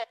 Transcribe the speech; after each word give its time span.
Yes, 0.00 0.08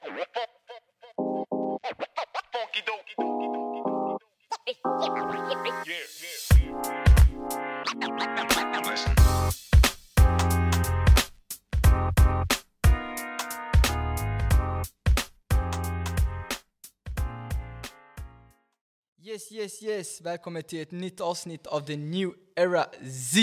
yes, 19.52 19.82
yes! 19.82 20.22
Välkommen 20.22 20.64
till 20.64 20.82
ett 20.82 20.92
nytt 20.92 21.22
avsnitt 21.22 21.68
av 21.68 21.82
The 21.82 21.98
New 21.98 22.34
Era 22.56 22.84
Z. 22.84 23.42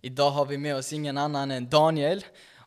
Idag 0.00 0.30
har 0.30 0.46
vi 0.46 0.58
med 0.58 0.76
oss 0.76 0.92
ingen 0.92 1.18
annan 1.18 1.50
än 1.50 1.68
Daniel. 1.68 2.24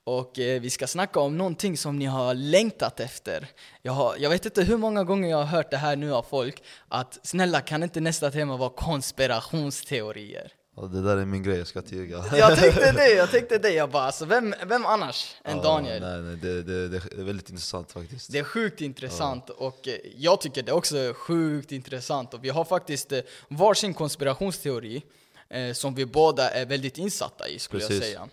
Och 0.08 0.40
eh, 0.40 0.62
vi 0.62 0.70
ska 0.70 0.88
snacka 0.88 1.20
om 1.20 1.38
någonting 1.38 1.78
som 1.78 2.00
ni 2.00 2.06
har 2.06 2.34
längtat 2.34 3.00
efter. 3.00 3.48
Jag, 3.82 3.94
har, 3.94 4.16
jag 4.20 4.30
vet 4.30 4.46
inte 4.46 4.64
hur 4.64 4.78
många 4.78 5.04
gånger 5.04 5.30
jag 5.30 5.38
har 5.38 5.46
hört 5.46 5.72
det 5.72 5.78
här 5.78 5.96
nu 5.96 6.14
av 6.14 6.24
folk, 6.24 6.64
att 6.88 7.20
snälla 7.24 7.62
kan 7.62 7.84
inte 7.84 8.00
nästa 8.00 8.32
tema 8.32 8.58
vara 8.58 8.70
konspirationsteorier? 8.70 10.52
Ja, 10.76 10.84
det 10.84 11.02
där 11.02 11.18
är 11.18 11.26
min 11.26 11.44
grej, 11.44 11.58
jag 11.58 11.68
ska 11.68 11.82
tiga. 11.82 12.26
Jag 12.38 12.60
tänkte 12.60 12.92
det, 12.92 13.10
jag 13.10 13.32
tänkte 13.32 13.58
det. 13.58 13.72
Jag 13.72 13.90
bara, 13.90 14.04
alltså, 14.04 14.26
vem, 14.26 14.56
vem 14.68 14.86
annars 14.86 15.36
än 15.44 15.58
Ja, 15.58 15.64
Daniel? 15.64 16.02
Nej, 16.02 16.22
nej, 16.22 16.36
det, 16.36 16.64
det, 16.64 16.90
det 16.90 16.98
är 16.98 17.24
väldigt 17.24 17.50
intressant 17.50 17.92
faktiskt. 17.92 18.32
Det 18.32 18.40
är 18.40 18.44
sjukt 18.44 18.82
intressant 18.82 19.50
och 19.50 19.88
eh, 19.88 19.94
jag 20.18 20.42
tycker 20.42 20.64
det 20.64 20.72
också 20.72 20.98
är 20.98 21.14
sjukt 21.14 21.72
intressant. 21.72 22.34
Och 22.34 22.44
vi 22.44 22.50
har 22.50 22.66
faktiskt 22.66 23.12
eh, 23.12 23.20
varsin 23.48 23.94
konspirationsteori 23.94 25.04
eh, 25.50 25.74
som 25.74 25.96
vi 25.96 26.06
båda 26.06 26.50
är 26.50 26.66
väldigt 26.66 26.98
insatta 26.98 27.48
i 27.48 27.60
skulle 27.60 27.84
jag 27.84 27.90
Precis. 27.90 28.06
säga. 28.06 28.28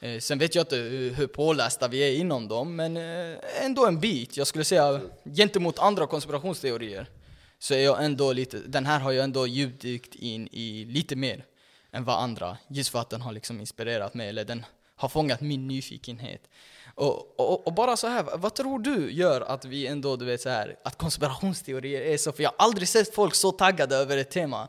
Eh, 0.00 0.18
sen 0.18 0.38
vet 0.38 0.54
jag 0.54 0.62
inte 0.62 0.76
eh, 0.76 0.82
hur, 1.14 1.26
pålästa 1.26 1.88
vi 1.88 1.98
är 1.98 2.20
inom 2.20 2.48
dem, 2.48 2.76
men 2.76 2.96
eh, 2.96 3.64
ändå 3.64 3.86
en 3.86 4.00
bit. 4.00 4.36
Jag 4.36 4.46
skulle 4.46 4.64
säga 4.64 5.00
gentemot 5.36 5.78
andra 5.78 6.06
konspirationsteorier 6.06 7.06
så 7.58 7.74
är 7.74 7.84
jag 7.84 8.04
ändå 8.04 8.32
lite, 8.32 8.58
den 8.58 8.86
här 8.86 9.00
har 9.00 9.12
jag 9.12 9.24
ändå 9.24 9.46
djupdykt 9.46 10.14
in 10.14 10.48
i 10.52 10.84
lite 10.84 11.16
mer 11.16 11.44
än 11.92 12.04
vad 12.04 12.22
andra, 12.22 12.58
just 12.68 12.90
för 12.90 12.98
att 12.98 13.10
den 13.10 13.20
har 13.20 13.32
liksom 13.32 13.60
inspirerat 13.60 14.14
mig, 14.14 14.28
eller 14.28 14.44
den 14.44 14.66
har 14.96 15.08
fångat 15.08 15.40
min 15.40 15.68
nyfikenhet. 15.68 16.48
Och, 16.94 17.40
och, 17.40 17.66
och 17.66 17.72
bara 17.72 17.96
så 17.96 18.06
här, 18.06 18.24
vad 18.36 18.54
tror 18.54 18.78
du 18.78 19.12
gör 19.12 19.40
att 19.40 19.64
vi 19.64 19.86
ändå, 19.86 20.16
du 20.16 20.24
vet 20.24 20.40
så 20.40 20.48
här, 20.48 20.76
att 20.84 20.98
konspirationsteorier 20.98 22.00
är 22.00 22.16
så, 22.16 22.32
för 22.32 22.42
jag 22.42 22.50
har 22.50 22.66
aldrig 22.66 22.88
sett 22.88 23.14
folk 23.14 23.34
så 23.34 23.52
taggade 23.52 23.96
över 23.96 24.16
ett 24.16 24.30
tema, 24.30 24.68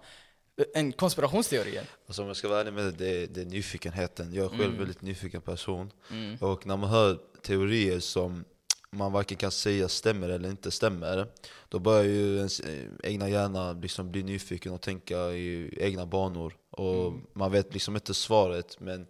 en 0.73 0.91
konspirationsteorier. 0.91 1.83
Alltså, 2.07 2.21
om 2.21 2.27
jag 2.27 2.37
ska 2.37 2.47
vara 2.47 2.59
ärlig 2.61 2.73
med 2.73 2.83
det, 2.85 2.91
det, 2.91 3.23
är- 3.23 3.27
det 3.27 3.41
är 3.41 3.45
nyfikenheten. 3.45 4.33
Jag 4.33 4.45
är 4.45 4.49
själv 4.49 4.61
Mm. 4.61 4.73
en 4.73 4.77
väldigt 4.79 5.01
nyfiken 5.01 5.41
person. 5.41 5.91
Och 6.39 6.65
när 6.67 6.77
man 6.77 6.89
hör 6.89 7.19
teorier 7.41 7.99
som 7.99 8.43
man 8.91 9.11
varken 9.11 9.37
kan 9.37 9.51
säga 9.51 9.87
stämmer 9.89 10.29
eller 10.29 10.49
inte 10.49 10.71
stämmer, 10.71 11.27
då 11.69 11.79
börjar 11.79 12.03
ju 12.03 12.37
ens 12.37 12.61
egna 13.03 13.29
hjärna 13.29 13.73
liksom 13.73 14.11
bli 14.11 14.23
nyfiken 14.23 14.71
och 14.73 14.81
tänka 14.81 15.17
i 15.31 15.73
egna 15.77 16.05
banor. 16.05 16.53
Och 16.71 17.07
Mm. 17.07 17.21
man 17.33 17.51
vet 17.51 17.73
liksom 17.73 17.95
inte 17.95 18.13
svaret, 18.13 18.79
men 18.79 19.07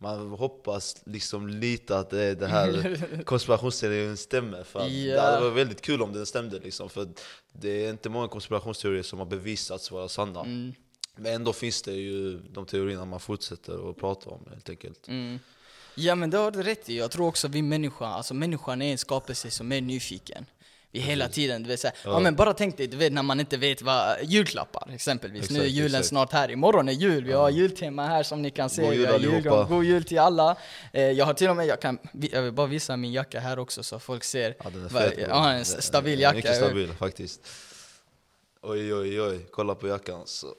man 0.00 0.30
hoppas 0.30 0.96
liksom 1.06 1.48
lite 1.48 1.98
att 1.98 2.10
det, 2.10 2.34
det 2.34 2.46
här 2.46 2.98
konspirationsteorin 3.24 4.16
stämmer. 4.16 4.64
För 4.64 4.80
att 4.80 4.90
Ja. 4.92 5.14
Det 5.14 5.20
hade 5.20 5.40
varit 5.40 5.56
väldigt 5.56 5.80
kul 5.82 6.02
om 6.02 6.12
den 6.12 6.26
stämde. 6.26 6.58
Liksom, 6.58 6.88
för 6.88 7.08
det 7.52 7.84
är 7.86 7.90
inte 7.90 8.08
många 8.08 8.28
konspirationsteorier 8.28 9.02
som 9.02 9.18
har 9.18 9.26
bevisats 9.26 9.90
vara 9.90 10.08
sanna. 10.08 10.40
Mm. 10.40 10.72
Men 11.18 11.34
ändå 11.34 11.52
finns 11.52 11.82
det 11.82 11.92
ju 11.92 12.38
de 12.38 12.66
teorierna 12.66 13.04
man 13.04 13.20
fortsätter 13.20 13.90
att 13.90 13.96
prata 13.96 14.30
om 14.30 14.46
helt 14.50 14.70
enkelt. 14.70 15.08
Mm. 15.08 15.38
Ja 15.94 16.14
men 16.14 16.30
det 16.30 16.38
har 16.38 16.50
du 16.50 16.62
rätt 16.62 16.88
i. 16.88 16.98
Jag 16.98 17.10
tror 17.10 17.26
också 17.26 17.48
vi 17.48 17.62
människor, 17.62 18.06
alltså 18.06 18.34
människan 18.34 18.82
är 18.82 18.92
en 18.92 18.98
skapelse 18.98 19.50
som 19.50 19.72
är 19.72 19.80
nyfiken. 19.80 20.46
Vi 20.90 21.00
hela 21.00 21.28
tiden, 21.28 21.62
du 21.62 21.68
vet 21.68 21.80
såhär, 21.80 21.96
ja. 22.04 22.20
men 22.20 22.36
bara 22.36 22.54
tänk 22.54 22.76
dig, 22.76 22.86
du 22.86 22.96
vet 22.96 23.12
när 23.12 23.22
man 23.22 23.40
inte 23.40 23.56
vet 23.56 23.82
vad, 23.82 24.16
julklappar 24.22 24.90
exempelvis. 24.94 25.50
nu 25.50 25.58
är 25.58 25.62
Exakt, 25.62 25.76
julen 25.76 25.94
exakt. 25.94 26.08
snart 26.08 26.32
här, 26.32 26.50
imorgon 26.50 26.88
är 26.88 26.92
jul, 26.92 27.24
vi 27.24 27.32
har 27.32 27.50
jultema 27.50 28.06
här 28.06 28.22
som 28.22 28.42
ni 28.42 28.50
kan 28.50 28.70
se. 28.70 28.82
God 28.82 28.94
jul 28.94 29.06
har 29.06 29.14
allihopa. 29.14 29.36
julgång. 29.36 29.68
God 29.68 29.84
jul 29.84 30.04
till 30.04 30.18
alla. 30.18 30.56
Eh, 30.92 31.02
jag 31.02 31.24
har 31.24 31.34
till 31.34 31.48
och 31.48 31.56
med, 31.56 31.66
jag 31.66 31.80
kan, 31.80 31.98
jag 32.32 32.42
vill 32.42 32.52
bara 32.52 32.66
visa 32.66 32.96
min 32.96 33.12
jacka 33.12 33.40
här 33.40 33.58
också 33.58 33.82
så 33.82 33.98
folk 33.98 34.24
ser. 34.24 34.56
Ja, 34.64 34.70
den 34.70 34.84
är 34.84 34.88
fet, 34.88 35.16
bro. 35.16 35.24
ja, 35.28 35.52
en 35.52 35.64
stabil 35.64 36.20
jacka. 36.20 36.36
Mycket 36.36 36.56
stabil 36.56 36.92
faktiskt. 36.92 37.46
Oj 38.62 38.94
oj 38.94 39.22
oj, 39.22 39.46
kolla 39.50 39.74
på 39.74 39.88
jackan. 39.88 40.22
Så. 40.26 40.54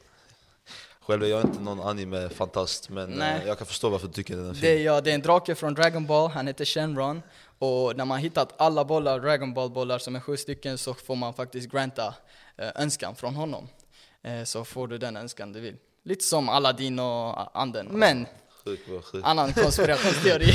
Själv 1.10 1.24
är 1.24 1.28
jag 1.28 1.42
inte 1.42 1.60
någon 1.60 1.80
anime-fantast 1.80 2.90
men 2.90 3.10
Nej. 3.10 3.42
eh, 3.42 3.48
jag 3.48 3.58
kan 3.58 3.68
förstå 3.68 3.90
varför 3.90 4.08
du 4.08 4.14
tycker 4.14 4.36
den 4.36 4.50
är 4.50 4.54
fin. 4.54 4.62
Det 4.62 4.68
är, 4.70 4.84
ja, 4.84 5.02
det 5.02 5.12
är 5.12 5.16
en 5.16 5.22
drake 5.22 5.56
från 5.56 5.74
Dragon 5.74 6.06
Ball, 6.06 6.30
han 6.30 6.48
heter 6.48 6.66
Shenron. 6.66 7.22
Och 7.60 7.98
när 7.98 8.06
man 8.06 8.20
hittat 8.20 8.54
alla 8.58 8.86
bollar, 8.86 9.20
Dragon 9.20 9.54
Ball 9.54 9.70
bollar 9.70 9.98
som 9.98 10.16
är 10.16 10.20
sju 10.20 10.38
stycken 10.38 10.78
så 10.78 10.94
får 10.94 11.16
man 11.16 11.34
faktiskt 11.34 11.72
granta 11.72 12.14
eh, 12.58 12.70
önskan 12.76 13.16
från 13.16 13.36
honom. 13.36 13.68
Eh, 14.24 14.44
så 14.44 14.66
får 14.66 14.88
du 14.88 14.98
den 14.98 15.18
önskan 15.18 15.54
du 15.54 15.60
vill. 15.60 15.76
Lite 16.06 16.24
som 16.26 16.50
Aladdin 16.50 17.00
och 17.00 17.60
anden. 17.60 17.88
Men, 17.92 18.26
Sjuk, 18.66 18.86
bro, 18.86 19.02
sjuk. 19.02 19.22
annan 19.26 19.54
konspirationsteori. 19.64 20.54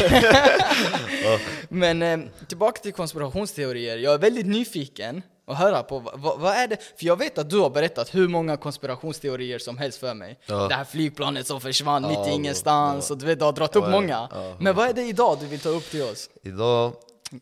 Men 1.69 2.03
eh, 2.03 2.21
tillbaka 2.48 2.81
till 2.82 2.92
konspirationsteorier. 2.92 3.97
Jag 3.97 4.15
är 4.15 4.19
väldigt 4.19 4.47
nyfiken 4.47 5.22
att 5.47 5.59
höra 5.59 5.82
på 5.82 5.99
vad, 5.99 6.41
vad, 6.41 6.53
är 6.55 6.69
det? 6.69 6.77
För 6.77 7.06
jag 7.06 7.19
vet 7.19 7.38
att 7.38 7.50
du 7.50 7.59
har 7.59 7.71
berättat 7.71 8.15
hur 8.15 8.28
många 8.28 8.56
konspirationsteorier 8.56 9.59
som 9.59 9.78
helst 9.78 9.99
för 9.99 10.15
mig. 10.15 10.41
Ja. 10.47 10.69
Det 10.69 10.75
här 10.75 10.84
flygplanet 10.84 11.47
som 11.47 11.60
försvann 11.60 12.03
Ja, 12.03 12.09
mitt 12.09 12.28
i 12.28 12.31
ingenstans 12.31 13.10
Ja. 13.10 13.15
och 13.15 13.21
du 13.21 13.27
vet, 13.27 13.38
du 13.38 13.44
har 13.44 13.53
dragit 13.53 13.77
upp 13.77 13.88
många. 13.88 14.28
Men 14.60 14.77
vad 14.77 14.88
är 14.88 14.93
det 14.93 15.03
idag 15.03 15.38
du 15.41 15.47
vill 15.47 15.60
ta 15.60 15.69
upp 15.69 15.91
till 15.91 16.03
oss? 16.03 16.31
Idag, 16.43 16.93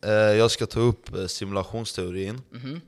eh, 0.03 0.11
jag 0.11 0.51
ska 0.51 0.65
ta 0.65 0.79
upp 0.79 1.15
eh, 1.15 1.25
simulationsteorin. 1.25 2.41
Mhm. 2.51 2.81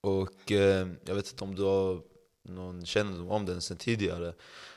Och 0.00 0.52
eh, 0.52 0.88
jag 1.04 1.14
vet 1.14 1.30
inte 1.30 1.44
om 1.44 1.54
du 1.54 1.62
har 1.62 2.00
någon 2.48 2.86
kännedom 2.86 3.30
om 3.30 3.46
den 3.46 3.60
sedan 3.60 3.76
tidigare. 3.76 4.34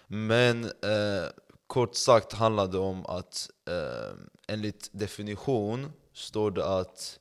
Men 0.08 0.64
eh, 0.66 1.26
kort 1.68 1.96
sagt 1.96 2.34
handlar 2.34 2.68
det 2.68 2.78
om 2.78 3.06
att 3.06 3.50
eh, 3.70 4.18
enligt 4.48 4.90
definition 4.92 5.92
står 6.14 6.52
det 6.52 6.66
att 6.66 7.20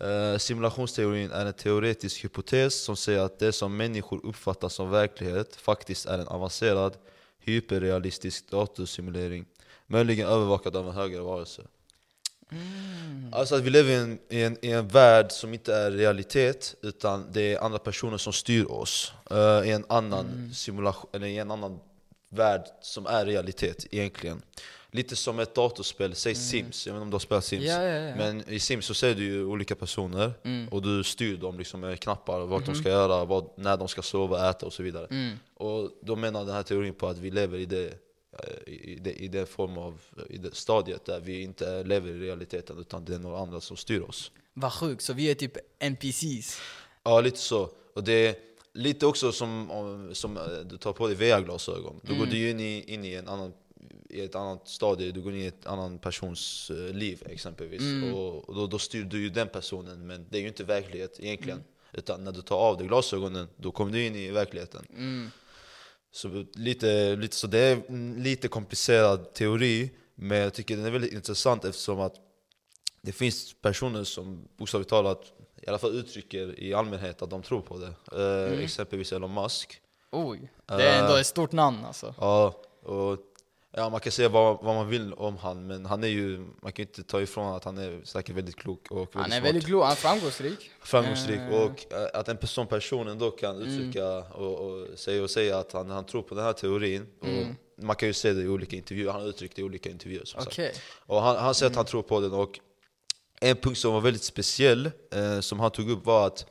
eh, 0.00 0.38
simulationsteorin 0.38 1.30
är 1.30 1.46
en 1.46 1.52
teoretisk 1.52 2.24
hypotes 2.24 2.84
som 2.84 2.96
säger 2.96 3.20
att 3.20 3.38
det 3.38 3.52
som 3.52 3.76
människor 3.76 4.26
uppfattar 4.26 4.68
som 4.68 4.90
verklighet 4.90 5.56
faktiskt 5.56 6.06
är 6.06 6.18
en 6.18 6.28
avancerad 6.28 6.96
hyperrealistisk 7.38 8.50
datorsimulering. 8.50 9.44
Möjligen 9.86 10.28
övervakad 10.28 10.76
av 10.76 10.88
en 10.88 10.94
högre 10.94 11.20
varelse. 11.20 11.62
Alltså 13.32 13.54
att 13.54 13.62
vi 13.62 13.70
lever 13.70 13.90
i 13.90 13.94
en, 13.94 14.18
i, 14.28 14.42
en, 14.42 14.56
i 14.62 14.70
en 14.70 14.88
värld 14.88 15.32
som 15.32 15.54
inte 15.54 15.74
är 15.74 15.90
realitet 15.90 16.74
utan 16.82 17.32
det 17.32 17.54
är 17.54 17.64
andra 17.64 17.78
personer 17.78 18.18
som 18.18 18.32
styr 18.32 18.64
oss 18.64 19.12
eh, 19.30 19.68
i 19.68 19.70
en 19.70 19.84
annan 19.88 20.50
simulation, 20.54 21.10
eller 21.12 21.26
i 21.26 21.38
en 21.38 21.50
annan 21.50 21.80
värld 22.28 22.64
som 22.80 23.06
är 23.06 23.26
realitet 23.26 23.86
egentligen. 23.90 24.42
Lite 24.94 25.16
som 25.16 25.38
ett 25.38 25.54
datorspel, 25.54 26.14
säg 26.14 26.34
Sims, 26.34 26.86
jag 26.86 26.92
vet 26.94 26.96
inte 26.98 27.02
om 27.04 27.10
du 27.10 27.14
har 27.14 27.18
spelat 27.18 27.44
Sims? 27.44 27.64
Ja, 27.64 27.82
ja, 27.82 28.08
ja. 28.08 28.16
Men 28.16 28.48
i 28.48 28.58
Sims 28.60 28.86
så 28.86 28.94
ser 28.94 29.14
du 29.14 29.24
ju 29.24 29.44
olika 29.44 29.74
personer 29.74 30.32
Mm. 30.44 30.68
och 30.68 30.82
du 30.82 31.04
styr 31.04 31.36
dem 31.36 31.58
liksom 31.58 31.80
med 31.80 32.00
knappar, 32.00 32.40
vad 32.40 32.60
Mhm. 32.60 32.72
de 32.72 32.74
ska 32.80 32.88
göra, 32.88 33.24
vad, 33.24 33.50
när 33.56 33.76
de 33.76 33.88
ska 33.88 34.02
sova, 34.02 34.50
äta 34.50 34.66
och 34.66 34.72
så 34.72 34.82
vidare. 34.82 35.06
Mm. 35.10 35.36
Och 35.54 35.90
då 36.02 36.16
menar 36.16 36.44
den 36.44 36.54
här 36.54 36.62
teorin 36.62 36.94
på 36.94 37.06
att 37.08 37.18
vi 37.18 37.30
lever 37.30 37.58
i 37.58 37.66
det, 37.66 37.84
eh, 38.38 38.72
i 38.72 38.98
det, 39.02 39.12
i 39.12 39.28
det 39.28 39.46
form 39.46 39.78
av 39.78 40.00
i 40.30 40.38
det 40.38 40.54
stadiet 40.54 41.04
där 41.04 41.20
vi 41.20 41.42
inte 41.42 41.82
lever 41.84 42.10
i 42.10 42.18
realiteten 42.20 42.78
utan 42.78 43.04
det 43.04 43.14
är 43.14 43.18
några 43.18 43.38
andra 43.38 43.60
som 43.60 43.76
styr 43.76 44.00
oss. 44.00 44.30
Vad 44.54 44.72
sjukt, 44.72 45.02
så 45.02 45.12
vi 45.12 45.30
är 45.30 45.34
typ 45.34 45.56
NPCs. 45.78 46.60
Ja, 47.04 47.20
lite 47.20 47.38
så. 47.38 47.70
Och 47.94 48.04
det 48.04 48.12
är 48.26 48.34
lite 48.74 49.06
också 49.06 49.32
som, 49.32 49.70
om- 49.70 50.14
som 50.14 50.36
eh, 50.36 50.42
du 50.64 50.76
tar 50.76 50.92
på 50.92 51.06
dig 51.06 51.16
VR-glasögon. 51.16 52.00
Då 52.02 52.14
går 52.14 52.26
du 52.26 52.50
in 52.50 52.60
i, 52.60 52.84
in 52.86 53.04
i, 53.04 53.14
en 53.14 53.28
annan, 53.28 53.52
i 54.08 54.20
ett 54.20 54.34
annat 54.34 54.68
stadie, 54.68 55.12
du 55.12 55.22
går 55.22 55.32
in 55.32 55.40
i 55.40 55.46
ett 55.46 55.66
annan 55.66 55.98
persons 55.98 56.70
eh, 56.70 56.94
liv 56.94 57.22
exempelvis. 57.26 58.12
Och, 58.14 58.48
och 58.48 58.54
då, 58.54 58.66
då 58.66 58.78
styr 58.78 59.04
du 59.04 59.22
ju 59.22 59.30
den 59.30 59.48
personen, 59.48 60.06
men 60.06 60.26
det 60.30 60.38
är 60.38 60.40
ju 60.40 60.48
inte 60.48 60.64
verklighet 60.64 61.20
egentligen. 61.20 61.64
Utan 61.92 62.24
när 62.24 62.32
du 62.32 62.42
tar 62.42 62.56
av 62.56 62.78
dig 62.78 62.86
glasögonen, 62.86 63.48
då 63.56 63.70
kommer 63.72 63.92
du 63.92 64.06
in 64.06 64.16
i 64.16 64.30
verkligheten. 64.30 64.86
Mm. 64.90 65.30
Så 66.12 66.44
lite, 66.54 67.16
lite, 67.16 67.36
så 67.36 67.46
det 67.46 67.58
är 67.58 67.82
en 67.88 68.22
lite 68.22 68.48
komplicerad 68.48 69.34
teori, 69.34 69.90
men 70.14 70.38
jag 70.38 70.54
tycker 70.54 70.76
den 70.76 70.86
är 70.86 70.90
väldigt 70.90 71.12
intressant 71.12 71.64
eftersom 71.64 72.00
att 72.00 72.14
det 73.00 73.12
finns 73.12 73.54
personer 73.60 74.04
som 74.04 74.48
bokstavligt 74.56 74.90
talat 74.90 75.32
i 75.62 75.68
alla 75.68 75.78
fall 75.78 75.96
uttrycker 75.96 76.60
i 76.60 76.74
allmänhet 76.74 77.22
att 77.22 77.30
de 77.30 77.42
tror 77.42 77.60
på 77.60 77.78
det. 77.78 77.94
Eh, 78.52 78.64
Exempelvis 78.64 79.12
Elon 79.12 79.34
Musk. 79.34 79.80
Oj, 80.10 80.52
det 80.66 80.88
är 80.88 81.02
ändå 81.02 81.16
ett 81.16 81.26
stort 81.26 81.52
namn 81.52 81.84
alltså. 81.84 82.14
Ja, 82.18 82.62
och, 82.82 83.18
ja, 83.72 83.88
man 83.88 84.00
kan 84.00 84.12
säga 84.12 84.28
vad, 84.28 84.62
vad 84.62 84.74
man 84.74 84.88
vill 84.88 85.12
om 85.14 85.36
han, 85.36 85.66
men 85.66 85.86
han 85.86 86.04
är 86.04 86.08
ju, 86.08 86.38
man 86.38 86.72
kan 86.72 86.82
ju 86.82 86.82
inte 86.82 87.02
ta 87.04 87.20
ifrån 87.20 87.54
att 87.56 87.64
han 87.64 87.78
är 87.78 88.00
säkert 88.04 88.36
väldigt 88.36 88.56
klok 88.56 88.90
och 88.90 88.98
väldigt 88.98 89.14
Han 89.14 89.24
är 89.24 89.28
smart. 89.36 89.44
väldigt 89.44 89.66
klok, 89.66 89.82
han 89.82 89.92
är 89.92 89.96
framgångsrik. 89.96 90.70
framgångsrik 90.82 91.40
Eh. 91.40 91.62
och 91.62 91.92
eh, 91.92 92.08
att 92.20 92.28
en 92.28 92.46
sån 92.46 92.66
person 92.66 93.08
ändå 93.08 93.30
kan 93.30 93.56
uttrycka 93.56 94.06
och, 94.18 94.60
och 94.60 94.98
säga 94.98 95.22
och 95.22 95.30
säga 95.30 95.58
att 95.58 95.72
han, 95.72 95.90
han 95.90 96.04
tror 96.06 96.22
på 96.22 96.34
den 96.34 96.44
här 96.44 96.52
teorin. 96.52 97.06
Och 97.20 97.84
man 97.84 97.96
kan 97.96 98.08
ju 98.08 98.12
se 98.12 98.32
det 98.32 98.42
i 98.42 98.48
olika 98.48 98.76
intervjuer, 98.76 99.12
han 99.12 99.20
har 99.20 99.28
uttryckt 99.28 99.56
det 99.56 99.62
i 99.62 99.64
olika 99.64 99.90
intervjuer 99.90 100.24
som 100.24 100.40
sagt. 100.40 100.52
Okej. 100.52 100.72
Och 101.06 101.22
han, 101.22 101.36
han 101.36 101.54
säger 101.54 101.70
att 101.70 101.76
han 101.76 101.84
tror 101.86 102.02
på 102.02 102.20
den 102.20 102.32
och 102.32 102.60
en 103.40 103.56
punkt 103.56 103.78
som 103.78 103.92
var 103.92 104.00
väldigt 104.00 104.22
speciell, 104.24 104.90
eh, 105.12 105.40
som 105.40 105.60
han 105.60 105.70
tog 105.70 105.90
upp 105.90 106.06
var 106.06 106.26
att 106.26 106.46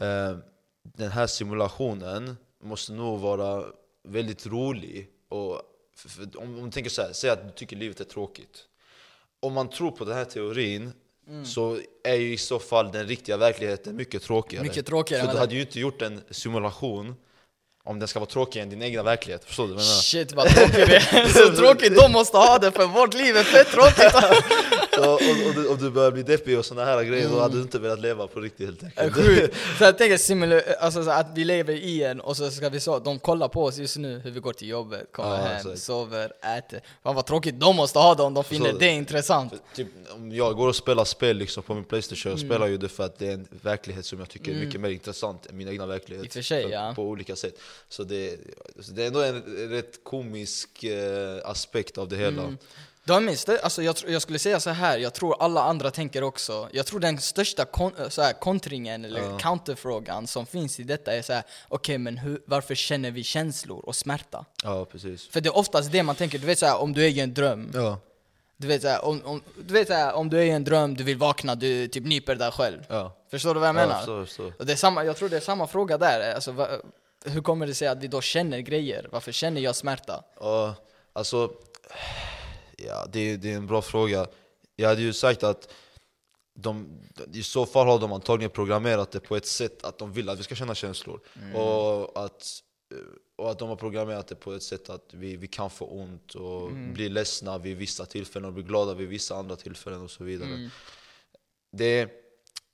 eh, 0.00 0.36
den 0.82 1.10
här 1.10 1.26
simulationen 1.26 2.36
måste 2.62 2.92
nog 2.92 3.20
vara 3.20 3.64
väldigt 4.04 4.46
rolig. 4.46 5.08
Och 5.28 5.62
för, 5.96 6.08
för, 6.08 6.38
om, 6.38 6.58
om 6.58 6.64
du 6.64 6.70
tänker 6.70 6.90
så 6.90 7.02
här, 7.02 7.12
säg 7.12 7.30
att 7.30 7.46
du 7.46 7.52
tycker 7.52 7.76
livet 7.76 8.00
är 8.00 8.04
tråkigt. 8.04 8.64
Om 9.40 9.52
man 9.52 9.70
tror 9.70 9.90
på 9.90 10.04
den 10.04 10.16
här 10.16 10.24
teorin 10.24 10.92
så 11.44 11.78
är 12.04 12.14
ju 12.14 12.32
i 12.32 12.38
så 12.38 12.58
fall 12.58 12.92
den 12.92 13.06
riktiga 13.06 13.36
verkligheten 13.36 13.96
mycket 13.96 14.22
tråkigare. 14.22 14.64
Mycket 14.64 14.86
tråkigare, 14.86 15.24
För 15.24 15.32
du 15.32 15.38
hade 15.38 15.54
ju 15.54 15.60
inte 15.60 15.80
gjort 15.80 16.02
en 16.02 16.20
simulation 16.30 17.14
om 17.84 17.98
den 17.98 18.08
ska 18.08 18.18
vara 18.20 18.30
tråkigare 18.30 18.62
än 18.62 18.70
din 18.70 18.82
egna 18.82 19.02
verklighet. 19.02 19.44
Förstår 19.44 19.66
du 19.66 19.72
vad 19.74 19.82
jag 19.82 19.88
menar? 19.88 20.00
Shit 20.00 20.32
vad 20.32 20.48
tråkigt 20.48 20.74
det 20.74 20.96
är. 20.96 21.28
Så 21.46 21.56
tråkigt 21.56 21.96
de 21.96 22.12
måste 22.12 22.36
ha 22.36 22.58
det 22.58 22.72
för 22.72 22.86
vårt 22.86 23.14
liv 23.14 23.36
är 23.36 23.44
fett 23.44 23.68
tråkigt. 23.68 24.14
Så, 24.96 25.10
och, 25.10 25.12
och, 25.48 25.54
du, 25.54 25.66
och 25.68 25.78
du 25.78 25.90
börjar 25.90 26.10
bli 26.10 26.22
deppig 26.22 26.58
och 26.58 26.64
såna 26.64 26.84
här 26.84 27.02
grejer, 27.04 27.28
då 27.28 27.40
hade 27.40 27.54
du 27.56 27.62
inte 27.62 27.78
velat 27.78 28.00
leva 28.00 28.26
på 28.26 28.40
riktigt 28.40 28.66
helt 28.66 28.82
enkelt. 28.84 29.14
Sjukt. 29.14 29.56
Så 29.78 29.84
jag 29.84 29.98
tänker 29.98 30.16
simula- 30.16 30.74
alltså, 30.80 31.04
så 31.04 31.10
att 31.10 31.26
vi 31.34 31.44
lever 31.44 31.72
i 31.74 32.02
en 32.02 32.20
och 32.20 32.36
så 32.36 32.50
ska 32.50 32.68
vi 32.68 32.80
så, 32.80 32.98
de 32.98 33.18
kollar 33.18 33.48
på 33.48 33.64
oss 33.64 33.78
just 33.78 33.96
nu 33.96 34.18
hur 34.18 34.30
vi 34.30 34.40
går 34.40 34.52
till 34.52 34.68
jobbet, 34.68 35.08
kommer 35.12 35.30
Ja, 35.30 35.36
hem, 35.36 35.56
exakt. 35.56 35.78
sover, 35.78 36.32
äter. 36.58 36.80
Fan 37.02 37.14
vad 37.14 37.26
tråkigt 37.26 37.60
de 37.60 37.76
måste 37.76 37.98
ha 37.98 38.14
det 38.14 38.22
om 38.22 38.34
de 38.34 38.44
finner 38.44 38.70
Så- 38.72 38.78
det 38.78 38.86
intressant. 38.88 39.52
Typ, 39.74 39.88
om 40.14 40.32
jag 40.32 40.56
går 40.56 40.68
och 40.68 40.76
spelar 40.76 41.04
spel 41.04 41.36
liksom 41.36 41.62
på 41.62 41.74
min 41.74 41.84
Playstation, 41.84 42.32
Mm. 42.32 42.40
jag 42.40 42.48
spelar 42.48 42.66
ju 42.66 42.76
det 42.76 42.88
för 42.88 43.04
att 43.04 43.18
det 43.18 43.26
är 43.28 43.32
en 43.32 43.46
verklighet 43.62 44.06
som 44.06 44.18
jag 44.18 44.28
tycker 44.28 44.52
är 44.52 44.56
mycket 44.64 44.80
mer 44.80 44.90
intressant 44.90 45.46
än 45.46 45.56
min 45.56 45.68
egna 45.68 45.86
verklighet. 45.86 46.32
För 46.32 46.42
sig, 46.42 46.68
ja. 46.70 46.92
På 46.96 47.02
olika 47.02 47.36
sätt. 47.36 47.54
Så 47.88 48.04
det, 48.04 48.36
så 48.80 48.92
det 48.92 49.02
är 49.02 49.06
ändå 49.06 49.20
en 49.22 49.42
rätt 49.70 50.00
komisk 50.04 50.84
eh, 50.84 51.38
aspekt 51.50 51.98
av 51.98 52.08
det 52.08 52.16
hela. 52.16 52.54
De 53.06 53.24
minns 53.24 53.44
det, 53.44 53.60
alltså 53.60 53.82
jag, 53.82 53.96
jag 54.08 54.22
skulle 54.22 54.38
säga 54.38 54.60
så 54.60 54.70
här, 54.70 54.98
jag 54.98 55.14
tror 55.14 55.42
alla 55.42 55.62
andra 55.62 55.90
tänker 55.90 56.22
också. 56.22 56.68
Jag 56.72 56.86
tror 56.86 57.00
den 57.00 57.20
största 57.20 57.64
kon, 57.64 57.92
så 58.08 58.22
här, 58.22 58.32
kontringen 58.32 59.04
eller 59.04 59.38
counterfrågan 59.38 60.26
som 60.26 60.46
finns 60.46 60.80
i 60.80 60.82
detta 60.82 61.12
är 61.12 61.22
så 61.22 61.32
här: 61.32 61.42
okej 61.68 61.98
men 61.98 62.18
hur, 62.18 62.42
varför 62.46 62.74
känner 62.74 63.10
vi 63.10 63.22
känslor 63.24 63.84
och 63.84 63.96
smärta? 63.96 64.44
Ja, 64.62 64.84
precis. 64.84 65.28
För 65.28 65.40
det 65.40 65.48
är 65.48 65.56
oftast 65.56 65.92
det 65.92 66.02
man 66.02 66.14
tänker, 66.16 66.38
du 66.38 66.46
vet 66.46 66.58
så 66.58 66.66
här, 66.66 66.78
om 66.78 66.92
du 66.92 67.04
är 67.04 67.08
i 67.08 67.20
en 67.20 67.34
dröm, 67.34 67.70
Ja, 67.74 67.98
du 68.56 68.66
vet 68.66 68.82
så 68.82 68.88
här, 68.88 69.04
om, 69.04 69.22
om, 69.24 69.42
du 69.66 69.74
vet 69.74 69.86
så 69.88 69.94
här, 69.94 70.12
om 70.14 70.30
du 70.30 70.38
är 70.38 70.42
i 70.44 70.50
en 70.50 70.64
dröm, 70.64 70.96
du 70.96 71.04
vill 71.04 71.18
vakna, 71.18 71.54
du 71.54 71.88
typ 71.88 72.04
nyper 72.04 72.34
dig 72.34 72.50
själv. 72.52 72.78
ja. 72.88 73.16
Förstår 73.30 73.54
du 73.54 73.60
vad 73.60 73.68
jag 73.68 73.76
Ja, 73.76 73.80
menar? 73.86 74.02
jag 74.06 74.18
jag 74.18 74.26
förstår. 74.26 74.52
Och 74.58 74.66
det 74.66 74.72
är 74.72 74.76
samma, 74.76 75.04
jag 75.04 75.16
tror 75.16 75.28
det 75.28 75.36
är 75.36 75.40
samma 75.40 75.66
fråga 75.66 75.98
där, 75.98 76.34
alltså, 76.34 76.52
va, 76.52 76.68
hur 77.24 77.42
kommer 77.42 77.66
det 77.66 77.74
sig 77.74 77.88
att 77.88 77.98
vi 77.98 78.06
då 78.06 78.20
känner 78.20 78.58
grejer? 78.58 79.08
Varför 79.12 79.32
känner 79.32 79.60
jag 79.60 79.76
smärta? 79.76 80.22
Ja, 80.40 80.74
alltså, 81.12 81.50
ja, 82.76 83.06
det, 83.12 83.36
det 83.36 83.52
är 83.52 83.56
en 83.56 83.66
bra 83.66 83.82
fråga. 83.82 84.26
Jag 84.76 84.88
hade 84.88 85.02
ju 85.02 85.12
sagt 85.12 85.42
att 85.42 85.72
de, 86.54 87.00
i 87.32 87.42
så 87.42 87.66
fall 87.66 87.86
har 87.86 87.98
de 87.98 88.12
antagligen 88.12 88.50
programmerat 88.50 89.10
det 89.10 89.20
på 89.20 89.36
ett 89.36 89.46
sätt 89.46 89.84
att 89.84 89.98
de 89.98 90.12
vill 90.12 90.28
att 90.28 90.38
vi 90.38 90.42
ska 90.42 90.54
känna 90.54 90.74
känslor. 90.74 91.20
Och, 91.54 92.24
att, 92.24 92.62
och 93.36 93.50
att 93.50 93.58
de 93.58 93.68
har 93.68 93.76
programmerat 93.76 94.28
det 94.28 94.34
på 94.34 94.52
ett 94.52 94.62
sätt 94.62 94.90
att 94.90 95.14
vi, 95.14 95.36
vi 95.36 95.48
kan 95.48 95.70
få 95.70 95.86
ont 95.86 96.34
och 96.34 96.72
bli 96.72 97.08
ledsna 97.08 97.58
vid 97.58 97.76
vissa 97.76 98.06
tillfällen 98.06 98.46
och 98.46 98.52
bli 98.52 98.62
glada 98.62 98.94
vid 98.94 99.08
vissa 99.08 99.36
andra 99.36 99.56
tillfällen 99.56 100.02
och 100.02 100.10
så 100.10 100.24
vidare. 100.24 100.70
Det, 101.72 102.10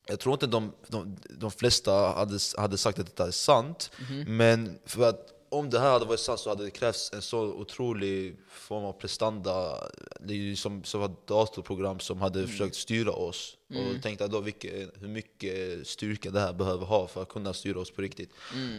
jag 0.06 0.20
tror 0.20 0.32
inte 0.32 0.46
de, 0.46 0.72
de, 0.86 1.16
de 1.30 1.50
flesta 1.50 1.92
hade, 1.92 2.38
hade 2.56 2.78
sagt 2.78 2.98
att 2.98 3.06
detta 3.06 3.26
är 3.26 3.30
sant, 3.30 3.90
men 4.26 4.78
för 4.84 5.08
att 5.08 5.41
om 5.52 5.70
det 5.70 5.80
här 5.80 5.90
hade 5.90 6.04
varit 6.04 6.20
sant 6.20 6.40
så 6.40 6.50
hade 6.50 6.64
det 6.64 6.70
krävts 6.70 7.12
en 7.12 7.22
så 7.22 7.40
otrolig 7.40 8.36
form 8.48 8.84
av 8.84 8.92
prestanda. 8.92 9.88
Det 10.20 10.32
är 10.32 10.38
ju 10.38 10.56
som, 10.56 10.84
som 10.84 11.02
ett 11.02 11.26
datorprogram 11.26 12.00
som 12.00 12.20
hade 12.20 12.46
försökt 12.46 12.76
styra 12.76 13.12
oss. 13.12 13.56
Och 13.68 14.02
tänkte 14.02 14.26
då 14.26 14.40
vilket, 14.40 14.90
hur 15.00 15.08
mycket 15.08 15.86
styrka 15.86 16.30
det 16.30 16.40
här 16.40 16.52
behöver 16.52 16.86
ha 16.86 17.06
för 17.06 17.22
att 17.22 17.28
kunna 17.28 17.54
styra 17.54 17.80
oss 17.80 17.90
på 17.90 18.02
riktigt. 18.02 18.30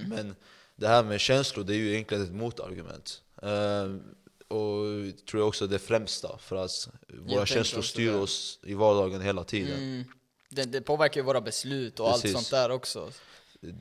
Men 0.08 0.36
det 0.76 0.88
här 0.88 1.04
med 1.04 1.20
känslor, 1.20 1.64
det 1.64 1.74
är 1.74 1.78
ju 1.78 1.92
egentligen 1.92 2.24
ett 2.24 2.34
motargument. 2.34 3.22
Eh, 3.42 3.96
och 4.48 4.86
tror 5.30 5.42
jag 5.42 5.48
också 5.48 5.68
det 5.68 5.80
främsta, 5.80 6.38
för 6.38 6.56
att 6.56 6.90
våra 7.10 7.46
känslor 7.46 7.82
styr 7.82 8.12
det. 8.12 8.18
oss 8.18 8.60
i 8.64 8.74
vardagen 8.74 9.22
hela 9.22 9.44
tiden. 9.44 9.78
Mm. 9.78 10.04
Det, 10.50 10.64
det 10.64 10.82
påverkar 10.82 11.22
ju 11.22 11.26
våra 11.26 11.42
beslut 11.42 12.00
och 12.00 12.12
Precis. 12.12 12.36
allt 12.36 12.46
sånt 12.46 12.52
där 12.52 12.72
också. 12.72 13.12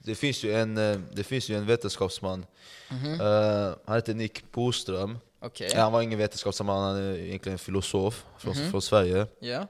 Det 0.02 0.14
finns 0.14 0.44
ju 0.44 0.54
en, 0.54 0.78
eh, 0.78 1.00
det 1.12 1.24
finns 1.24 1.48
ju 1.48 1.56
en 1.56 1.66
vetenskapsman, 1.66 2.46
eh, 2.90 3.74
han 3.84 3.96
heter 3.96 4.14
Nick 4.14 4.52
Boström. 4.52 5.18
Ja, 5.58 5.82
Han 5.82 5.92
var 5.92 6.02
ingen 6.02 6.18
vetenskapsman, 6.18 6.82
han 6.82 6.96
är 6.96 7.16
egentligen 7.16 7.54
en 7.54 7.58
filosof 7.58 8.26
från, 8.38 8.54
från 8.54 8.82
Sverige. 8.82 9.26
Ja. 9.40 9.66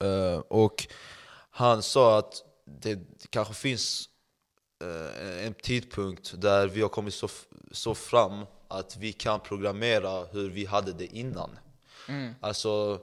Eh, 0.00 0.38
och 0.48 0.86
han 1.50 1.82
sa 1.82 2.18
att 2.18 2.42
det 2.64 2.98
kanske 3.30 3.54
finns 3.54 4.08
eh, 4.82 5.46
en 5.46 5.54
tidpunkt 5.54 6.34
där 6.36 6.68
vi 6.68 6.82
har 6.82 6.88
kommit 6.88 7.14
så, 7.14 7.28
så 7.70 7.94
fram 7.94 8.46
att 8.68 8.96
vi 8.96 9.12
kan 9.12 9.40
programmera 9.40 10.24
hur 10.24 10.50
vi 10.50 10.64
hade 10.64 10.92
det 10.92 11.06
innan. 11.06 11.58
Mm. 12.08 12.34
Alltså, 12.40 13.00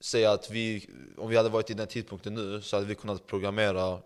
säg 0.00 0.26
att 0.26 0.50
vi, 0.50 0.90
om 1.18 1.28
vi 1.28 1.36
hade 1.36 1.48
varit 1.48 1.70
i 1.70 1.74
den 1.74 1.86
tidpunkten 1.86 2.34
nu 2.34 2.62
så 2.62 2.76
hade 2.76 2.86
vi 2.86 2.94
kunnat 2.94 3.26
programmera 3.26 3.98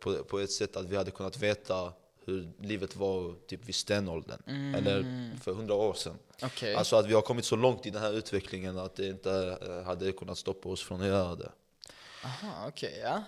på, 0.00 0.24
på 0.24 0.38
ett 0.38 0.50
sätt 0.50 0.76
att 0.76 0.86
vi 0.86 0.96
hade 0.96 1.10
kunnat 1.10 1.36
veta 1.36 1.92
hur 2.26 2.52
livet 2.60 2.96
var 2.96 3.34
typ 3.46 3.64
vid 3.64 3.74
stenåldern, 3.74 4.74
eller 4.74 5.30
för 5.42 5.52
hundra 5.54 5.74
år 5.74 5.94
sedan. 5.94 6.18
Okej. 6.42 6.74
Alltså 6.74 6.96
att 6.96 7.06
vi 7.06 7.14
har 7.14 7.22
kommit 7.22 7.44
så 7.44 7.56
långt 7.56 7.86
i 7.86 7.90
den 7.90 8.02
här 8.02 8.12
utvecklingen 8.12 8.78
att 8.78 8.96
det 8.96 9.06
inte 9.08 9.58
eh, 9.62 9.82
hade 9.82 10.12
kunnat 10.12 10.38
stoppa 10.38 10.68
oss 10.68 10.82
från 10.82 11.00
att 11.00 11.06
göra 11.06 11.34
det. 11.34 11.52
Aha, 12.24 12.68
okej, 12.68 13.00
ja. 13.02 13.22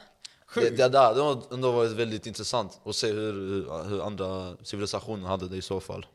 Det, 0.55 0.61
Sjukt. 0.61 0.77
det, 0.77 0.89
där, 0.89 1.15
det 1.15 1.21
har 1.21 1.43
ändå 1.53 1.73
varit 1.73 1.93
väldigt 1.93 2.27
intressant 2.27 2.81
att 2.85 2.97
se 2.97 3.13
hur, 3.13 3.85
hur 3.89 4.07
andra 4.07 4.57
civilisationer 4.63 5.29
hade 5.29 5.49
det 5.49 5.57
i 5.57 5.63
så 5.63 5.81
fall. 5.81 6.07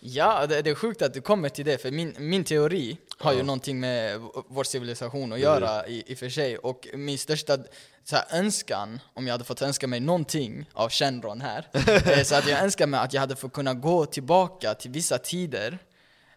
Ja, 0.00 0.46
det, 0.46 0.62
det 0.62 0.70
är 0.70 0.74
sjukt 0.74 1.02
att 1.02 1.14
du 1.14 1.20
kommer 1.20 1.48
till 1.48 1.64
det, 1.64 1.78
för 1.78 1.90
min, 1.90 2.14
min 2.18 2.44
teori 2.44 2.98
har 3.18 3.32
ju 3.32 3.42
någonting 3.42 3.80
med 3.80 4.20
vår 4.48 4.64
civilisation 4.64 5.32
att 5.32 5.40
göra 5.40 5.86
i, 5.86 6.02
i 6.06 6.14
och 6.14 6.18
för 6.18 6.28
sig. 6.28 6.58
Och 6.58 6.88
min 6.94 7.18
största 7.18 7.58
så 8.04 8.16
här, 8.16 8.24
önskan, 8.30 9.00
om 9.14 9.26
jag 9.26 9.34
hade 9.34 9.44
fått 9.44 9.62
önska 9.62 9.86
mig 9.86 10.00
någonting 10.00 10.70
av 10.72 10.90
Shenron 10.90 11.40
här, 11.40 11.68
eh, 12.18 12.22
så 12.22 12.34
att 12.34 12.48
jag 12.48 12.62
önskar 12.62 12.86
mig 12.86 13.00
att 13.00 13.12
jag 13.12 13.20
hade 13.20 13.36
fått 13.36 13.52
kunna 13.52 13.74
gå 13.74 14.06
tillbaka 14.06 14.74
till 14.74 14.90
vissa 14.90 15.18
tider 15.18 15.78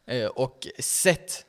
eh, 0.05 0.25
och 0.25 0.67
sett 0.79 1.45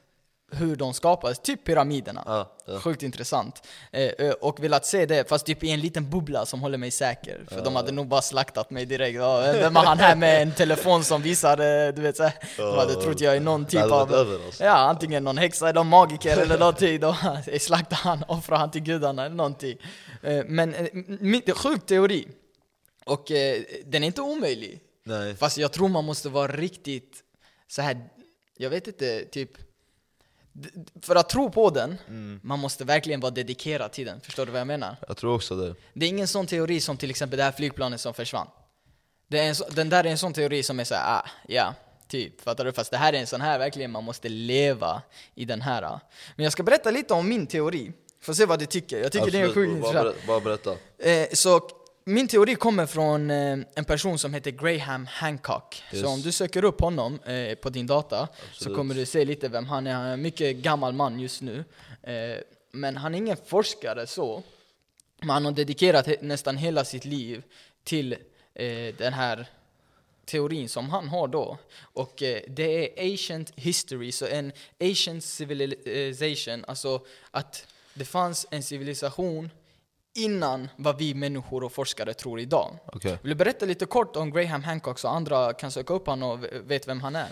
hur 0.53 0.77
de 0.77 0.95
skapades, 0.95 1.39
typ 1.39 1.65
pyramiderna. 1.65 2.23
Ja, 2.27 2.57
ja. 2.67 2.79
Sjukt 2.81 3.03
intressant. 3.03 3.63
Eh, 3.91 4.03
eh, 4.03 4.33
och 4.33 4.65
velat 4.65 4.87
se 4.87 5.07
det, 5.07 5.29
fast 5.29 5.47
typ 5.47 5.65
i 5.65 5.71
en 5.71 5.81
liten 5.81 6.11
bubbla 6.11 6.47
som 6.47 6.61
håller 6.61 6.79
mig 6.79 6.91
säker. 6.91 7.45
För 7.49 7.65
de 7.65 7.77
hade 7.77 7.93
nog 7.93 8.09
bara 8.09 8.23
slaktat 8.23 8.71
mig 8.71 8.87
direkt. 8.87 9.17
Ja, 9.17 9.41
vem 9.53 9.77
är 9.77 9.81
han 9.81 9.99
här 9.99 10.17
med 10.17 10.43
en 10.43 10.53
telefon 10.53 11.05
som 11.05 11.23
visar, 11.23 11.53
eh, 11.53 11.95
du 11.95 12.03
vet 12.03 12.17
såhär. 12.17 12.35
De 12.57 12.79
hade 12.79 12.95
trott 12.95 13.21
jag 13.21 13.37
är 13.37 13.41
någon 13.41 13.67
typ 13.67 13.83
av... 13.83 14.15
över. 14.15 14.41
Ja, 14.61 14.75
antingen 14.75 15.25
någon 15.25 15.39
häxa 15.39 15.69
eller 15.69 15.85
magiker 15.85 16.37
eller 16.37 16.59
någonting. 16.59 17.01
Då 17.01 17.17
slaktar 17.61 17.97
han, 17.97 18.25
offrar 18.29 18.57
han 18.59 18.71
till 18.71 18.83
gudarna 18.83 19.25
eller 19.25 19.37
någonting. 19.37 19.79
Eh, 20.23 20.45
Men 20.47 20.75
eh, 20.75 21.55
sjuk 21.55 21.87
teori. 21.87 22.29
Och 23.05 23.31
eh, 23.31 23.63
den 23.85 24.03
är 24.03 24.07
inte 24.07 24.23
omöjlig. 24.23 24.81
Nej. 25.05 25.37
Fast 25.37 25.59
jag 25.59 25.73
tror 25.73 25.89
man 25.89 26.05
måste 26.05 26.29
vara 26.29 26.53
riktigt 26.53 27.23
så 27.69 27.83
här. 27.83 28.09
jag 28.57 28.71
vet 28.71 28.87
inte, 28.87 29.25
typ 29.25 29.51
för 31.03 31.17
att 31.17 31.29
tro 31.29 31.51
på 31.51 31.71
den, 31.71 31.99
Mm. 32.09 32.41
man 32.43 32.59
måste 32.59 32.85
verkligen 32.85 33.21
vara 33.21 33.31
dedikerad 33.31 33.93
till 33.93 34.07
den. 34.07 34.21
Förstår 34.21 34.47
du 34.47 34.53
vad 34.53 34.61
jag 34.61 34.67
menar? 34.67 34.97
Jag 35.09 35.17
tror 35.17 35.35
också 35.35 35.57
det. 35.57 35.75
Det 35.95 36.07
är 36.07 36.09
ingen 36.11 36.29
sån 36.29 36.47
teori 36.47 36.81
som 36.81 36.97
till 36.97 37.11
exempel 37.11 37.37
det 37.37 37.43
här 37.45 37.53
flygplanet 37.53 38.01
som 38.01 38.15
försvann. 38.15 38.47
Det 39.29 39.39
är 39.39 39.49
en 39.49 39.55
så, 39.55 39.65
den 39.71 39.89
där 39.89 40.05
är 40.05 40.11
en 40.11 40.19
sån 40.19 40.33
teori 40.33 40.63
som 40.63 40.81
är 40.81 40.85
såhär, 40.85 41.17
ah, 41.19 41.27
ja, 41.49 41.75
typ. 42.09 42.41
Fattar 42.41 42.65
du? 42.65 42.73
Fast 42.73 42.91
det 42.91 42.97
här 42.97 43.13
är 43.13 43.19
en 43.19 43.27
sån 43.27 43.41
här, 43.41 43.59
verkligen, 43.59 43.91
man 43.91 44.05
måste 44.05 44.29
leva 44.29 45.03
i 45.35 45.45
den 45.45 45.61
här. 45.63 45.83
ah. 45.83 46.01
Men 46.37 46.45
jag 46.45 46.53
ska 46.53 46.63
berätta 46.63 46.91
lite 46.91 47.15
om 47.15 47.29
min 47.29 47.47
teori. 47.47 47.93
Får 48.21 48.33
se 48.35 48.47
vad 48.47 48.59
du 48.59 48.67
tycker. 48.67 48.99
Jag 49.01 49.13
tycker 49.13 49.31
det 49.31 49.39
är 49.39 49.45
Absolut, 49.49 49.71
sjukt 49.71 49.83
bara, 49.83 49.99
intressant. 50.09 50.27
bara 50.27 50.41
berätta. 50.41 50.71
Eh, 50.99 51.29
så 51.33 51.61
min 52.05 52.29
teori 52.29 52.55
kommer 52.55 52.87
från 52.87 53.31
eh, 53.31 53.59
en 53.75 53.85
person 53.85 54.19
som 54.19 54.35
heter 54.35 54.51
Graham 54.51 55.07
Hancock. 55.07 55.83
Yes. 55.93 56.03
Så 56.03 56.09
om 56.09 56.23
du 56.23 56.33
söker 56.33 56.65
upp 56.65 56.81
honom 56.81 57.21
eh, 57.23 57.55
på 57.55 57.71
din 57.71 57.87
data 57.87 58.27
så 58.27 58.33
Absolut. 58.53 58.77
kommer 58.77 58.95
du 58.95 59.07
se 59.07 59.25
lite 59.25 59.49
vem 59.49 59.67
han 59.67 59.87
är. 59.87 59.93
Han 59.95 60.07
är 60.07 60.13
en 60.13 60.23
mycket 60.23 60.57
gammal 60.57 60.93
man 60.93 61.21
just 61.21 61.43
nu. 61.43 61.65
Eh, 62.03 62.37
men 62.73 62.97
han 62.97 63.15
är 63.15 63.19
ingen 63.19 63.37
forskare 63.47 64.07
så. 64.07 64.43
Men 65.21 65.31
han 65.31 65.45
har 65.45 65.53
dedikerat 65.53 66.07
he- 66.07 66.23
nästan 66.23 66.57
hela 66.57 66.85
sitt 66.85 67.05
liv 67.05 67.43
till 67.85 68.13
eh, 68.55 68.95
den 68.99 69.13
här 69.13 69.47
teorin 70.25 70.69
som 70.69 70.91
han 70.91 71.09
har 71.09 71.29
då. 71.29 71.59
Och 71.83 72.23
eh, 72.23 72.43
det 72.49 73.01
är 73.01 73.13
ancient 73.13 73.53
history, 73.57 74.13
så 74.13 74.27
en 74.27 74.53
ancient 74.81 75.25
civilization, 75.25 76.65
alltså 76.69 77.01
att 77.31 77.67
det 77.95 78.05
fanns 78.05 78.47
en 78.51 78.63
civilisation 78.63 79.51
innan 80.15 80.69
vad 80.77 80.99
vi 80.99 81.15
människor 81.15 81.65
och 81.65 81.73
forskare 81.73 82.15
tror 82.15 82.41
idag. 82.41 82.79
Okej. 82.87 83.19
Vill 83.23 83.31
du 83.31 83.35
berätta 83.35 83.67
lite 83.67 83.87
kort 83.87 84.17
om 84.17 84.31
Graham 84.33 84.63
Hancock 84.63 84.99
så 84.99 85.09
andra 85.09 85.53
kan 85.53 85.71
söka 85.71 85.95
upp 85.95 86.07
honom 86.07 86.31
och 86.31 86.71
vet 86.71 86.89
vem 86.89 87.01
han 87.01 87.17
är? 87.17 87.29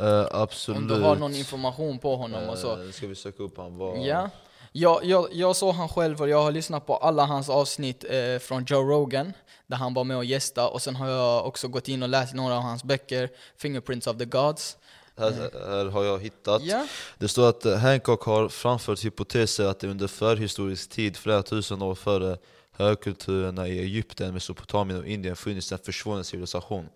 Eh, 0.00 0.26
absolut. 0.30 0.80
Om 0.80 0.88
du 0.88 1.00
har 1.00 1.16
någon 1.16 1.34
information 1.34 1.98
på 1.98 2.16
honom 2.16 2.48
och 2.48 2.58
så. 2.58 2.82
Eh, 2.82 2.90
ska 2.90 3.06
vi 3.06 3.14
söka 3.14 3.42
upp 3.42 3.56
han? 3.56 3.76
Vad... 3.76 3.98
Ja. 3.98 4.30
Jag, 4.74 5.04
jag, 5.04 5.28
jag 5.32 5.56
såg 5.56 5.74
han 5.74 5.88
själv 5.88 6.20
och 6.20 6.28
jag 6.28 6.42
har 6.42 6.52
lyssnat 6.52 6.86
på 6.86 6.96
alla 6.96 7.24
hans 7.24 7.48
avsnitt 7.48 8.04
eh, 8.04 8.38
från 8.38 8.64
Joe 8.64 8.82
Rogan, 8.82 9.32
där 9.66 9.76
han 9.76 9.94
var 9.94 10.04
med 10.04 10.16
och 10.16 10.24
gästa. 10.24 10.68
Och 10.68 10.82
sen 10.82 10.96
har 10.96 11.08
jag 11.08 11.46
också 11.46 11.68
gått 11.68 11.88
in 11.88 12.02
och 12.02 12.08
läst 12.08 12.34
några 12.34 12.56
av 12.56 12.62
hans 12.62 12.84
böcker, 12.84 13.28
Fingerprints 13.56 14.06
of 14.06 14.16
the 14.18 14.24
Gods. 14.24 14.76
Här, 15.16 15.50
här 15.66 15.84
har 15.84 16.04
jag 16.04 16.18
hittat. 16.18 16.62
Ja. 16.62 16.86
Det 17.18 17.28
står 17.28 17.48
att 17.48 17.64
Hancock 17.64 18.22
har 18.22 18.48
framfört 18.48 19.04
hypoteser 19.04 19.66
att 19.66 19.80
det 19.80 19.88
under 19.88 20.06
förhistorisk 20.06 20.90
tid, 20.90 21.16
flera 21.16 21.42
tusen 21.42 21.82
år 21.82 21.94
före 21.94 22.38
högkulturerna 22.72 23.68
i 23.68 23.78
Egypten, 23.78 24.34
Mesopotamien 24.34 25.00
och 25.00 25.06
Indien 25.06 25.36
funnits 25.36 25.72
en 25.72 25.78
försvunnen 25.78 26.24
civilisation. 26.24 26.88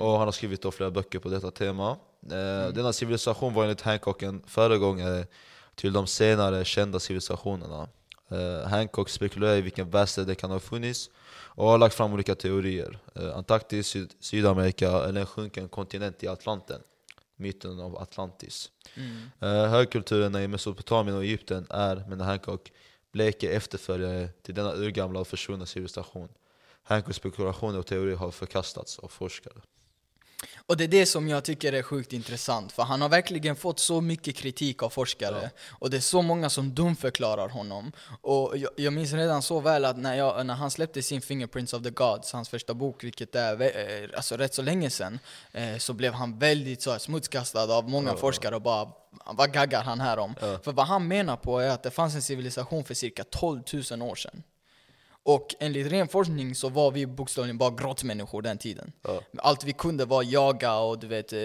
Och 0.00 0.10
han 0.10 0.20
har 0.20 0.32
skrivit 0.32 0.62
då 0.62 0.70
flera 0.70 0.90
böcker 0.90 1.18
på 1.18 1.28
detta 1.28 1.50
tema. 1.50 1.90
Eh, 2.22 2.72
Denna 2.74 2.92
civilisation 2.92 3.54
var 3.54 3.62
enligt 3.62 3.80
Hancock 3.80 4.22
en 4.22 4.42
föregångare 4.46 5.26
till 5.74 5.92
de 5.92 6.06
senare 6.06 6.64
kända 6.64 7.00
civilisationerna. 7.00 7.88
Eh, 8.30 8.68
Hancock 8.68 9.08
spekulerar 9.08 9.56
i 9.56 9.60
vilken 9.60 9.90
världsdel 9.90 10.26
det 10.26 10.34
kan 10.34 10.50
ha 10.50 10.60
funnits 10.60 11.10
och 11.30 11.68
har 11.68 11.78
lagt 11.78 11.94
fram 11.94 12.12
olika 12.12 12.34
teorier. 12.34 12.98
Eh, 13.14 13.36
Antarktis, 13.36 13.86
Syd 13.86 14.14
Sydamerika 14.20 14.90
eller 14.90 15.20
en 15.20 15.26
sjunken 15.26 15.68
kontinent 15.68 16.22
i 16.22 16.28
Atlanten. 16.28 16.80
Myten 17.38 17.80
av 17.80 17.98
Atlantis. 17.98 18.70
Mm. 18.94 19.30
Eh, 19.40 19.70
Högkulturerna 19.70 20.42
i 20.42 20.48
Mesopotamien 20.48 21.16
och 21.16 21.24
Egypten 21.24 21.66
är, 21.70 21.96
menar 22.08 22.24
Hancock, 22.24 22.72
bleka 23.12 23.52
efterföljare 23.52 24.28
till 24.28 24.54
denna 24.54 24.72
urgamla 24.74 25.20
och 25.20 25.28
försvunna 25.28 25.66
civilisation. 25.66 26.28
Hancocks 26.82 27.16
spekulationer 27.16 27.78
och 27.78 27.86
teorier 27.86 28.16
har 28.16 28.30
förkastats 28.30 28.98
av 28.98 29.08
forskare. 29.08 29.54
Och 30.66 30.76
det 30.76 30.84
är 30.84 30.88
det 30.88 31.06
som 31.06 31.28
jag 31.28 31.44
tycker 31.44 31.72
är 31.72 31.82
sjukt 31.82 32.12
intressant, 32.12 32.72
för 32.72 32.82
han 32.82 33.02
har 33.02 33.08
verkligen 33.08 33.56
fått 33.56 33.78
så 33.78 34.00
mycket 34.00 34.36
kritik 34.36 34.82
av 34.82 34.90
forskare. 34.90 35.50
Och 35.68 35.90
det 35.90 35.96
är 35.96 36.00
så 36.00 36.22
många 36.22 36.50
som 36.50 36.74
dumförklarar 36.74 37.48
honom. 37.48 37.92
Och 38.20 38.56
jag, 38.56 38.70
jag 38.76 38.92
minns 38.92 39.12
redan 39.12 39.42
så 39.42 39.60
väl 39.60 39.84
att 39.84 39.96
när, 39.96 40.14
jag, 40.14 40.46
när 40.46 40.54
han 40.54 40.70
släppte 40.70 41.02
sin 41.02 41.20
Fingerprints 41.20 41.72
of 41.72 41.82
the 41.82 41.90
Gods, 41.90 42.32
hans 42.32 42.48
första 42.48 42.74
bok, 42.74 43.04
vilket 43.04 43.34
är 43.34 43.62
eh, 43.62 44.08
alltså 44.16 44.36
rätt 44.36 44.54
så 44.54 44.62
länge 44.62 44.90
sedan, 44.90 45.18
eh, 45.52 45.76
så 45.78 45.92
blev 45.92 46.12
han 46.12 46.38
väldigt 46.38 46.82
så 46.82 46.90
här, 46.90 46.98
smutskastad 46.98 47.74
av 47.74 47.88
många 47.88 48.16
forskare 48.16 48.54
och 48.54 48.62
bara 48.62 48.88
vad 49.26 49.52
gaggar 49.52 49.82
han 49.82 50.00
här 50.00 50.18
om? 50.18 50.34
För 50.62 50.72
vad 50.72 50.86
han 50.86 51.08
menar 51.08 51.36
på 51.36 51.58
är 51.58 51.70
att 51.70 51.82
det 51.82 51.90
fanns 51.90 52.14
en 52.14 52.22
civilisation 52.22 52.84
för 52.84 52.94
cirka 52.94 53.24
12 53.24 53.62
000 53.90 54.02
år 54.02 54.14
sedan. 54.14 54.42
Och 55.28 55.54
enligt 55.58 55.92
ren 55.92 56.08
forskning 56.08 56.54
så 56.54 56.68
var 56.68 56.90
vi 56.90 57.06
bokstavligen 57.06 57.58
bara 57.58 57.70
grottmänniskor 57.70 58.42
den 58.42 58.58
tiden. 58.58 58.92
Ja. 59.02 59.20
Allt 59.38 59.64
vi 59.64 59.72
kunde 59.72 60.04
var 60.04 60.22
jaga 60.22 60.78
och 60.78 60.98
du 60.98 61.06
vet, 61.06 61.32
eh, 61.32 61.40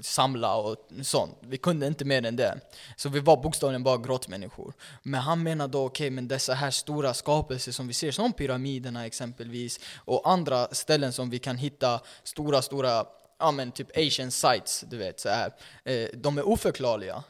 samla 0.00 0.56
och 0.56 0.76
sånt. 1.02 1.38
Vi 1.40 1.56
kunde 1.56 1.86
inte 1.86 2.04
mer 2.04 2.26
än 2.26 2.36
det. 2.36 2.60
Så 2.96 3.08
vi 3.08 3.20
var 3.20 3.42
bokstavligen 3.42 3.82
bara 3.82 3.96
grottmänniskor. 3.96 4.74
Men 5.02 5.20
han 5.20 5.42
menar 5.42 5.68
då, 5.68 5.84
okej, 5.84 6.10
men 6.10 6.28
dessa 6.28 6.54
här 6.54 6.70
stora 6.70 7.14
skapelser 7.14 7.72
som 7.72 7.88
vi 7.88 7.94
ser, 7.94 8.10
som 8.10 8.32
pyramiderna 8.32 9.06
exempelvis, 9.06 9.80
och 10.04 10.30
andra 10.30 10.68
ställen 10.72 11.12
som 11.12 11.30
vi 11.30 11.38
kan 11.38 11.56
hitta 11.56 12.00
stora, 12.22 12.62
stora, 12.62 13.04
ja 13.38 13.50
men 13.50 13.72
typ 13.72 13.96
Asian 13.96 14.30
sites, 14.30 14.84
du 14.90 14.96
vet, 14.96 15.20
så 15.20 15.28
här. 15.28 15.52
Eh, 15.84 16.08
de 16.14 16.38
är 16.38 16.48
oförklarliga 16.48 17.24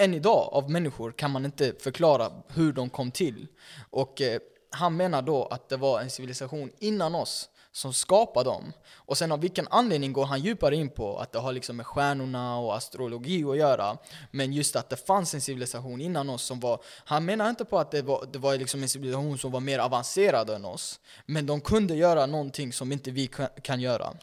än 0.00 0.14
idag 0.14 0.48
av 0.52 0.70
människor 0.70 1.12
kan 1.12 1.30
man 1.30 1.44
inte 1.44 1.72
förklara 1.78 2.32
hur 2.48 2.72
de 2.72 2.90
kom 2.90 3.10
till. 3.10 3.46
Och 3.90 4.20
eh, 4.20 4.40
han 4.70 4.96
menar 4.96 5.22
då 5.22 5.44
att 5.44 5.68
det 5.68 5.76
var 5.76 6.00
en 6.00 6.10
civilisation 6.10 6.72
innan 6.78 7.14
oss 7.14 7.48
som 7.72 7.92
skapade 7.92 8.50
dem. 8.50 8.72
Och 8.92 9.18
sen 9.18 9.32
av 9.32 9.40
vilken 9.40 9.68
anledning 9.70 10.12
går 10.12 10.24
han 10.24 10.40
djupare 10.40 10.76
in 10.76 10.90
på 10.90 11.18
att 11.18 11.32
det 11.32 11.38
har 11.38 11.52
liksom 11.52 11.76
med 11.76 11.86
stjärnorna 11.86 12.58
och 12.58 12.76
astrologi 12.76 13.44
att 13.44 13.56
göra. 13.56 13.98
Men 14.30 14.52
just 14.52 14.76
att 14.76 14.88
det 14.88 15.06
fanns 15.06 15.34
en 15.34 15.40
civilisation 15.40 16.00
innan 16.00 16.30
oss 16.30 16.42
som 16.42 16.60
var, 16.60 16.82
han 17.04 17.24
menar 17.24 17.50
inte 17.50 17.64
på 17.64 17.78
att 17.78 17.90
det 17.90 18.02
var, 18.02 18.26
det 18.32 18.38
var 18.38 18.56
liksom 18.56 18.82
en 18.82 18.88
civilisation 18.88 19.38
som 19.38 19.52
var 19.52 19.60
mer 19.60 19.78
avancerad 19.78 20.50
än 20.50 20.64
oss. 20.64 21.00
Men 21.26 21.46
de 21.46 21.60
kunde 21.60 21.94
göra 21.94 22.26
någonting 22.26 22.72
som 22.72 22.92
inte 22.92 23.10
vi 23.10 23.26
kan, 23.26 23.48
kan 23.62 23.80
göra. 23.80 24.14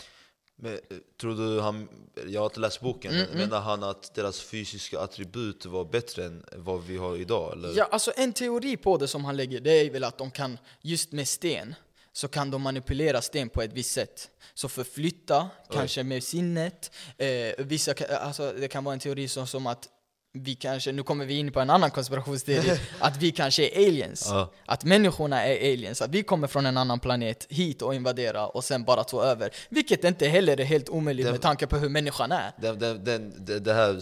Men, 0.60 0.74
eh, 0.74 0.98
tror 1.22 1.36
du 1.36 1.62
han, 1.62 1.88
jag 2.28 2.42
har 2.42 2.46
inte 2.46 2.60
läst 2.60 2.82
boken, 2.82 3.14
Mm, 3.14 3.28
men 3.30 3.38
menar 3.38 3.62
han 3.62 3.84
att 3.84 4.14
deras 4.14 4.42
fysiska 4.42 5.00
attribut 5.00 5.66
var 5.66 5.86
bättre 5.86 6.26
än 6.26 6.46
vad 6.56 6.84
vi 6.84 6.98
har 6.98 7.18
idag? 7.18 7.54
Eller? 7.54 7.78
Ja, 7.78 7.88
alltså 7.92 8.12
en 8.16 8.34
teori 8.34 8.78
på 8.78 8.98
det 8.98 9.08
som 9.08 9.26
han 9.26 9.38
lägger, 9.38 9.60
det 9.60 9.72
är 9.72 9.90
väl 9.92 10.04
att 10.04 10.18
de 10.18 10.32
kan, 10.32 10.58
just 10.82 11.12
med 11.12 11.28
sten, 11.28 11.76
så 12.14 12.28
kan 12.28 12.52
de 12.52 12.62
manipulera 12.62 13.22
sten 13.22 13.50
på 13.50 13.62
ett 13.62 13.74
visst 13.74 13.92
sätt. 13.92 14.30
Så 14.54 14.70
förflytta, 14.70 15.50
kanske 15.70 16.04
med 16.04 16.24
sinnet. 16.24 16.92
Eh, 17.18 17.28
vissa, 17.58 17.94
alltså, 18.10 18.54
det 18.60 18.68
kan 18.68 18.84
vara 18.84 18.94
en 18.94 19.00
teori 19.00 19.28
som, 19.28 19.48
som 19.48 19.68
att 19.68 19.90
vi 20.34 20.56
kanske, 20.56 20.92
nu 20.92 21.04
kommer 21.04 21.26
vi 21.26 21.34
in 21.34 21.52
på 21.52 21.60
en 21.60 21.70
annan 21.70 21.92
konspirationsteori, 21.92 22.80
att 23.00 23.18
vi 23.22 23.32
kanske 23.32 23.64
är 23.70 23.88
aliens. 23.88 24.28
Ja. 24.32 24.52
Att 24.66 24.84
människorna 24.84 25.44
är 25.46 25.74
aliens, 25.74 26.02
att 26.02 26.10
vi 26.12 26.24
kommer 26.24 26.48
från 26.48 26.66
en 26.66 26.78
annan 26.78 27.00
planet 27.00 27.48
hit 27.50 27.82
och 27.82 27.96
invadera 27.96 28.48
och 28.48 28.64
sen 28.64 28.84
bara 28.84 29.04
ta 29.04 29.24
över. 29.24 29.50
Vilket 29.70 30.04
inte 30.04 30.28
heller 30.28 30.60
är 30.60 30.66
helt 30.66 30.90
omöjligt 30.90 31.26
Det- 31.26 31.32
med 31.32 31.42
tanke 31.42 31.68
på 31.68 31.78
hur 31.78 31.90
människan 31.90 32.32
är. 32.32 32.52
Den, 32.62 32.80
den, 33.04 33.46
det, 33.46 33.60
det, 33.60 33.74
här, 33.74 34.02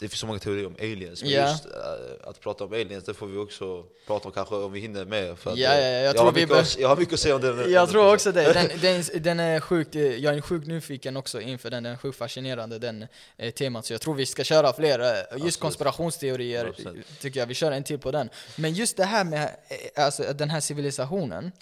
det 0.00 0.08
finns 0.08 0.20
så 0.20 0.26
många 0.26 0.38
teorier 0.38 0.66
om 0.66 0.74
aliens, 0.80 1.22
men 1.22 1.30
Ja. 1.32 1.50
just 1.50 1.66
äh, 1.66 2.28
att 2.28 2.40
prata 2.40 2.64
om 2.64 2.72
aliens 2.72 3.04
det 3.04 3.14
får 3.14 3.26
vi 3.26 3.38
också 3.38 3.84
prata 4.06 4.28
om 4.28 4.32
kanske 4.34 4.54
om 4.54 4.72
vi 4.72 4.80
hinner 4.80 5.04
med. 5.04 5.38
För 5.38 5.50
att, 5.52 5.58
jag 5.58 6.02
jag, 6.04 6.14
tror 6.16 6.24
har 6.24 6.32
vi 6.32 6.40
mycket, 6.40 6.56
att- 6.56 6.78
jag 6.78 6.88
har 6.88 6.96
mycket 6.96 7.14
att 7.14 7.20
säga 7.20 7.34
om 7.34 7.40
den. 7.40 7.72
Jag 7.72 7.88
tror 7.90 8.14
också 8.14 8.32
det. 8.32 8.52
Den, 8.52 8.68
den, 8.80 9.22
den 9.22 9.40
är 9.40 9.60
sjukt, 9.60 9.94
eh, 9.94 10.02
jag 10.02 10.34
är 10.36 10.40
sjukt 10.40 10.66
nyfiken 10.66 11.16
också 11.16 11.40
inför 11.40 11.70
den, 11.70 11.82
den 11.82 11.92
är 11.92 11.96
sjukt 11.96 12.18
fascinerande 12.18 12.78
den 12.78 13.06
eh, 13.36 13.50
temat. 13.50 13.86
Så 13.86 13.92
jag 13.92 14.00
tror 14.00 14.14
vi 14.14 14.26
ska 14.26 14.44
köra 14.44 14.72
fler. 14.72 14.98
eh, 15.00 15.06
Just 15.06 15.22
Absolut. 15.32 15.58
konspirationsteorier 15.60 16.64
100%. 16.66 17.02
tycker 17.20 17.40
jag, 17.40 17.46
vi 17.46 17.54
kör 17.54 17.72
en 17.72 17.84
till 17.84 17.98
på 17.98 18.10
den. 18.10 18.30
Men 18.56 18.72
just 18.72 18.96
det 18.96 19.04
här 19.04 19.24
med 19.24 19.50
alltså, 19.96 20.32
den 20.32 20.50
här 20.50 20.60
civilisationen, 20.60 21.52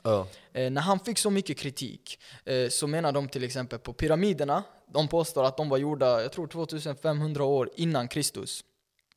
eh, 0.53 0.71
när 0.71 0.81
han 0.81 1.01
fick 1.01 1.19
så 1.19 1.31
mycket 1.31 1.59
kritik 1.59 2.19
eh, 2.45 2.69
så 2.69 2.87
menar 2.87 3.13
de 3.13 3.29
till 3.29 3.45
exempel 3.45 3.79
på 3.79 3.93
pyramiderna, 3.93 4.63
de 4.93 5.09
påstår 5.09 5.45
att 5.45 5.57
de 5.57 5.69
var 5.69 5.79
gjorda, 5.79 6.23
jag 6.23 6.33
tror 6.33 6.47
2500 6.47 7.45
år 7.45 7.71
innan 7.77 8.09
Kristus. 8.09 8.65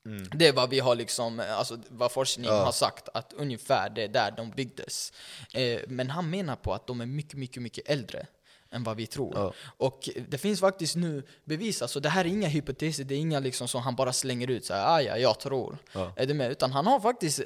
Mm. 0.06 0.24
Det 0.34 0.48
är 0.48 0.54
vad 0.54 0.70
vi 0.70 0.80
har 0.80 0.96
liksom, 0.96 1.40
eh, 1.40 1.58
alltså 1.60 1.78
vad 1.90 2.12
forskningen 2.12 2.54
Ja. 2.54 2.64
har 2.66 2.72
sagt, 2.72 3.10
att 3.14 3.34
ungefär 3.34 3.90
det 3.90 4.04
är 4.04 4.08
där 4.08 4.32
de 4.38 4.52
byggdes. 4.52 5.14
Eh, 5.54 5.80
men 5.88 6.10
han 6.10 6.30
menar 6.30 6.56
på 6.56 6.74
att 6.74 6.88
de 6.88 7.02
är 7.02 7.06
mycket, 7.06 7.34
mycket, 7.40 7.62
mycket 7.64 7.90
äldre 7.90 8.28
än 8.74 8.84
vad 8.84 8.98
vi 8.98 9.08
tror. 9.08 9.32
Ja. 9.36 9.54
Och 9.78 10.10
det 10.30 10.38
finns 10.38 10.60
faktiskt 10.60 10.96
nu 10.96 11.24
bevis, 11.46 11.82
alltså 11.82 12.00
det 12.00 12.10
här 12.10 12.26
är 12.26 12.30
inga 12.30 12.48
hypoteser, 12.48 13.04
det 13.04 13.16
är 13.16 13.20
inga 13.20 13.40
liksom 13.40 13.68
som 13.68 13.82
han 13.82 13.96
bara 13.96 14.14
slänger 14.14 14.50
ut 14.50 14.66
så 14.66 14.74
här, 14.74 14.96
"Ah, 14.96 15.02
ja, 15.02 15.18
jag 15.18 15.40
tror. 15.40 15.78
Ja. 15.94 16.14
Är 16.16 16.26
du 16.26 16.34
med? 16.34 16.52
Utan 16.52 16.72
han 16.72 16.88
har 16.88 17.00
faktiskt 17.00 17.40
eh, 17.40 17.46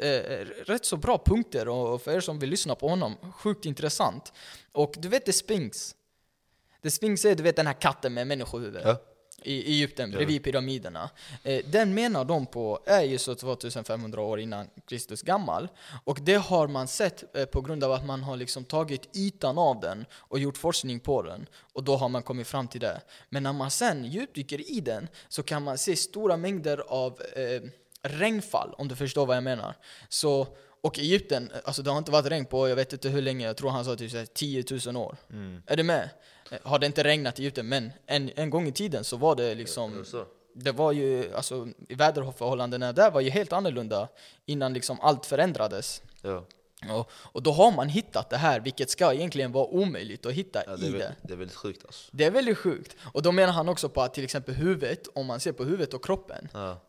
rätt 0.66 0.86
så 0.86 0.98
bra 0.98 1.22
punkter 1.26 1.68
och 1.68 2.02
för 2.02 2.12
er 2.12 2.20
som 2.20 2.40
vill 2.40 2.50
lyssna 2.50 2.76
på 2.76 2.88
honom, 2.88 3.16
sjukt 3.38 3.66
intressant. 3.66 4.34
Och 4.72 4.94
du 4.98 5.08
vet 5.08 5.26
The 5.26 5.34
Sphinx? 5.34 5.96
The 6.86 6.92
Sphinx 6.92 7.26
är 7.26 7.36
du 7.36 7.44
vet 7.44 7.56
den 7.56 7.68
här 7.68 7.74
katten 7.74 8.14
med 8.14 8.28
människohuvud 8.28 8.82
Ja. 8.84 8.98
i 9.44 9.72
Egypten, 9.72 10.12
bredvid 10.12 10.44
pyramiderna. 10.44 11.10
Eh, 11.44 11.66
den 11.66 11.94
menar 11.94 12.26
de 12.26 12.46
på 12.46 12.80
är 12.86 13.02
ju 13.04 13.18
så 13.18 13.36
2500 13.36 14.22
år 14.22 14.40
innan 14.40 14.68
Kristus 14.88 15.22
gammal. 15.22 15.68
Och 16.04 16.20
det 16.22 16.36
har 16.36 16.68
man 16.68 16.88
sett 16.88 17.36
eh, 17.38 17.46
på 17.46 17.62
grund 17.62 17.84
av 17.84 17.92
att 17.92 18.06
man 18.06 18.24
har 18.24 18.38
liksom 18.38 18.64
tagit 18.66 19.16
ytan 19.16 19.58
av 19.58 19.80
den 19.80 20.06
och 20.14 20.40
gjort 20.40 20.58
forskning 20.58 21.00
på 21.00 21.22
den. 21.22 21.48
Och 21.74 21.84
då 21.84 21.96
har 21.96 22.10
man 22.10 22.24
kommit 22.24 22.48
fram 22.48 22.68
till 22.68 22.82
det. 22.82 23.02
Men 23.30 23.44
när 23.44 23.54
man 23.54 23.72
sen 23.72 24.06
djupdyker 24.06 24.72
i 24.72 24.80
den 24.80 25.08
så 25.28 25.44
kan 25.44 25.64
man 25.64 25.78
se 25.78 25.96
stora 25.96 26.38
mängder 26.38 26.78
av 26.88 27.22
eh, 27.36 27.70
regnfall, 28.02 28.74
om 28.78 28.88
du 28.88 28.96
förstår 28.96 29.26
vad 29.26 29.36
jag 29.36 29.44
menar. 29.44 29.76
Så, 30.10 30.48
och 30.86 31.00
Egypten, 31.00 31.52
alltså 31.64 31.82
det 31.82 31.92
har 31.92 31.98
inte 31.98 32.12
varit 32.12 32.26
regn 32.26 32.46
på 32.46 32.70
jag 32.70 32.76
vet 32.76 32.94
inte 32.94 33.10
hur 33.10 33.22
länge, 33.22 33.46
jag 33.46 33.58
tror 33.58 33.70
han 33.70 33.86
sa 33.86 33.96
typ 33.96 34.12
så 34.12 34.18
här 34.18 34.26
10 34.26 34.64
000 34.86 34.98
år. 34.98 35.18
Mm. 35.30 35.62
Är 35.68 35.78
du 35.78 35.84
med? 35.84 36.10
Eh, 36.52 36.58
Har 36.64 36.80
det 36.80 36.86
inte 36.86 37.04
regnat 37.04 37.40
i 37.40 37.42
Egypten, 37.42 37.68
men 37.68 37.92
en, 38.06 38.32
en 38.36 38.50
gång 38.50 38.68
i 38.68 38.72
tiden 38.72 39.04
så 39.04 39.18
var 39.18 39.36
det 39.36 39.56
liksom 39.56 40.06
det 40.58 40.72
var 40.72 40.92
ju, 40.92 41.36
alltså 41.36 41.68
väderförhållandena 41.90 42.94
där 42.94 43.12
var 43.12 43.22
ju 43.22 43.30
helt 43.30 43.54
annorlunda 43.54 44.08
innan 44.46 44.74
liksom 44.74 44.98
allt 45.02 45.26
förändrades. 45.26 46.02
Ja. 46.22 46.46
Och, 46.92 47.10
och 47.12 47.44
då 47.44 47.52
har 47.52 47.72
man 47.72 47.90
hittat 47.90 48.30
det 48.30 48.38
här, 48.38 48.60
vilket 48.60 48.90
ska 48.90 49.14
egentligen 49.14 49.52
vara 49.52 49.66
omöjligt 49.66 50.26
att 50.26 50.34
hitta 50.34 50.64
Ja, 50.68 50.76
det, 50.78 50.86
i 50.86 50.90
är 50.90 50.94
det. 50.98 51.16
det 51.22 51.34
är 51.34 51.38
väldigt 51.38 51.58
sjukt 51.58 51.86
alltså. 51.86 52.10
Det 52.12 52.24
är 52.26 52.32
väldigt 52.32 52.58
sjukt. 52.58 52.96
Och 53.14 53.22
då 53.22 53.32
menar 53.32 53.54
han 53.54 53.70
också 53.70 53.90
på 53.90 54.02
att 54.02 54.14
till 54.14 54.24
exempel 54.24 54.56
huvudet, 54.56 55.08
om 55.16 55.26
man 55.26 55.40
ser 55.40 55.52
på 55.52 55.64
huvudet 55.64 55.94
och 55.94 56.06
kroppen, 56.06 56.50
Ja. 56.54 56.82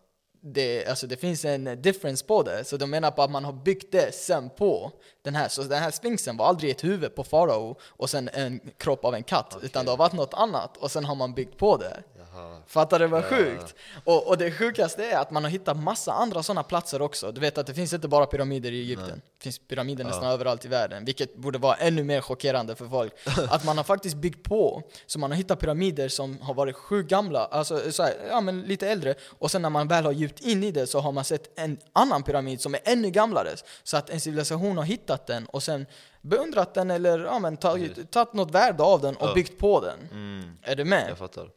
Det, 0.52 0.86
alltså 0.86 1.06
det 1.06 1.16
finns 1.16 1.44
en 1.44 1.82
difference 1.82 2.24
på 2.24 2.42
det. 2.42 2.64
Så 2.64 2.76
de 2.76 2.90
menar 2.90 3.10
på 3.10 3.22
att 3.22 3.30
man 3.30 3.44
har 3.44 3.52
byggt 3.52 3.92
det 3.92 4.14
sen 4.14 4.50
på 4.50 4.92
den 5.22 5.34
här. 5.34 5.48
Så 5.48 5.62
den 5.62 5.82
här 5.82 5.90
sphinxen 5.90 6.36
var 6.36 6.46
aldrig 6.46 6.70
ett 6.70 6.84
huvud 6.84 7.14
på 7.14 7.24
farao 7.24 7.76
och 7.82 8.10
sen 8.10 8.30
en 8.32 8.60
kropp 8.78 9.04
av 9.04 9.14
en 9.14 9.22
katt. 9.22 9.52
Okej. 9.54 9.66
Utan 9.66 9.84
det 9.84 9.90
har 9.90 9.98
varit 9.98 10.12
något 10.12 10.34
annat 10.34 10.76
och 10.76 10.90
sen 10.90 11.04
har 11.04 11.14
man 11.14 11.34
byggt 11.34 11.58
på 11.58 11.76
det. 11.76 12.02
Ja. 12.36 12.58
Fattar 12.66 12.98
du 12.98 13.06
vad 13.06 13.24
Ja. 13.24 13.28
sjukt? 13.28 13.74
Och, 14.04 14.28
och 14.28 14.38
det 14.38 14.50
sjukaste 14.50 15.04
är 15.04 15.18
att 15.18 15.30
man 15.30 15.44
har 15.44 15.50
hittat 15.50 15.76
massa 15.76 16.12
andra 16.12 16.42
sådana 16.42 16.62
platser 16.62 17.02
också. 17.02 17.32
Du 17.32 17.40
vet 17.40 17.58
att 17.58 17.66
det 17.66 17.74
finns 17.74 17.92
inte 17.92 18.08
bara 18.08 18.26
pyramider 18.26 18.72
i 18.72 18.80
Egypten. 18.80 19.22
Det 19.38 19.42
finns 19.42 19.58
pyramider 19.58 20.04
nästan 20.04 20.24
överallt 20.24 20.64
i 20.64 20.68
världen. 20.68 21.04
Vilket 21.04 21.36
borde 21.36 21.58
vara 21.58 21.74
ännu 21.74 22.04
mer 22.04 22.20
chockerande 22.20 22.74
för 22.74 22.86
folk. 22.88 23.12
att 23.50 23.64
man 23.64 23.76
har 23.76 23.84
faktiskt 23.84 24.16
byggt 24.16 24.48
på. 24.48 24.82
Så 25.06 25.18
man 25.18 25.30
har 25.30 25.36
hittat 25.36 25.60
pyramider 25.60 26.08
som 26.08 26.40
har 26.40 26.54
varit 26.54 26.76
sjukt 26.76 27.10
gamla, 27.10 27.44
alltså 27.44 27.92
så 27.92 28.02
här, 28.02 28.14
ja, 28.30 28.40
men 28.40 28.62
lite 28.62 28.88
äldre. 28.88 29.14
Och 29.38 29.50
sen 29.50 29.62
när 29.62 29.70
man 29.70 29.88
väl 29.88 30.04
har 30.04 30.12
djupt 30.12 30.40
in 30.40 30.64
i 30.64 30.70
det 30.70 30.86
så 30.86 31.00
har 31.00 31.12
man 31.12 31.24
sett 31.24 31.58
en 31.58 31.78
annan 31.92 32.22
pyramid 32.22 32.60
som 32.60 32.74
är 32.74 32.80
ännu 32.84 33.10
gamlare. 33.10 33.50
Så 33.82 33.96
att 33.96 34.10
en 34.10 34.20
civilisation 34.20 34.76
har 34.76 34.84
hittat 34.84 35.26
den 35.26 35.46
och 35.46 35.62
sen 35.62 35.86
beundrat 36.20 36.74
den 36.74 36.90
eller 36.90 37.24
ja, 37.24 37.38
men, 37.38 37.56
tagit, 37.56 38.10
tagit 38.10 38.32
något 38.32 38.50
värde 38.50 38.82
av 38.82 39.00
den 39.00 39.16
och 39.16 39.28
Ja. 39.28 39.34
byggt 39.34 39.58
på 39.58 39.80
den. 39.80 39.98
Mm. 40.12 40.58
Är 40.62 40.76
du 40.76 40.84
med? 40.84 41.10
Jag 41.10 41.18
fattar. 41.18 41.48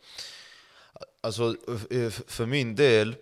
Alltså, 1.21 1.55
f- 1.91 2.21
för 2.27 2.45
min 2.45 2.75
del, 2.75 3.15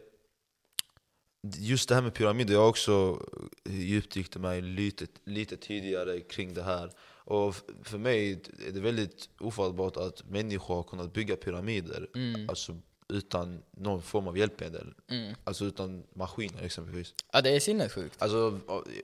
just 1.57 1.89
det 1.89 1.95
här 1.95 2.01
med 2.01 2.13
pyramider, 2.13 2.53
jag 2.53 2.61
har 2.61 2.69
också 2.69 3.25
djupdykt 3.69 4.35
mig 4.37 4.61
lite, 4.61 5.07
lite 5.25 5.57
tidigare 5.57 6.19
kring 6.21 6.53
det 6.53 6.63
här. 6.63 6.91
Och 7.29 7.55
för 7.83 7.97
mig 7.97 8.31
är 8.67 8.71
det 8.71 8.79
väldigt 8.79 9.29
ofattbart 9.39 9.97
att 9.97 10.29
människor 10.29 10.75
har 10.75 10.83
kunnat 10.83 11.13
bygga 11.13 11.35
pyramider 11.35 12.07
Mm. 12.15 12.49
alltså, 12.49 12.77
utan 13.09 13.63
någon 13.71 14.01
form 14.01 14.27
av 14.27 14.37
hjälpmedel. 14.37 14.93
Mm. 15.09 15.35
Alltså 15.43 15.65
utan 15.65 16.03
maskiner 16.13 16.63
exempelvis. 16.63 17.13
Ja, 17.33 17.41
det 17.41 17.49
är 17.49 17.59
sinnessjukt. 17.59 18.21
Alltså, 18.21 18.59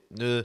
nu, 0.08 0.44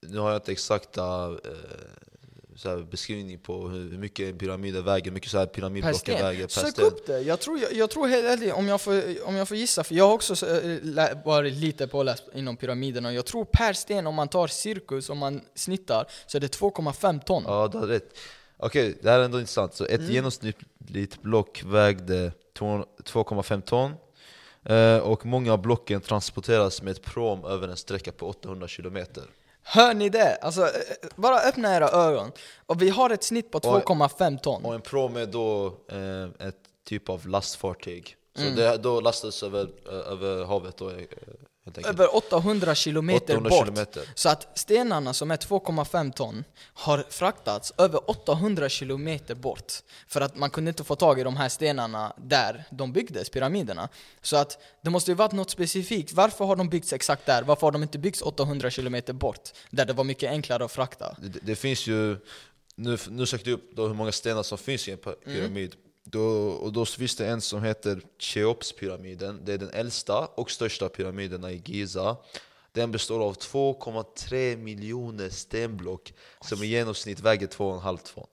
nu 0.00 0.18
har 0.18 0.30
jag 0.30 0.36
inte 0.38 0.52
exakta 0.52 1.30
eh, 1.44 2.15
så 2.56 2.78
beskrivning 2.78 3.38
på 3.38 3.68
hur, 3.68 3.98
mycket 3.98 4.38
pyramider 4.38 4.82
väger, 4.82 5.04
hur 5.04 5.12
mycket 5.12 5.30
så 5.30 5.38
här 5.38 5.46
Per 5.46 5.52
pyramidblocken 5.54 6.14
väger. 6.22 6.48
Sök 6.48 6.78
upp 6.78 7.06
det. 7.06 7.20
Jag 7.20 7.40
tror, 7.40 7.58
jag, 7.58 7.72
jag 7.72 7.90
tror 7.90 8.06
helt 8.08 8.24
ärligt, 8.26 8.52
om 8.54 8.68
jag, 8.68 8.80
får, 8.80 9.02
om 9.28 9.34
jag 9.36 9.48
får 9.48 9.56
gissa, 9.56 9.84
för 9.84 9.94
jag 9.94 10.06
har 10.06 10.14
också 10.14 10.46
eh, 10.46 11.08
varit 11.24 11.52
lite 11.52 11.86
påläst 11.88 12.24
inom 12.34 12.56
pyramiderna. 12.56 13.12
Jag 13.12 13.26
tror 13.26 13.44
per 13.44 13.72
sten, 13.72 14.06
om 14.06 14.14
man 14.14 14.28
tar 14.28 14.46
cirkus, 14.46 15.10
om 15.10 15.18
man 15.18 15.40
snittar, 15.54 16.06
så 16.26 16.36
är 16.38 16.40
det 16.40 16.58
2,5 16.58 17.20
ton. 17.24 17.42
Ja, 17.46 17.68
du 17.72 17.78
har 17.78 17.86
rätt. 17.86 18.18
Okej, 18.58 18.98
det 19.02 19.10
här 19.10 19.18
är 19.20 19.24
ändå 19.24 19.38
intressant. 19.40 19.74
Så 19.74 19.84
Mm. 19.86 20.00
ett 20.00 20.10
genomsnittligt 20.10 21.22
block 21.22 21.62
vägde 21.66 22.32
två- 22.58 22.84
2,5 23.04 23.60
ton. 23.62 23.92
Eh, 24.64 24.98
och 24.98 25.26
många 25.26 25.52
av 25.52 25.62
blocken 25.62 26.00
transporteras 26.00 26.82
med 26.82 26.90
ett 26.90 27.02
prom 27.02 27.44
över 27.44 27.68
en 27.68 27.76
sträcka 27.76 28.12
på 28.12 28.28
800 28.28 28.68
kilometer. 28.68 29.24
Hör 29.68 29.94
ni 29.94 30.08
det? 30.08 30.36
Alltså, 30.36 30.62
eh, 30.62 30.70
bara 31.16 31.40
öppna 31.40 31.76
era 31.76 31.88
ögon. 31.88 32.32
Och 32.66 32.82
vi 32.82 32.88
har 32.88 33.10
ett 33.10 33.24
snitt 33.24 33.50
på 33.50 33.58
Och- 33.58 33.64
2,5 33.64 34.38
ton. 34.38 34.64
Och 34.64 34.74
en 34.74 34.80
prom 34.80 35.16
är 35.16 35.26
då 35.26 35.66
eh, 35.88 36.48
ett 36.48 36.56
typ 36.84 37.08
av 37.08 37.26
lastfartyg. 37.28 38.16
Så 38.36 38.42
Mm. 38.42 38.56
det 38.56 38.76
då 38.76 39.00
lastas 39.00 39.42
över, 39.42 39.68
eh, 39.88 40.12
över 40.12 40.44
havet 40.44 40.76
då, 40.76 40.90
eh. 40.90 40.96
Över 41.84 42.16
800 42.16 42.74
kilometer 42.74 43.24
800 43.36 43.50
bort. 43.50 43.58
kilometer. 43.66 44.02
Så 44.14 44.28
att 44.28 44.58
stenarna 44.58 45.14
som 45.14 45.30
är 45.30 45.36
2,5 45.36 46.12
ton 46.12 46.44
har 46.74 47.04
fraktats 47.10 47.72
över 47.78 48.10
800 48.10 48.68
kilometer 48.68 49.34
bort. 49.34 49.72
För 50.08 50.20
att 50.20 50.36
man 50.36 50.50
kunde 50.50 50.68
inte 50.68 50.84
få 50.84 50.96
tag 50.96 51.20
i 51.20 51.22
de 51.22 51.36
här 51.36 51.48
stenarna 51.48 52.12
där 52.16 52.64
de 52.70 52.92
byggdes, 52.92 53.30
pyramiderna. 53.30 53.88
Så 54.22 54.36
att 54.36 54.58
det 54.82 54.90
måste 54.90 55.10
ju 55.10 55.14
varit 55.14 55.32
något 55.32 55.50
specifikt. 55.50 56.12
Varför 56.12 56.44
har 56.44 56.56
de 56.56 56.68
byggts 56.68 56.92
exakt 56.92 57.26
där? 57.26 57.42
Varför 57.42 57.66
har 57.66 57.72
de 57.72 57.82
inte 57.82 57.98
byggts 57.98 58.22
800 58.22 58.70
kilometer 58.70 59.12
bort? 59.12 59.50
Där 59.70 59.84
det 59.84 59.92
var 59.92 60.04
mycket 60.04 60.30
enklare 60.30 60.64
att 60.64 60.72
frakta. 60.72 61.16
Det, 61.22 61.38
det 61.42 61.56
finns 61.56 61.86
ju, 61.86 62.16
nu, 62.74 62.98
nu 63.08 63.26
sökte 63.26 63.50
jag 63.50 63.56
upp 63.56 63.76
då 63.76 63.86
hur 63.86 63.94
många 63.94 64.12
stenar 64.12 64.42
som 64.42 64.58
finns 64.58 64.88
i 64.88 64.92
en 64.92 64.98
py- 64.98 65.24
pyramid. 65.24 65.74
Då, 66.10 66.22
och 66.48 66.72
då 66.72 66.84
finns 66.84 67.16
det 67.16 67.26
en 67.26 67.40
som 67.40 67.62
heter 67.62 68.00
Cheopspyramiden. 68.18 69.40
Det 69.44 69.52
är 69.52 69.58
den 69.58 69.70
äldsta 69.70 70.18
och 70.34 70.50
största 70.50 70.88
pyramiden 70.88 71.44
i 71.44 71.62
Giza. 71.64 72.16
Den 72.72 72.92
består 72.92 73.20
av 73.24 73.36
2,3 73.36 74.56
miljoner 74.56 75.28
stenblock 75.28 76.12
som 76.40 76.62
i 76.62 76.66
genomsnitt 76.66 77.20
väger 77.20 77.46
2,5 77.46 77.98
ton. 78.14 78.26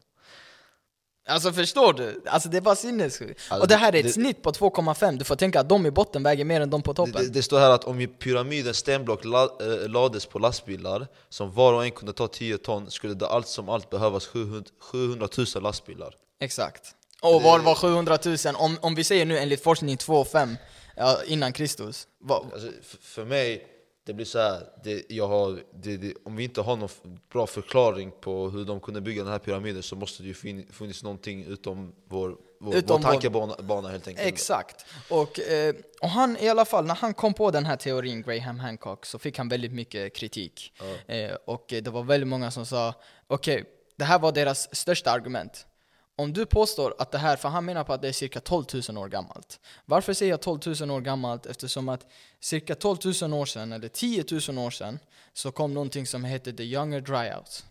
Alltså 1.28 1.52
förstår 1.54 1.94
du? 1.94 2.22
Alltså 2.26 2.50
det 2.50 2.58
är 2.58 2.62
bara 2.62 2.76
sinnessjukt. 2.76 3.42
Alltså, 3.50 3.62
och 3.62 3.68
det 3.68 3.76
här 3.76 3.96
är 3.96 4.00
ett 4.00 4.06
det- 4.06 4.12
snitt 4.12 4.42
på 4.42 4.52
2,5. 4.52 5.18
Du 5.18 5.26
får 5.26 5.36
tänka 5.36 5.60
att 5.60 5.70
de 5.70 5.86
i 5.86 5.92
botten 5.92 6.24
väger 6.24 6.46
mer 6.46 6.62
än 6.62 6.70
de 6.70 6.82
på 6.82 6.94
toppen. 6.94 7.14
det, 7.24 7.30
det 7.30 7.44
står 7.44 7.60
här 7.60 7.70
att 7.70 7.84
om 7.84 8.08
pyramidens 8.20 8.78
stenblock 8.78 9.26
la, 9.26 9.44
eh, 9.44 9.90
lades 9.90 10.26
på 10.26 10.40
lastbilar 10.40 11.08
som 11.30 11.52
var 11.52 11.74
och 11.74 11.86
en 11.86 11.92
kunde 11.92 12.14
ta 12.14 12.28
10 12.28 12.58
ton 12.58 12.92
skulle 12.92 13.14
det 13.14 13.28
allt 13.28 13.48
som 13.48 13.70
allt 13.70 13.90
behövas 13.90 14.28
700, 14.28 14.64
700 14.80 15.28
000 15.56 15.64
lastbilar. 15.64 16.16
Exakt. 16.40 16.96
Och 17.24 17.42
var 17.42 17.60
var 17.60 17.76
700 17.76 18.18
000? 18.26 18.38
Om, 18.56 18.78
om 18.82 18.96
vi 18.96 19.04
säger 19.04 19.26
nu 19.26 19.38
enligt 19.38 19.64
forskning 19.64 19.96
2,5 19.96 20.56
ja, 20.96 21.18
innan 21.28 21.54
Kristus. 21.54 22.08
Alltså, 22.30 22.68
för 23.02 23.26
mig, 23.26 23.68
det 24.06 24.14
blir 24.14 24.26
så 24.26 24.40
här, 24.40 24.62
det, 24.84 25.04
jag 25.10 25.28
har, 25.28 25.60
det, 25.74 25.98
det, 25.98 26.14
om 26.26 26.36
vi 26.36 26.44
inte 26.44 26.62
har 26.62 26.76
någon 26.76 26.90
bra 27.34 27.48
förklaring 27.48 28.12
på 28.22 28.50
hur 28.50 28.66
de 28.66 28.80
kunde 28.80 29.02
bygga 29.02 29.24
den 29.24 29.32
här 29.32 29.40
pyramiden 29.40 29.84
så 29.84 29.96
måste 29.96 30.24
det 30.24 30.28
ju 30.28 30.34
fin, 30.34 30.68
funnits 30.72 31.04
någonting 31.04 31.44
utom 31.44 31.96
vår, 32.10 32.38
vår, 32.60 32.76
Utom 32.76 33.02
vår 33.02 33.10
tankebana 33.10 33.56
bana 33.60 33.90
helt 33.90 34.08
enkelt. 34.08 34.28
Exakt. 34.28 34.86
Och, 35.10 35.40
eh, 35.40 35.76
och 36.02 36.10
han 36.10 36.38
i 36.38 36.50
alla 36.50 36.66
fall, 36.66 36.86
när 36.86 36.96
han 36.96 37.14
kom 37.14 37.34
på 37.34 37.52
den 37.52 37.66
här 37.66 37.76
teorin, 37.76 38.22
Graham 38.22 38.60
Hancock, 38.60 39.06
så 39.06 39.20
fick 39.20 39.38
han 39.38 39.50
väldigt 39.50 39.74
mycket 39.74 40.16
kritik. 40.16 40.74
Eh, 41.08 41.32
och 41.46 41.66
det 41.68 41.88
var 41.88 42.04
väldigt 42.04 42.28
många 42.28 42.52
som 42.52 42.66
sa, 42.66 42.94
okej, 43.28 43.64
det 43.98 44.06
här 44.06 44.20
var 44.20 44.32
deras 44.32 44.76
största 44.76 45.12
argument. 45.12 45.66
Om 46.16 46.34
du 46.34 46.46
påstår 46.46 46.96
att 46.98 47.12
det 47.12 47.18
här, 47.18 47.36
för 47.36 47.50
han 47.50 47.66
menar 47.66 47.84
på 47.84 47.94
att 47.94 48.02
det 48.02 48.08
är 48.08 48.12
cirka 48.12 48.40
12 48.40 48.66
000 48.90 48.98
år 48.98 49.10
gammalt. 49.10 49.60
Varför 49.86 50.14
säger 50.14 50.32
jag 50.32 50.42
12 50.42 50.60
000 50.82 50.92
år 50.92 51.02
gammalt? 51.02 51.46
Eftersom 51.46 51.90
att 51.90 52.06
cirka 52.40 52.76
12 52.76 52.98
000 53.22 53.34
år 53.34 53.46
sedan, 53.46 53.72
eller 53.72 53.88
10 53.88 54.26
000 54.50 54.58
år 54.58 54.72
sedan, 54.72 55.00
så 55.34 55.52
kom 55.52 55.74
någonting 55.74 56.08
som 56.08 56.24
heter 56.24 56.52
the 56.52 56.64
younger 56.64 57.02
dryouts. 57.02 57.66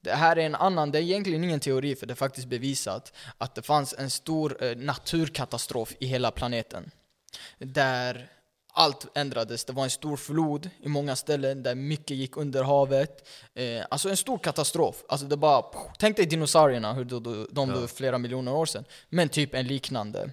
Det 0.00 0.12
här 0.12 0.36
är 0.36 0.46
en 0.46 0.54
annan, 0.54 0.90
det 0.90 0.98
är 0.98 1.02
egentligen 1.02 1.44
ingen 1.44 1.60
teori 1.60 1.96
för 1.96 2.06
det 2.06 2.12
är 2.12 2.14
faktiskt 2.14 2.46
bevisat 2.46 3.12
att 3.38 3.54
det 3.54 3.62
fanns 3.62 3.94
en 3.98 4.10
stor 4.10 4.64
eh, 4.64 4.76
naturkatastrof 4.76 5.94
i 6.00 6.06
hela 6.06 6.30
planeten. 6.30 6.90
Där 7.58 8.28
allt 8.72 9.06
ändrades, 9.14 9.64
det 9.64 9.72
var 9.72 9.84
en 9.84 9.90
stor 9.90 10.16
flod 10.16 10.70
i 10.80 10.88
många 10.88 11.16
ställen 11.16 11.62
där 11.62 11.74
mycket 11.74 12.16
gick 12.16 12.36
under 12.36 12.62
havet. 12.62 13.28
Eh, 13.54 13.84
alltså 13.90 14.10
en 14.10 14.16
stor 14.16 14.38
katastrof. 14.38 15.04
Alltså 15.08 15.26
det 15.26 15.36
bara, 15.36 15.64
tänk 15.98 16.16
dig 16.16 16.26
dinosaurierna, 16.26 16.92
hur 16.92 17.04
de, 17.04 17.22
de, 17.22 17.46
de 17.50 17.68
dog 17.68 17.90
flera 17.90 18.18
miljoner 18.18 18.54
år 18.54 18.66
sedan. 18.66 18.84
Men 19.08 19.28
typ 19.28 19.54
en 19.54 19.66
liknande. 19.66 20.30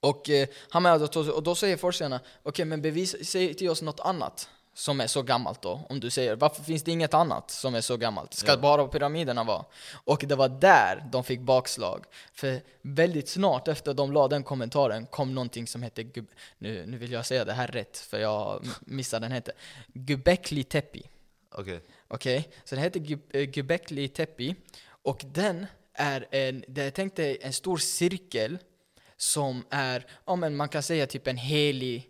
Och, 0.00 0.30
eh, 0.30 0.48
han 0.68 0.82
med, 0.82 1.02
och 1.02 1.42
då 1.42 1.54
säger 1.54 1.76
forskarna, 1.76 2.20
okej 2.42 2.64
men 2.64 2.82
bevis, 2.82 3.30
säg 3.30 3.54
till 3.54 3.70
oss 3.70 3.82
något 3.82 4.00
annat 4.00 4.48
som 4.74 5.00
är 5.00 5.06
så 5.06 5.22
gammalt 5.22 5.62
då. 5.62 5.86
Om 5.88 6.00
du 6.00 6.10
säger, 6.10 6.36
varför 6.36 6.62
finns 6.62 6.82
det 6.82 6.90
inget 6.90 7.14
annat 7.14 7.50
som 7.50 7.74
är 7.74 7.80
så 7.80 7.96
gammalt? 7.96 8.34
Ska 8.34 8.50
Ja. 8.52 8.56
bara 8.56 8.88
pyramiderna 8.88 9.44
vara? 9.44 9.64
Och 10.04 10.24
det 10.26 10.34
var 10.34 10.48
där 10.48 11.08
de 11.12 11.24
fick 11.24 11.40
bakslag. 11.40 12.04
För 12.32 12.60
väldigt 12.82 13.28
snart 13.28 13.68
efter 13.68 13.94
de 13.94 14.12
la 14.12 14.28
den 14.28 14.42
kommentaren 14.42 15.06
kom 15.06 15.34
någonting 15.34 15.66
som 15.66 15.82
hette, 15.82 16.04
nu, 16.58 16.86
nu 16.86 16.96
vill 16.98 17.12
jag 17.12 17.26
säga 17.26 17.44
det 17.44 17.52
här 17.52 17.66
rätt 17.66 17.98
för 17.98 18.18
jag 18.18 18.64
missade 18.80 19.24
den 19.24 19.32
hette, 19.32 19.52
Göbekli 19.94 20.64
Tepe. 20.64 21.00
Okej. 21.54 21.80
Okej, 22.08 22.48
så 22.64 22.74
den 22.74 22.84
heter 22.84 23.18
eh, 23.30 23.48
Göbekli 23.58 24.08
Tepe 24.08 24.54
och 25.02 25.24
den 25.26 25.66
är 25.94 26.26
en, 26.30 26.64
det 26.68 26.84
jag 26.84 26.94
tänkte 26.94 27.34
en 27.34 27.52
stor 27.52 27.76
cirkel 27.78 28.58
som 29.16 29.64
är, 29.70 30.06
ja 30.26 30.36
men 30.36 30.56
man 30.56 30.68
kan 30.68 30.82
säga 30.82 31.06
typ 31.06 31.26
en 31.26 31.36
helig 31.36 32.08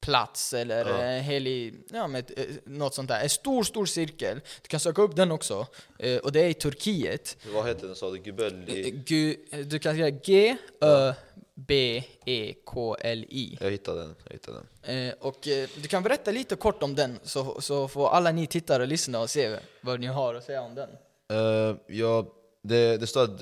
plats 0.00 0.52
eller 0.52 0.84
Ja. 0.90 0.96
en 1.02 1.22
helig, 1.22 1.74
ja 1.92 2.18
ett, 2.18 2.38
eh, 2.38 2.44
något 2.64 2.94
sånt 2.94 3.08
där. 3.08 3.20
En 3.22 3.28
stor, 3.30 3.62
stor 3.64 3.86
cirkel. 3.86 4.40
Du 4.62 4.68
kan 4.68 4.80
söka 4.80 5.02
upp 5.02 5.16
den 5.16 5.30
också. 5.32 5.66
Eh, 5.98 6.16
Och 6.18 6.32
det 6.32 6.40
är 6.40 6.48
i 6.48 6.54
Turkiet. 6.54 7.36
Vad 7.54 7.66
heter 7.66 7.86
den 7.86 7.96
sa 7.96 8.10
du? 8.10 8.16
Eh, 8.16 8.22
Gubelli? 8.22 8.90
Gu, 8.90 9.36
du 9.64 9.78
kan 9.78 9.94
säga 9.94 10.10
G, 10.10 10.56
Ö, 10.80 11.12
B, 11.54 12.02
E, 12.26 12.54
K, 12.64 12.96
L, 13.00 13.24
I. 13.28 13.58
Jag 13.60 13.70
hittade 13.70 14.00
den. 14.00 14.14
Jag 14.24 14.32
hittade 14.32 14.58
den. 14.82 15.08
Eh, 15.08 15.14
och 15.20 15.48
eh, 15.48 15.68
du 15.76 15.88
kan 15.88 16.02
berätta 16.02 16.30
lite 16.30 16.56
kort 16.56 16.82
om 16.82 16.94
den 16.94 17.18
så, 17.22 17.60
så 17.60 17.88
får 17.88 18.08
alla 18.08 18.32
ni 18.32 18.46
tittare 18.46 18.86
lyssna 18.86 19.20
och 19.20 19.30
se 19.30 19.56
vad 19.80 20.00
ni 20.00 20.06
har 20.06 20.34
att 20.34 20.44
säga 20.44 20.62
om 20.62 20.74
den. 20.74 20.88
Eh, 21.30 21.76
ja, 21.86 22.26
det, 22.62 22.96
det 22.96 23.06
står 23.06 23.22
att 23.24 23.40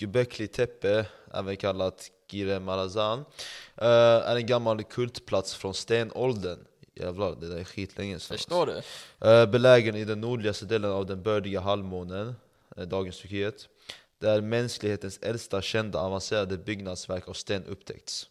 Göbekli 0.00 0.48
Tepe, 0.48 1.06
även 1.34 1.56
kallat 1.56 2.10
Gire 2.28 2.60
Marazan, 2.60 3.24
eh, 3.76 3.86
är 4.30 4.36
en 4.36 4.46
gammal 4.46 4.84
kultplats 4.84 5.54
från 5.54 5.74
stenåldern. 5.74 6.58
Jävlar, 6.94 7.36
det 7.40 7.48
där 7.48 7.56
är 7.56 7.64
skitlänge 7.64 8.18
sedan. 8.18 8.36
Förstår 8.36 8.66
du? 8.66 8.82
Eh, 9.28 9.46
belägen 9.46 9.96
i 9.96 10.04
den 10.04 10.20
nordligaste 10.20 10.64
delen 10.64 10.90
av 10.90 11.06
den 11.06 11.22
bördiga 11.22 11.60
halvmånen, 11.60 12.34
eh, 12.76 12.86
dagens 12.86 13.20
Turkiet, 13.20 13.68
där 14.18 14.40
mänsklighetens 14.40 15.18
äldsta 15.18 15.62
kända 15.62 15.98
avancerade 15.98 16.58
byggnadsverk 16.58 17.28
av 17.28 17.32
sten 17.32 17.64
upptäckts. 17.64 18.28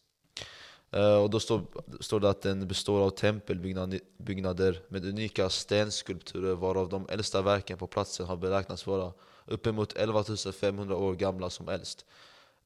Och 1.22 1.30
då 1.30 1.40
står, 1.40 1.62
står 2.00 2.20
det 2.20 2.30
att 2.30 2.42
den 2.42 2.68
består 2.68 3.02
av 3.02 3.10
tempelbyggnader 3.10 4.82
med 4.88 5.06
unika 5.06 5.50
stenskulpturer 5.50 6.56
varav 6.56 6.90
de 6.90 7.10
äldsta 7.10 7.42
verken 7.42 7.78
på 7.78 7.88
platsen 7.88 8.26
har 8.26 8.38
beräknats 8.38 8.88
vara 8.88 9.14
uppemot 9.46 9.94
11 9.94 10.24
500 10.60 10.96
år 10.96 11.16
gamla 11.16 11.50
som 11.50 11.70
äldst. 11.70 12.06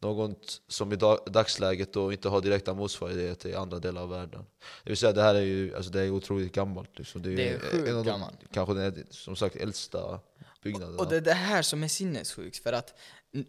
Något 0.02 0.62
som 0.68 0.94
i 0.94 0.96
dag, 0.96 1.20
dagsläget 1.26 1.94
då 1.94 2.12
inte 2.12 2.30
har 2.30 2.42
direkta 2.42 2.74
motsvarigheter 2.74 3.50
i 3.50 3.56
andra 3.56 3.80
delar 3.80 4.02
av 4.02 4.10
världen. 4.10 4.46
Det 4.84 4.90
vill 4.90 4.98
säga 4.98 5.12
det 5.12 5.22
här 5.22 5.36
är 5.36 5.42
ju 5.42 5.76
alltså 5.76 5.92
det 5.92 6.02
är 6.02 6.12
otroligt 6.12 6.52
gammalt. 6.54 6.98
Liksom. 6.98 7.22
Det 7.22 7.32
är, 7.32 7.36
Det 7.36 7.50
är 7.50 7.60
sjukt 7.60 7.88
en 7.88 7.98
av 7.98 8.04
de, 8.06 8.12
gammalt. 8.12 8.40
kanske 8.54 8.74
den 8.74 9.06
som 9.10 9.36
sagt 9.36 9.56
äldsta 9.56 10.20
byggnaderna. 10.64 10.98
Och 11.00 11.10
det 11.10 11.18
är 11.18 11.22
det 11.22 11.34
här 11.34 11.62
som 11.62 11.84
är 11.84 11.88
sinnessjukt, 11.88 12.58
för 12.58 12.74
att 12.74 13.00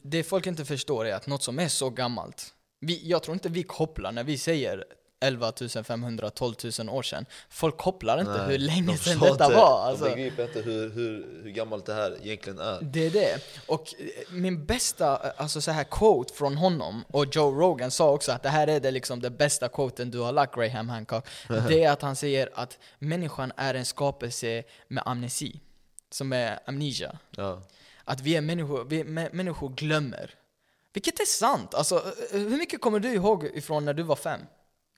det 0.02 0.22
folk 0.22 0.46
inte 0.46 0.64
förstår 0.64 1.04
är 1.06 1.14
att 1.14 1.26
något 1.26 1.42
som 1.42 1.58
är 1.58 1.68
så 1.68 1.90
gammalt, 1.90 2.54
vi, 2.80 3.08
jag 3.08 3.22
tror 3.22 3.34
inte 3.34 3.48
vi 3.48 3.62
kopplar 3.62 4.12
när 4.12 4.24
vi 4.24 4.38
säger 4.38 4.84
11 5.20 5.52
500, 5.84 6.30
12 6.30 6.54
000 6.78 6.88
år 6.88 7.02
sedan. 7.02 7.26
Folk 7.48 7.76
kopplar 7.76 8.20
inte 8.20 8.38
Nej, 8.38 8.50
hur 8.50 8.58
länge 8.58 8.92
de 8.92 8.98
sedan 8.98 9.18
detta 9.20 9.44
inte, 9.44 9.56
var. 9.56 9.82
Alltså. 9.82 10.04
De 10.04 10.10
begriper 10.10 10.42
inte 10.42 10.60
hur, 10.60 10.90
hur, 10.90 11.40
hur 11.42 11.50
gammalt 11.50 11.86
det 11.86 11.94
här 11.94 12.18
egentligen 12.22 12.58
är. 12.58 12.78
Det 12.82 13.06
är 13.06 13.10
det. 13.10 13.42
Och 13.66 13.94
eh, 13.98 14.06
min 14.30 14.66
bästa 14.66 15.16
alltså 15.16 15.60
så 15.60 15.70
här 15.70 15.84
quote 15.84 16.34
från 16.34 16.56
honom, 16.56 17.04
och 17.08 17.36
Joe 17.36 17.60
Rogan 17.60 17.90
sa 17.90 18.10
också 18.10 18.32
att 18.32 18.42
det 18.42 18.48
här 18.48 18.66
är 18.66 18.80
det, 18.80 18.90
liksom 18.90 19.20
det 19.20 19.30
bästa 19.30 19.68
quoten 19.68 20.10
du 20.10 20.18
har 20.18 20.32
lagt 20.32 20.54
Graham 20.54 20.88
Hancock. 20.88 21.26
Det 21.68 21.84
är 21.84 21.92
att 21.92 22.02
han 22.02 22.16
säger 22.16 22.50
att 22.54 22.78
människan 22.98 23.52
är 23.56 23.74
en 23.74 23.84
skapelse 23.84 24.62
med 24.88 25.02
amnesi. 25.06 25.60
Som 26.10 26.32
är 26.32 26.58
amnesia. 26.66 27.18
Ja. 27.30 27.62
Att 28.04 28.20
vi 28.20 28.36
är 28.36 28.40
människor, 28.40 28.84
vi, 28.84 29.04
mä- 29.04 29.32
människor 29.32 29.68
glömmer. 29.68 30.34
Vilket 30.92 31.20
är 31.20 31.24
sant. 31.24 31.74
Alltså, 31.74 31.96
eh, 31.96 32.40
hur 32.40 32.58
mycket 32.58 32.80
kommer 32.80 33.00
du 33.00 33.12
ihåg 33.12 33.44
ifrån 33.44 33.84
när 33.84 33.94
du 33.94 34.02
var 34.02 34.16
fem? 34.16 34.40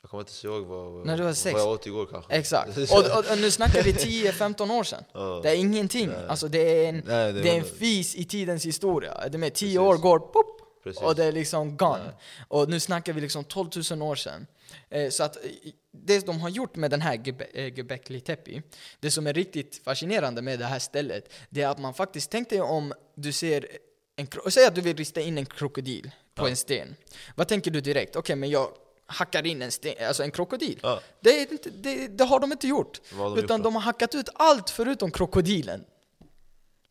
Jag 0.03 0.11
kommer 0.11 0.23
inte 0.23 0.47
ihåg 0.47 0.67
vad, 0.67 1.07
När 1.07 1.17
du 1.17 1.23
var 1.23 1.29
vad 1.29 1.37
sex. 1.37 1.59
jag 1.59 1.69
åt 1.69 1.87
igår 1.87 2.07
kanske. 2.11 2.33
Exakt. 2.33 2.79
Och, 2.93 2.99
och, 2.99 3.31
och 3.33 3.38
nu 3.38 3.51
snackar 3.51 3.83
vi 3.83 3.93
10-15 3.93 4.79
år 4.79 4.85
sedan. 4.85 5.05
Ja. 5.12 5.41
Det 5.43 5.51
är 5.51 5.55
ingenting. 5.55 6.11
Alltså 6.29 6.49
det 6.49 6.59
är 6.59 6.88
en, 6.88 7.03
Nej, 7.07 7.33
det 7.33 7.41
det 7.43 7.51
är 7.51 7.59
en 7.59 7.65
fis 7.65 8.15
i 8.15 8.25
tidens 8.25 8.67
historia. 8.67 9.29
Det 9.29 9.38
med 9.38 9.55
10 9.55 9.67
Precis. 9.67 9.79
år 9.79 9.97
går 9.97 10.19
pop, 10.19 10.61
Precis. 10.83 11.03
och 11.03 11.15
det 11.15 11.25
är 11.25 11.33
liksom 11.33 11.77
gone. 11.77 12.12
Och 12.49 12.69
nu 12.69 12.81
snackar 12.81 13.12
vi 13.12 13.21
liksom 13.21 13.45
12 13.45 13.69
000 13.91 14.03
år 14.03 14.15
sedan. 14.17 14.47
Eh, 14.91 15.11
så 15.11 15.23
att 15.25 15.37
det 15.93 16.27
de 16.27 16.41
har 16.41 16.49
gjort 16.49 16.77
med 16.77 16.91
den 16.91 17.01
här 17.01 17.23
eh, 17.55 17.79
Göbekli 17.79 18.21
Tepe, 18.21 18.62
det 19.01 19.11
som 19.11 19.27
är 19.27 19.33
riktigt 19.33 19.81
fascinerande 19.85 20.43
med 20.43 20.59
det 20.59 20.65
här 20.67 20.79
stället, 20.79 21.33
det 21.51 21.62
är 21.62 21.69
att 21.69 21.79
man 21.79 21.95
faktiskt 21.95 22.31
tänkte 22.31 22.61
om 22.61 22.93
du 23.15 23.33
ser 23.33 23.67
en, 24.17 24.27
säg 24.51 24.67
att 24.67 24.75
du 24.75 24.81
vill 24.81 24.97
rista 24.97 25.21
in 25.21 25.38
en 25.38 25.47
krokodil 25.47 26.11
på 26.35 26.49
en 26.49 26.57
sten. 26.57 26.97
Vad 27.35 27.49
tänker 27.49 27.71
du 27.71 27.81
direkt? 27.81 28.17
Okej, 28.17 28.37
men 28.37 28.51
jag 28.51 28.69
hackar 29.12 29.46
in 29.46 29.62
en, 29.62 29.72
sten, 29.72 29.94
alltså 30.07 30.22
en 30.22 30.31
krokodil. 30.31 30.81
Ja. 30.83 31.01
Det, 31.20 31.53
inte, 31.53 31.70
det, 31.70 32.09
det 32.09 32.25
har 32.25 32.40
de 32.40 32.53
inte 32.53 32.68
gjort. 32.68 33.01
De 33.11 33.38
utan 33.38 33.59
gjort 33.59 33.64
de 33.64 33.75
har 33.75 33.83
hackat 33.83 34.14
ut 34.14 34.29
allt 34.35 34.70
förutom 34.70 35.11
krokodilen. 35.11 35.85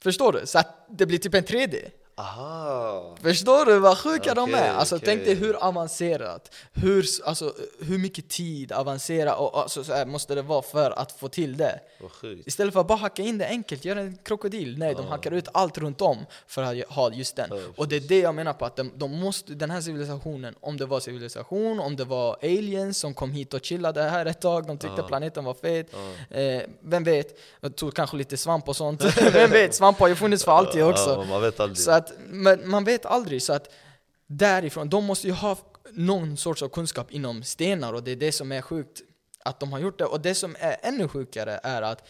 Förstår 0.04 0.34
du? 0.34 0.46
Så 0.46 0.60
att 0.60 0.86
det 0.90 1.06
blir 1.06 1.18
typ 1.18 1.34
en 1.34 1.44
3D. 1.44 1.92
Aha! 2.16 3.16
Förstår 3.22 3.66
du 3.66 3.80
vad 3.80 3.98
sjuka 3.98 4.34
de 4.34 4.42
Okej, 4.44 4.56
är? 4.56 4.74
Alltså 4.74 4.96
okej. 4.96 5.06
tänk 5.06 5.26
dig 5.26 5.36
hur 5.36 5.64
avancerat, 5.64 6.52
hur, 6.74 7.06
alltså, 7.26 7.54
hur 7.80 7.98
mycket 7.98 8.30
tid 8.30 8.72
avancerat 8.72 9.40
och 9.40 9.58
alltså, 9.62 9.84
så 9.84 9.94
här, 9.94 10.06
måste 10.06 10.36
det 10.36 10.42
vara 10.42 10.62
för 10.62 10.92
att 10.92 11.12
få 11.12 11.28
till 11.28 11.58
det? 11.58 11.80
Istället 12.46 12.74
för 12.74 12.82
att 12.82 12.88
bara 12.88 12.98
hacka 12.98 13.22
in 13.22 13.38
det 13.38 13.48
enkelt, 13.48 13.86
göra 13.86 14.00
en 14.00 14.18
krokodil. 14.24 14.78
Nej, 14.78 14.96
de 14.96 15.08
hackar 15.08 15.32
ut 15.32 15.48
allt 15.54 15.78
runt 15.78 16.02
om 16.02 16.26
för 16.48 16.64
att 16.64 16.90
ha 16.90 17.12
just 17.12 17.36
den. 17.36 17.50
Ja, 17.52 17.58
Och 17.78 17.88
det 17.88 17.96
är 17.96 18.00
det 18.00 18.20
jag 18.20 18.36
menar 18.36 18.54
på 18.54 18.66
att 18.66 18.76
de, 18.76 18.92
de 18.96 19.20
måste, 19.20 19.54
den 19.54 19.70
här 19.72 19.82
civilisationen, 19.82 20.56
om 20.62 20.78
det 20.78 20.86
var 20.86 21.00
civilisation, 21.00 21.80
om 21.80 21.96
det 21.96 22.06
var 22.06 22.38
aliens 22.42 22.98
som 22.98 23.14
kom 23.14 23.32
hit 23.32 23.54
och 23.54 23.66
chillade 23.66 24.02
här 24.04 24.26
ett 24.26 24.42
tag, 24.42 24.68
de 24.68 24.78
tyckte 24.78 25.02
Ja. 25.02 25.08
planeten 25.08 25.44
var 25.44 25.54
fet. 25.54 25.88
Ja. 26.30 26.38
Eh, 26.38 26.62
vem 26.82 27.04
vet? 27.04 27.40
Jag 27.62 27.76
tog 27.76 27.94
kanske 27.96 28.18
lite 28.18 28.38
svamp 28.38 28.70
och 28.70 28.76
sånt. 28.76 29.04
vem 29.34 29.50
vet? 29.52 29.76
Svamp 29.76 30.00
har 30.00 30.08
ju 30.08 30.16
funnits 30.16 30.44
för 30.46 30.52
alltid 30.52 30.84
också. 30.84 31.10
Ja, 31.10 31.24
man 31.30 31.42
vet 31.42 31.60
aldrig. 31.60 31.78
Att, 32.02 32.12
men 32.28 32.70
man 32.70 32.84
vet 32.84 33.06
aldrig, 33.06 33.42
så 33.42 33.54
att 33.54 33.74
därifrån, 34.28 34.90
de 34.90 35.06
måste 35.06 35.28
ju 35.28 35.34
ha 35.34 35.58
någon 35.92 36.38
sorts 36.38 36.62
av 36.62 36.70
kunskap 36.70 37.12
inom 37.12 37.44
stenar 37.44 37.94
och 37.94 38.04
det 38.04 38.12
är 38.12 38.16
det 38.16 38.32
som 38.32 38.52
är 38.52 38.62
sjukt 38.62 39.02
att 39.44 39.60
de 39.60 39.72
har 39.72 39.80
gjort 39.80 39.98
det. 39.98 40.06
Och 40.06 40.22
det 40.22 40.36
som 40.36 40.56
är 40.60 40.78
ännu 40.82 41.08
sjukare 41.08 41.60
är 41.64 41.82
att 41.82 42.08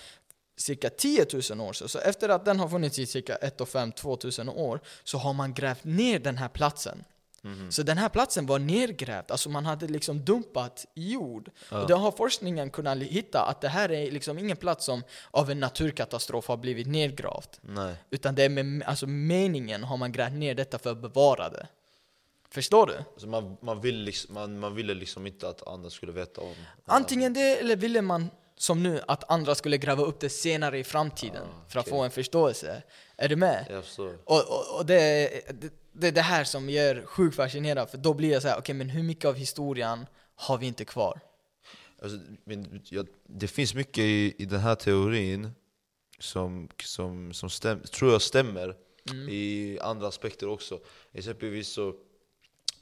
cirka 0.57 0.89
10 0.89 1.25
000 1.49 1.61
år, 1.61 1.73
sedan, 1.73 1.89
så 1.89 1.99
efter 1.99 2.29
att 2.29 2.45
den 2.45 2.59
har 2.59 2.69
funnits 2.69 2.99
i 2.99 3.05
cirka 3.05 3.35
1 3.35 3.59
500-2 3.59 4.45
000 4.45 4.57
år, 4.57 4.79
så 5.03 5.17
har 5.17 5.33
man 5.33 5.53
grävt 5.53 5.83
ner 5.83 6.19
den 6.19 6.37
här 6.37 6.49
platsen. 6.49 7.03
Mhm. 7.43 7.71
Så 7.71 7.83
den 7.83 7.97
här 7.97 8.09
platsen 8.09 8.45
var 8.45 8.59
nergrävd, 8.59 9.31
alltså 9.31 9.49
man 9.49 9.65
hade 9.65 9.87
liksom 9.87 10.25
dumpat 10.25 10.85
jord. 10.95 11.51
Och 11.71 11.87
det 11.87 11.93
har 11.93 12.11
forskningen 12.11 12.69
kunnat 12.69 12.97
hitta 12.97 13.41
att 13.41 13.61
det 13.61 13.67
här 13.67 13.91
är 13.91 14.11
liksom 14.11 14.39
ingen 14.39 14.57
plats 14.57 14.85
som 14.85 15.03
av 15.31 15.51
en 15.51 15.59
naturkatastrof 15.59 16.47
har 16.47 16.57
blivit 16.57 16.87
nedgravt. 16.87 17.59
Nej. 17.61 17.95
Utan 18.09 18.35
det 18.35 18.43
är 18.43 18.49
med 18.49 18.83
alltså 18.87 19.07
meningen 19.07 19.83
har 19.83 19.97
man 19.97 20.11
grävt 20.11 20.33
ner 20.33 20.55
detta 20.55 20.79
för 20.79 20.91
att 20.91 21.01
bevara 21.01 21.49
det. 21.49 21.67
Förstår 22.49 22.87
du? 22.87 22.97
Alltså 22.97 23.27
man, 23.27 23.57
man, 23.61 23.81
vill 23.81 23.97
liksom, 23.97 24.33
man, 24.33 24.59
man 24.59 24.75
ville 24.75 24.93
liksom 24.93 25.27
inte 25.27 25.49
att 25.49 25.67
andra 25.67 25.89
skulle 25.89 26.11
veta 26.11 26.41
om 26.41 26.55
Antingen 26.85 27.33
det 27.33 27.59
eller 27.59 27.75
ville 27.75 28.01
man 28.01 28.29
som 28.61 28.83
nu 28.83 29.01
att 29.07 29.31
andra 29.31 29.55
skulle 29.55 29.77
gräva 29.77 30.03
upp 30.03 30.19
det 30.19 30.29
senare 30.29 30.79
i 30.79 30.83
framtiden 30.83 31.47
för 31.67 31.79
att 31.79 31.89
få 31.89 32.01
en 32.03 32.11
förståelse. 32.11 32.83
Är 33.17 33.29
du 33.29 33.35
med? 33.35 33.65
Jag 33.69 33.83
förstår. 33.83 34.17
Och, 34.23 34.39
och, 34.49 34.77
och 34.79 34.85
det, 34.85 35.01
är- 35.01 35.53
det, 35.53 35.73
det 35.91 36.07
är 36.07 36.11
det 36.11 36.21
här 36.21 36.43
som 36.43 36.69
gör 36.69 37.05
sjukt 37.05 37.35
fascinerande 37.35 37.91
för 37.91 37.97
då 37.97 38.13
blir 38.13 38.31
jag 38.31 38.41
så 38.41 38.47
här: 38.47 38.57
okej 38.59 38.75
men 38.75 38.89
hur 38.89 39.03
mycket 39.03 39.25
av 39.25 39.35
historien 39.35 40.05
har 40.35 40.57
vi 40.57 40.65
inte 40.67 40.85
kvar? 40.85 41.19
Alltså, 42.01 42.19
men, 42.43 42.81
jag, 42.89 43.07
det 43.27 43.47
finns 43.47 43.73
mycket 43.73 43.97
i, 44.01 44.35
i 44.37 44.45
den 44.45 44.59
här 44.59 44.75
teorin 44.75 45.51
som, 46.19 46.69
som, 46.83 47.33
som 47.33 47.49
stäm, 47.49 47.81
tror 47.81 48.11
jag 48.11 48.21
stämmer 48.21 48.75
i 49.29 49.79
andra 49.79 50.07
aspekter 50.07 50.47
också. 50.49 50.79
Exempelvis 51.13 51.67
så, 51.67 51.93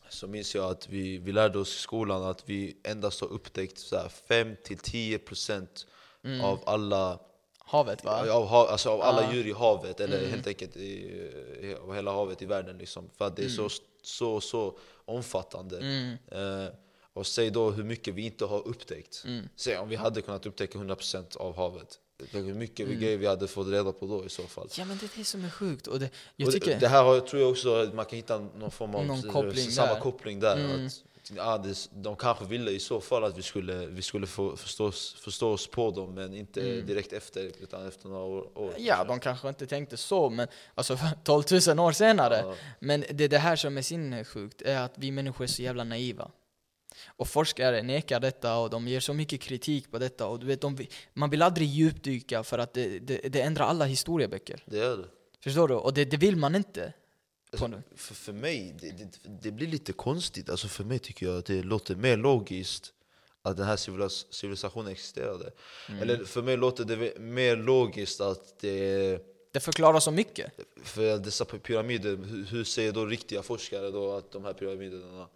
så 0.09 0.27
minns 0.27 0.55
jag 0.55 0.65
att 0.71 0.89
vi, 0.89 1.17
vi 1.17 1.31
lärde 1.31 1.59
oss 1.59 1.75
i 1.75 1.79
skolan 1.79 2.23
att 2.23 2.49
vi 2.49 2.77
endast 2.83 3.21
har 3.21 3.27
upptäckt 3.27 3.77
så 3.77 3.95
här 3.97 4.11
5-10% 4.27 5.67
av 6.43 6.59
alla 6.65 7.19
Havet 7.59 8.03
va? 8.03 8.31
av, 8.33 8.45
ha- 8.47 8.67
alltså 8.69 8.89
av 8.89 9.01
alla 9.01 9.21
Ja. 9.23 9.33
djur 9.33 9.47
i 9.47 9.51
havet, 9.51 9.99
eller 9.99 10.27
helt 10.27 10.47
enkelt 10.47 10.77
i, 10.77 11.75
av 11.81 11.95
hela 11.95 12.11
havet 12.11 12.41
i 12.41 12.45
världen. 12.45 12.77
Liksom. 12.77 13.09
För 13.17 13.25
att 13.27 13.35
det 13.35 13.43
är 13.43 13.49
så, 13.49 13.69
så, 14.03 14.41
så 14.41 14.77
omfattande. 15.05 15.77
Eh, 16.31 16.75
och 17.13 17.27
säg 17.27 17.49
då 17.49 17.69
hur 17.71 17.83
mycket 17.83 18.13
vi 18.13 18.25
inte 18.25 18.45
har 18.45 18.67
upptäckt. 18.67 19.23
Säg 19.55 19.77
om 19.77 19.89
vi 19.89 19.95
hade 19.95 20.21
kunnat 20.21 20.45
upptäcka 20.45 20.77
100% 20.77 21.37
av 21.37 21.55
havet. 21.55 21.99
Hur 22.31 22.53
mycket 22.53 22.87
mm. 22.87 22.99
grejer 22.99 23.17
vi 23.17 23.27
hade 23.27 23.47
fått 23.47 23.67
reda 23.67 23.91
på 23.91 24.05
då 24.05 24.25
i 24.25 24.29
så 24.29 24.43
fall. 24.43 24.67
Ja 24.77 24.85
men 24.85 24.97
det 24.97 25.05
är 25.05 25.09
det 25.15 25.23
som 25.23 25.45
är 25.45 25.49
sjukt 25.49 25.87
och 25.87 25.99
det, 25.99 26.09
jag 26.35 26.47
Och 26.47 26.53
tycker... 26.53 26.71
det, 26.71 26.79
det 26.79 26.87
här 26.87 27.03
har, 27.03 27.19
tror 27.19 27.41
jag 27.41 27.51
också 27.51 27.75
att 27.75 27.93
man 27.93 28.05
kan 28.05 28.15
hitta 28.15 28.39
någon 28.39 28.71
form 28.71 28.95
av 28.95 29.05
Någon 29.05 29.21
koppling 29.21 29.71
samma 29.71 29.93
där. 29.93 29.99
koppling 29.99 30.39
där. 30.39 30.85
Att, 30.85 31.03
ja, 31.35 31.57
det, 31.57 31.89
de 31.91 32.15
kanske 32.15 32.45
ville 32.45 32.71
i 32.71 32.79
så 32.79 33.01
fall 33.01 33.23
att 33.23 33.37
vi 33.37 33.41
skulle, 33.41 33.85
vi 33.85 34.01
skulle 34.01 34.27
få 34.27 34.55
förstå, 34.55 34.85
oss- 34.85 35.15
förstå 35.19 35.51
oss 35.51 35.67
på 35.67 35.91
dem, 35.91 36.13
men 36.13 36.33
inte 36.33 36.81
direkt 36.81 37.13
efter, 37.13 37.51
utan 37.59 37.87
efter 37.87 38.09
några 38.09 38.23
år. 38.23 38.57
år 38.57 38.73
Ja, 38.77 39.03
de 39.03 39.19
kanske 39.19 39.49
inte 39.49 39.67
tänkte 39.67 39.97
så, 39.97 40.29
men 40.29 40.47
alltså 40.75 40.97
12 41.23 41.43
000 41.67 41.79
år 41.79 41.91
senare. 41.91 42.43
Ja. 42.45 42.55
Men 42.79 43.05
det 43.11 43.23
är 43.23 43.29
det 43.29 43.37
här 43.37 43.55
som 43.55 43.77
är 43.77 43.81
sinnessjukt, 43.81 44.61
är 44.61 44.79
att 44.79 44.93
vi 44.95 45.11
människor 45.11 45.43
är 45.43 45.47
så 45.47 45.61
jävla 45.61 45.83
naiva. 45.83 46.31
Och 47.07 47.27
forskare 47.27 47.83
nekar 47.83 48.19
detta 48.19 48.57
och 48.57 48.69
de 48.69 48.87
ger 48.87 48.99
så 48.99 49.13
mycket 49.13 49.41
kritik 49.41 49.91
på 49.91 49.99
detta. 49.99 50.27
Och 50.27 50.39
du 50.39 50.45
vet, 50.45 50.61
de, 50.61 50.77
man 51.13 51.29
vill 51.29 51.41
aldrig 51.41 51.67
djupdyka 51.67 52.43
för 52.43 52.57
att 52.59 52.73
det, 52.73 52.99
det, 52.99 53.17
det 53.17 53.41
ändrar 53.41 53.65
alla 53.65 53.85
historieböcker. 53.85 54.63
Det 54.65 54.79
är 54.79 54.97
det. 54.97 55.05
Förstår 55.43 55.67
du? 55.67 55.73
Och 55.73 55.93
det, 55.93 56.05
det 56.05 56.17
vill 56.17 56.35
man 56.35 56.55
inte. 56.55 56.93
Alltså, 57.51 57.81
för, 57.95 58.13
för 58.15 58.33
mig, 58.33 58.75
det, 58.81 58.91
det, 58.91 59.07
det 59.41 59.51
blir 59.51 59.67
lite 59.67 59.93
konstigt. 59.93 60.49
Alltså 60.49 60.67
för 60.67 60.83
mig 60.83 60.99
tycker 60.99 61.25
jag 61.25 61.37
att 61.37 61.45
det 61.45 61.63
låter 61.63 61.95
mer 61.95 62.17
logiskt 62.17 62.93
att 63.41 63.57
den 63.57 63.65
här 63.65 63.75
civilis 63.77 64.25
civilisationen 64.29 64.91
existerade. 64.91 65.51
Mm. 65.89 66.01
Eller 66.01 66.25
för 66.25 66.41
mig 66.41 66.57
låter 66.57 66.85
det 66.85 67.19
mer 67.19 67.55
logiskt 67.57 68.21
att 68.21 68.59
det 68.59 69.19
Det 69.51 69.59
förklarar 69.59 69.99
så 69.99 70.11
mycket. 70.11 70.51
för 70.83 71.17
dessa 71.17 71.43
py- 71.43 71.59
pyramider, 71.59 72.17
hur, 72.17 72.45
hur 72.45 72.63
säger 72.63 72.91
då 72.91 73.05
riktiga 73.05 73.43
forskare 73.43 73.91
då 73.91 74.11
att 74.17 74.31
de 74.31 74.45
här 74.45 74.53
pyramiderna 74.53 75.27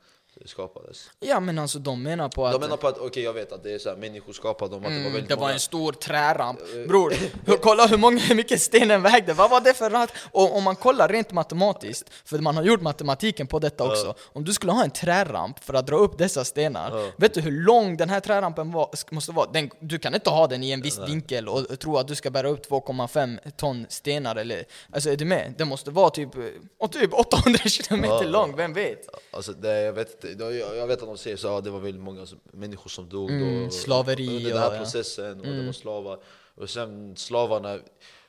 skapades? 0.45 1.09
Ja, 1.19 1.39
men 1.39 1.59
alltså 1.59 1.79
de 1.79 2.03
menar 2.03 2.29
på 2.29 2.45
att... 2.45 2.53
De 2.53 2.61
menar 2.61 2.77
på 2.77 2.87
att, 2.87 2.97
okej 2.97 3.23
jag 3.23 3.33
vet 3.33 3.51
att 3.51 3.63
det 3.63 3.73
är 3.73 3.79
så 3.79 3.89
här, 3.89 3.95
människor 3.97 4.33
skapade 4.33 4.71
dem, 4.71 4.79
att 4.85 4.89
det 4.89 4.95
var 4.95 4.99
Mm, 4.99 5.13
väldigt 5.13 5.29
det 5.29 5.35
var 5.35 5.41
många 5.41 5.53
en 5.53 5.59
stor 5.59 5.91
träramp. 5.91 6.59
Bror, 6.87 7.13
hur- 7.45 7.57
kolla 7.57 7.85
hur, 7.87 7.97
många, 7.97 8.19
hur 8.19 8.35
mycket 8.35 8.61
stenen 8.61 9.01
vägde. 9.01 9.33
Vad 9.33 9.49
var 9.49 9.61
det 9.61 9.73
för 9.73 9.89
rat? 9.89 10.09
Och 10.31 10.55
om 10.57 10.63
man 10.63 10.75
kollar 10.75 11.07
rent 11.09 11.31
matematiskt, 11.31 12.09
för 12.25 12.37
man 12.39 12.55
har 12.57 12.63
gjort 12.63 12.81
matematiken 12.81 13.47
på 13.47 13.59
detta 13.59 13.83
också. 13.83 14.15
Om 14.33 14.43
du 14.45 14.53
skulle 14.53 14.71
ha 14.71 14.83
en 14.83 14.91
träramp 14.91 15.63
för 15.63 15.73
att 15.73 15.87
dra 15.87 15.95
upp 15.95 16.17
dessa 16.17 16.45
stenar, 16.45 16.97
Ja. 16.99 17.11
vet 17.17 17.33
du 17.33 17.41
hur 17.41 17.51
lång 17.51 17.97
den 17.97 18.09
här 18.09 18.19
trärampen 18.19 18.71
var, 18.71 18.89
måste 19.11 19.31
vara? 19.31 19.51
Den, 19.51 19.69
du 19.79 19.99
kan 19.99 20.13
inte 20.15 20.29
ha 20.29 20.47
den 20.47 20.63
i 20.63 20.71
en 20.71 20.81
viss 20.81 20.99
vinkel 21.07 21.49
och 21.49 21.79
tro 21.79 21.97
att 21.97 22.07
du 22.07 22.15
ska 22.15 22.29
bära 22.29 22.49
upp 22.49 22.69
2,5 22.69 23.39
ton 23.57 23.85
stenar 23.89 24.35
eller... 24.35 24.63
Alltså 24.93 25.09
är 25.09 25.15
du 25.15 25.25
med? 25.25 25.53
Den 25.57 25.67
måste 25.67 25.91
vara 25.91 26.09
typ, 26.09 26.35
eh, 26.35 26.41
och 26.79 26.91
typ 26.91 27.13
800 27.13 27.59
kilometer 27.59 28.13
Ja. 28.23 28.29
lång, 28.29 28.55
vem 28.55 28.73
vet? 28.73 29.07
Alltså 29.31 29.51
det, 29.53 29.81
jag, 29.81 29.93
vet, 29.93 30.23
inte, 30.23 30.32
jag, 30.39 30.87
vet 30.87 31.01
att 31.01 31.07
de 31.07 31.17
säger 31.17 31.37
så 31.37 31.47
ja, 31.47 31.61
det 31.61 31.69
var 31.69 31.79
väldigt 31.79 32.01
många 32.03 32.25
människor 32.53 32.89
som 32.89 33.09
dog 33.09 33.29
Mm, 33.31 33.63
då, 33.65 33.69
slaveri 33.71 34.27
under 34.27 34.45
och- 34.45 34.51
den 34.53 34.57
här 34.63 34.71
ja. 34.73 34.77
processen, 34.83 35.39
och 35.39 35.45
det 35.47 35.65
var 35.65 35.73
slavar. 35.73 36.19
Och 36.55 36.69
sen 36.69 37.15
slavarna, 37.15 37.79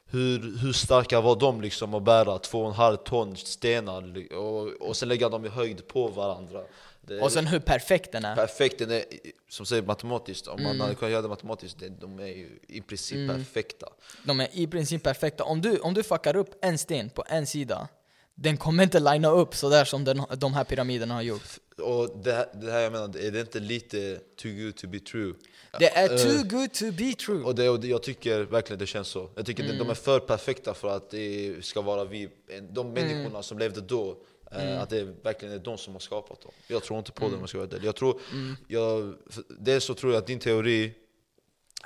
hur, 0.07 0.59
hur 0.59 0.73
starka 0.73 1.21
var 1.21 1.37
de 1.37 1.61
liksom 1.61 1.95
att 1.95 2.03
bära 2.03 2.38
två 2.38 2.61
och 2.61 2.67
en 2.69 2.73
halv 2.75 2.97
ton 2.97 3.37
stenar 3.37 4.33
och, 4.37 4.69
och 4.88 4.97
sen 4.97 5.09
lägga 5.09 5.29
dem 5.29 5.45
i 5.45 5.49
höjd 5.49 5.88
på 5.88 6.09
varandra? 6.09 6.61
Det 7.07 7.21
Och 7.21 7.33
sen 7.33 7.47
hur 7.47 7.61
perfekt 7.61 8.12
den 8.12 8.25
är. 8.25 8.37
perfekt, 8.37 8.79
den 8.79 8.90
är, 8.90 9.05
som 9.51 9.67
säger 9.67 9.83
matematiskt, 9.83 10.47
om 10.47 10.59
Mm. 10.61 10.64
man 10.77 10.81
hade 10.81 10.95
kunnat 10.95 11.12
göra 11.12 11.23
det 11.23 11.29
matematiskt, 11.29 11.79
det, 11.79 11.88
de 11.88 12.19
är 12.21 12.27
ju 12.27 12.59
i 12.69 12.81
princip 12.81 13.31
perfekta. 13.31 13.87
De 14.25 14.40
är 14.40 14.49
i 14.53 14.67
princip 14.67 15.03
perfekta. 15.03 15.45
Om 15.45 15.61
du, 15.61 15.79
om 15.79 15.95
du 15.95 16.03
fuckar 16.03 16.37
upp 16.37 16.59
en 16.64 16.79
sten 16.79 17.11
på 17.11 17.25
en 17.27 17.47
sida, 17.47 17.88
den 18.35 18.57
kommer 18.57 18.83
inte 18.83 19.01
linea 19.01 19.31
upp 19.31 19.55
sådär 19.55 19.85
som 19.85 20.05
den, 20.05 20.23
de 20.37 20.55
här 20.55 20.64
pyramiderna 20.64 21.14
har 21.14 21.23
gjort. 21.23 21.59
Och 21.83 22.19
det, 22.19 22.33
här- 22.33 22.49
det 22.55 22.71
här 22.73 22.81
jag 22.81 22.93
menar, 22.93 23.17
är 23.19 23.31
det 23.31 23.41
inte 23.41 23.61
lite 23.61 24.21
too 24.37 24.53
good 24.53 24.77
to 24.77 24.87
be 24.89 24.99
true? 24.99 25.35
Det 25.79 25.97
är 25.97 26.11
Eh, 26.13 26.17
too 26.19 26.59
good 26.59 26.73
to 26.73 26.85
be 26.93 27.13
true. 27.13 27.43
Och, 27.45 27.55
det, 27.55 27.69
och 27.69 27.81
det, 27.81 27.89
jag 27.89 28.03
tycker 28.03 28.41
verkligen 28.43 28.79
det 28.79 28.87
känns 28.87 29.09
så. 29.09 29.31
Jag 29.35 29.47
tycker 29.47 29.65
Mm. 29.65 29.79
de 29.79 29.91
är 29.91 29.95
för 29.95 30.21
perfekta 30.21 30.75
för 30.75 30.89
att 30.97 31.11
det 31.11 31.57
ska 31.65 31.81
vara 31.83 32.05
vi, 32.05 32.29
de 32.71 32.87
Mm. 32.87 32.93
människorna 32.93 33.43
som 33.43 33.59
levde 33.59 33.81
då, 33.81 34.17
eh, 34.51 34.83
att 34.83 34.91
det 34.91 35.05
verkligen 35.23 35.55
är 35.55 35.59
de 35.59 35.79
som 35.79 35.93
har 35.93 36.01
skapat 36.01 36.41
dem. 36.41 36.53
Jag 36.69 36.83
tror 36.83 36.99
inte 36.99 37.13
på 37.13 37.25
Mm. 37.25 37.31
det 37.31 37.37
om 37.37 37.43
jag 37.43 37.49
ska 37.49 37.59
vara 37.59 37.69
ärlig. 37.69 37.85
Jag 37.89 37.97
tror, 37.97 38.21
jag, 38.69 39.15
för- 39.31 39.45
dels 39.59 39.85
så 39.85 39.95
tror 39.95 40.13
jag 40.13 40.19
att 40.21 40.27
din 40.27 40.39
teori 40.39 40.95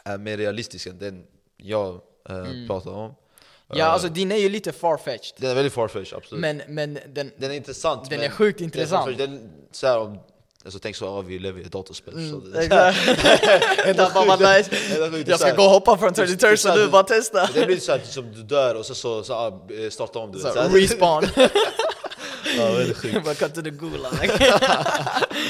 är 0.04 0.18
mer 0.18 0.36
realistisk 0.36 0.86
än 0.86 0.98
den 0.98 1.26
jag 1.56 1.94
eh, 2.28 2.66
pratar 2.66 2.90
om. 2.90 3.14
Ja, 3.74 3.84
alltså 3.84 4.08
din 4.08 4.32
är 4.32 4.36
ju 4.36 4.48
lite 4.48 4.72
farfetched. 4.72 5.32
Den 5.36 5.50
är 5.50 5.54
väldigt 5.54 5.72
farfetched, 5.72 6.16
absolut. 6.18 6.40
Men, 6.40 6.62
men 6.68 6.98
den... 7.08 7.30
den 7.36 7.50
är 7.50 7.54
intressant. 7.54 8.10
den 8.10 8.18
men 8.18 8.26
är 8.28 8.32
sjukt 8.32 8.58
den 8.58 8.64
intressant. 8.64 9.04
farfetched. 9.04 9.30
Den, 9.30 9.50
så 9.72 9.86
här, 9.86 9.98
om, 9.98 10.18
alltså, 10.64 10.78
tänk 10.78 10.96
så, 10.96 11.04
ja, 11.04 11.20
vi 11.20 11.38
lever 11.38 11.60
i 11.60 11.64
ett 11.64 11.72
datorspel. 11.72 12.14
så 12.14 12.18
Mm, 12.18 12.40
det, 12.52 12.62
Exakt. 12.62 12.98
Jag 15.28 15.40
ska 15.40 15.54
gå 15.54 15.62
och 15.62 15.70
hoppa 15.70 15.98
från 15.98 16.12
det 16.12 16.22
är 16.22 16.26
33 16.26 16.56
så 16.56 16.62
så 16.62 16.68
här- 16.68 16.78
du 16.78 16.88
bara 16.88 17.02
testa. 17.02 17.48
Det 17.54 17.66
blir 17.66 17.80
så 17.80 17.92
här, 17.92 18.00
som 18.04 18.32
du 18.32 18.42
dör 18.42 18.74
och 18.74 18.86
så, 18.86 18.94
så, 18.94 19.24
så 19.24 19.32
ah, 19.34 19.60
eh, 19.84 19.90
starta 19.90 20.18
om 20.18 20.32
du. 20.32 20.38
Vet. 20.38 20.54
Så 20.54 20.60
respawn. 20.68 21.24
Ja, 22.56 22.72
väldigt 22.72 22.96
sjukt. 22.96 23.38
Cut 23.38 23.54
to 23.54 23.62
the 23.62 23.70
gulag. 23.70 24.12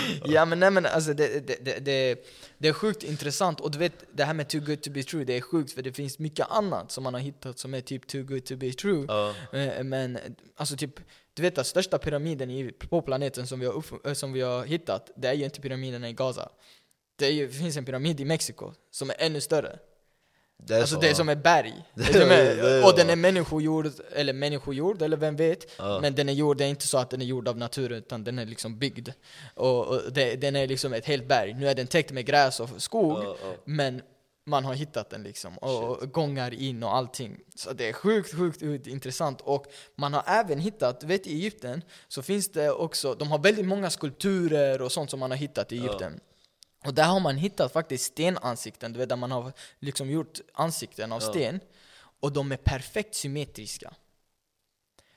ja 0.25 0.45
men 0.45 0.61
nej 0.61 0.71
men 0.71 0.87
alltså 0.87 1.13
det, 1.15 1.47
det, 1.47 1.85
det, 1.85 2.25
det, 2.59 2.69
är 2.69 2.73
sjukt 2.73 3.03
intressant 3.03 3.61
och 3.61 3.71
du 3.71 3.79
vet 3.79 3.93
det 4.13 4.25
här 4.25 4.35
med 4.35 4.49
too 4.49 4.61
good 4.61 4.83
to 4.83 4.91
be 4.91 5.03
true, 5.03 5.25
det 5.25 5.37
är 5.37 5.41
sjukt 5.41 5.73
för 5.73 5.83
det 5.83 5.93
finns 5.93 6.19
mycket 6.19 6.47
annat 6.51 6.93
som 6.93 7.05
man 7.05 7.15
har 7.15 7.21
hittat 7.21 7.59
som 7.59 7.75
är 7.75 7.81
typ 7.81 8.07
too 8.07 8.23
good 8.23 8.45
to 8.45 8.57
be 8.57 8.73
true. 8.73 9.07
Eh, 9.53 9.85
Men 9.85 10.19
alltså 10.57 10.77
typ, 10.77 11.01
du 11.35 11.43
vet 11.43 11.59
att 11.59 11.67
största 11.67 11.99
pyramiden 11.99 12.73
på 12.79 13.03
planeten 13.03 13.47
som 13.47 13.61
vi, 13.61 13.67
har, 13.67 13.73
upp- 13.73 14.07
eh, 14.07 14.13
som 14.13 14.33
vi 14.33 14.41
har 14.41 14.65
hittat, 14.65 15.11
det 15.17 15.29
är 15.29 15.35
ju 15.35 15.45
inte 15.45 15.61
pyramiderna 15.61 16.09
i 16.09 16.13
Gaza. 16.13 16.49
Det, 17.17 17.27
är 17.27 17.31
ju, 17.33 17.47
det 17.47 17.53
finns 17.53 17.77
en 17.77 17.85
pyramid 17.85 18.21
i 18.21 18.25
Mexiko 18.25 18.73
som 18.91 19.11
är 19.11 19.17
ännu 19.19 19.41
större. 19.41 19.79
Det 20.63 20.75
är 20.75 20.81
Alltså 20.81 20.95
så, 20.95 21.01
det 21.01 21.07
är 21.07 21.11
ja. 21.11 21.15
som 21.15 21.29
ett 21.29 21.43
berg. 21.43 21.75
Det 21.95 22.03
Är 22.15 22.21
är- 22.21 22.57
det 22.57 22.71
är- 22.79 22.85
och 22.85 22.97
den 22.97 23.11
är 23.11 23.17
människogjord, 23.17 23.91
eller 24.13 24.33
människogjord, 24.33 25.03
eller 25.03 25.17
vem 25.17 25.37
vet. 25.37 25.67
Ja. 25.79 25.99
Men 26.03 26.15
den 26.15 26.29
är 26.29 26.33
gjord, 26.33 26.57
det 26.57 26.65
är 26.65 26.69
inte 26.69 26.87
så 26.87 26.99
att 26.99 27.11
den 27.11 27.23
är 27.23 27.27
gjord 27.27 27.49
av 27.49 27.59
naturen, 27.59 27.99
utan 27.99 28.25
den 28.25 28.39
är 28.39 28.47
liksom 28.47 28.79
byggd. 28.79 29.09
Och, 29.55 29.87
och 29.87 30.01
det, 30.13 30.37
den 30.37 30.57
är 30.57 30.67
liksom 30.67 30.93
ett 30.93 31.07
helt 31.07 31.29
berg. 31.29 31.55
Nu 31.55 31.69
är 31.69 31.75
den 31.75 31.87
täckt 31.87 32.13
med 32.13 32.27
gräs 32.27 32.61
och 32.61 32.69
skog, 32.77 33.25
Ja, 33.25 33.37
men 33.65 34.03
man 34.47 34.65
har 34.65 34.75
hittat 34.75 35.11
den 35.11 35.23
liksom. 35.23 35.59
Och, 35.59 35.99
och 36.03 36.13
gångar 36.13 36.55
in 36.55 36.83
och 36.83 36.97
allting. 36.97 37.39
Så 37.55 37.73
det 37.73 37.89
är 37.89 37.93
sjukt, 37.93 38.35
sjukt, 38.35 38.61
sjukt 38.61 38.87
intressant. 38.87 39.41
Och 39.41 39.67
man 39.97 40.15
har 40.15 40.25
även 40.27 40.59
hittat, 40.59 41.03
vet 41.05 41.27
i 41.27 41.33
Egypten, 41.35 41.83
så 42.09 42.23
finns 42.23 42.49
det 42.53 42.71
också, 42.71 43.15
de 43.15 43.31
har 43.31 43.39
väldigt 43.39 43.67
många 43.67 43.91
skulpturer 43.91 44.83
och 44.83 44.93
sånt 44.93 45.11
som 45.11 45.21
man 45.21 45.31
har 45.31 45.39
hittat 45.39 45.73
i 45.73 45.79
Egypten. 45.79 46.21
Och 46.89 46.95
där 46.95 47.05
har 47.05 47.21
man 47.21 47.37
hittat 47.37 47.73
faktiskt 47.73 48.05
stenansikten, 48.05 48.93
du 48.93 48.99
vet 48.99 49.09
där 49.09 49.17
man 49.17 49.31
har 49.31 49.53
liksom 49.79 50.11
gjort 50.11 50.41
ansikten 50.55 51.13
av 51.13 51.23
Ja. 51.23 51.31
sten. 51.31 51.61
Och 52.21 52.33
de 52.33 52.53
är 52.53 52.57
perfekt 52.57 53.15
symmetriska. 53.15 53.95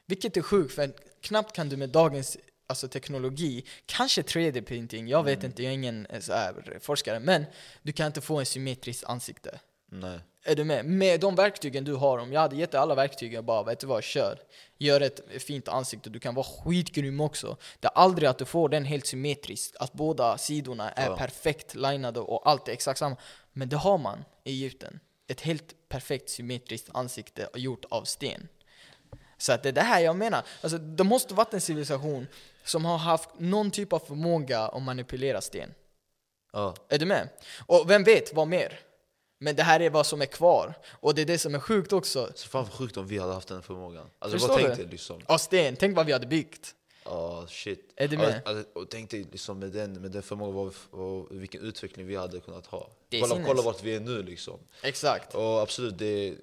Vilket 0.05 0.37
är 0.37 0.41
sjukt, 0.41 0.73
för 0.75 0.93
knappt 1.21 1.55
kan 1.55 1.69
du 1.69 1.77
med 1.77 1.89
dagens 1.89 2.37
alltså, 2.67 2.87
teknologi, 2.87 3.65
kanske 3.85 4.21
3D-printing, 4.21 5.07
jag 5.07 5.23
vet 5.23 5.43
inte, 5.43 5.63
jag 5.63 5.69
är 5.69 5.73
ingen 5.73 6.05
eh, 6.05 6.19
så 6.19 6.33
här, 6.33 6.77
forskare, 6.81 7.19
men 7.19 7.45
du 7.81 7.91
kan 7.91 8.07
inte 8.07 8.21
få 8.21 8.39
en 8.39 8.45
symmetriskt 8.45 9.03
ansikte. 9.03 9.59
Nej. 9.85 10.19
Är 10.43 10.55
du 10.55 10.63
med? 10.63 10.85
Med 10.85 11.19
de 11.19 11.35
verktygen 11.35 11.83
du 11.83 11.93
har, 11.93 12.17
om 12.17 12.33
jag 12.33 12.41
hade 12.41 12.55
gett 12.55 12.71
dig 12.71 12.79
alla 12.79 12.95
verktyg, 12.95 13.33
jag 13.33 13.43
bara 13.45 13.63
vet 13.63 13.79
du 13.79 13.87
vad, 13.87 14.03
kör. 14.03 14.39
Gör 14.77 15.01
ett 15.01 15.43
fint 15.43 15.67
ansikte, 15.67 16.09
du 16.09 16.19
kan 16.19 16.35
vara 16.35 16.45
skitgrym 16.45 17.21
också. 17.21 17.57
Det 17.79 17.87
är 17.87 17.91
aldrig 17.95 18.29
att 18.29 18.37
du 18.37 18.45
får 18.45 18.69
den 18.69 18.85
helt 18.85 19.05
symmetriskt, 19.05 19.75
att 19.75 19.93
båda 19.93 20.37
sidorna 20.37 20.91
är 20.91 21.09
Ja. 21.09 21.17
perfekt 21.17 21.75
linade 21.75 22.19
och 22.19 22.49
allt 22.49 22.67
är 22.67 22.71
exakt 22.71 22.99
samma. 22.99 23.15
Men 23.53 23.69
det 23.69 23.77
har 23.77 23.97
man 23.97 24.25
i 24.43 24.51
Egypten. 24.51 24.99
Ett 25.27 25.41
helt 25.41 25.89
perfekt 25.89 26.29
symmetriskt 26.29 26.89
ansikte 26.93 27.49
gjort 27.53 27.85
av 27.89 28.03
sten. 28.03 28.47
Så 29.37 29.53
att 29.53 29.63
det 29.63 29.69
är 29.69 29.73
det 29.73 29.81
här 29.81 29.99
jag 30.01 30.15
menar. 30.15 30.43
Alltså, 30.61 30.77
det 30.77 31.03
måste 31.03 31.33
varit 31.33 31.53
en 31.53 31.61
civilisation 31.61 32.27
som 32.65 32.85
har 32.85 32.97
haft 32.97 33.29
någon 33.37 33.71
typ 33.71 33.93
av 33.93 33.99
förmåga 33.99 34.59
att 34.59 34.81
manipulera 34.81 35.41
sten. 35.41 35.73
Ja. 36.53 36.75
Är 36.89 36.97
du 36.99 37.05
med? 37.05 37.29
Och 37.65 37.89
vem 37.89 38.03
vet 38.03 38.33
vad 38.33 38.47
mer? 38.47 38.79
Men 39.43 39.55
det 39.55 39.63
här 39.63 39.79
är 39.79 39.89
vad 39.89 40.05
som 40.05 40.21
är 40.21 40.25
kvar. 40.25 40.73
Och 40.89 41.15
det 41.15 41.21
är 41.21 41.25
det 41.25 41.37
som 41.37 41.55
är 41.55 41.59
sjukt 41.59 41.93
också. 41.93 42.29
Så 42.35 42.47
fan 42.47 42.63
vad 42.63 42.73
sjukt 42.73 42.97
om 42.97 43.07
vi 43.07 43.17
hade 43.17 43.33
haft 43.33 43.47
den 43.47 43.61
förmågan. 43.61 44.05
Alltså 44.19 44.37
Förstår 44.37 44.53
vad 44.53 44.59
du? 44.63 44.67
tänkte 44.75 44.91
liksom? 44.91 45.21
Av 45.25 45.37
sten, 45.37 45.75
tänk 45.75 45.95
vad 45.95 46.05
vi 46.05 46.13
hade 46.13 46.27
byggt. 46.27 46.75
Ja, 47.05 47.45
shit. 47.49 47.93
Är 47.95 48.07
du 48.07 48.15
Ja, 48.15 48.21
med? 48.21 48.41
Alltså, 48.45 48.79
och 48.79 48.89
tänk 48.89 49.09
dig 49.09 49.27
liksom 49.31 49.59
med 49.59 49.69
den, 49.71 49.93
med 49.93 50.11
den 50.11 50.23
förmågan, 50.23 50.73
vad, 50.91 51.01
och 51.05 51.27
vilken 51.31 51.61
utveckling 51.61 52.07
vi 52.07 52.15
hade 52.15 52.39
kunnat 52.39 52.65
ha. 52.65 52.89
Kolla, 53.11 53.27
sinnes. 53.27 53.47
kolla 53.47 53.61
vart 53.61 53.83
vi 53.83 53.95
är 53.95 53.99
nu 53.99 54.23
liksom. 54.23 54.59
Exakt. 54.83 55.35
Och 55.35 55.61
absolut, 55.61 55.97
det, 55.97 56.35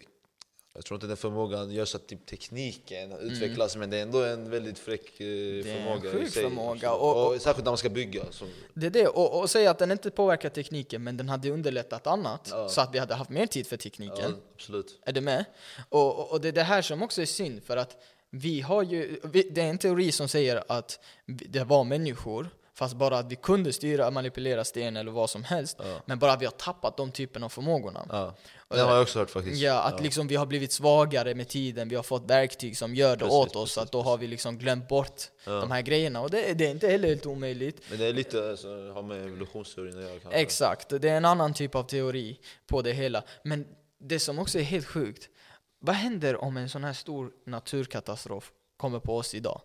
jag 0.78 0.84
tror 0.84 0.96
inte 0.96 1.06
den 1.06 1.16
förmågan 1.16 1.70
gör 1.70 1.84
så 1.84 1.96
att 1.96 2.06
typ 2.06 2.26
tekniken 2.26 3.12
utvecklas, 3.12 3.76
men 3.76 3.90
det 3.90 3.96
är 3.96 4.02
ändå 4.02 4.22
en 4.24 4.50
väldigt 4.50 4.78
fräck 4.78 5.20
eh, 5.20 5.26
är 5.26 5.58
en 5.58 5.64
förmåga 5.64 6.10
sjuk 6.12 6.30
förmåga, 6.32 6.90
absolut. 6.90 7.02
och- 7.02 7.34
Och, 7.34 7.40
särskilt 7.42 7.64
när 7.64 7.70
man 7.70 7.78
ska 7.78 7.88
bygga. 7.88 8.22
Som, 8.30 8.48
Det 8.74 8.86
är 8.86 8.90
det. 8.90 9.06
Och, 9.08 9.40
och 9.40 9.50
säga 9.50 9.70
att 9.70 9.78
den 9.78 9.90
inte 9.90 10.10
påverkar 10.10 10.48
tekniken, 10.48 11.04
men 11.04 11.16
den 11.16 11.28
hade 11.28 11.50
underlättat 11.50 12.06
annat. 12.06 12.48
Ja. 12.50 12.68
Så 12.68 12.80
att 12.80 12.94
vi 12.94 12.98
hade 12.98 13.14
haft 13.14 13.30
mer 13.30 13.46
tid 13.46 13.66
för 13.66 13.76
tekniken. 13.76 14.16
ja, 14.30 14.36
absolut. 14.54 14.98
Är 15.06 15.12
du 15.12 15.20
med? 15.20 15.44
Och, 15.88 16.18
och, 16.18 16.30
och 16.32 16.40
det 16.40 16.48
är 16.48 16.52
det 16.52 16.62
här 16.62 16.82
som 16.82 17.02
också 17.02 17.22
är 17.22 17.26
synd, 17.26 17.62
för 17.64 17.76
att 17.76 17.96
vi 18.30 18.60
har 18.60 18.82
ju, 18.82 19.20
vi, 19.24 19.42
det 19.42 19.60
är 19.60 19.66
en 19.70 19.78
teori 19.78 20.12
som 20.12 20.28
säger 20.28 20.64
att 20.68 21.00
det 21.26 21.64
var 21.64 21.84
människor, 21.84 22.50
fast 22.74 22.94
bara 22.96 23.18
att 23.18 23.32
vi 23.32 23.36
kunde 23.36 23.72
styra, 23.72 24.10
manipulera 24.10 24.64
sten 24.64 24.96
eller 24.96 25.10
vad 25.12 25.30
som 25.30 25.44
helst, 25.44 25.76
Ja. 25.80 26.00
men 26.06 26.18
bara 26.18 26.32
att 26.32 26.40
vi 26.40 26.44
har 26.44 26.52
tappat 26.52 26.96
de 26.96 27.10
typen 27.12 27.42
av 27.44 27.48
förmågorna. 27.48 28.06
Ja. 28.08 28.34
Den 28.70 28.86
har 28.86 28.92
jag 28.94 29.02
också 29.02 29.18
hört 29.18 29.30
faktiskt. 29.30 29.60
Ja, 29.62 29.82
att 29.82 30.00
liksom 30.02 30.26
vi 30.28 30.36
har 30.36 30.46
blivit 30.46 30.72
svagare 30.72 31.34
med 31.34 31.48
tiden, 31.48 31.88
vi 31.88 31.96
har 31.96 32.02
fått 32.02 32.30
verktyg 32.30 32.76
som 32.76 32.94
gör 32.94 33.16
det 33.16 33.24
Precis, 33.24 33.32
åt 33.34 33.56
oss, 33.56 33.74
precis, 33.74 33.78
att 33.78 33.92
då 33.92 34.02
har 34.02 34.18
vi 34.18 34.26
liksom 34.26 34.58
glömt 34.58 34.88
bort 34.88 35.22
Ja. 35.44 35.52
de 35.52 35.70
här 35.70 35.82
grejerna. 35.82 36.20
Och 36.20 36.30
det, 36.30 36.54
det 36.54 36.66
är 36.66 36.70
inte 36.70 36.88
heller 36.88 37.08
helt 37.08 37.26
omöjligt. 37.26 37.82
Men 37.90 37.98
det 37.98 38.06
är 38.06 38.12
lite, 38.12 38.50
alltså, 38.50 38.68
har 38.92 39.02
med 39.02 39.26
evolutionsteorin 39.26 39.98
att 39.98 40.04
göra. 40.24 40.32
Exakt, 40.34 40.88
det 40.88 41.08
är 41.08 41.16
en 41.16 41.24
annan 41.24 41.54
typ 41.54 41.74
av 41.74 41.82
teori 41.82 42.40
på 42.66 42.82
det 42.82 42.92
hela. 42.92 43.22
Men 43.42 43.66
det 44.00 44.18
som 44.18 44.38
också 44.38 44.58
är 44.58 44.62
helt 44.62 44.86
sjukt, 44.86 45.28
vad 45.80 45.94
händer 45.94 46.44
om 46.44 46.56
en 46.56 46.68
sån 46.68 46.84
här 46.84 46.92
stor 46.92 47.30
naturkatastrof 47.46 48.52
kommer 48.76 49.00
på 49.00 49.16
oss 49.16 49.34
idag? 49.34 49.60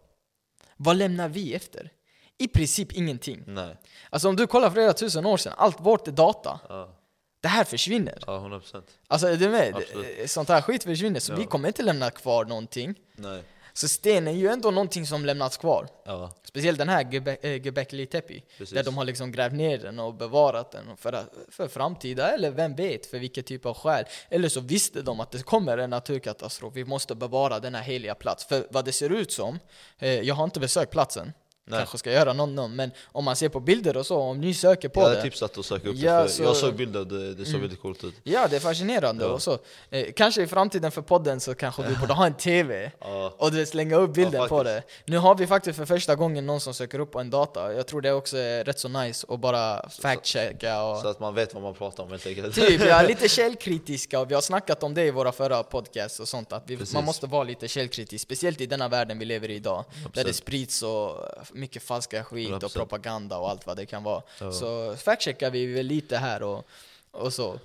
Vad 0.78 0.96
lämnar 0.96 1.30
vi 1.30 1.54
efter? 1.54 1.92
I 2.38 2.48
princip 2.48 2.92
ingenting. 2.94 3.44
Nej. 3.48 3.78
Alltså 4.10 4.30
om 4.30 4.36
du 4.36 4.48
kollar 4.48 4.70
flera 4.70 4.94
tusen 4.94 5.26
år 5.26 5.38
sedan, 5.38 5.54
allt 5.58 5.80
vårt 5.80 6.08
är 6.08 6.12
data. 6.12 6.60
Ja, 6.70 7.00
Det 7.44 7.50
här 7.50 7.64
försvinner. 7.64 8.18
ja 8.28 8.36
100 8.38 8.60
procent. 8.60 8.88
Alltså 9.08 9.28
är 9.28 9.36
du 9.38 9.50
med? 9.50 9.76
Absolut. 9.76 10.32
Sånt 10.32 10.50
här 10.50 10.62
skit 10.62 10.84
försvinner, 10.84 11.20
så 11.20 11.32
Ja. 11.32 11.36
vi 11.36 11.46
kommer 11.46 11.68
inte 11.68 11.84
lämna 11.84 12.10
kvar 12.12 12.46
någonting. 12.46 12.96
Nej. 13.16 13.44
Så 13.74 13.88
sten 13.88 14.28
är 14.28 14.32
ju 14.32 14.48
ändå 14.48 14.72
någonting 14.72 15.08
som 15.08 15.26
lämnats 15.26 15.58
kvar. 15.58 15.88
Ja, 16.06 16.32
Speciellt 16.44 16.78
den 16.78 16.90
här 16.90 17.38
eh, 17.46 17.66
Göbekli 17.66 18.06
Tepe. 18.06 18.34
Där 18.72 18.84
de 18.84 18.98
har 18.98 19.06
liksom 19.06 19.32
grävt 19.32 19.54
ner 19.54 19.78
den 19.78 20.00
och 20.00 20.14
bevarat 20.14 20.72
den 20.72 20.98
för, 20.98 21.24
för 21.50 21.68
framtida, 21.68 22.32
eller 22.34 22.52
vem 22.52 22.76
vet 22.76 23.06
för 23.06 23.20
vilket 23.20 23.46
typ 23.46 23.66
av 23.66 23.78
skäl. 23.78 24.06
Eller 24.30 24.50
så 24.50 24.60
visste 24.62 25.02
de 25.02 25.20
att 25.20 25.32
det 25.32 25.44
kommer 25.44 25.78
en 25.78 25.90
naturkatastrof, 25.90 26.74
vi 26.76 26.86
måste 26.86 27.16
bevara 27.16 27.60
denna 27.60 27.82
heliga 27.82 28.16
plats. 28.16 28.46
För 28.46 28.68
vad 28.70 28.86
det 28.86 28.92
ser 28.92 29.10
ut 29.10 29.32
som, 29.32 29.60
eh, 30.00 30.10
jag 30.22 30.36
har 30.36 30.44
inte 30.44 30.60
besökt 30.60 30.92
platsen, 30.92 31.34
Nej. 31.66 31.78
kanske 31.80 31.98
ska 31.98 32.12
göra 32.12 32.34
någon, 32.34 32.56
någon, 32.56 32.76
men 32.76 32.92
om 33.12 33.24
man 33.26 33.36
ser 33.36 33.50
på 33.50 33.60
bilder 33.60 33.98
och 33.98 34.06
så, 34.06 34.18
om 34.18 34.42
ni 34.42 34.54
söker 34.54 34.90
på 34.90 35.00
jag 35.02 35.06
det. 35.10 35.16
hade 35.16 35.22
tipsat 35.22 35.58
att 35.58 35.66
söka 35.66 35.90
upp 35.90 35.96
Ja, 35.98 36.22
det, 36.22 36.28
för 36.28 36.36
så- 36.36 36.44
jag 36.44 36.56
såg 36.56 36.76
bilder, 36.76 37.06
det, 37.06 37.34
det 37.34 37.46
såg 37.46 37.60
väldigt 37.62 37.82
coolt 37.82 38.04
ut. 38.04 38.14
Ja, 38.24 38.48
det 38.48 38.56
är 38.56 38.60
fascinerande 38.60 39.26
Ja. 39.26 39.30
och 39.32 39.42
så. 39.42 39.58
Eh, 39.90 40.06
kanske 40.16 40.42
i 40.44 40.48
framtiden 40.48 40.92
för 40.92 41.02
podden 41.02 41.40
så 41.40 41.56
kanske 41.56 41.84
vi 41.84 41.96
borde 41.96 42.14
ha 42.14 42.26
en 42.26 42.34
TV. 42.34 42.92
Ja. 43.00 43.34
Och 43.38 43.52
du 43.52 43.66
slänga 43.66 43.96
upp 43.96 44.14
bilden 44.14 44.42
Ja, 44.42 44.48
på 44.48 44.64
det. 44.64 44.84
Nu 45.06 45.18
har 45.18 45.36
vi 45.36 45.48
faktiskt 45.48 45.78
för 45.78 45.86
första 45.86 46.16
gången 46.16 46.46
någon 46.46 46.60
som 46.60 46.74
söker 46.74 47.00
upp 47.00 47.12
på 47.12 47.20
en 47.20 47.30
data. 47.30 47.74
Jag 47.74 47.88
tror 47.88 48.02
det 48.02 48.12
också 48.12 48.38
är 48.38 48.64
rätt 48.64 48.80
så 48.80 48.88
nice 48.88 49.28
att 49.30 49.40
bara 49.40 49.90
fact-checka 49.90 50.82
och... 50.84 50.98
Så 51.02 51.08
att 51.08 51.20
man 51.20 51.36
vet 51.36 51.54
vad 51.54 51.64
man 51.64 51.74
pratar 51.74 52.04
om 52.04 52.10
helt 52.12 52.28
enkelt. 52.28 52.56
Typ, 52.56 52.82
jag 52.86 53.00
är 53.04 53.08
lite 53.08 53.30
källkritiska 53.30 54.20
och 54.20 54.32
vi 54.32 54.36
har 54.36 54.42
snackat 54.42 54.84
om 54.84 54.94
det 54.94 55.04
i 55.04 55.12
våra 55.12 55.32
förra 55.32 55.64
podcasts 55.64 56.20
och 56.20 56.28
sånt. 56.28 56.54
Att 56.54 56.64
vi, 56.68 56.80
man 56.94 57.06
måste 57.06 57.28
vara 57.28 57.44
lite 57.44 57.68
källkritisk, 57.68 58.24
speciellt 58.24 58.62
i 58.62 58.66
denna 58.66 58.88
världen 58.88 59.20
vi 59.20 59.26
lever 59.26 59.50
i 59.50 59.56
idag. 59.56 59.86
Där 60.14 60.24
det 60.24 60.34
sprids 60.34 60.78
så 60.78 61.26
mycket 61.54 61.84
falska 61.84 62.24
skit 62.24 62.52
och 62.52 62.62
100%. 62.62 62.74
propaganda 62.74 63.38
och 63.38 63.50
allt 63.50 63.68
vad 63.68 63.78
det 63.78 63.86
kan 63.86 64.04
vara. 64.04 64.24
Ja. 64.40 64.52
Så 64.52 64.96
fact-checkar 64.96 65.52
vi 65.52 65.66
väl 65.66 65.86
lite 65.86 66.18
här 66.18 66.44
och, 66.44 66.68
och 67.12 67.34
så. 67.34 67.60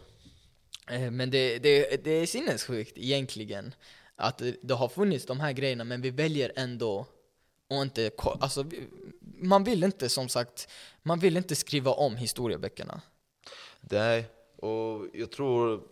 Eh, 0.90 1.11
Men 1.11 1.31
det, 1.31 1.59
det, 1.59 2.05
det 2.05 2.11
är 2.11 2.27
sinnessjukt 2.27 2.98
egentligen 2.98 3.74
att 4.16 4.42
det, 4.62 4.74
har 4.74 4.88
funnits 4.88 5.27
de 5.27 5.40
här 5.40 5.53
grejerna 5.53 5.85
men 5.85 6.01
vi 6.03 6.11
väljer 6.11 6.53
ändå 6.57 7.07
och 7.68 7.83
inte, 7.83 8.11
alltså, 8.40 8.64
man 9.20 9.64
vill 9.64 9.85
inte 9.85 10.09
som 10.09 10.29
sagt, 10.29 10.68
man 11.03 11.18
vill 11.18 11.37
inte 11.37 11.57
skriva 11.57 11.90
om 11.90 12.16
historieböckerna. 12.16 13.01
Nej, 13.81 14.24
och 14.57 15.07
jag 15.12 15.33
tror 15.33 15.83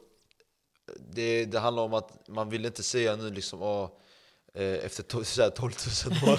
det, 0.96 1.44
det 1.44 1.58
handlar 1.58 1.82
om 1.82 1.94
att 1.94 2.28
man 2.28 2.50
vill 2.50 2.66
inte 2.66 2.82
säga 2.82 3.16
nu 3.16 3.30
liksom 3.30 3.62
åh, 3.62 3.90
efter 4.62 5.02
to- 5.02 5.24
så 5.24 5.42
här 5.42 5.50
12 5.50 5.72
000 6.22 6.32
år 6.32 6.38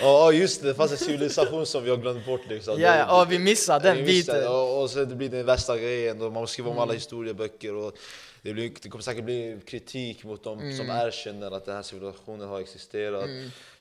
Ja 0.00 0.32
just 0.32 0.62
det, 0.62 0.68
det 0.68 0.74
fanns 0.74 0.92
en 0.92 0.98
civilisation 0.98 1.66
som 1.66 1.84
vi 1.84 1.90
har 1.90 1.96
glömt 1.96 2.26
bort 2.26 2.40
liksom 2.48 2.80
Ja, 2.80 2.96
ja, 2.96 3.22
och 3.22 3.32
vi 3.32 3.38
missade 3.38 3.88
den 3.88 3.96
vi 3.96 4.02
biten. 4.02 4.46
och, 4.48 4.82
och 4.82 4.90
sen 4.90 5.08
det 5.08 5.14
blir 5.14 5.28
den 5.28 5.46
värsta 5.46 5.78
grejen, 5.78 6.22
och 6.22 6.32
man 6.32 6.40
måste 6.42 6.52
skriva 6.52 6.68
om 6.68 6.72
Mm. 6.76 6.82
alla 6.82 6.92
historieböcker 6.92 7.74
och 7.74 7.96
det, 8.42 8.52
blir, 8.52 8.72
det 8.82 8.88
kommer 8.88 9.02
säkert 9.02 9.24
bli 9.24 9.58
kritik 9.66 10.24
mot 10.24 10.44
dem 10.44 10.58
Mm. 10.60 10.76
som 10.76 10.90
erkänner 10.90 11.50
att 11.50 11.64
den 11.64 11.74
här 11.74 11.82
civilisationen 11.82 12.48
har 12.48 12.60
existerat 12.60 13.28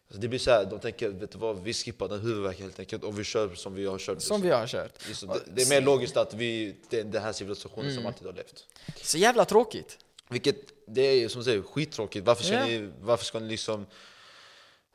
Alltså 0.07 0.21
det 0.21 0.27
blir 0.27 0.39
så 0.39 0.51
här, 0.51 0.65
de 0.65 0.79
tänker 0.79 1.09
vet 1.09 1.31
du 1.31 1.37
vad, 1.37 1.63
vi 1.63 1.73
skippar 1.73 2.07
den 2.07 2.19
huvudvärken 2.19 2.63
helt 2.63 2.79
enkelt 2.79 3.03
och 3.03 3.19
vi 3.19 3.23
kör 3.23 3.55
som 3.55 3.73
vi 3.75 3.85
har 3.85 3.97
kört 3.97 4.21
Som 4.21 4.41
vi 4.41 4.49
har 4.49 4.67
kört. 4.67 5.07
Liksom, 5.07 5.29
det, 5.29 5.39
det 5.55 5.61
är 5.61 5.69
mer 5.69 5.81
logiskt 5.81 6.17
att 6.17 6.33
vi, 6.33 6.75
det 6.89 6.99
är 6.99 7.03
den 7.03 7.21
här 7.23 7.31
civilisationen 7.33 7.85
Mm. 7.85 7.95
som 7.97 8.05
alltid 8.05 8.25
har 8.27 8.33
levt 8.33 8.63
Så 9.01 9.17
jävla 9.17 9.45
tråkigt. 9.45 9.97
Vilket, 10.29 10.55
det 10.87 11.01
är 11.01 11.27
som 11.29 11.43
säger 11.43 11.61
skittråkigt. 11.61 12.25
Varför 12.27 12.43
ska, 12.43 12.53
Ja. 12.55 12.65
ni, 12.65 12.89
varför 13.01 13.25
ska 13.25 13.39
ni 13.39 13.47
liksom 13.47 13.85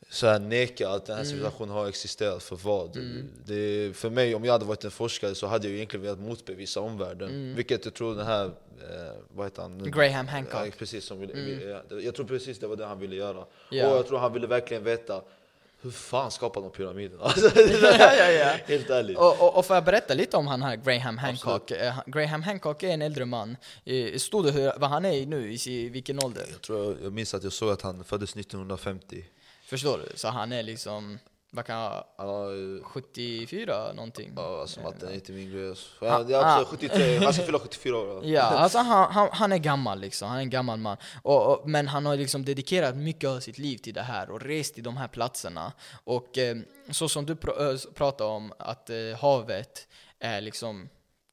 så 0.09 0.27
här 0.27 0.38
neka 0.38 0.88
att 0.88 1.07
den 1.07 1.16
här 1.16 1.23
Mm. 1.23 1.31
civilisationen 1.31 1.71
har 1.75 1.88
existerat 1.88 2.43
för 2.43 2.57
vad? 2.57 2.99
Det, 3.47 3.97
för 3.97 4.11
mig, 4.11 4.35
om 4.35 4.45
jag 4.45 4.53
hade 4.53 4.64
varit 4.64 4.85
en 4.85 4.90
forskare 4.90 5.35
så 5.35 5.47
hade 5.47 5.66
jag 5.69 5.77
egentligen 5.77 6.03
velat 6.05 6.19
motbevisa 6.21 6.81
omvärlden. 6.81 7.55
Vilket 7.57 7.85
jag 7.85 7.95
tror 7.95 8.14
den 8.14 8.27
här, 8.27 8.45
eh, 8.45 9.12
vad 9.35 9.47
heter 9.47 9.62
han? 9.62 9.73
Mm. 9.81 9.90
Graham 9.90 10.29
Hancock. 10.29 10.55
Mm. 10.55 10.66
Ja, 10.66 10.73
precis, 10.79 11.05
som 11.05 11.21
ville, 11.21 11.64
ja, 11.90 12.01
jag 12.01 12.14
tror 12.14 12.27
precis 12.27 12.59
det 12.59 12.66
var 12.66 12.77
det 12.77 12.87
han 12.87 12.99
ville 13.01 13.16
göra. 13.16 13.45
Ja. 13.71 13.90
Och 13.90 13.97
jag 13.97 14.07
tror 14.07 14.19
han 14.19 14.33
ville 14.33 14.47
verkligen 14.47 14.85
veta 14.85 15.23
hur 15.83 15.90
fan 15.90 16.31
skapade 16.31 16.66
de 16.66 16.73
pyramiderna? 16.73 17.23
Alltså, 17.25 17.61
Ja, 17.83 18.14
ja, 18.14 18.31
ja. 18.31 18.53
Helt 18.66 18.90
ärligt. 18.90 19.19
Och, 19.19 19.40
och, 19.40 19.57
och 19.59 19.66
får 19.66 19.77
jag 19.77 19.85
berätta 19.85 20.14
lite 20.14 20.37
om 20.37 20.47
han 20.47 20.62
här 20.62 20.77
Graham 20.77 21.19
Hancock? 21.19 21.71
Eh, 21.71 21.93
han- 21.93 22.05
Graham 22.07 22.43
Hancock 22.43 22.83
är 22.83 22.88
en 22.88 23.03
äldre 23.03 23.25
man. 23.25 23.57
Eh, 23.85 24.16
Stod 24.19 24.45
det 24.45 24.51
hur, 24.53 24.73
vad 24.77 24.90
han 24.90 25.05
är 25.05 25.27
nu, 25.27 25.53
i 25.66 25.88
vilken 25.88 26.25
ålder? 26.25 26.47
Jag, 26.53 26.62
tror 26.62 26.85
jag, 26.85 26.97
jag 27.05 27.12
minns 27.12 27.35
att 27.35 27.45
jag 27.45 27.53
såg 27.53 27.71
att 27.71 27.83
han 27.83 28.05
föddes 28.05 28.37
1950. 28.37 29.25
Förstår 29.64 29.99
du? 29.99 30.19
Så 30.19 30.29
han 30.29 30.53
är 30.53 30.62
liksom, 30.62 31.19
vad 31.52 31.66
kan 31.66 31.76
jag, 32.18 32.56
ju 32.56 32.82
74 32.82 33.92
någonting? 33.92 34.32
Ja, 34.36 34.60
alltså 34.60 34.80
matten 34.80 35.08
är 35.08 35.14
inte 35.14 35.32
min 35.32 35.50
grej. 35.50 35.74
Ja, 36.00 36.22
det 36.22 36.34
är 36.34 36.38
alltså 36.38 36.70
73, 36.70 37.18
han 37.18 37.32
ska 37.32 37.42
fylla 37.42 37.58
74 37.58 37.96
år. 37.96 38.24
Ja, 38.24 38.42
alltså 38.42 38.78
han, 38.78 39.12
han, 39.12 39.28
han 39.32 39.52
är 39.52 39.58
gammal 39.58 40.00
liksom, 40.00 40.28
han 40.28 40.38
är 40.38 40.42
en 40.42 40.50
gammal 40.50 40.78
man. 40.78 40.96
Och, 41.22 41.52
och, 41.52 41.68
men 41.68 41.88
han 41.88 42.06
har 42.06 42.16
liksom 42.16 42.44
dedikerat 42.44 42.96
mycket 42.96 43.30
av 43.30 43.40
sitt 43.40 43.58
liv 43.58 43.76
till 43.76 43.94
det 43.94 44.02
här 44.02 44.30
och 44.30 44.40
rest 44.40 44.74
till 44.74 44.84
de 44.84 44.96
här 44.96 45.08
platserna. 45.08 45.72
Och 46.04 46.38
eh, 46.38 46.56
så 46.90 47.08
som 47.08 47.26
du 47.26 47.36
pr 47.36 47.48
äh, 47.48 47.76
pratar 47.94 48.24
om 48.24 48.52
att 48.58 48.90
eh, 48.90 48.96
havet 49.20 49.88
är 50.18 50.40
liksom, 50.40 50.88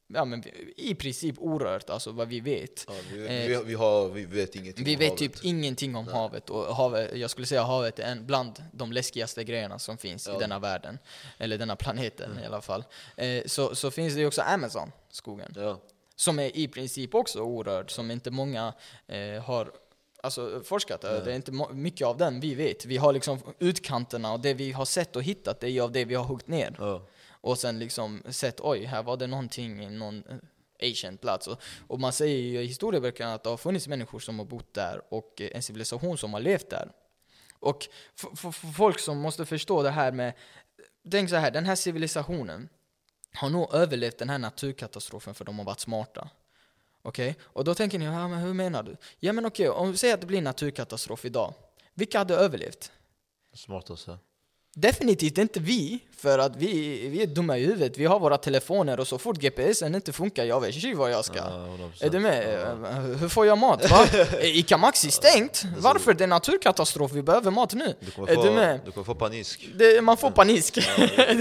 ja 0.08 0.26
men 0.26 0.44
i 0.76 0.96
princip 0.96 1.36
orört, 1.40 1.90
alltså 1.90 2.12
vad 2.12 2.28
vi 2.28 2.40
vet. 2.40 2.86
Ja, 2.88 2.94
vi, 3.14 3.20
Eh, 3.26 3.48
vi, 3.60 3.64
vi, 3.66 3.74
har, 3.74 4.10
vi 4.10 4.26
vet 4.26 4.56
ingenting 4.56 4.86
Vi 4.86 4.94
om 4.96 5.00
vet 5.00 5.08
havet. 5.10 5.20
typ 5.20 5.44
ingenting 5.44 5.96
om 5.96 6.08
havet 6.08 6.50
och 6.50 6.76
havet, 6.76 7.16
jag 7.18 7.30
skulle 7.30 7.48
säga 7.48 7.64
havet 7.64 8.00
är 8.00 8.04
en 8.12 8.26
bland 8.26 8.64
de 8.72 8.92
läskigaste 8.92 9.44
grejerna 9.44 9.80
som 9.80 9.98
finns 9.98 10.28
i 10.28 10.32
Ja. 10.32 10.38
denna 10.40 10.60
världen. 10.60 11.00
Eller 11.38 11.58
denna 11.58 11.76
planeten 11.76 12.40
i 12.44 12.46
alla 12.46 12.62
fall. 12.62 12.84
Eh, 13.16 13.44
så, 13.46 13.76
så 13.76 13.92
finns 13.92 14.14
det 14.14 14.20
ju 14.20 14.28
också 14.28 14.42
Amazon, 14.42 14.92
skogen. 15.10 15.54
Ja. 15.56 15.80
Som 16.16 16.40
är 16.40 16.58
i 16.58 16.68
princip 16.68 17.16
också 17.16 17.40
orörd, 17.40 17.92
som 17.92 18.12
inte 18.12 18.32
många 18.32 18.74
eh, 19.08 19.44
har 19.44 19.72
alltså, 20.24 20.62
forskat 20.66 21.04
över. 21.04 21.26
Det 21.26 21.32
är 21.32 21.36
inte 21.36 21.52
mycket 21.74 22.08
av 22.08 22.18
den 22.18 22.40
vi 22.40 22.56
vet. 22.56 22.86
Vi 22.86 22.98
har 22.98 23.14
liksom 23.14 23.40
utkanterna 23.60 24.34
och 24.34 24.40
det 24.40 24.54
vi 24.54 24.72
har 24.72 24.86
sett 24.86 25.16
och 25.16 25.24
hittat 25.24 25.60
det 25.60 25.68
är 25.68 25.72
ju 25.72 25.82
av 25.82 25.92
det 25.92 26.06
vi 26.06 26.16
har 26.16 26.24
huggit 26.24 26.48
ner. 26.48 27.02
Och 27.48 27.58
sen 27.58 27.80
liksom 27.80 28.24
sett, 28.30 28.60
oj, 28.60 28.84
här 28.84 29.04
var 29.04 29.18
det 29.18 29.28
någonting 29.28 29.84
i 29.84 29.90
någon 29.90 30.24
eh, 30.30 30.90
ancient 30.90 31.22
plats. 31.22 31.48
Och, 31.48 31.62
och 31.88 32.00
man 32.00 32.14
säger 32.14 32.38
ju 32.38 32.62
i 32.62 32.66
historieböckerna 32.66 33.34
att 33.34 33.44
det 33.44 33.50
har 33.50 33.58
funnits 33.58 33.88
människor 33.88 34.20
som 34.20 34.40
har 34.40 34.46
bott 34.46 34.74
där 34.74 35.02
och 35.10 35.42
eh, 35.42 35.50
en 35.54 35.62
civilisation 35.62 36.18
som 36.18 36.34
har 36.34 36.40
levt 36.40 36.70
där. 36.70 36.92
Och 37.60 37.88
folk 38.76 39.00
som 39.00 39.18
måste 39.18 39.46
förstå 39.46 39.84
det 39.84 39.90
här 39.90 40.12
med, 40.12 40.34
tänk 41.12 41.30
så 41.30 41.36
här, 41.36 41.52
den 41.52 41.66
här 41.66 41.76
civilisationen 41.76 42.70
har 43.34 43.50
nog 43.50 43.74
överlevt 43.74 44.18
den 44.18 44.30
här 44.30 44.40
naturkatastrofen 44.40 45.34
för 45.34 45.46
de 45.46 45.58
har 45.60 45.66
varit 45.66 45.80
smarta. 45.80 46.30
Okej? 47.02 47.36
Och 47.42 47.64
då 47.64 47.76
tänker 47.76 48.00
ni, 48.00 48.06
ja, 48.06 48.28
men 48.28 48.40
hur 48.40 48.54
menar 48.54 48.84
du? 48.84 48.98
Ja 49.20 49.34
men 49.34 49.46
okej, 49.46 49.70
om 49.70 49.92
vi 49.92 49.98
säger 49.98 50.14
att 50.14 50.22
det 50.22 50.28
blir 50.28 50.38
en 50.38 50.44
naturkatastrof 50.44 51.26
idag. 51.26 51.54
Vilka 51.94 52.18
hade 52.18 52.36
överlevt? 52.36 52.92
Smartaste. 53.54 54.18
Definitivt 54.80 55.38
inte 55.38 55.60
vi, 55.60 56.00
för 56.18 56.40
att 56.40 56.56
vi, 56.56 57.08
vi 57.08 57.22
är 57.22 57.28
dumma 57.28 57.58
i 57.58 57.66
huvudet. 57.66 57.98
Vi 57.98 58.06
har 58.06 58.20
våra 58.20 58.38
telefoner 58.38 59.00
och 59.00 59.08
så 59.08 59.18
fort 59.18 59.38
GPSen 59.38 59.96
inte 59.96 60.14
funkar, 60.14 60.46
jag 60.46 60.62
vet 60.62 60.76
inte 60.76 60.98
vad 60.98 61.12
jag 61.12 61.26
ska. 61.26 61.36
Ja, 61.38 61.68
100%. 62.02 62.06
Är 62.06 62.10
du 62.10 62.20
med? 62.20 62.62
Eh, 62.62 63.00
Hur 63.20 63.30
får 63.30 63.46
jag 63.46 63.58
mat? 63.58 63.90
Va? 63.90 64.06
Eh, 64.40 64.58
Ica 64.58 64.78
Maxi 64.78 65.12
stängt? 65.12 65.64
Varför? 65.78 66.14
Det 66.14 66.24
är 66.24 66.28
naturkatastrof, 66.28 67.12
vi 67.12 67.22
behöver 67.22 67.52
mat 67.52 67.74
nu. 67.74 67.94
Du 68.00 68.12
kommer 68.12 68.28
Är 68.32 68.36
få, 68.36 68.44
du 68.44 68.52
med? 68.52 68.80
du 68.86 68.92
kommer 68.92 69.06
få 69.06 69.16
panisk. 69.16 69.68
Det, 69.76 70.02
man 70.04 70.18
får 70.18 70.32
panik. 70.32 70.78
Ja, 70.78 70.84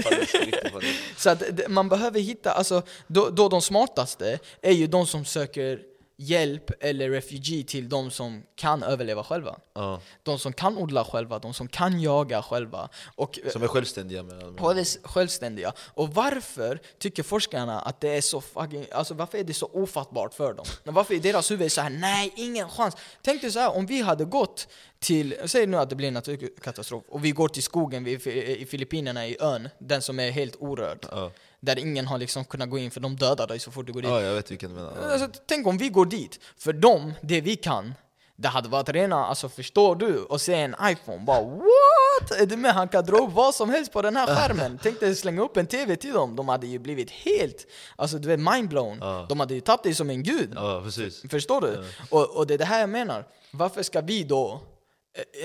panik. 0.03 0.55
Så 1.17 1.29
att 1.29 1.43
man 1.67 1.89
behöver 1.89 2.19
hitta, 2.19 2.51
alltså, 2.51 2.81
då, 3.07 3.29
då 3.29 3.49
de 3.49 3.61
smartaste 3.61 4.39
är 4.61 4.71
ju 4.71 4.87
de 4.87 5.07
som 5.07 5.25
söker 5.25 5.79
hjälp 6.19 6.71
eller 6.83 7.09
refugee 7.09 7.63
till 7.63 7.89
de 7.89 8.11
som 8.11 8.43
kan 8.55 8.83
överleva 8.83 9.23
själva. 9.23 9.59
Ja. 9.73 10.01
De 10.23 10.39
som 10.39 10.53
kan 10.53 10.77
odla 10.77 11.05
själva, 11.05 11.39
de 11.39 11.53
som 11.53 11.67
kan 11.67 12.01
jaga 12.01 12.41
själva. 12.41 12.89
Och 13.15 13.39
Som 13.51 13.63
är 13.63 13.67
självständiga 13.67 14.23
med 14.23 14.59
Själv- 14.59 14.85
självständiga. 15.03 15.73
Och 15.93 16.13
varför 16.13 16.79
tycker 16.99 17.23
forskarna 17.23 17.79
att 17.81 18.01
det 18.01 18.09
är 18.17 18.21
så 18.21 18.41
fucking, 18.41 18.85
alltså 18.91 19.13
varför 19.13 19.37
är 19.37 19.43
det 19.43 19.53
så 19.53 19.69
ofattbart 19.73 20.33
för 20.33 20.53
dem? 20.53 20.65
Varför 20.83 21.13
är 21.13 21.19
deras 21.19 21.51
huvud 21.51 21.71
så 21.71 21.81
här, 21.81 21.89
nej, 21.89 22.33
ingen 22.35 22.69
chans. 22.69 22.95
Tänk 23.21 23.41
dig 23.41 23.51
så 23.51 23.59
här, 23.59 23.75
om 23.75 23.85
vi 23.85 24.01
hade 24.01 24.25
gått 24.25 24.67
till, 24.99 25.35
säg 25.45 25.67
nu 25.67 25.77
att 25.77 25.89
det 25.89 25.95
blir 25.95 26.07
en 26.07 26.13
naturkatastrof, 26.13 27.03
och 27.09 27.25
vi 27.25 27.31
går 27.31 27.47
till 27.47 27.63
skogen 27.63 28.03
vid, 28.03 28.27
i 28.27 28.65
Filippinerna 28.65 29.27
i 29.27 29.37
ön, 29.39 29.69
den 29.79 30.01
som 30.01 30.19
är 30.19 30.31
helt 30.31 30.55
orörd. 30.59 31.05
Ja. 31.11 31.31
Där 31.61 31.79
ingen 31.79 32.07
har 32.07 32.17
liksom 32.17 32.45
kunnat 32.45 32.69
gå 32.69 32.77
in 32.77 32.91
för 32.91 32.99
de 32.99 33.15
dödar 33.15 33.47
dig 33.47 33.59
så 33.59 33.71
fort 33.71 33.85
du 33.87 33.93
går 33.93 34.01
dit. 34.01 34.11
ja, 34.11 34.21
jag 34.21 34.33
vet 34.33 34.51
vilken 34.51 34.69
du 34.69 34.75
menar. 34.75 34.93
Ja. 35.01 35.11
Alltså, 35.11 35.41
tänk 35.47 35.67
om 35.67 35.77
vi 35.77 35.89
går 35.89 36.05
dit, 36.05 36.39
för 36.57 36.73
dem, 36.73 37.13
det 37.21 37.41
vi 37.41 37.55
kan, 37.55 37.93
det 38.35 38.47
hade 38.47 38.69
varit 38.69 38.89
rena, 38.89 39.25
alltså 39.25 39.49
förstår 39.49 39.95
du? 39.95 40.17
Och 40.23 40.41
se 40.41 40.53
en 40.53 40.75
iPhone, 40.83 41.25
bara 41.25 41.41
what? 41.41 42.31
Är 42.39 42.45
du 42.45 42.57
med? 42.57 42.73
Han 42.73 42.87
kan 42.87 43.05
dra 43.05 43.17
upp 43.17 43.33
vad 43.33 43.55
som 43.55 43.69
helst 43.69 43.91
på 43.91 44.01
den 44.01 44.15
här 44.15 44.27
skärmen. 44.35 44.79
Tänk 44.83 44.99
dig 44.99 45.15
slänga 45.15 45.41
upp 45.41 45.57
en 45.57 45.67
TV 45.67 45.95
till 45.95 46.13
dem, 46.13 46.35
de 46.35 46.49
hade 46.49 46.67
ju 46.67 46.79
blivit 46.79 47.11
helt, 47.11 47.67
alltså 47.95 48.17
du 48.17 48.27
vet 48.27 48.39
mindblown. 48.39 48.97
Ja. 49.01 49.25
De 49.29 49.39
hade 49.39 49.53
ju 49.53 49.61
tagit 49.61 49.83
dig 49.83 49.93
som 49.95 50.09
en 50.09 50.23
gud. 50.23 50.51
ja, 50.55 50.81
precis. 50.83 51.23
Förstår 51.29 51.61
du? 51.61 51.83
Och, 52.09 52.37
och 52.37 52.47
det 52.47 52.53
är 52.53 52.57
det 52.57 52.65
här 52.65 52.79
jag 52.79 52.89
menar. 52.89 53.25
Varför 53.51 53.83
ska 53.83 54.01
vi 54.01 54.23
då 54.23 54.61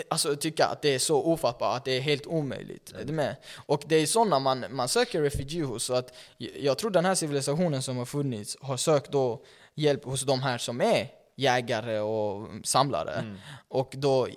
alltså, 0.08 0.36
tycka 0.36 0.66
att 0.66 0.82
det 0.82 0.94
är 0.94 0.98
så 0.98 1.22
ofattbart, 1.22 1.76
att 1.76 1.84
det 1.84 1.92
är 1.92 2.00
helt 2.00 2.26
omöjligt? 2.26 2.92
Är 2.92 3.04
du 3.04 3.12
med? 3.12 3.36
Och 3.66 3.82
det 3.86 3.96
är 3.96 4.06
sådana 4.06 4.38
man, 4.38 4.64
man 4.70 4.88
söker 4.88 5.22
refugee 5.22 5.62
hos. 5.62 5.84
Så 5.84 5.94
att 5.94 6.14
jag, 6.36 6.78
tror 6.78 6.90
den 6.90 7.04
här 7.04 7.14
civilisationen 7.14 7.82
som 7.82 7.96
har 7.96 8.04
funnits 8.04 8.56
har 8.60 8.76
sökt 8.76 9.12
då 9.12 9.44
hjälp 9.74 10.04
hos 10.04 10.22
de 10.22 10.42
här 10.42 10.58
som 10.58 10.80
är 10.80 11.08
jägare 11.36 11.98
och 11.98 12.48
samlare. 12.64 13.36
Och 13.68 13.94
då 13.96 14.28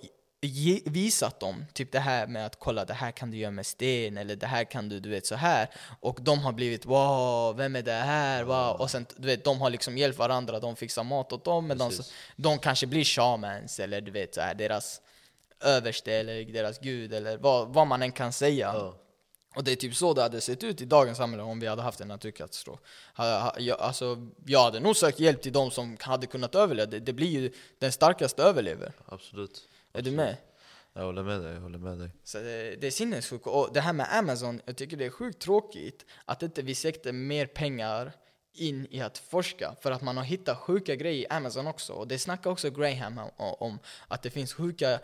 ge, 0.46 0.80
visat 0.86 1.40
dem 1.40 1.66
typ 1.74 1.92
det 1.92 2.00
här 2.00 2.28
med 2.28 2.46
att 2.46 2.60
kolla 2.60 2.86
det 2.86 2.94
här 2.94 3.12
kan 3.12 3.32
du 3.32 3.38
göra 3.38 3.52
med 3.52 3.66
sten 3.66 4.18
eller 4.18 4.36
det 4.36 4.48
här 4.48 4.64
kan 4.64 4.90
du 4.90 5.00
du 5.00 5.10
vet 5.10 5.26
så 5.26 5.36
här 5.36 5.70
och 6.00 6.20
de 6.22 6.40
har 6.40 6.54
blivit 6.54 6.86
wow 6.86 7.56
vem 7.56 7.76
är 7.76 7.82
det 7.82 7.92
här 7.92 8.44
wow 8.44 8.82
och 8.82 8.92
sen 8.92 9.06
du 9.18 9.28
vet 9.28 9.44
de 9.44 9.62
har 9.62 9.70
liksom 9.70 9.98
hjälpt 9.98 10.20
varandra 10.20 10.60
de 10.60 10.76
fixar 10.76 11.04
mat 11.04 11.34
åt 11.34 11.46
dem 11.46 11.68
men 11.68 11.78
de, 11.78 11.92
de 12.36 12.60
kanske 12.60 12.88
blir 12.88 13.04
shamans 13.04 13.80
eller 13.80 14.02
du 14.02 14.12
vet 14.12 14.36
så 14.36 14.42
här 14.42 14.56
deras 14.56 15.02
överste 15.66 16.14
eller 16.14 16.46
deras 16.46 16.80
gud 16.80 17.14
eller 17.14 17.38
vad, 17.38 17.74
vad 17.74 17.88
man 17.88 18.02
än 18.02 18.12
kan 18.12 18.34
säga 18.34 18.72
Ja. 18.74 18.98
och 19.56 19.64
det 19.64 19.72
är 19.72 19.76
typ 19.76 19.96
så 19.96 20.14
det 20.14 20.22
hade 20.22 20.42
sett 20.42 20.64
ut 20.64 20.82
i 20.82 20.86
dagens 20.86 21.18
samhälle 21.18 21.44
om 21.44 21.60
vi 21.60 21.68
hade 21.68 21.82
haft 21.82 22.02
en 22.02 22.08
naturkatastrof. 22.08 22.80
Alltså, 23.16 24.28
jag 24.46 24.60
hade 24.64 24.80
nog 24.80 24.96
sökt 24.96 25.20
hjälp 25.20 25.42
till 25.42 25.54
de 25.54 25.72
som 25.72 25.98
hade 26.00 26.28
kunnat 26.28 26.56
överleva. 26.56 26.92
Det, 26.92 27.00
det 27.00 27.14
blir 27.14 27.30
ju 27.30 27.52
den 27.80 27.92
starkaste 27.92 28.44
överlever. 28.44 28.94
Absolut. 29.06 29.68
Är 29.94 30.02
du 30.02 30.12
med? 30.12 30.38
Jag 30.94 31.04
håller 31.04 31.24
med 31.24 31.42
dig, 31.42 31.54
jag 31.54 31.62
håller 31.62 31.78
med 31.78 31.98
dig. 31.98 32.10
Så 32.24 32.38
det, 32.38 32.76
det 32.82 32.88
är 32.88 32.92
sinnessjukt. 32.92 33.48
Och 33.48 33.70
det 33.74 33.82
här 33.82 33.94
med 33.94 34.08
Amazon, 34.12 34.62
jag 34.66 34.78
tycker 34.78 34.98
det 34.98 35.06
är 35.06 35.10
sjukt 35.10 35.40
tråkigt 35.40 36.06
att 36.26 36.44
inte 36.44 36.62
vi 36.62 36.76
sätter 36.76 37.12
mer 37.12 37.46
pengar 37.46 38.12
in 38.56 38.88
i 38.92 39.02
att 39.02 39.18
forska. 39.18 39.76
För 39.82 39.92
att 39.92 40.02
man 40.02 40.18
har 40.18 40.24
hittat 40.24 40.58
sjuka 40.58 40.96
grejer 40.96 41.22
i 41.22 41.28
Amazon 41.28 41.68
också. 41.68 41.94
Och 41.94 42.08
det 42.08 42.20
snackar 42.20 42.50
också 42.50 42.70
Graham 42.70 43.20
om, 43.38 43.80
att 44.08 44.24
det 44.24 44.30
finns 44.30 44.54
sjuka 44.54 45.00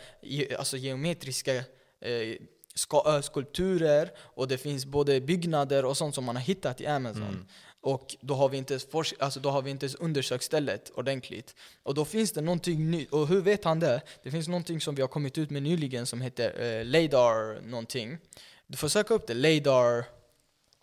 alltså 0.57 0.77
geometriska 0.77 1.55
eh, 1.55 3.21
skulpturer 3.21 4.11
och 4.17 4.47
det 4.47 4.57
finns 4.57 4.85
både 4.85 5.21
byggnader 5.21 5.85
och 5.85 5.97
sånt 5.97 6.15
som 6.15 6.25
man 6.25 6.35
har 6.35 6.43
hittat 6.43 6.81
i 6.81 6.87
Amazon. 6.87 7.47
Och 7.81 8.15
då 8.21 8.33
har 8.33 8.49
vi 8.49 8.57
inte 8.57 8.73
ens, 8.73 9.13
alltså 9.19 9.39
då 9.39 9.49
har 9.49 9.61
vi 9.61 9.71
inte 9.71 9.85
ens 9.85 9.95
undersökt 9.95 10.43
stället 10.43 10.89
ordentligt. 10.89 11.55
Och 11.83 11.93
då 11.93 12.05
finns 12.05 12.31
det 12.31 12.41
någonting 12.41 12.91
nytt. 12.91 13.11
Och 13.13 13.27
hur 13.27 13.41
vet 13.41 13.63
han 13.63 13.79
det? 13.79 14.01
Det 14.23 14.31
finns 14.31 14.47
någonting 14.47 14.81
som 14.81 14.95
vi 14.95 15.01
har 15.01 15.09
kommit 15.09 15.37
ut 15.37 15.49
med 15.49 15.63
nyligen 15.63 16.05
som 16.05 16.21
heter 16.21 16.61
eh, 16.61 16.85
LADAR 16.85 17.61
någonting. 17.61 18.17
Du 18.67 18.77
får 18.77 18.87
söka 18.87 19.13
upp 19.13 19.27
det, 19.27 19.33
LADAR... 19.33 20.05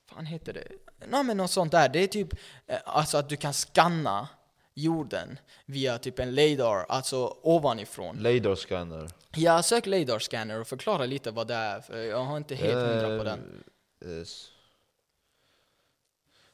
fan 0.07 0.27
heter 0.27 0.53
det? 0.53 0.69
Nej 1.07 1.25
men 1.25 1.37
något 1.37 1.51
sånt 1.51 1.73
där. 1.73 1.89
Det 1.89 1.99
är 2.03 2.07
typ 2.07 2.33
eh, 2.67 2.79
alltså 2.85 3.17
att 3.19 3.29
du 3.29 3.37
kan 3.37 3.53
scanna 3.55 4.29
jorden 4.75 5.39
via 5.67 5.99
typ 5.99 6.19
en 6.19 6.35
LADAR, 6.35 6.87
alltså 6.89 7.37
ovanifrån. 7.43 8.17
Lader 8.17 8.55
scanner. 8.55 9.09
Ja, 9.37 9.63
sök 9.63 9.87
LADAR 9.87 10.19
scanner 10.19 10.61
och 10.61 10.67
förklara 10.67 11.07
lite 11.07 11.31
vad 11.31 11.47
det 11.49 11.55
är, 11.55 11.81
för 11.81 11.99
jag 12.03 12.25
har 12.25 12.37
inte 12.37 12.55
helt 12.55 12.75
hundra 12.75 13.19
på 13.19 13.25
den. 13.25 13.65
Eh, 14.05 14.23
s- 14.23 14.49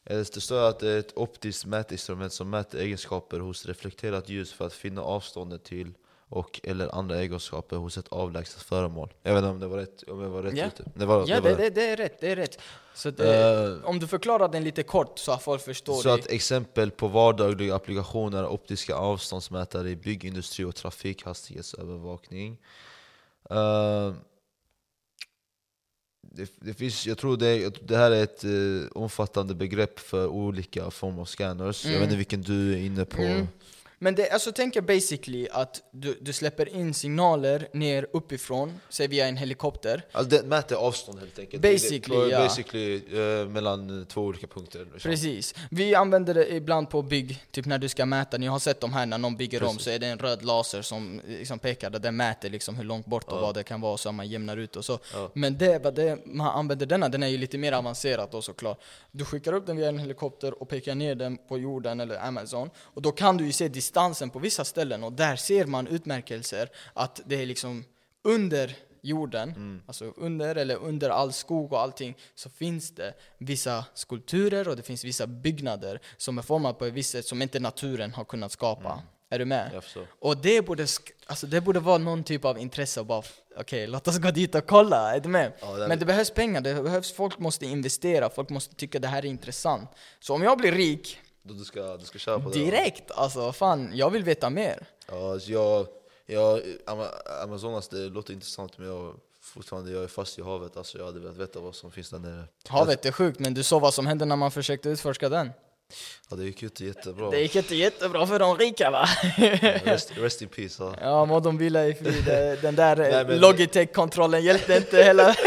eh, 0.04 0.16
Det 0.16 0.24
står 0.40 0.68
att 0.68 0.78
det 0.80 0.88
är 0.90 0.98
ett 0.98 1.16
optiskt 1.16 1.66
mätinstrument 1.66 2.32
som 2.32 2.50
mäter 2.50 2.80
egenskaper 2.80 3.40
hos 3.40 3.66
reflekterat 3.66 4.28
ljus 4.28 4.52
för 4.52 4.66
att 4.66 4.72
finna 4.74 5.02
avståndet 5.02 5.64
till 5.64 5.94
och 6.28 6.60
eller 6.64 6.94
andra 6.94 7.20
egenskaper 7.20 7.76
hos 7.76 7.98
ett 7.98 8.08
avlägset 8.08 8.62
föremål. 8.62 9.12
Jag 9.22 9.34
vet 9.34 9.38
inte 9.38 9.50
om 9.50 9.60
det 9.60 9.66
var 9.66 9.76
rätt, 9.78 10.02
om 10.02 10.20
jag 10.20 10.28
var 10.28 10.42
rätt 10.42 10.56
Ja. 10.56 10.66
ute. 10.66 10.84
Det 10.94 11.06
var, 11.06 11.24
Ja, 11.28 11.40
var 11.40 11.50
det, 11.50 11.56
det, 11.56 11.70
det 11.70 11.86
är 11.86 11.96
rätt, 11.96 12.20
det 12.20 12.30
är 12.30 12.36
rätt. 12.36 12.58
Så 12.94 13.08
Eh, 13.08 13.84
om 13.84 13.98
du 13.98 14.06
förklarar 14.06 14.48
den 14.48 14.64
lite 14.64 14.82
kort 14.82 15.18
så 15.18 15.32
att 15.32 15.42
folk 15.42 15.62
förstår 15.62 15.94
Så 16.02 16.08
det. 16.08 16.14
att 16.14 16.26
exempel 16.26 16.90
på 16.90 17.08
vardagliga 17.08 17.74
applikationer 17.74 18.46
optiska 18.46 18.94
avståndsmätare 18.94 19.90
i 19.90 19.96
byggindustri 19.96 20.64
och 20.64 20.74
trafikhastighetsövervakning. 20.74 22.58
Eh, 23.50 24.12
det, 26.22 26.50
det 26.60 26.74
finns, 26.74 27.06
jag 27.06 27.18
tror 27.18 27.36
det, 27.36 27.68
det 27.88 27.96
här 27.96 28.10
är 28.10 28.22
ett 28.22 28.44
eh, 28.44 28.90
omfattande 29.02 29.54
begrepp 29.54 29.98
för 29.98 30.26
olika 30.26 30.90
former 30.90 31.20
av 31.20 31.24
scanners. 31.24 31.84
Jag 31.84 31.92
vet 31.92 32.02
inte 32.02 32.16
vilken 32.16 32.42
du 32.42 32.72
är 32.72 32.78
inne 32.78 33.04
på. 33.04 33.22
Mm. 33.22 33.48
Men 34.04 34.14
det, 34.14 34.30
alltså 34.30 34.52
tänk 34.52 34.76
er 34.76 34.80
basically 34.80 35.48
att 35.52 35.82
du, 35.90 36.18
du 36.20 36.32
släpper 36.32 36.68
in 36.68 36.94
signaler 36.94 37.68
ner 37.72 38.06
uppifrån, 38.12 38.80
säg 38.88 39.08
via 39.08 39.26
en 39.26 39.36
helikopter. 39.36 40.02
Alltså 40.12 40.36
det 40.36 40.46
mäter 40.46 40.76
avstånd 40.76 41.18
helt 41.18 41.38
enkelt. 41.38 41.62
Basically, 41.62 42.20
det, 42.20 42.24
det, 42.24 42.30
ja. 42.30 42.38
Basically 42.38 42.96
eh, 42.96 43.48
mellan 43.48 44.06
två 44.06 44.22
olika 44.22 44.46
punkter. 44.46 44.86
liksom. 44.92 45.10
Precis. 45.10 45.54
Vi 45.70 45.94
använder 45.94 46.34
det 46.34 46.54
ibland 46.54 46.90
på 46.90 47.02
bygg, 47.02 47.44
typ 47.50 47.66
när 47.66 47.78
du 47.78 47.88
ska 47.88 48.06
mäta, 48.06 48.38
ni 48.38 48.46
har 48.46 48.58
sett 48.58 48.80
de 48.80 48.92
här 48.92 49.06
när 49.06 49.18
någon 49.18 49.36
bygger 49.36 49.62
om 49.62 49.68
Precis. 49.68 49.84
så 49.84 49.90
är 49.90 49.98
det 49.98 50.06
en 50.06 50.18
röd 50.18 50.44
laser 50.44 50.82
som 50.82 51.20
liksom 51.26 51.58
pekar 51.58 51.90
där 51.90 51.98
den 51.98 52.16
mäter 52.16 52.50
liksom 52.50 52.76
hur 52.76 52.84
långt 52.84 53.06
bort 53.06 53.32
och 53.32 53.40
vad 53.40 53.54
det 53.54 53.62
kan 53.62 53.80
vara 53.80 53.96
så 53.96 54.08
att 54.08 54.14
man 54.14 54.28
jämnar 54.28 54.56
ut 54.56 54.76
och 54.76 54.84
så. 54.84 54.98
Ja. 55.14 55.30
Men 55.34 55.58
det, 55.58 55.84
vad 55.84 55.94
det, 55.94 56.26
man 56.26 56.46
använder 56.46 56.86
denna, 56.86 57.08
den 57.08 57.22
är 57.22 57.28
ju 57.28 57.38
lite 57.38 57.58
mer 57.58 57.72
avancerad 57.72 58.28
då 58.32 58.42
såklart. 58.42 58.80
Du 59.12 59.24
skickar 59.24 59.52
upp 59.52 59.66
den 59.66 59.76
via 59.76 59.88
en 59.88 59.98
helikopter 59.98 60.62
och 60.62 60.68
pekar 60.68 60.94
ner 60.94 61.14
den 61.14 61.36
på 61.36 61.58
jorden 61.58 62.00
eller 62.00 62.26
Amazon 62.26 62.70
och 62.78 63.02
då 63.02 63.12
kan 63.12 63.36
du 63.36 63.46
ju 63.46 63.52
se 63.52 63.68
distansen 63.68 63.93
på 64.32 64.38
vissa 64.38 64.64
ställen 64.64 65.04
och 65.04 65.12
där 65.12 65.36
ser 65.36 65.66
man 65.66 65.86
utmärkelser 65.86 66.68
att 66.92 67.20
det 67.26 67.42
är 67.42 67.46
liksom 67.46 67.84
under 68.24 68.76
jorden, 69.02 69.82
alltså 69.86 70.12
under 70.16 70.56
eller 70.56 70.76
under 70.76 71.10
all 71.10 71.32
skog 71.32 71.72
och 71.72 71.80
allting, 71.80 72.16
så 72.34 72.50
finns 72.50 72.90
det 72.90 73.14
vissa 73.38 73.84
skulpturer 73.94 74.68
och 74.68 74.76
det 74.76 74.82
finns 74.82 75.04
vissa 75.04 75.26
byggnader 75.26 76.00
som 76.16 76.38
är 76.38 76.42
formade 76.42 76.74
på 76.74 76.86
ett 76.86 76.92
visst 76.92 77.10
sätt 77.10 77.26
som 77.26 77.42
inte 77.42 77.60
naturen 77.60 78.14
har 78.14 78.24
kunnat 78.24 78.52
skapa. 78.52 79.02
Är 79.30 79.38
du 79.38 79.44
med? 79.44 79.82
Och 80.20 80.36
det 80.36 80.62
borde, 80.62 80.86
alltså 81.26 81.46
det 81.46 81.60
borde 81.60 81.80
vara 81.80 81.98
någon 81.98 82.24
typ 82.24 82.44
av 82.44 82.58
intresse 82.58 83.00
och 83.00 83.06
bara 83.06 83.22
okej, 83.56 83.86
låt 83.86 84.08
oss 84.08 84.18
gå 84.18 84.30
dit 84.30 84.54
och 84.54 84.66
kolla, 84.66 85.14
är 85.16 85.20
du 85.20 85.28
med? 85.28 85.52
Ja, 85.60 85.76
det 85.76 85.88
Men 85.88 85.98
det 85.98 86.04
behövs 86.04 86.30
pengar, 86.30 86.60
det 86.60 86.82
behövs, 86.82 87.12
folk 87.12 87.38
måste 87.38 87.66
investera, 87.66 88.30
folk 88.30 88.50
måste 88.50 88.74
tycka 88.74 88.98
det 88.98 89.08
här 89.08 89.18
är 89.18 89.26
intressant. 89.26 89.90
Så 90.20 90.34
om 90.34 90.42
jag 90.42 90.58
blir 90.58 90.72
rik, 90.72 91.18
Då 91.46 91.54
du 91.54 91.64
ska, 91.64 91.96
du 91.96 92.04
ska 92.04 92.18
köra 92.18 92.40
på 92.40 92.48
det. 92.48 92.58
direkt, 92.58 93.10
alltså 93.10 93.52
fan, 93.52 93.90
jag 93.94 94.10
vill 94.10 94.24
veta 94.24 94.50
mer. 94.50 94.86
Ja, 95.10 95.32
alltså 95.32 95.52
jag, 95.52 95.86
jag, 96.26 96.60
Ama- 96.86 97.42
Amazonas 97.42 97.88
det 97.88 97.96
låter 98.08 98.32
intressant 98.32 98.78
men 98.78 98.88
jag, 98.88 99.14
fortfarande, 99.42 99.92
jag 99.92 100.02
är 100.04 100.08
fast 100.08 100.38
i 100.38 100.42
havet. 100.42 100.76
Alltså, 100.76 100.98
jag 100.98 101.04
hade 101.04 101.20
velat 101.20 101.36
veta 101.36 101.60
vad 101.60 101.74
som 101.74 101.90
finns 101.90 102.10
där 102.10 102.18
nere. 102.18 102.44
Havet 102.68 103.06
är 103.06 103.12
sjukt, 103.12 103.38
men 103.38 103.54
du 103.54 103.62
såg 103.62 103.80
vad 103.82 103.94
som 103.94 104.06
hände 104.06 104.24
när 104.24 104.36
man 104.36 104.50
försökte 104.50 104.88
utforska 104.88 105.28
den? 105.28 105.50
Ja, 106.30 106.36
det 106.36 106.44
gick 106.44 106.62
ju 106.62 106.66
inte 106.68 106.84
jättebra. 106.84 107.30
Det 107.30 107.40
gick 107.40 107.56
inte 107.56 107.74
jättebra 107.76 108.26
för 108.26 108.38
de 108.38 108.58
rika 108.58 108.90
va? 108.90 109.08
Rest, 109.84 110.12
rest 110.16 110.42
in 110.42 110.48
peace. 110.48 110.82
Ja. 110.84 110.94
Ja, 111.00 111.24
må 111.24 111.40
de 111.40 111.58
vila 111.58 111.86
i 111.86 111.94
frid. 111.94 112.24
Den 112.62 112.74
där 112.74 113.38
Logitech-kontrollen 113.38 114.42
hjälpte 114.44 114.76
inte 114.76 115.02
heller. 115.02 115.38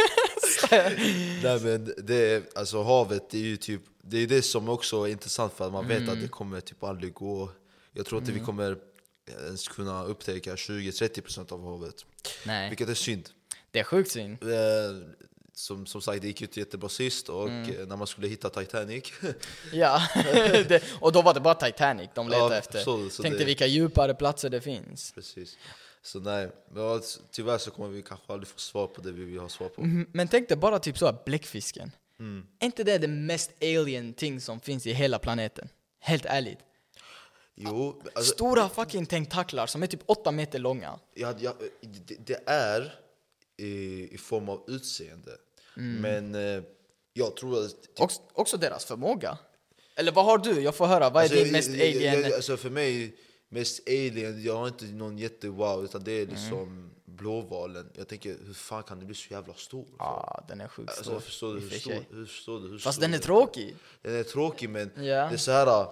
Nej 1.43 1.59
men 1.61 1.93
det, 1.97 2.55
alltså 2.57 2.83
havet 2.83 3.29
det 3.29 3.37
är 3.37 3.41
ju 3.41 3.57
typ, 3.57 3.81
det 4.09 4.17
är 4.17 4.27
det 4.27 4.41
som 4.41 4.69
också 4.69 5.03
är 5.03 5.07
intressant 5.11 5.53
för 5.53 5.65
att 5.65 5.71
man 5.73 5.87
vet 5.87 5.97
Mm. 5.97 6.09
att 6.13 6.21
det 6.21 6.27
kommer 6.27 6.61
typ 6.61 6.83
aldrig 6.83 7.13
gå. 7.13 7.49
Jag 7.93 8.05
tror 8.05 8.21
inte 8.21 8.31
vi 8.31 8.39
kommer 8.39 8.77
ens 9.27 9.67
kunna 9.67 10.03
upptäcka 10.03 10.55
20-30% 10.55 11.51
av 11.51 11.63
havet. 11.63 12.05
Nej, 12.45 12.69
Vilket 12.69 12.89
är 12.89 12.93
synd. 12.93 13.29
det 13.71 13.79
är 13.79 13.83
sjukt 13.83 14.11
synd. 14.11 14.43
Eh, 14.43 14.49
Som, 15.53 15.85
som 15.85 16.01
sagt, 16.01 16.21
det 16.21 16.27
gick 16.27 16.41
ju 16.41 16.47
inte 16.47 16.59
jättebra 16.59 16.89
sist 16.89 17.29
och 17.29 17.47
Mm. 17.49 17.69
eh, 17.79 17.87
när 17.87 17.95
man 17.97 18.07
skulle 18.07 18.27
hitta 18.27 18.49
Titanic 18.49 19.03
Ja, 19.73 20.01
det, 20.69 20.83
och 20.99 21.11
då 21.11 21.21
var 21.21 21.33
det 21.33 21.39
bara 21.39 21.53
Titanic 21.55 22.09
de 22.15 22.27
letade 22.29 22.53
Ja, 22.55 22.59
efter. 22.59 22.79
så- 22.79 23.09
så 23.09 23.23
Tänkte 23.23 23.39
det- 23.39 23.45
vilka 23.45 23.65
djupare 23.65 24.13
platser 24.15 24.49
det 24.49 24.61
finns. 24.61 25.11
Precis. 25.11 25.57
Så 26.01 26.19
nej, 26.19 26.51
men 26.71 27.01
tyvärr 27.31 27.57
så 27.57 27.71
kommer 27.71 27.89
vi 27.89 28.01
kanske 28.01 28.33
aldrig 28.33 28.47
få 28.47 28.59
svar 28.59 28.87
på 28.87 29.01
det 29.01 29.11
vi 29.11 29.23
vill 29.25 29.39
ha 29.39 29.49
svar 29.49 29.69
på. 29.69 29.81
Mm, 29.81 30.07
Men 30.13 30.27
tänk 30.27 30.47
dig 30.49 30.57
bara 30.57 30.79
typ 30.79 30.97
så 30.97 31.05
här, 31.05 31.15
bläckfisken. 31.25 31.91
Mm. 32.19 32.45
Inte 32.61 32.83
det 32.83 32.97
det 32.97 33.07
mest 33.07 33.51
alien 33.61 34.13
ting 34.13 34.41
som 34.41 34.59
finns 34.59 34.87
i 34.87 34.93
hela 34.93 35.19
planeten? 35.19 35.69
Helt 35.99 36.25
ärligt. 36.25 36.59
Jo, 37.55 38.01
alltså, 38.15 38.33
Stora 38.33 38.69
fucking 38.69 39.05
tentaklar 39.05 39.67
som 39.67 39.83
är 39.83 39.87
typ 39.87 40.01
8 40.05 40.31
meter 40.31 40.59
långa. 40.59 40.99
ja, 41.13 41.33
ja, 41.39 41.55
det, 41.81 42.15
det 42.27 42.43
är 42.45 42.95
i, 43.57 44.07
i 44.13 44.17
form 44.17 44.49
av 44.49 44.63
utseende. 44.67 45.31
Mm. 45.77 46.01
Men 46.01 46.55
eh, 46.57 46.63
jag 47.13 47.35
tror 47.37 47.65
att... 47.65 47.69
typ- 47.83 47.99
Också, 47.99 48.21
också 48.33 48.57
deras 48.57 48.85
förmåga. 48.85 49.37
Eller 49.95 50.11
vad 50.11 50.25
har 50.25 50.37
du? 50.37 50.61
Jag 50.61 50.75
får 50.75 50.85
höra, 50.87 51.09
vad 51.09 51.23
är 51.23 51.29
Alltså, 51.29 51.43
din 51.43 51.51
mest 51.53 51.69
jag- 51.69 51.77
jag- 51.79 51.87
alien? 52.13 52.21
jag- 52.21 52.33
Alltså 52.33 52.57
för 52.57 52.69
mig, 52.69 53.15
mest 53.49 53.87
alien, 53.87 54.43
jag 54.43 54.57
har 54.57 54.67
inte 54.67 54.85
någon 54.85 55.17
jätte-wow, 55.17 55.83
utan 55.83 56.03
det 56.03 56.11
är 56.11 56.23
Mm. 56.23 56.35
liksom 56.35 56.89
blåvalen. 57.05 57.89
Jag 57.93 58.07
tänker, 58.07 58.37
hur 58.45 58.53
fan 58.53 58.83
kan 58.83 58.97
den 58.97 59.07
bli 59.07 59.15
så 59.15 59.33
jävla 59.33 59.53
stor? 59.53 59.85
Ja, 59.99 60.43
den 60.47 60.61
är 60.61 60.67
sjukt 60.67 60.89
Alltså, 60.89 61.03
stor. 61.03 61.13
jag 61.13 61.23
förstår 61.23 61.53
du 61.53 61.59
hur 61.59 61.69
stor, 61.79 62.03
hur 62.11 62.25
stor, 62.25 62.59
hur 62.69 62.77
Fast 62.77 62.95
stor 62.97 63.01
den 63.01 63.13
är 63.13 63.17
tråkig. 63.17 63.75
Den 64.01 64.15
är 64.15 64.23
tråkig 64.23 64.69
men 64.69 64.91
Ja. 64.95 65.01
det 65.03 65.33
är 65.33 65.37
så 65.37 65.51
här 65.51 65.67
äh, 65.81 65.87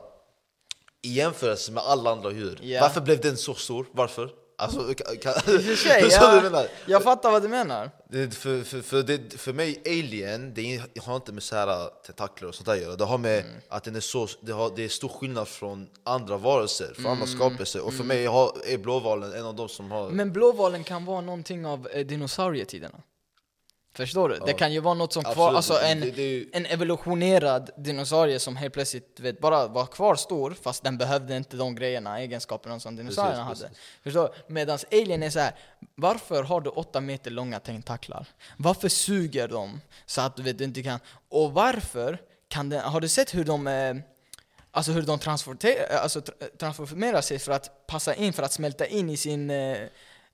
i 1.02 1.14
jämförelse 1.14 1.72
med 1.72 1.84
alla 1.84 2.12
andra 2.12 2.32
djur. 2.32 2.60
Ja. 2.62 2.82
Varför 2.82 3.02
blev 3.02 3.22
den 3.22 3.38
så 3.38 3.54
stor? 3.54 3.86
Varför? 3.92 4.30
Alltså, 4.58 4.94
kan, 4.94 5.18
kan, 5.18 5.34
I 5.56 5.60
Förstår 5.64 6.00
du 6.32 6.36
ja, 6.38 6.42
menar? 6.42 6.68
jag 6.86 7.04
fattar 7.04 7.32
vad 7.32 7.42
du 7.42 7.48
menar. 7.48 7.92
För, 8.32 8.64
för, 8.64 8.82
för, 8.82 9.04
det, 9.04 9.34
för 9.38 9.54
mig, 9.54 9.82
alien, 9.86 10.54
det 10.54 10.82
har 11.02 11.16
inte 11.16 11.32
med 11.32 11.44
så 11.44 11.56
här 11.56 11.90
tentakler 12.06 12.48
och 12.48 12.56
sånt 12.56 12.66
där 12.66 12.74
att 12.74 12.82
göra. 12.82 12.96
Det 12.96 13.04
har 13.06 13.18
med 13.18 13.40
Mm. 13.40 13.52
att 13.70 13.84
den 13.84 13.96
är 13.96 14.00
så, 14.00 14.28
det, 14.42 14.52
har, 14.52 14.72
det 14.76 14.84
är 14.86 14.90
stor 14.90 15.10
skillnad 15.10 15.48
från 15.48 15.88
andra 16.04 16.38
varelser, 16.38 16.94
från 16.96 17.06
andra 17.12 17.26
Mm. 17.26 17.38
skapelser. 17.38 17.86
Och 17.86 17.94
för 17.94 18.04
mig 18.04 18.26
har, 18.26 18.52
är 18.66 18.78
blåvalen 18.78 19.34
en 19.34 19.46
av 19.46 19.56
de 19.56 19.70
som 19.70 19.92
har... 19.92 20.10
Men 20.10 20.32
blåvalen 20.34 20.84
kan 20.84 21.06
vara 21.06 21.22
någonting 21.22 21.66
av 21.66 21.88
eh, 21.92 22.06
dinosaurietiderna. 22.06 22.98
Förstår 23.96 24.30
du? 24.30 24.40
Det 24.46 24.54
kan 24.54 24.74
ju 24.74 24.80
vara 24.80 24.94
något 24.94 25.14
som 25.14 25.24
kvar, 25.24 25.32
Absolut, 25.32 25.56
alltså 25.56 25.80
en, 25.80 26.00
det- 26.00 26.12
det 26.12 26.22
ju- 26.22 26.50
en 26.54 26.66
evolutionerad 26.66 27.70
dinosaurie 27.78 28.40
som 28.40 28.56
helt 28.56 28.74
plötsligt 28.74 29.20
vet, 29.20 29.40
bara 29.40 29.68
var 29.68 29.86
kvar 29.86 30.16
stor, 30.16 30.56
fast 30.62 30.84
den 30.84 30.98
behövde 30.98 31.38
inte 31.38 31.58
de 31.58 31.76
grejerna, 31.76 32.20
egenskaperna 32.20 32.80
som 32.80 32.96
dinosaurierna 32.96 33.50
Precis, 33.50 33.64
hade. 33.64 33.76
Förstår 34.04 34.34
du? 34.48 34.54
Medan 34.54 34.80
alien 34.92 35.24
är 35.24 35.30
så 35.30 35.40
här. 35.40 35.56
varför 35.96 36.44
har 36.44 36.62
du 36.62 36.70
åtta 36.70 37.02
meter 37.02 37.32
långa 37.32 37.60
tentaklar? 37.60 38.26
Varför 38.58 38.90
suger 38.90 39.48
de 39.48 39.82
så 40.06 40.22
att 40.22 40.36
du 40.36 40.44
vet, 40.44 40.58
du 40.58 40.64
inte 40.64 40.84
kan... 40.84 41.00
Och 41.30 41.54
varför 41.54 42.22
kan 42.48 42.70
den, 42.70 42.80
har 42.82 43.02
du 43.02 43.08
sett 43.08 43.34
hur 43.36 43.44
de 43.44 43.68
eh, 43.68 43.96
Alltså 44.72 44.92
hur 44.92 45.02
de 45.02 45.20
transporter, 45.20 45.96
alltså, 46.02 46.20
tra- 46.20 46.58
transformerar 46.60 47.22
sig 47.22 47.40
för 47.40 47.52
att 47.52 47.88
passa 47.88 48.16
in, 48.16 48.34
för 48.34 48.44
att 48.44 48.54
smälta 48.54 48.86
in 48.86 49.10
i 49.10 49.18
sin, 49.18 49.50
eh, 49.50 49.78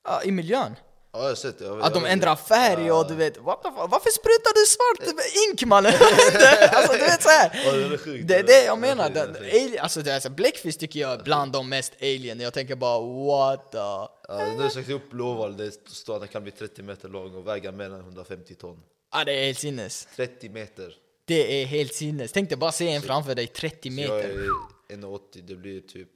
ja, 0.03 0.21
i 0.23 0.31
miljön. 0.31 0.75
Ja, 1.13 1.19
jag 1.21 1.27
har 1.27 1.35
sett 1.35 1.59
det. 1.59 1.65
Jag, 1.65 1.81
Att 1.81 1.93
de 1.93 2.05
ändrar 2.05 2.35
färg 2.35 2.91
och 2.91 3.07
du 3.07 3.15
vet, 3.15 3.37
what 3.37 3.63
the 3.63 3.69
fuck, 3.69 3.77
varför 3.91 4.09
sprutar 4.09 4.53
du 4.53 4.65
svart 4.65 5.23
ink 5.49 5.63
mannen? 5.65 5.91
Vet 6.33 6.73
alltså 6.75 6.93
du 6.93 6.99
vet 6.99 7.23
såhär. 7.23 7.61
Ja, 7.65 7.71
det 7.71 7.93
är 7.93 7.97
sjukt. 7.97 8.27
Det 8.27 8.41
det 8.41 8.63
jag 8.63 8.77
Det 8.77 8.81
menar, 8.81 9.09
det 9.09 9.25
den, 9.25 9.33
sjukt. 9.35 9.53
alien, 9.53 9.79
alltså, 9.83 10.01
det 10.01 10.13
alltså 10.15 10.29
Blackfish 10.29 10.77
tycker 10.79 10.99
jag 10.99 11.11
är 11.11 11.23
bland 11.23 11.51
de 11.51 11.69
mest 11.69 11.93
alien, 12.01 12.39
jag 12.39 12.53
tänker 12.53 12.75
bara 12.75 12.99
what 13.25 13.71
the... 13.71 13.77
Ja, 13.77 14.09
nu 14.57 14.61
har 14.63 14.69
sagt 14.69 14.89
upp 14.89 15.09
blåval, 15.11 15.57
det 15.57 15.71
står 15.89 16.15
att 16.15 16.21
den 16.21 16.27
kan 16.29 16.43
bli 16.43 16.51
30 16.51 16.81
meter 16.83 17.09
lång 17.09 17.35
och 17.35 17.47
väga 17.47 17.71
mer 17.71 17.85
än 17.85 17.99
150 17.99 18.55
ton. 18.55 18.79
Ah, 19.11 19.23
det 19.23 19.33
är 19.33 19.45
helt 19.45 19.59
sinnes. 19.59 20.07
30 20.15 20.49
meter. 20.49 20.93
Det 21.25 21.61
är 21.61 21.65
helt 21.65 21.93
sinnes. 21.93 22.31
Tänk 22.31 22.49
dig 22.49 22.57
bara 22.57 22.71
se 22.71 22.89
en 22.89 23.01
framför 23.01 23.35
dig 23.35 23.47
30 23.47 23.81
Så 23.95 24.01
jag 24.01 24.09
meter. 24.15 24.29
är 24.29 24.95
1,80, 24.97 25.19
det 25.41 25.55
blir 25.55 25.81
typ... 25.81 26.09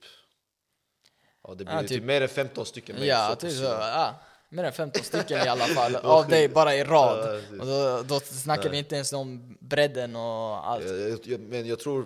Ja, 1.43 1.54
det 1.54 1.66
blir 1.66 1.76
Ja, 1.76 1.82
typ, 1.82 1.89
typ- 1.89 2.04
mer 2.04 2.22
än 2.22 2.30
15 2.30 2.66
stycken 2.66 2.96
Ja, 3.06 3.30
så 3.30 3.36
typ 3.36 3.58
så. 3.58 3.64
Ja. 3.64 4.16
Mer 4.50 4.64
än 4.64 4.74
15 4.74 5.04
stycken 5.04 5.38
i 5.46 5.50
alla 5.50 5.66
fall, 5.66 5.96
av 6.04 6.28
dig 6.28 6.50
bara 6.50 6.76
i 6.76 6.80
Ja, 6.80 6.86
rad. 6.86 7.24
precis. 7.26 7.60
Och 7.60 7.66
då, 7.66 8.04
då 8.08 8.20
snackar 8.20 8.64
vi 8.64 8.70
Nej. 8.70 8.80
inte 8.80 8.96
ens 8.96 9.14
om 9.14 9.58
bredden 9.60 10.16
och 10.16 10.68
allt. 10.70 10.86
Jag, 10.86 11.20
jag, 11.24 11.39
men 11.39 11.68
jag 11.68 11.80
tror 11.80 12.06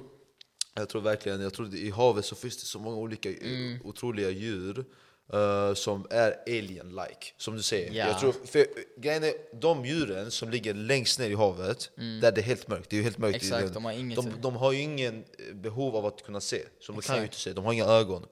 Jag 0.76 0.90
tror 0.90 1.02
verkligen, 1.02 1.42
jag 1.42 1.54
tror 1.54 1.76
i 1.76 1.90
havet 1.90 2.26
så 2.26 2.36
finns 2.36 2.58
det 2.58 2.66
så 2.66 2.80
många 2.80 2.96
olika 2.98 3.30
Mm. 3.30 3.80
otroliga 3.84 4.30
djur 4.30 4.86
eh, 5.34 5.74
som 5.74 6.08
är 6.10 6.36
alien-like, 6.48 7.34
som 7.38 7.56
du 7.56 7.62
säger. 7.62 7.92
Ja. 7.94 8.08
Jag 8.08 8.20
tror, 8.20 8.34
för, 8.46 8.66
grejen 8.98 9.24
är, 9.24 9.34
de 9.62 9.86
djuren 9.86 10.32
som 10.32 10.50
ligger 10.50 10.74
längst 10.74 11.20
ner 11.20 11.30
i 11.30 11.36
havet, 11.36 11.92
där 12.22 12.32
det 12.32 12.42
är 12.42 12.46
helt 12.46 12.68
mörkt, 12.68 12.90
det 12.90 12.96
är 12.96 12.98
ju 12.98 13.04
helt 13.04 13.18
mörkt. 13.18 13.44
Mm. 13.44 13.58
Exakt, 13.58 13.64
den- 13.64 13.74
de 13.74 13.86
har 13.86 13.92
inget- 13.92 14.16
de, 14.16 14.32
de 14.42 14.56
har 14.56 14.72
ju 14.72 14.80
ingen 14.82 15.16
eh, 15.50 15.56
behov 15.56 15.96
av 15.96 16.06
att 16.06 16.24
kunna 16.24 16.42
se, 16.42 16.62
så 16.80 16.92
de 16.92 16.92
kan 16.92 16.96
ju 16.96 17.00
Exakt. 17.00 17.10
Mm. 17.18 17.24
inte 17.24 17.38
se, 17.38 17.54
de 17.54 17.66
har 17.66 17.74
inga 17.74 17.86
ögon. 17.86 18.26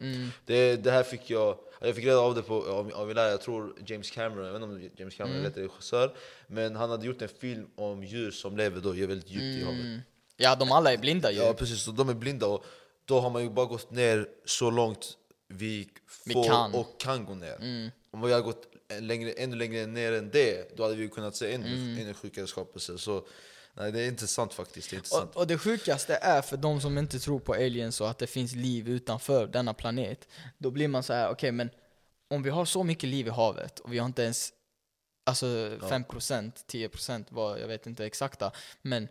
Det, 0.45 0.76
det 0.76 0.91
här 0.91 1.03
fick 1.03 1.30
jag, 1.30 1.58
jag 1.82 1.95
fick 1.95 2.05
reda 2.05 2.19
av 2.19 2.36
det 2.36 2.41
på, 2.41 2.65
av, 2.65 2.91
av 2.93 3.13
lärare, 3.15 3.32
jag 3.32 3.41
tror 3.41 3.75
James 3.86 4.11
Cameron, 4.11 4.45
jag 4.45 4.53
vet 4.53 4.61
inte 4.61 4.75
om 4.75 4.89
James 4.97 5.15
Cameron 5.15 5.36
är 5.36 5.39
Mm. 5.49 5.53
regissör, 5.53 6.15
men 6.47 6.75
han 6.75 6.89
hade 6.89 7.05
gjort 7.05 7.21
en 7.21 7.30
film 7.30 7.67
om 7.75 8.03
djur 8.03 8.32
som 8.32 8.57
lever 8.57 8.82
då, 8.82 8.91
väldigt 8.91 9.30
djupt 9.30 9.43
i 9.61 9.63
havet. 9.63 9.80
Mm. 9.86 9.99
Ja, 10.38 10.55
de 10.55 10.71
alla 10.71 10.93
är 10.93 10.97
blinda 10.97 11.32
ju. 11.32 11.38
Ja 11.38 11.53
precis, 11.53 11.82
så 11.82 11.91
de 11.91 12.09
är 12.09 12.13
blinda 12.13 12.47
och 12.47 12.65
då 13.05 13.19
har 13.19 13.30
man 13.30 13.43
ju 13.43 13.49
bara 13.49 13.65
gått 13.65 13.91
ner 13.91 14.28
så 14.45 14.71
långt 14.71 15.17
vi 15.47 15.89
Vi 16.25 16.34
får 16.34 16.43
kan. 16.43 16.73
och 16.73 16.99
kan 16.99 17.25
gå 17.25 17.36
ner. 17.36 17.91
Om 18.11 18.21
vi 18.21 18.32
hade 18.32 18.43
gått 18.43 18.63
längre, 18.99 19.32
ännu 19.32 19.55
längre 19.55 19.86
ner 19.86 20.11
än 20.11 20.30
det, 20.30 20.78
då 20.78 20.84
hade 20.84 20.95
vi 20.95 21.07
kunnat 21.09 21.36
se 21.36 21.53
ännu, 21.53 22.01
ännu 22.01 22.13
sjukare 22.13 22.47
skapelser. 22.47 22.97
Så 22.97 23.25
nej, 23.78 23.91
det 23.91 24.01
är 24.01 24.07
intressant 24.07 24.53
faktiskt. 24.53 24.89
Det 24.89 24.95
är 24.95 24.97
intressant. 24.97 25.36
Och, 25.36 25.41
och 25.41 25.47
det 25.47 25.57
sjukaste 25.57 26.15
är 26.21 26.41
för 26.41 26.57
de 26.57 26.82
som 26.82 26.97
inte 26.97 27.19
tror 27.19 27.39
på 27.39 27.53
aliens 27.53 28.01
och 28.01 28.09
att 28.09 28.17
det 28.17 28.28
finns 28.28 28.55
liv 28.55 28.89
utanför 28.89 29.47
denna 29.47 29.73
planet. 29.73 30.28
Då 30.57 30.71
blir 30.71 30.88
man 30.88 31.03
så 31.03 31.13
här: 31.13 31.30
okej 31.30 31.51
men 31.51 31.69
om 32.30 32.43
vi 32.43 32.49
har 32.49 32.65
så 32.65 32.84
mycket 32.84 33.09
liv 33.09 33.28
i 33.28 33.30
havet 33.30 33.80
och 33.80 33.93
vi 33.93 33.97
har 33.97 34.05
inte 34.05 34.23
ens 34.23 34.53
alltså 35.25 35.45
5%, 35.45 36.51
10% 36.67 37.25
vad, 37.30 37.59
jag 37.59 37.67
vet 37.67 37.88
inte 37.88 38.05
exakta. 38.05 38.51
Men 38.82 39.07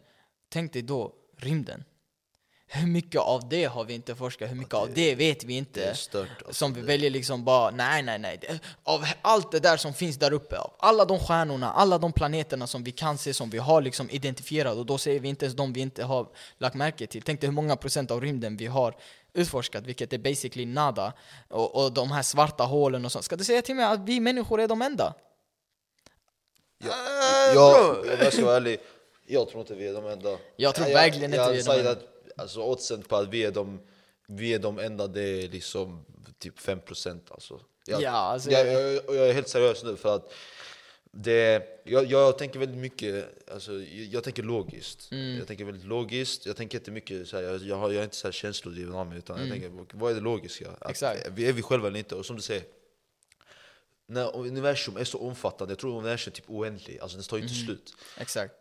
tänk 0.49 0.73
dig 0.73 0.83
då 0.83 1.15
rymden. 1.37 1.85
Hur 2.69 2.87
mycket 2.87 3.21
av 3.21 3.49
det 3.49 3.65
har 3.65 3.85
vi 3.85 3.95
inte 3.95 4.15
forskat? 4.15 4.51
Hur 4.51 4.55
mycket 4.57 4.75
av 4.75 4.89
det 4.95 5.15
vet 5.15 5.45
vi 5.45 5.55
inte? 5.57 5.89
det 5.89 5.95
stört, 5.95 6.29
alltså. 6.39 6.55
som 6.55 6.75
vi 6.75 6.81
väljer 6.81 7.11
liksom 7.11 7.45
bara, 7.45 7.71
nej 7.71 8.03
nej 8.03 8.19
nej. 8.19 8.39
Det- 8.41 8.59
Av 8.85 9.05
allt 9.23 9.53
det 9.53 9.61
där 9.61 9.77
som 9.77 9.95
finns 9.95 10.17
där 10.17 10.33
uppe, 10.33 10.59
av 10.59 10.73
alla 10.79 11.05
de 11.05 11.19
stjärnorna, 11.19 11.73
alla 11.73 11.99
de 11.99 12.13
planeterna 12.13 12.67
som 12.67 12.85
vi 12.85 12.93
kan 12.93 13.19
se, 13.19 13.35
som 13.35 13.51
vi 13.51 13.59
har 13.59 13.83
liksom 13.83 14.11
identifierat 14.11 14.77
och 14.77 14.87
då 14.87 14.99
säger 14.99 15.21
vi 15.21 15.29
inte 15.29 15.45
ens 15.45 15.57
de 15.57 15.73
vi 15.73 15.81
inte 15.81 16.05
har 16.05 16.27
lagt 16.59 16.75
märke 16.75 17.07
till. 17.07 17.23
Tänk 17.23 17.41
dig 17.41 17.49
hur 17.49 17.55
många 17.55 17.77
procent 17.77 18.11
av 18.11 18.21
rymden 18.21 18.57
vi 18.57 18.67
har 18.67 18.97
utforskat, 19.33 19.85
vilket 19.87 20.13
är 20.13 20.19
basically 20.19 20.67
nada. 20.67 21.13
Och, 21.49 21.85
och 21.85 21.93
de 21.93 22.11
här 22.11 22.23
svarta 22.23 22.65
hålen 22.65 23.05
och 23.05 23.13
sånt. 23.13 23.25
Ska 23.25 23.37
du 23.37 23.45
säga 23.45 23.63
till 23.63 23.75
mig 23.75 23.85
att 23.85 24.01
vi 24.09 24.21
människor 24.21 24.61
är 24.61 24.69
de 24.69 24.83
enda? 24.83 25.15
Ja, 26.79 26.89
Äh, 26.89 27.55
jag, 27.55 27.95
bro. 27.97 28.07
jag, 28.11 28.21
jag 28.25 28.33
ska 28.33 28.45
vara 28.45 28.57
ärlig, 28.57 28.79
jag 29.27 29.49
tror 29.49 29.61
inte 29.61 29.75
vi 29.75 29.87
är 29.87 29.93
de 29.95 30.07
enda. 30.07 30.37
Jag 30.57 30.75
tror 30.75 30.87
verkligen 30.87 31.25
inte 31.25 31.37
jag, 31.37 31.53
vi 31.53 31.61
är 31.61 31.65
de 31.65 31.71
jag 31.71 31.79
enda. 31.87 32.01
Alltså, 32.37 32.61
oddsen 32.63 33.03
på 33.03 33.17
att 33.17 33.29
vi 33.29 33.45
är 33.45 33.51
de, 33.51 33.81
vi 34.29 34.55
är 34.55 34.59
de 34.59 34.79
enda, 34.79 35.07
det 35.07 35.23
är 35.23 35.49
liksom 35.49 36.05
typ 36.39 36.59
5% 36.59 37.21
alltså. 37.31 37.61
Jag, 37.87 38.03
Ja, 38.03 38.11
alltså- 38.11 38.51
jag, 38.51 38.67
jag, 38.67 38.93
jag 39.07 39.29
är 39.29 39.33
helt 39.33 39.49
seriös 39.49 39.85
nu 39.85 39.97
för 39.97 40.15
att 40.17 40.33
det, 41.13 41.63
jag, 41.85 42.05
jag 42.05 42.39
tänker 42.39 42.59
väldigt 42.59 42.79
mycket, 42.79 43.49
alltså, 43.53 43.73
jag, 44.13 44.25
tänker 44.25 44.43
logiskt. 44.43 45.09
Mm. 45.13 45.39
Jag 45.39 45.47
tänker 45.47 45.65
väldigt 45.65 45.85
logiskt, 45.87 46.47
jag 46.47 46.57
tänker 46.57 46.79
inte 46.79 46.91
mycket 46.91 47.29
så 47.29 47.37
här, 47.37 47.43
jag, 47.43 47.63
jag, 47.63 47.77
har, 47.77 47.91
jag 47.91 48.01
är 48.01 48.05
inte 48.05 48.17
så 48.17 48.27
här 48.27 48.33
känslodriven 48.33 48.95
av 48.95 49.07
mig 49.07 49.19
utan 49.19 49.37
Mm. 49.37 49.49
jag 49.49 49.61
tänker, 49.61 49.97
vad 49.99 50.11
är 50.11 50.15
det 50.15 50.21
logiska? 50.21 50.71
Att, 50.81 50.91
Exakt. 50.91 51.27
Är 51.27 51.53
vi 51.53 51.63
själva 51.63 51.89
eller 51.89 51.99
inte? 51.99 52.15
Och 52.15 52.27
som 52.27 52.37
du 52.37 52.43
säger, 52.43 52.63
när 54.09 54.37
universum 54.37 54.97
är 54.97 55.05
så 55.05 55.19
omfattande, 55.19 55.73
jag 55.73 55.79
tror 55.79 55.99
universum 55.99 56.31
är 56.31 56.35
typ 56.35 56.51
oändlig, 56.51 56.99
alltså 57.01 57.17
den 57.17 57.27
tar 57.27 57.37
ju 57.37 57.43
inte 57.43 57.55
Mm. 57.55 57.67
slut. 57.67 57.95
Exakt. 58.19 58.55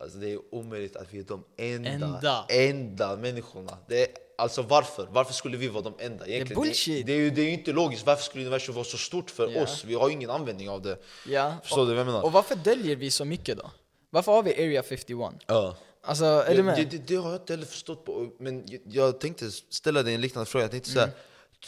Alltså 0.00 0.18
det 0.18 0.32
är 0.32 0.38
omöjligt 0.54 0.96
att 0.96 1.14
vi 1.14 1.18
är 1.18 1.22
de 1.24 1.44
enda, 1.56 1.90
Enda. 1.90 2.46
enda. 2.48 3.16
människorna. 3.16 3.78
Det 3.88 4.02
är, 4.02 4.08
alltså 4.38 4.62
varför? 4.62 5.08
Varför 5.10 5.32
skulle 5.32 5.56
vi 5.56 5.68
vara 5.68 5.82
de 5.82 5.92
enda? 5.98 6.26
Egentligen, 6.26 6.62
bullshit. 6.62 7.06
Det, 7.06 7.12
det, 7.18 7.26
är 7.26 7.30
det 7.30 7.42
är 7.42 7.50
inte 7.52 7.72
logiskt, 7.72 8.06
varför 8.06 8.22
skulle 8.22 8.44
universum 8.44 8.74
vara 8.74 8.84
så 8.84 8.98
stort 8.98 9.30
för 9.30 9.48
Ja. 9.50 9.62
oss? 9.62 9.84
Vi 9.84 9.94
har 9.94 10.08
ju 10.08 10.14
ingen 10.14 10.30
användning 10.30 10.68
av 10.70 10.82
det. 10.82 10.98
Ja. 11.28 11.54
Förstår 11.62 11.86
du 11.86 11.90
vad 11.90 11.98
jag 11.98 12.06
menar? 12.06 12.22
Och 12.24 12.32
varför 12.32 12.56
döljer 12.56 12.96
vi 12.96 13.10
så 13.10 13.24
mycket 13.24 13.58
då? 13.58 13.70
Varför 14.10 14.32
har 14.32 14.42
vi 14.42 14.54
Area 14.54 14.82
51? 14.82 15.34
ja. 15.46 15.76
Alltså, 16.06 16.24
är 16.24 16.50
du 16.50 16.56
Jag, 16.56 16.64
med? 16.64 16.76
det, 16.76 16.84
det, 16.84 16.98
det 17.08 17.14
har 17.16 17.30
jag 17.32 17.40
inte 17.40 17.52
heller 17.52 17.66
förstått, 17.66 18.04
på, 18.04 18.28
men 18.38 18.64
jag, 18.66 18.80
jag 18.84 19.20
tänkte 19.20 19.50
ställa 19.50 20.02
dig 20.02 20.14
en 20.14 20.20
liknande 20.20 20.50
fråga. 20.50 20.64
Jag 20.64 20.70
tänkte 20.70 20.90
så 20.90 20.98
här, 20.98 21.06
Mm. 21.06 21.16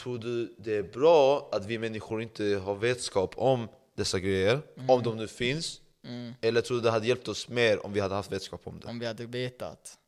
tror 0.03 0.19
du 0.19 0.55
det 0.59 0.77
är 0.77 0.83
bra 0.83 1.49
att 1.53 1.67
vi 1.67 1.79
människor 1.79 2.23
inte 2.23 2.45
har 2.65 2.75
vetskap 2.75 3.35
om 3.37 3.69
dessa 3.97 4.19
grejer, 4.19 4.61
Mm. 4.77 4.91
om 4.91 5.03
de 5.03 5.17
nu 5.17 5.29
finns? 5.29 5.81
Eller 6.41 6.61
tror 6.61 6.77
du 6.77 6.83
det 6.83 6.91
hade 6.91 7.07
hjälpt 7.07 7.29
oss 7.29 7.49
mer 7.49 7.87
om 7.87 7.93
vi 7.93 8.01
hade 8.01 8.15
haft 8.15 8.33
vetskap 8.33 8.61
om 8.65 8.81
det? 8.81 8.87
Om 8.89 8.99
vi 8.99 9.07
hade 9.07 9.27
vetat. 9.27 9.99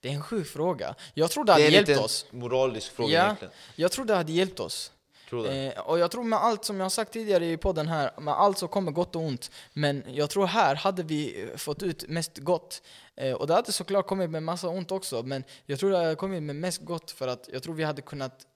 Det 0.00 0.08
är 0.08 0.12
en 0.12 0.22
sjuk 0.22 0.46
fråga. 0.46 0.94
Jag 1.14 1.30
tror 1.30 1.44
det 1.44 1.48
Det 1.48 1.52
hade 1.52 1.64
är 1.64 1.66
en 1.66 1.72
hjälpt 1.72 1.88
liten 1.88 2.04
oss. 2.04 2.26
moralisk 2.30 2.92
fråga 2.92 3.12
Ja, 3.14 3.24
egentligen. 3.24 3.54
jag 3.76 3.92
tror 3.92 4.04
det 4.04 4.14
hade 4.14 4.32
hjälpt 4.32 4.60
oss. 4.60 4.92
Eh, 5.32 5.80
och 5.80 5.98
jag 5.98 6.10
tror 6.10 6.24
med 6.24 6.38
allt 6.38 6.64
som 6.64 6.76
jag 6.76 6.84
har 6.84 6.90
sagt 6.90 7.12
tidigare 7.12 7.46
i 7.46 7.56
podden 7.56 7.88
här, 7.88 8.20
med 8.20 8.34
allt 8.34 8.58
så 8.58 8.68
kommer 8.68 8.92
gott 8.92 9.16
och 9.16 9.22
ont. 9.22 9.50
Men 9.72 10.04
jag 10.08 10.30
tror 10.30 10.46
här 10.46 10.74
hade 10.74 11.02
vi 11.02 11.50
fått 11.56 11.82
ut 11.82 12.08
mest 12.08 12.38
gott. 12.38 12.82
Eh, 13.16 13.32
och 13.32 13.46
det 13.46 13.54
hade 13.54 13.72
såklart 13.72 14.06
kommit 14.06 14.30
med 14.30 14.42
massa 14.42 14.68
ont 14.68 14.90
också, 14.92 15.22
men 15.22 15.44
jag 15.66 15.78
tror 15.78 15.90
det 15.90 15.96
hade 15.98 16.14
kommit 16.14 16.42
med 16.42 16.56
mest 16.56 16.80
gott 16.84 17.10
för 17.10 17.28
att 17.28 17.48
jag 17.52 17.62
tror 17.62 17.74
vi 17.74 17.84
hade 17.84 18.02
kunnat 18.02 18.46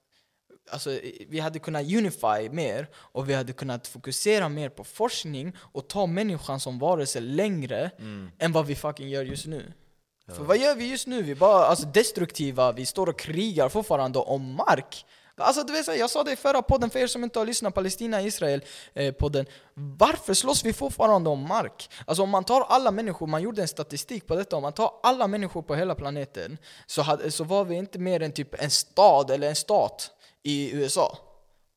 Alltså, 0.69 0.99
vi 1.29 1.39
hade 1.39 1.59
kunnat 1.59 1.83
unify 1.83 2.49
mer 2.51 2.87
och 2.95 3.29
vi 3.29 3.33
hade 3.33 3.53
kunnat 3.53 3.87
fokusera 3.87 4.49
mer 4.49 4.69
på 4.69 4.83
forskning 4.83 5.55
och 5.59 5.87
ta 5.87 6.05
människan 6.05 6.59
som 6.59 6.79
varelse 6.79 7.19
längre 7.19 7.91
än 8.39 8.51
vad 8.51 8.65
vi 8.65 8.75
fucking 8.75 9.09
gör 9.09 9.23
just 9.23 9.45
nu. 9.45 9.73
För 10.27 10.43
vad 10.43 10.57
gör 10.57 10.75
vi 10.75 10.89
just 10.89 11.07
nu? 11.07 11.21
Vi 11.21 11.31
är 11.31 11.35
bara 11.35 11.65
alltså, 11.65 11.85
destruktiva, 11.85 12.71
vi 12.71 12.85
står 12.85 13.09
och 13.09 13.19
krigar 13.19 13.69
fortfarande 13.69 14.19
om 14.19 14.55
mark. 14.55 15.05
Alltså 15.37 15.63
du 15.63 15.73
vet, 15.73 15.99
jag 15.99 16.09
sa 16.09 16.23
det 16.23 16.31
i 16.31 16.35
förra 16.35 16.61
podden 16.61 16.89
för 16.89 16.99
er 16.99 17.07
som 17.07 17.23
inte 17.23 17.39
har 17.39 17.45
lyssnat, 17.45 17.73
Palestina-Israel 17.73 18.63
eh. 18.93 19.13
Varför 19.73 20.33
slåss 20.33 20.65
vi 20.65 20.73
fortfarande 20.73 21.29
om 21.29 21.47
mark? 21.47 21.89
Alltså 22.05 22.23
om 22.23 22.29
man 22.29 22.43
tar 22.43 22.61
alla 22.61 22.91
människor, 22.91 23.27
man 23.27 23.41
gjorde 23.41 23.61
en 23.61 23.67
statistik 23.67 24.27
på 24.27 24.35
detta, 24.35 24.55
om 24.55 24.61
man 24.61 24.73
tar 24.73 24.91
alla 25.03 25.27
människor 25.27 25.61
på 25.61 25.75
hela 25.75 25.95
planeten 25.95 26.57
så, 26.85 27.01
hade, 27.01 27.31
så 27.31 27.43
var 27.43 27.65
vi 27.65 27.75
inte 27.75 27.99
mer 27.99 28.21
än 28.21 28.31
typ 28.31 28.61
en 28.61 28.69
stad 28.69 29.31
eller 29.31 29.49
en 29.49 29.55
stat 29.55 30.11
i 30.45 30.71
USA. 30.71 31.17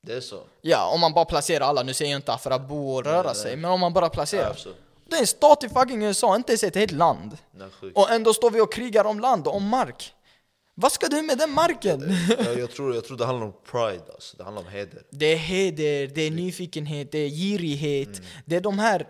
Det 0.03 0.13
är 0.13 0.21
så? 0.21 0.41
Ja, 0.61 0.91
om 0.95 1.01
man 1.01 1.13
bara 1.13 1.25
placerar 1.25 1.65
alla, 1.65 1.83
nu 1.83 1.95
säger 1.95 2.11
jag 2.11 2.19
inte 2.19 2.39
för 2.39 2.51
att 2.51 2.69
bo 2.69 2.95
och 2.95 3.05
röra 3.05 3.35
sig, 3.35 3.57
men 3.57 3.71
om 3.71 3.81
man 3.81 3.93
bara 3.93 4.09
placerar. 4.09 4.57
Ja. 4.65 4.71
Det 5.07 5.17
är 5.17 5.21
en 5.21 5.27
stat 5.27 5.65
i 5.65 5.69
fucking 5.69 6.05
USA, 6.05 6.37
inte 6.37 6.53
ens 6.53 6.65
ett 6.65 6.75
helt 6.75 6.93
land. 6.93 7.39
Nej. 7.51 7.93
Och 7.95 8.11
ändå 8.11 8.35
står 8.35 8.51
vi 8.51 8.61
och 8.61 8.73
krigar 8.73 9.05
om 9.05 9.21
land 9.21 9.47
och 9.47 9.57
om 9.57 9.69
mark. 9.69 10.15
Vad 10.75 10.93
ska 10.93 11.09
du 11.09 11.23
med 11.23 11.39
den 11.39 11.51
marken? 11.51 12.17
jag, 12.39 12.59
jag, 12.59 12.71
tror, 12.71 12.95
jag 12.95 13.05
tror 13.05 13.17
det 13.17 13.25
handlar 13.27 13.47
om 13.47 13.53
pride, 13.71 14.13
alltså. 14.15 14.37
det 14.37 14.45
handlar 14.45 14.63
om 14.63 14.69
heder. 14.69 15.03
Det 15.11 15.27
är 15.27 15.37
heder, 15.37 16.07
det 16.15 16.23
är 16.23 16.31
nyfikenhet, 16.31 17.13
det 17.13 17.19
är 17.19 17.29
girighet. 17.29 18.23
Det 18.45 18.57
är 18.57 18.61
de 18.61 18.79
här... 18.79 19.09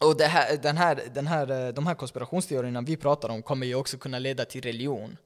Och 0.00 0.16
det 0.16 0.26
här, 0.26 0.56
den 0.56 0.76
här, 0.76 1.02
den 1.14 1.26
här, 1.26 1.66
eh, 1.66 1.74
de 1.74 1.86
här 1.86 1.94
konspirationsteorierna 1.94 2.80
vi 2.80 2.96
pratar 2.96 3.28
om 3.28 3.42
kommer 3.42 3.66
ju 3.66 3.74
också 3.74 3.98
kunna 3.98 4.18
leda 4.18 4.44
till 4.44 4.62
religion. 4.62 5.16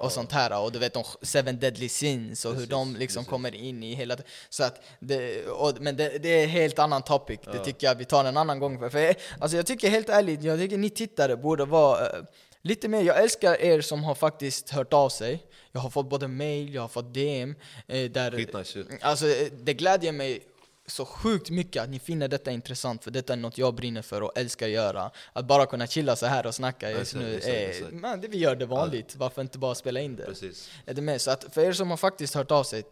Och 0.00 0.12
sånt 0.12 0.32
här. 0.32 0.62
Och 0.62 0.72
du 0.72 0.78
vet 0.78 0.94
de 0.94 1.04
seven 1.22 1.58
deadly 1.58 1.88
sins 1.88 2.44
och 2.44 2.54
hur 2.54 2.66
de 2.66 2.96
liksom 2.96 3.24
kommer 3.24 3.54
in 3.54 3.82
i 3.82 3.94
hela... 3.94 4.16
Så 4.48 4.64
att 4.64 4.82
det, 5.00 5.46
och, 5.46 5.80
men 5.80 5.96
det, 5.96 6.18
det 6.18 6.28
är 6.28 6.44
en 6.44 6.48
helt 6.48 6.78
annan 6.78 7.02
topic. 7.02 7.40
Det 7.52 7.64
tycker 7.64 7.86
jag 7.86 7.94
vi 7.94 8.04
tar 8.04 8.24
en 8.24 8.36
annan 8.36 8.58
gång. 8.58 8.78
För, 8.78 8.88
för 8.88 9.14
alltså 9.38 9.56
jag 9.56 9.66
tycker 9.66 9.90
helt 9.90 10.08
ärligt, 10.08 10.42
jag 10.42 10.58
tycker 10.58 10.78
ni 10.78 10.90
tittare 10.90 11.36
borde 11.36 11.64
vara 11.64 12.06
eh, 12.06 12.22
lite 12.62 12.88
mer... 12.88 13.02
Jag 13.02 13.22
älskar 13.22 13.62
er 13.62 13.80
som 13.80 14.04
har 14.04 14.14
faktiskt 14.14 14.70
hört 14.70 14.92
av 14.92 15.08
sig. 15.08 15.42
Jag 15.72 15.80
har 15.80 15.90
fått 15.90 16.10
både 16.10 16.28
mail, 16.28 16.74
jag 16.74 16.82
har 16.82 16.88
fått 16.88 17.14
DM. 17.14 17.54
Eh, 17.86 18.10
där, 18.10 18.30
Skitnice 18.30 18.78
ju. 18.78 18.84
Alltså 19.00 19.26
eh, 19.26 19.48
det 19.52 19.74
glädjer 19.74 20.12
mig 20.12 20.42
så 20.90 21.04
sjukt 21.04 21.50
mycket 21.50 21.82
att 21.82 21.90
ni 21.90 21.98
finner 21.98 22.28
detta 22.28 22.50
intressant 22.50 23.04
för 23.04 23.10
detta 23.10 23.32
är 23.32 23.36
något 23.36 23.58
jag 23.58 23.74
brinner 23.74 24.02
för 24.02 24.22
och 24.22 24.32
älskar 24.38 24.66
göra. 24.66 25.10
Att 25.32 25.46
bara 25.46 25.66
kunna 25.66 25.86
chilla 25.86 26.16
så 26.16 26.26
här 26.26 26.46
och 26.46 26.54
snacka 26.54 26.90
just 26.90 27.00
Exakt, 27.00 27.24
nu, 27.24 27.36
exakt, 27.36 27.54
är, 27.54 27.68
exakt. 27.68 27.92
man, 27.92 28.20
det 28.20 28.28
vi 28.28 28.38
gör 28.38 28.56
det 28.56 28.66
vanligt. 28.66 29.16
Varför 29.16 29.42
inte 29.42 29.58
bara 29.58 29.74
spela 29.74 30.00
in 30.00 30.16
det? 30.16 30.26
Precis. 30.26 30.70
Är 30.86 30.94
det 30.94 31.02
med? 31.02 31.20
Så 31.20 31.30
att 31.30 31.54
för 31.54 31.60
er 31.60 31.72
som 31.72 31.90
har 31.90 31.96
faktiskt 31.96 32.34
hört 32.34 32.50
av 32.50 32.64
sig, 32.64 32.84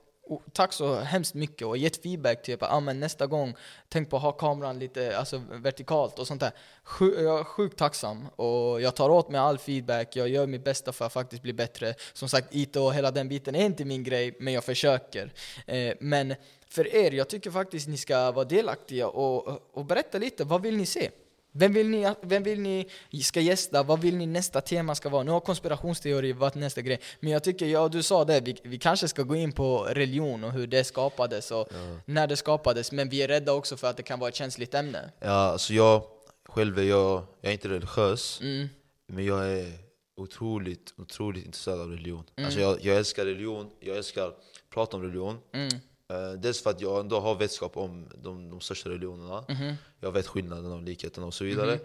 tack 0.52 0.72
så 0.72 0.94
hemskt 0.94 1.34
mycket 1.34 1.66
och 1.66 1.76
gett 1.76 2.02
feedback 2.02 2.42
typ 2.42 2.62
ah, 2.62 2.80
men 2.80 3.00
nästa 3.00 3.26
gång, 3.26 3.54
tänk 3.88 4.10
på 4.10 4.16
att 4.16 4.22
ha 4.22 4.32
kameran 4.32 4.78
lite 4.78 5.18
alltså, 5.18 5.42
vertikalt 5.50 6.18
och 6.18 6.26
sånt 6.26 6.40
där. 6.40 6.50
Sju, 6.82 7.14
jag 7.22 7.40
är 7.40 7.44
sjukt 7.44 7.78
tacksam 7.78 8.28
och 8.36 8.80
jag 8.80 8.96
tar 8.96 9.10
åt 9.10 9.30
mig 9.30 9.40
all 9.40 9.58
feedback, 9.58 10.16
jag 10.16 10.28
gör 10.28 10.46
mitt 10.46 10.64
bästa 10.64 10.92
för 10.92 11.04
att 11.04 11.12
faktiskt 11.12 11.42
bli 11.42 11.52
bättre. 11.52 11.94
Som 12.12 12.28
sagt, 12.28 12.48
IT 12.50 12.76
och 12.76 12.94
hela 12.94 13.10
den 13.10 13.28
biten 13.28 13.54
är 13.54 13.64
inte 13.64 13.84
min 13.84 14.04
grej, 14.04 14.36
men 14.40 14.52
jag 14.52 14.64
försöker. 14.64 15.32
Eh, 15.66 15.94
men 16.00 16.34
för 16.70 16.94
er, 16.94 17.10
jag 17.12 17.28
tycker 17.28 17.50
faktiskt 17.50 17.88
ni 17.88 17.96
ska 17.96 18.30
vara 18.32 18.44
delaktiga 18.44 19.08
och, 19.08 19.76
och 19.78 19.84
berätta 19.84 20.18
lite, 20.18 20.44
vad 20.44 20.62
vill 20.62 20.76
ni 20.76 20.86
se? 20.86 21.10
Vem 21.52 21.72
vill, 21.72 21.88
ni, 21.88 22.14
vem 22.20 22.42
vill 22.42 22.60
ni 22.60 22.88
ska 23.22 23.40
gästa? 23.40 23.82
Vad 23.82 24.00
vill 24.00 24.16
ni 24.16 24.26
nästa 24.26 24.60
tema 24.60 24.94
ska 24.94 25.08
vara? 25.08 25.22
Nu 25.22 25.30
har 25.30 25.40
konspirationsteori 25.40 26.32
varit 26.32 26.54
nästa 26.54 26.82
grej. 26.82 27.00
Men 27.20 27.32
jag 27.32 27.44
tycker, 27.44 27.66
ja 27.66 27.88
du 27.88 28.02
sa 28.02 28.24
det, 28.24 28.40
vi, 28.40 28.56
vi 28.62 28.78
kanske 28.78 29.08
ska 29.08 29.22
gå 29.22 29.36
in 29.36 29.52
på 29.52 29.78
religion 29.90 30.44
och 30.44 30.52
hur 30.52 30.66
det 30.66 30.84
skapades 30.84 31.50
och 31.50 31.68
när 32.04 32.26
det 32.26 32.36
skapades. 32.36 32.92
Men 32.92 33.08
vi 33.08 33.22
är 33.22 33.28
rädda 33.28 33.52
också 33.52 33.76
för 33.76 33.90
att 33.90 33.96
det 33.96 34.02
kan 34.02 34.18
vara 34.18 34.28
ett 34.28 34.34
känsligt 34.34 34.74
ämne. 34.74 35.10
Ja, 35.20 35.30
alltså 35.30 35.74
jag 35.74 36.02
själv 36.48 36.78
är 36.78 36.82
jag, 36.82 37.22
jag 37.40 37.48
är 37.48 37.52
inte 37.52 37.68
religiös, 37.68 38.40
Mm. 38.42 38.68
men 39.06 39.24
jag 39.24 39.52
är 39.52 39.72
otroligt, 40.16 40.94
otroligt 40.96 41.44
intresserad 41.46 41.80
av 41.80 41.90
religion. 41.90 42.24
Mm. 42.36 42.46
Alltså 42.46 42.60
jag, 42.60 42.84
jag 42.84 42.96
älskar 42.96 43.24
religion, 43.24 43.70
jag 43.80 43.96
älskar 43.96 44.26
att 44.28 44.38
prata 44.70 44.96
om 44.96 45.02
religion. 45.02 45.38
Mm. 45.52 45.68
Eh, 46.08 46.32
dels 46.32 46.62
för 46.62 46.70
att 46.70 46.80
jag 46.80 47.00
ändå 47.00 47.20
har 47.20 47.34
vetskap 47.34 47.76
om 47.76 48.08
de, 48.22 48.50
de 48.50 48.60
största 48.60 48.90
religionerna. 48.90 49.44
Mhm. 49.48 49.74
Jag 50.00 50.12
vet 50.12 50.26
skillnaden 50.26 50.72
och 50.72 50.82
likheten 50.82 51.24
och 51.24 51.34
så 51.34 51.44
vidare. 51.44 51.80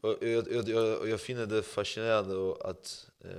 Och 0.00 0.16
jag, 0.20 0.52
jag, 0.52 0.68
jag, 0.68 1.08
jag 1.08 1.20
finner 1.20 1.46
det 1.46 1.62
fascinerande 1.62 2.54
att, 2.64 3.06
eh, 3.24 3.30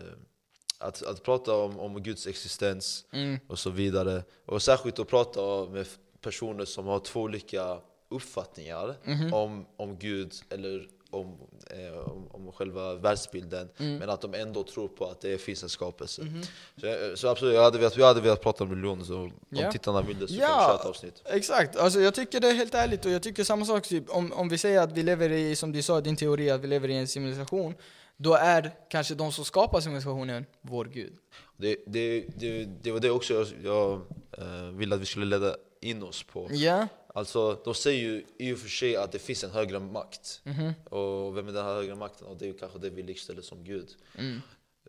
att, 0.77 1.03
att 1.03 1.23
prata 1.23 1.53
om, 1.55 1.79
om 1.79 2.03
Guds 2.03 2.27
existens 2.27 3.05
Mm. 3.11 3.37
och 3.47 3.59
så 3.59 3.69
vidare. 3.69 4.23
Och 4.45 4.61
särskilt 4.61 4.99
att 4.99 5.07
prata 5.07 5.65
med 5.69 5.87
personer 6.21 6.65
som 6.65 6.85
har 6.85 6.99
två 6.99 7.21
olika 7.21 7.81
uppfattningar 8.09 8.95
Mhm. 9.03 9.33
om, 9.33 9.65
om 9.77 9.97
Gud 9.99 10.33
eller 10.49 10.87
om, 11.11 11.37
eh, 11.69 11.99
om, 12.11 12.27
om 12.31 12.51
själva 12.51 12.93
världsbilden. 12.95 13.69
Mm. 13.77 13.97
Men 13.97 14.09
att 14.09 14.21
de 14.21 14.33
ändå 14.33 14.63
tror 14.63 14.87
på 14.87 15.05
att 15.05 15.21
det 15.21 15.37
finns 15.41 15.63
en 15.63 15.69
skapelse. 15.69 16.21
Mhm. 16.21 16.41
Så, 16.77 16.85
jag- 16.85 17.17
så 17.17 17.27
absolut, 17.27 17.55
jag 17.55 17.63
hade, 17.63 17.77
velat, 17.77 17.97
jag 17.97 18.05
hade 18.05 18.21
velat 18.21 18.41
prata 18.41 18.63
om 18.63 18.69
religion 18.69 19.05
så 19.05 19.15
om 19.17 19.31
Ja. 19.49 19.71
tittarna 19.71 20.01
vill 20.01 20.19
det 20.19 20.27
så 20.27 20.33
Ja. 20.35 20.47
kan 20.47 20.57
vi 20.59 20.63
köra 20.65 20.75
ett 20.79 20.85
avsnitt. 20.85 21.21
Exakt, 21.25 21.75
alltså 21.75 21.99
jag 22.01 22.13
tycker 22.15 22.39
det 22.39 22.49
är 22.49 22.53
helt 22.53 22.73
ärligt 22.75 23.05
och 23.05 23.11
jag 23.11 23.23
tycker 23.23 23.43
samma 23.43 23.65
sak 23.65 23.87
typ, 23.87 24.09
om, 24.09 24.33
om 24.33 24.49
vi 24.49 24.57
säger 24.57 24.81
att 24.81 24.91
vi 24.91 25.03
lever 25.03 25.31
i, 25.31 25.55
som 25.55 25.71
du 25.71 25.81
sa 25.81 26.01
din 26.01 26.15
teori, 26.15 26.49
att 26.49 26.61
vi 26.61 26.67
lever 26.67 26.89
i 26.89 26.95
en 26.95 27.07
civilisation 27.07 27.73
Då 28.17 28.33
är 28.33 28.71
kanske 28.89 29.15
de 29.15 29.31
som 29.31 29.45
skapar 29.45 29.79
civilisationen 29.81 30.45
vår 30.61 30.85
gud 30.85 31.13
Det, 31.57 31.77
det, 31.87 32.25
det, 32.35 32.65
det 32.65 32.91
var 32.91 32.99
det 32.99 33.09
också 33.11 33.33
jag, 33.33 33.47
jag 33.63 34.01
eh, 34.37 34.63
ville 34.73 34.95
att 34.95 35.01
vi 35.01 35.05
skulle 35.05 35.25
leda 35.25 35.55
in 35.81 36.03
oss 36.03 36.23
på. 36.23 36.47
Ja, 36.51 36.87
Alltså, 37.19 37.61
de 37.65 37.73
säger 37.73 37.99
ju 37.99 38.25
i 38.37 38.53
och 38.53 38.59
för 38.59 38.69
sig 38.69 38.95
att 38.95 39.11
det 39.11 39.19
finns 39.19 39.43
en 39.43 39.51
högre 39.51 39.79
makt. 39.79 40.41
Mhm. 40.43 40.73
Och 40.89 41.37
vem 41.37 41.47
är 41.47 41.51
den 41.51 41.65
här 41.65 41.73
högre 41.73 41.95
makten? 41.95 42.27
Och 42.27 42.37
det 42.37 42.45
är 42.45 42.47
ju 42.47 42.57
kanske 42.57 42.79
det 42.79 42.89
vi 42.89 43.03
likställer 43.03 43.41
som 43.41 43.63
Gud. 43.63 43.89
mm. 44.17 44.41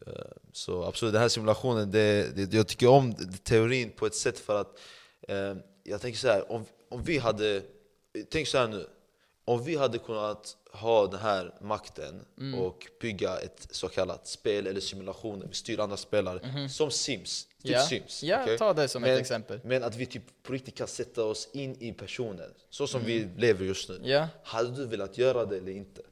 Eh, 0.07 0.13
Så 0.53 0.85
absolut, 0.85 1.13
den 1.13 1.23
här 1.23 1.29
simulationen, 1.29 1.91
det, 1.91 2.37
det, 2.37 2.57
jag 2.57 2.67
tycker 2.69 2.89
om 2.89 3.15
teorin 3.43 3.91
på 3.91 4.07
ett 4.07 4.15
sätt 4.15 4.39
för 4.39 4.61
att 4.61 4.79
eh, 5.29 5.55
jag 5.85 6.01
tänker 6.01 6.19
så 6.19 6.29
här, 6.29 6.53
om, 6.53 6.65
om 6.89 7.03
vi 7.03 7.19
hade, 7.19 7.63
tänk 8.31 8.49
så 8.49 8.59
här 8.59 8.69
nu, 8.69 8.87
om 9.45 9.65
vi 9.65 9.77
hade 9.77 9.99
kunnat 9.99 10.57
ha 10.73 11.07
den 11.07 11.21
här 11.21 11.55
makten 11.61 12.25
Mm. 12.39 12.61
och 12.61 12.87
bygga 13.01 13.39
ett 13.39 13.67
så 13.71 13.89
kallat 13.89 14.27
spel 14.27 14.67
eller 14.67 14.81
simulation 14.81 15.41
där 15.41 15.47
vi 15.47 15.55
styr 15.55 15.81
andra 15.81 15.97
spelare, 15.97 16.69
som 16.69 16.91
Sims, 16.91 17.45
typ 17.63 17.71
ja. 17.73 17.83
Sims. 17.83 18.23
ja 18.23 18.43
okej? 18.43 18.59
ta 18.59 18.73
det 18.73 18.89
som 18.89 19.03
men, 19.03 19.11
ett 19.15 19.21
exempel 19.21 19.61
Men 19.65 19.83
att 19.85 19.97
vi 19.97 20.07
typ 20.07 20.23
på 20.43 20.53
riktigt 20.53 20.75
kan 20.77 20.87
sätta 20.89 21.25
oss 21.25 21.49
in 21.53 21.77
i 21.83 21.93
personen, 21.93 22.51
så 22.71 22.87
som 22.87 23.05
vi 23.05 23.29
lever 23.37 23.65
just 23.65 23.89
nu. 23.89 24.01
Ja, 24.05 24.29
Hade 24.45 24.71
du 24.77 24.87
velat 24.87 25.19
göra 25.19 25.45
det 25.45 25.57
eller 25.57 25.73
inte? 25.73 26.03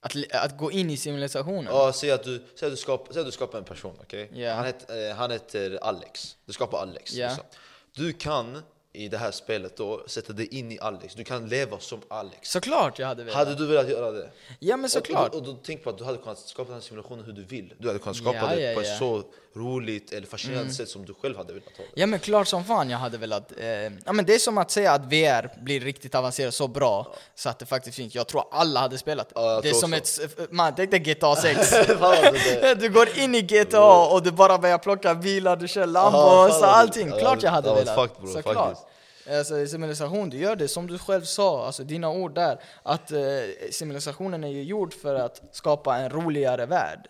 att, 0.00 0.14
att 0.32 0.58
gå 0.58 0.72
in 0.72 0.90
i 0.90 0.96
civilisationen 0.96 1.64
Ja, 1.64 1.92
säg 1.92 2.10
att 2.10 2.24
du, 2.24 2.42
säg 2.54 2.66
att 2.66 2.72
du, 2.72 2.76
skapar, 2.76 3.12
säg 3.12 3.20
att 3.20 3.26
du 3.26 3.32
skapar 3.32 3.58
en 3.58 3.64
person, 3.64 3.96
okej? 4.02 4.30
Ja. 4.34 4.54
Han, 4.54 4.64
heter, 4.64 5.08
eh, 5.10 5.14
han 5.16 5.30
heter 5.30 5.78
Alex. 5.82 6.36
Du 6.46 6.52
skapar 6.52 6.78
Alex. 6.78 7.14
Liksom. 7.14 7.44
Du 7.92 8.12
kan 8.12 8.62
i 8.94 9.08
det 9.08 9.18
här 9.18 9.30
spelet 9.30 9.76
då 9.76 10.04
sätta 10.06 10.32
dig 10.32 10.46
in 10.46 10.72
i 10.72 10.78
Alex. 10.78 11.14
Du 11.14 11.24
kan 11.24 11.48
leva 11.48 11.78
som 11.78 12.00
Alex. 12.08 12.50
Såklart 12.50 12.98
jag 12.98 13.06
hade 13.06 13.24
velat 13.24 13.38
Hade 13.38 13.54
du 13.54 13.66
velat 13.66 13.88
göra 13.88 14.10
det? 14.10 14.30
Ja 14.58 14.76
men 14.76 14.90
såklart 14.90 15.28
Och, 15.28 15.34
och, 15.34 15.48
och, 15.48 15.54
då 15.54 15.60
tänk 15.62 15.84
på 15.84 15.90
att 15.90 15.98
du 15.98 16.04
hade 16.04 16.18
kunnat 16.18 16.38
skapa 16.38 16.64
den 16.64 16.74
här 16.74 16.80
simulationen 16.80 17.24
hur 17.24 17.32
du 17.32 17.44
vill. 17.44 17.74
Du 17.78 17.88
hade 17.88 17.98
kunnat 17.98 18.16
skapa 18.16 18.36
Ja, 18.36 18.46
det 18.46 18.62
ja, 18.62 18.74
på 18.74 18.82
ja. 18.82 18.98
så 18.98 19.24
roligt 19.56 20.12
eller 20.12 20.26
fascinerande 20.26 20.72
sätt 20.72 20.88
som 20.88 21.06
du 21.06 21.14
själv 21.14 21.36
hade 21.36 21.52
velat 21.52 21.76
ha 21.76 21.84
det. 21.84 22.00
Ja 22.00 22.06
men 22.06 22.18
klart 22.18 22.48
som 22.48 22.64
fan 22.64 22.90
jag 22.90 22.98
hade 22.98 23.18
velat, 23.18 23.52
eh, 23.58 23.66
ja 24.04 24.12
men 24.12 24.24
det 24.24 24.34
är 24.34 24.38
som 24.38 24.58
att 24.58 24.70
säga 24.70 24.92
att 24.92 25.04
VR 25.04 25.62
blir 25.64 25.80
riktigt 25.80 26.14
avancerat 26.14 26.54
så 26.54 26.68
bra 26.68 27.14
så 27.34 27.48
att 27.48 27.58
det 27.58 27.66
faktiskt 27.66 27.96
finns, 27.96 28.14
jag 28.14 28.26
tror 28.26 28.44
alla 28.50 28.80
hade 28.80 28.98
spelat 28.98 29.28
det. 29.28 29.40
Ja, 29.40 29.60
det 29.60 29.68
är 29.68 29.74
som 29.74 29.94
också. 29.94 30.22
ett, 30.22 30.52
man 30.52 30.74
tänk 30.74 30.90
dig 30.90 31.00
GTA 31.00 31.36
6 31.36 31.70
Fan, 31.70 32.24
alltså, 32.24 32.74
Du 32.80 32.88
går 32.90 33.18
in 33.18 33.34
i 33.34 33.42
GTA 33.42 34.06
och 34.06 34.22
du 34.22 34.30
bara 34.30 34.58
börjar 34.58 34.78
plocka 34.78 35.14
bilar, 35.14 35.56
du 35.56 35.68
kör 35.68 35.86
Lambo 35.86 36.18
Ja, 36.18 36.44
och 36.44 36.50
fan, 36.50 36.60
så 36.60 36.66
allting, 36.66 37.08
ja, 37.08 37.18
klart 37.18 37.42
jag 37.42 37.50
hade 37.50 37.74
velat 37.74 37.94
fuck, 37.94 38.18
bro, 38.18 38.26
Såklart 38.26 38.56
faktiskt. 38.56 38.86
Alltså 39.30 39.66
civilisation, 39.66 40.30
du 40.30 40.38
gör 40.38 40.56
det 40.56 40.68
som 40.68 40.86
du 40.86 40.98
själv 40.98 41.22
sa, 41.22 41.66
alltså 41.66 41.84
dina 41.84 42.10
ord 42.10 42.34
där 42.34 42.60
Att 42.82 43.10
eh, 43.12 43.18
civilisationen 43.70 44.44
är 44.44 44.48
ju 44.48 44.62
gjord 44.62 44.94
för 44.94 45.14
att 45.14 45.42
skapa 45.52 45.96
en 45.96 46.10
roligare 46.10 46.66
värld 46.66 47.08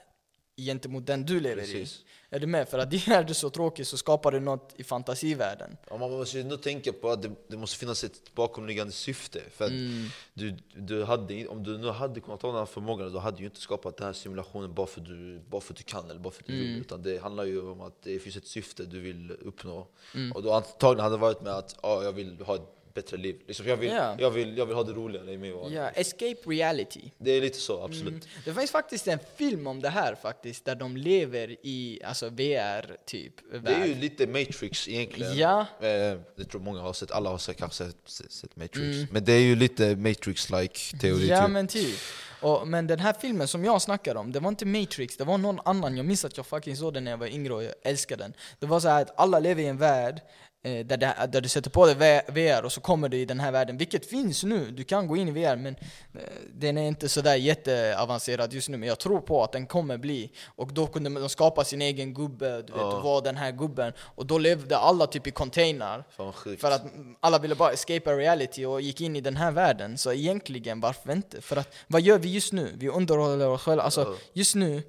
Gentemot 0.57 1.07
den 1.07 1.27
du 1.27 1.41
lever 1.41 1.63
Precis. 1.63 1.99
i 1.99 2.05
Är 2.35 2.41
du 2.41 2.47
med? 2.47 2.69
För 2.69 2.79
att 2.79 2.93
är 3.09 3.25
du 3.25 3.35
så 3.35 3.51
tråkig 3.51 3.87
så 3.87 3.97
skapar 3.97 4.33
du 4.33 4.41
något 4.41 4.73
i 4.77 4.85
fantasivärlden 4.85 5.77
Ja, 5.91 5.97
man 5.97 6.11
måste 6.11 6.37
ju 6.37 6.43
ändå 6.43 6.57
tänka 6.57 6.93
på 6.93 7.11
att 7.11 7.23
det, 7.23 7.31
det 7.49 7.57
måste 7.57 7.77
finnas 7.79 8.05
ett 8.05 8.35
bakomliggande 8.35 8.93
syfte. 8.93 9.41
För 9.51 9.65
Mm. 9.67 10.07
du, 10.35 10.57
du 10.77 11.05
hade, 11.05 11.47
om 11.49 11.63
du 11.63 11.79
nu 11.79 11.89
hade 11.91 12.21
kunnat 12.21 12.43
ha 12.43 12.49
den 12.51 12.59
här 12.59 12.67
förmågan, 12.67 13.13
då 13.13 13.19
hade 13.19 13.37
du 13.37 13.45
inte 13.45 13.61
skapat 13.61 13.97
den 13.97 14.07
här 14.07 14.13
simulationen 14.13 14.75
bara 14.75 14.87
för 14.87 15.01
att 15.01 15.07
du, 15.07 15.41
bara 15.49 15.61
för 15.61 15.73
att 15.73 15.77
du 15.77 15.83
kan 15.85 16.11
eller 16.11 16.21
bara 16.21 16.33
för 16.33 16.43
att 16.43 16.47
du 16.47 16.53
Mm. 16.55 16.67
vill. 16.67 16.81
Utan 16.81 17.03
det 17.03 17.23
handlar 17.23 17.45
ju 17.45 17.71
om 17.71 17.81
att 17.81 18.03
det 18.03 18.19
finns 18.19 18.37
ett 18.37 18.47
syfte 18.47 18.85
du 18.85 19.01
vill 19.01 19.31
uppnå. 19.31 19.87
Mm. 20.15 20.33
Och 20.33 20.43
då 20.43 20.53
antagligen 20.53 21.05
hade 21.05 21.17
det 21.17 21.21
varit 21.21 21.43
med 21.43 21.53
att 21.53 21.77
ja, 21.83 22.03
jag 22.05 22.13
vill 22.13 22.41
ha 22.41 22.59
bättre 22.95 23.17
liv. 23.17 23.37
Liksom, 23.47 23.67
jag, 23.67 23.77
vill, 23.77 23.91
Ja. 23.91 24.17
jag, 24.19 24.31
vill, 24.31 24.59
jag 24.59 24.67
vill 24.67 24.77
ha 24.77 24.83
det 24.83 24.93
roligare 24.93 25.33
i 25.33 25.39
mig. 25.39 25.51
Ja, 25.71 25.89
escape 25.89 26.37
reality 26.47 27.01
Det 27.19 27.31
är 27.31 27.41
lite 27.41 27.59
så, 27.59 27.83
absolut. 27.83 28.09
Mm. 28.09 28.21
Det 28.45 28.55
finns 28.55 28.71
faktiskt 28.71 29.09
en 29.09 29.19
film 29.37 29.67
om 29.67 29.81
det 29.83 29.89
här 29.89 30.15
faktiskt, 30.15 30.65
där 30.65 30.75
de 30.75 30.97
lever 30.97 31.57
i 31.63 32.01
alltså 32.05 32.29
VR 32.29 32.97
typ 33.07 33.33
Det 33.65 33.73
är 33.73 33.87
ju 33.87 33.93
värld. 33.93 34.01
lite 34.03 34.27
Matrix 34.27 34.89
egentligen. 34.89 35.37
Ja. 35.37 35.61
Eh, 35.81 36.19
det 36.37 36.45
tror 36.51 36.61
många 36.61 36.81
har 36.81 36.93
sett, 36.93 37.11
alla 37.11 37.31
har 37.31 37.39
sett, 37.39 37.57
kanske 37.57 37.85
sett, 38.07 38.33
sett 38.33 38.57
Matrix. 38.57 38.97
Mm. 38.97 39.07
Men 39.11 39.25
det 39.25 39.33
är 39.33 39.41
ju 39.41 39.57
lite 39.57 39.95
Matrix-like 39.95 40.99
teori. 41.01 41.27
Ja 41.29 41.43
typ. 41.43 41.51
men 41.51 41.67
typ. 41.67 41.99
Och, 42.41 42.69
men 42.69 42.87
den 42.87 42.99
här 42.99 43.13
filmen 43.21 43.49
som 43.49 43.65
jag 43.65 43.83
snackar 43.83 44.15
om, 44.15 44.33
det 44.33 44.41
var 44.41 44.49
inte 44.49 44.67
Matrix, 44.67 45.17
det 45.17 45.25
var 45.25 45.39
någon 45.39 45.61
annan. 45.65 45.97
Jag 45.97 46.07
minns 46.07 46.25
att 46.25 46.37
jag 46.37 46.47
fucking 46.47 46.77
såg 46.77 46.95
den 46.95 47.05
när 47.05 47.11
jag 47.11 47.19
var 47.19 47.27
yngre 47.27 47.55
och 47.55 47.65
jag 47.65 47.73
älskade 47.83 48.23
den. 48.25 48.33
Det 48.59 48.67
var 48.67 48.81
så 48.81 48.89
här 48.89 49.03
att 49.03 49.19
alla 49.21 49.39
lever 49.39 49.63
i 49.63 49.67
en 49.67 49.79
värld 49.79 50.21
eh, 50.65 50.87
där, 50.87 50.97
det, 50.97 51.29
där 51.33 51.41
du 51.41 51.49
sätter 51.49 51.71
på 51.71 51.87
dig 51.87 52.23
VR 52.29 52.65
och 52.65 52.73
så 52.73 52.81
kommer 52.81 53.09
du 53.09 53.17
i 53.17 53.25
den 53.25 53.41
här 53.41 53.53
världen, 53.53 53.77
vilket 53.77 54.07
finns 54.07 54.45
nu. 54.45 54.71
Du 54.71 54.85
kan 54.85 55.07
gå 55.07 55.17
in 55.17 55.29
i 55.29 55.31
VR 55.31 55.57
men 55.57 55.77
eh, 56.15 56.21
den 56.55 56.79
är 56.79 56.89
inte 56.89 57.09
sådär 57.09 57.35
jätteavancerad 57.35 58.53
just 58.53 58.69
nu. 58.69 58.77
Men 58.77 58.89
jag 58.89 58.99
tror 58.99 59.21
på 59.21 59.43
att 59.45 59.53
den 59.53 59.67
kommer 59.67 59.99
bli. 59.99 60.31
Och 60.47 60.73
då 60.73 60.87
kunde 60.87 61.11
de 61.21 61.29
skapa 61.29 61.65
sin 61.65 61.83
egen 61.83 62.15
gubbe, 62.15 62.47
du 62.47 62.73
vet, 62.73 62.91
du 62.91 63.01
var 63.03 63.23
den 63.23 63.37
här 63.37 63.53
gubben. 63.53 63.93
Och 64.01 64.27
då 64.27 64.39
levde 64.39 64.77
alla 64.77 65.07
typ 65.07 65.27
i 65.27 65.31
container. 65.31 66.05
För 66.61 66.71
att 66.71 66.83
alla 67.21 67.39
ville 67.39 67.55
bara 67.55 67.73
escapa 67.73 68.13
reality 68.13 68.65
och 68.65 68.81
gick 68.81 69.01
in 69.01 69.17
i 69.17 69.21
den 69.21 69.37
här 69.37 69.51
världen. 69.51 69.99
Så 69.99 70.13
egentligen, 70.13 70.81
varför 70.81 71.13
inte? 71.13 71.41
För 71.41 71.57
att, 71.57 71.75
vad 71.87 72.01
gör 72.03 72.19
vi 72.19 72.29
just 72.33 72.53
nu? 72.53 72.73
Vi 72.77 72.89
underhåller 72.89 73.49
oss 73.49 73.63
själva. 73.63 73.83
Alltså, 73.83 74.01
Ja. 74.01 74.15
just 74.33 74.55
nu, 74.55 74.83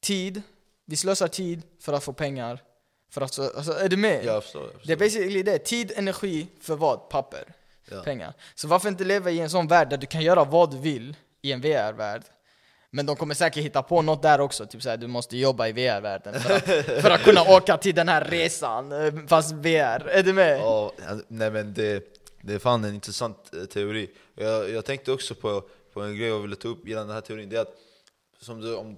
tid. 0.00 0.42
Vi 0.86 0.96
slösar 0.96 1.28
tid 1.28 1.62
för 1.80 1.92
att 1.92 2.04
få 2.04 2.12
pengar. 2.12 2.60
För 3.12 3.20
att, 3.20 3.34
så- 3.34 3.42
alltså, 3.56 3.72
är 3.72 3.88
du 3.88 3.96
med? 3.96 4.24
jag 4.24 4.42
förstår. 4.42 4.62
Jag 4.62 4.70
förstår. 4.72 4.86
Det 4.86 4.92
är 4.92 4.96
basically 4.96 5.42
det. 5.42 5.58
Tid, 5.58 5.92
energi, 5.96 6.46
för 6.60 6.76
vad? 6.76 7.08
Papper. 7.08 7.44
Ja. 7.90 8.02
Pengar. 8.02 8.32
Så 8.54 8.68
varför 8.68 8.88
inte 8.88 9.04
leva 9.04 9.30
i 9.30 9.40
en 9.40 9.50
sån 9.50 9.68
värld 9.68 9.90
där 9.90 9.96
du 9.96 10.06
kan 10.06 10.22
göra 10.22 10.44
vad 10.44 10.70
du 10.70 10.78
vill 10.78 11.16
i 11.42 11.52
en 11.52 11.60
VR-värld? 11.60 12.22
Men 12.90 13.06
de 13.06 13.16
kommer 13.16 13.34
säkert 13.34 13.62
hitta 13.64 13.82
på 13.82 14.02
något 14.02 14.22
där 14.22 14.40
också, 14.40 14.66
typ 14.66 14.82
såhär 14.82 14.96
du 14.96 15.06
måste 15.06 15.36
jobba 15.36 15.68
i 15.68 15.72
VR-världen 15.72 16.40
för 16.40 16.54
att, 16.56 16.64
för 17.02 17.10
att 17.10 17.22
kunna 17.22 17.42
åka 17.56 17.76
till 17.76 17.94
den 17.94 18.08
här 18.08 18.24
resan, 18.24 18.92
eh, 18.92 19.12
fast 19.26 19.52
VR. 19.52 20.08
Är 20.08 20.22
du 20.22 20.32
med? 20.32 20.58
Ja, 20.60 20.92
nej 21.28 21.50
men 21.50 21.74
det, 21.74 22.04
det 22.40 22.54
är 22.54 22.58
fan 22.58 22.84
en 22.84 22.94
intressant 22.94 23.50
eh, 23.54 23.64
teori. 23.64 24.10
Jag, 24.34 24.70
jag 24.70 24.84
tänkte 24.84 25.12
också 25.12 25.34
på, 25.34 25.62
på 25.92 26.00
en 26.02 26.16
grej 26.16 26.28
jag 26.28 26.38
ville 26.38 26.56
ta 26.56 26.68
upp 26.68 26.88
gällande 26.88 27.08
den 27.08 27.14
här 27.14 27.20
teorin. 27.20 27.48
Det 27.48 27.56
är 27.56 27.60
att 27.60 27.74
som 28.42 28.60
du, 28.60 28.74
om, 28.76 28.96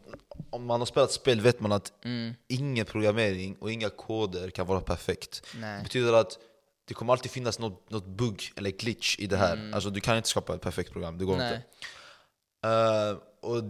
om 0.50 0.64
man 0.66 0.80
har 0.80 0.86
spelat 0.86 1.12
spel 1.12 1.40
vet 1.40 1.60
man 1.60 1.72
att 1.72 1.92
Mm. 2.04 2.34
ingen 2.48 2.86
programmering 2.86 3.56
och 3.60 3.72
inga 3.72 3.90
koder 3.90 4.50
kan 4.50 4.66
vara 4.66 4.80
perfekt. 4.80 5.42
Det 5.52 5.58
Nej. 5.60 5.82
betyder 5.82 6.12
att 6.12 6.38
det 6.84 6.94
kommer 6.94 7.12
alltid 7.12 7.30
finnas 7.30 7.58
något, 7.58 7.90
något 7.90 8.06
bugg 8.06 8.52
eller 8.56 8.70
glitch 8.70 9.18
i 9.18 9.26
det 9.26 9.36
här. 9.36 9.52
Mm. 9.52 9.74
Alltså 9.74 9.90
du 9.90 10.00
kan 10.00 10.16
inte 10.16 10.28
skapa 10.28 10.54
ett 10.54 10.60
perfekt 10.60 10.92
program, 10.92 11.18
det 11.18 11.24
går 11.24 11.36
Nej. 11.36 11.54
inte. 11.54 11.64
Eh, 12.68 13.16
och 13.50 13.62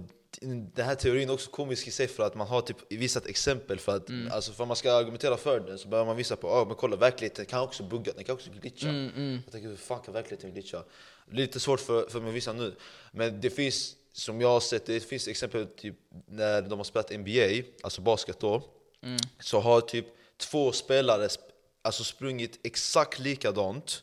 den 0.74 0.86
här 0.86 0.94
teorin 0.94 1.28
är 1.28 1.32
också 1.34 1.50
komisk 1.50 1.86
i 1.88 1.90
sig 1.90 2.08
för 2.08 2.22
att 2.26 2.34
man 2.34 2.46
har 2.46 2.60
typ 2.60 2.92
visat 2.92 3.26
exempel 3.26 3.78
för 3.78 3.96
att 3.96 4.08
Mm. 4.08 4.32
alltså 4.32 4.52
för 4.52 4.64
att 4.64 4.68
man 4.68 4.76
ska 4.76 4.92
argumentera 4.92 5.36
för 5.36 5.60
den 5.60 5.78
så 5.78 5.88
behöver 5.88 6.06
man 6.06 6.16
visa 6.16 6.36
på 6.36 6.48
oh, 6.48 6.66
men 6.66 6.76
kolla 6.76 6.96
verkligheten 6.96 7.46
kan 7.46 7.60
också 7.60 7.82
bugga, 7.82 8.12
den 8.12 8.24
kan 8.24 8.34
också 8.34 8.50
glitcha. 8.60 8.88
Mm, 8.88 9.10
mm. 9.16 9.40
Jag 9.44 9.52
tänker 9.52 9.68
hur 9.68 9.76
fan 9.76 10.00
kan 10.00 10.14
verkligheten 10.14 10.52
glitcha? 10.52 10.84
Lite 11.30 11.60
svårt 11.60 11.80
för, 11.80 12.08
för 12.08 12.20
mig 12.20 12.28
att 12.28 12.34
visa 12.34 12.52
nu. 12.52 12.74
Men 13.12 13.40
det 13.40 13.50
finns, 13.50 13.96
som 14.16 14.40
jag 14.40 14.48
har 14.48 14.60
sett, 14.60 14.86
det 14.86 15.00
finns 15.00 15.28
exempel 15.28 15.66
typ 15.66 15.94
när 16.26 16.62
de 16.62 16.78
har 16.78 16.84
spelat 16.84 17.10
NBA, 17.10 17.62
alltså 17.82 18.00
basket 18.00 18.40
då, 18.40 18.62
Mm. 19.02 19.16
så 19.40 19.60
har 19.60 19.80
typ 19.80 20.06
två 20.36 20.72
spelare 20.72 21.26
sp- 21.26 21.38
alltså 21.82 22.04
sprungit 22.04 22.60
exakt 22.62 23.18
likadant, 23.18 24.02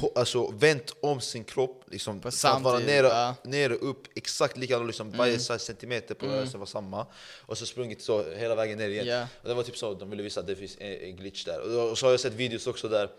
ho- 0.00 0.12
alltså 0.14 0.50
vänt 0.50 0.94
om 1.00 1.20
sin 1.20 1.44
kropp 1.44 1.84
liksom, 1.90 2.20
På 2.20 2.28
att 2.28 2.62
vara 2.62 2.78
nere, 2.78 3.06
ja. 3.06 3.34
nere 3.44 3.74
upp, 3.74 4.02
exakt 4.14 4.56
likadant, 4.56 4.86
liksom, 4.86 5.10
varje 5.10 5.38
så 5.38 5.52
här 5.52 5.58
centimeter 5.58 6.14
på 6.14 6.26
rörelsen 6.26 6.60
var 6.60 6.66
samma. 6.66 7.06
Och 7.46 7.58
så 7.58 7.66
sprungit 7.66 8.02
så 8.02 8.32
hela 8.34 8.54
vägen 8.54 8.78
ner 8.78 8.88
igen. 8.88 9.06
Ja. 9.06 9.26
Och 9.42 9.48
det 9.48 9.54
var 9.54 9.62
typ 9.62 9.76
så, 9.76 9.94
de 9.94 10.10
ville 10.10 10.22
visa 10.22 10.40
att 10.40 10.46
det 10.46 10.56
finns 10.56 10.76
en, 10.80 10.92
en 11.00 11.16
glitch 11.16 11.44
där. 11.44 11.90
Och 11.90 11.98
så 11.98 12.06
har 12.06 12.10
jag 12.10 12.20
sett 12.20 12.32
videos 12.32 12.66
också 12.66 12.88
där 12.88 13.10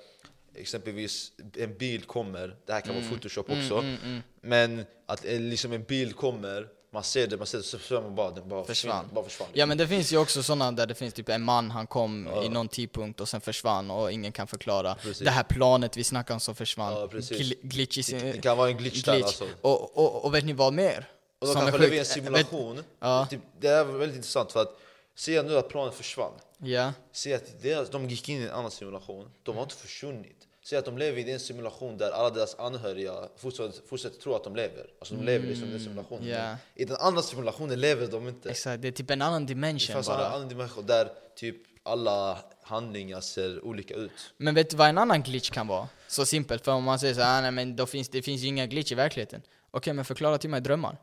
exempelvis 0.57 1.31
en 1.57 1.77
bil 1.77 2.03
kommer, 2.03 2.57
det 2.65 2.73
här 2.73 2.81
kan 2.81 2.95
vara 2.95 3.05
photoshop 3.05 3.49
också, 3.49 3.77
mm, 3.77 3.97
mm. 4.03 4.21
men 4.41 4.85
att 5.05 5.23
liksom 5.23 5.71
en 5.73 5.83
bil 5.83 6.13
kommer, 6.13 6.67
Man 6.95 7.03
ser 7.03 7.27
det, 7.27 7.37
man 7.37 7.47
ser 7.47 7.57
det, 7.57 7.63
så 7.63 7.77
försvinner 7.79 8.01
man 8.01 8.15
bara, 8.15 8.31
den 8.31 8.49
bara 8.49 8.65
Försvann. 8.65 8.91
försvann. 8.91 9.15
Bara 9.15 9.25
försvann 9.25 9.47
Ja 9.53 9.65
men 9.65 9.77
det 9.77 9.87
finns 9.87 10.13
ju 10.13 10.17
också 10.17 10.43
sådana 10.43 10.71
där 10.71 10.87
det 10.87 10.95
finns 10.95 11.13
typ 11.13 11.29
en 11.29 11.41
man, 11.43 11.71
han 11.71 11.87
kom 11.87 12.29
i 12.45 12.49
någon 12.49 12.67
tidpunkt 12.67 13.21
och 13.21 13.29
sen 13.29 13.41
försvann 13.41 13.91
och 13.91 14.11
ingen 14.11 14.31
kan 14.31 14.47
förklara. 14.47 14.95
Precis. 14.95 15.19
Det 15.19 15.31
här 15.31 15.43
planet 15.43 15.97
vi 15.97 16.03
snackade 16.03 16.33
om 16.33 16.39
som 16.39 16.55
försvann. 16.55 16.93
Ja. 16.93 17.07
Gl- 17.07 17.59
glitch 17.61 17.97
i 17.97 18.03
sin... 18.03 18.19
Det 18.19 18.41
kan 18.41 18.57
vara 18.57 18.69
en 18.69 18.77
glitch, 18.77 19.03
där 19.03 19.13
alltså. 19.13 19.47
Och, 19.61 19.97
och, 19.97 20.25
och 20.25 20.33
vet 20.33 20.45
ni 20.45 20.53
vad 20.53 20.73
mer? 20.73 21.09
Och 21.39 21.47
de 21.47 21.53
som 21.53 21.61
kanske 21.61 21.81
lever 21.81 21.95
i 21.95 21.99
en 21.99 22.05
simulation. 22.05 22.83
Ja. 22.99 23.27
Typ, 23.29 23.41
det 23.59 23.67
är 23.67 23.83
väldigt 23.83 24.15
intressant 24.15 24.51
för 24.51 24.61
att 24.61 24.79
se 25.15 25.41
nu 25.43 25.57
att 25.57 25.69
planet 25.69 25.93
försvann. 25.93 26.33
Ja. 26.57 26.93
Se 27.11 27.33
att 27.33 27.61
deras, 27.61 27.89
de 27.89 28.09
gick 28.09 28.29
in 28.29 28.41
i 28.41 28.43
en 28.43 28.51
annan 28.51 28.71
simulation, 28.71 29.31
de 29.43 29.55
har 29.55 29.63
inte 29.63 29.75
försvunnit. 29.75 30.44
Se 30.67 30.75
att 30.75 30.85
de 30.85 30.97
lever 30.97 31.27
i 31.27 31.31
en 31.31 31.39
simulation 31.39 31.97
där 31.97 32.11
alla 32.11 32.29
deras 32.29 32.55
anhöriga 32.59 33.13
fortsätter, 33.37 34.19
tro 34.21 34.35
att 34.35 34.43
de 34.43 34.55
lever. 34.55 34.85
Alltså 34.99 35.15
de 35.15 35.23
lever 35.25 35.47
liksom 35.47 35.67
i 35.67 35.71
den 35.71 35.79
simulationen. 35.79 36.27
ja. 36.29 36.47
Men 36.47 36.57
I 36.75 36.85
den 36.85 36.97
andra 36.99 37.21
simulationen 37.21 37.79
lever 37.79 38.07
de 38.07 38.27
inte. 38.27 38.49
Exakt, 38.49 38.81
det 38.81 38.87
är 38.87 38.91
typ 38.91 39.09
en 39.11 39.21
annan 39.21 39.45
Det 39.45 39.53
dimension 39.53 39.93
fanns 39.93 40.07
en 40.09 40.15
bara. 40.17 40.27
annan 40.27 40.49
dimension 40.49 40.85
där 40.85 41.09
typ 41.35 41.55
alla 41.83 42.37
handlingar 42.63 43.21
ser 43.21 43.65
olika 43.65 43.93
ut. 43.93 44.11
Men 44.37 44.55
vet 44.55 44.69
du 44.69 44.77
vad 44.77 44.89
en 44.89 44.97
annan 44.97 45.23
glitch 45.23 45.49
kan 45.49 45.67
vara? 45.67 45.87
Så 46.07 46.25
simpelt, 46.25 46.65
för 46.65 46.71
om 46.71 46.83
man 46.83 46.99
säger 46.99 47.13
så 47.13 47.21
här, 47.21 47.37
"Ah, 47.37 47.41
nej 47.41 47.51
men 47.51 47.75
då 47.75 47.85
finns, 47.85 48.09
det 48.09 48.21
finns 48.21 48.41
ju 48.41 48.47
inga 48.47 48.65
glitch 48.65 48.91
i 48.91 48.95
verkligheten. 48.95 49.41
Okej, 49.71 49.93
men 49.93 50.05
förklara 50.05 50.37
till 50.37 50.49
mig 50.49 50.61
drömmar. 50.61 50.97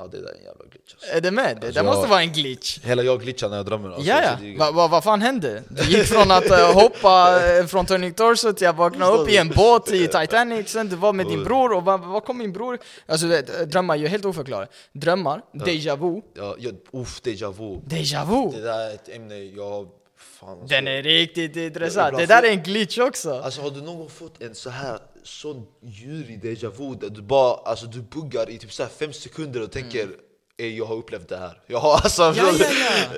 Ja 0.00 0.06
det 0.06 0.20
där 0.20 0.28
är 0.28 0.34
en 0.34 0.44
jävla 0.44 0.64
glitch 0.64 0.92
alltså. 0.94 1.16
Är 1.16 1.20
det 1.20 1.30
med? 1.30 1.58
Det 1.60 1.66
Alltså, 1.66 1.82
måste 1.84 2.00
jag- 2.02 2.08
vara 2.08 2.22
en 2.22 2.32
glitch. 2.32 2.78
Hela 2.84 3.02
jag 3.02 3.20
glitchar 3.20 3.48
när 3.48 3.56
jag 3.56 3.66
drömmer 3.66 3.88
alltså. 3.90 4.08
Ja, 4.08 4.22
ja. 4.22 4.36
Det 4.40 4.54
är- 4.54 4.58
Va, 4.58 4.70
va, 4.70 4.88
vad 4.88 5.04
fan 5.04 5.22
hände? 5.22 5.62
Du 5.68 5.82
gick 5.82 6.06
från 6.06 6.30
att 6.30 6.50
eh, 6.50 6.72
hoppa 6.74 7.40
eh, 7.58 7.66
från 7.66 7.86
Turning 7.86 8.12
Torso 8.14 8.52
till 8.52 8.68
att 8.68 8.76
vakna 8.76 9.10
upp 9.10 9.28
i 9.28 9.36
en 9.36 9.48
båt 9.48 9.92
i 9.92 10.06
Titanic, 10.06 10.68
sen 10.68 10.88
du 10.88 10.96
var 10.96 11.12
med 11.12 11.26
din 11.26 11.44
bror 11.44 11.72
och 11.72 11.84
vad, 11.84 12.00
vad 12.00 12.24
kom 12.24 12.38
min 12.38 12.52
bror? 12.52 12.78
Alltså 13.06 13.26
vet, 13.26 13.70
drömmar 13.70 13.94
är 13.94 13.98
ju 13.98 14.06
helt 14.08 14.24
oförklarade. 14.24 14.68
Drömmar, 14.92 15.42
déjà 15.54 15.96
vu. 15.96 16.22
Ja, 16.34 16.54
ja, 16.58 16.70
uff, 16.92 17.20
déjà 17.22 17.52
vu. 17.52 17.80
Déjà 17.96 18.24
vu! 18.24 18.56
Det 18.58 18.62
där 18.64 18.78
är 18.90 18.94
ett 18.94 19.08
ämne 19.08 19.34
jag... 19.38 19.88
Fan 20.18 20.50
alltså. 20.50 20.66
Den 20.66 20.88
är 20.88 21.02
riktigt 21.02 21.56
intressant. 21.56 22.16
Det 22.18 22.26
där 22.26 22.42
är 22.42 22.50
en 22.50 22.62
glitch 22.62 22.98
också. 22.98 23.40
Alltså 23.40 23.60
har 23.62 23.70
du 23.70 23.80
någon 23.82 23.98
gång 23.98 24.10
fått 24.10 24.42
en 24.42 24.54
så 24.54 24.70
här 24.70 24.98
sån 25.24 25.66
djurig 25.82 26.44
déjà 26.44 26.70
vu 26.78 26.94
där 26.94 27.08
du 27.10 27.22
bara, 27.22 27.54
alltså 27.54 27.86
du 27.86 28.00
buggar 28.00 28.50
i 28.50 28.58
typ 28.58 28.72
så 28.72 28.82
här 28.82 28.90
fem 28.90 29.12
sekunder 29.12 29.62
och 29.62 29.72
tänker 29.72 30.08
"Ey, 30.60 30.76
jag 30.76 30.84
har 30.84 30.94
upplevt 30.96 31.28
det 31.28 31.36
här. 31.36 31.60
Jag 31.66 31.78
har 31.78 31.92
alltså... 31.94 32.22
Mm. 32.22 32.36
Ja, 32.36 32.52
ja, 32.58 32.66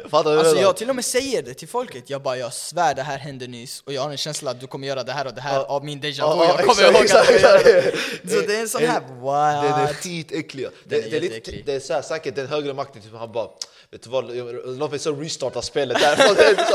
ja. 0.02 0.08
Fattar 0.08 0.32
du? 0.32 0.38
Alltså 0.38 0.56
jag 0.56 0.76
till 0.76 0.88
och 0.90 0.94
med 0.96 1.04
säger 1.04 1.42
det 1.42 1.54
till 1.54 1.68
folket, 1.68 2.10
jag 2.10 2.22
bara 2.22 2.36
jag 2.36 2.52
svär 2.52 2.94
det 2.94 3.02
här 3.02 3.18
hände 3.18 3.46
nyss 3.46 3.82
och 3.86 3.92
jag 3.92 4.02
har 4.02 4.10
en 4.10 4.16
känsla 4.16 4.50
att 4.50 4.60
du 4.60 4.66
kommer 4.66 4.86
göra 4.86 5.02
det 5.02 5.12
här 5.12 5.26
och 5.26 5.34
det 5.34 5.40
här 5.40 5.54
Ja. 5.54 5.64
av 5.64 5.84
min 5.84 6.00
déjà 6.00 6.02
vu, 6.04 6.12
Ja, 6.18 6.44
jag 6.44 6.60
ja, 6.60 6.66
kommer 6.66 6.82
ihåg 6.92 7.02
exakt, 7.04 7.20
att 7.20 7.28
du 7.28 7.34
exakt, 7.34 7.66
exakt. 7.66 8.22
det. 8.22 8.30
Så 8.30 8.40
det 8.46 8.56
är 8.56 8.60
en 8.60 8.68
sån 8.68 8.80
här, 8.84 9.00
Den 9.00 9.72
är 9.72 9.86
what? 9.86 9.96
skitäcklig. 9.96 10.66
Det, 10.84 10.96
är 10.96 11.10
det, 11.10 11.16
är 11.16 11.20
jätteäcklig. 11.22 11.62
det 11.66 11.90
är 11.90 12.02
säkert 12.02 12.34
den 12.36 12.46
högre 12.46 12.74
makten, 12.74 13.02
typ, 13.02 13.12
han 13.14 13.32
bara 13.32 13.48
Vet 13.92 14.02
du 14.02 14.10
vad, 14.10 14.30
låt 14.78 14.90
mig 14.90 14.98
så 15.00 15.12
restarta 15.14 15.62
spelet 15.62 15.98
där. 16.00 16.16
Det 16.36 16.42
är 16.42 16.66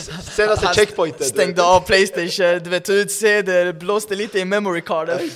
så- 0.00 0.22
Senaste 0.30 0.66
Han 0.66 0.74
checkpointen. 0.74 1.26
stängde 1.26 1.62
av 1.62 1.80
Playstation, 1.80 2.60
du 2.64 2.70
vet 2.70 2.84
tog 2.84 2.96
ut 2.96 3.10
CD, 3.10 3.72
blåste 3.72 4.14
lite 4.14 4.38
i 4.38 4.44
memory 4.44 4.78
Ja, 4.78 4.84
carden, 4.86 5.30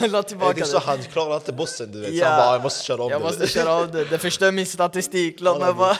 han 0.00 0.10
la 0.10 0.22
Det 0.22 0.28
tillbaka 0.28 0.60
är 0.60 0.64
så 0.64 0.78
det. 0.78 0.84
han 0.84 1.02
klarar 1.02 1.34
inte 1.36 1.52
bossen 1.52 1.92
du 1.92 2.00
vet, 2.00 2.08
så 2.10 2.14
Ja. 2.16 2.26
han 2.28 2.38
bara 2.38 2.52
jag 2.54 2.62
måste 2.62 2.84
köra 2.84 3.02
om 3.02 3.10
Jag 3.10 3.20
det. 3.20 3.24
måste 3.24 3.46
köra 3.48 3.72
av 3.74 3.92
det, 3.92 4.04
det 4.04 4.18
förstör 4.18 4.52
min 4.52 4.66
statistik, 4.66 5.40
låt 5.40 5.60
mig 5.60 5.72
bara... 5.74 5.96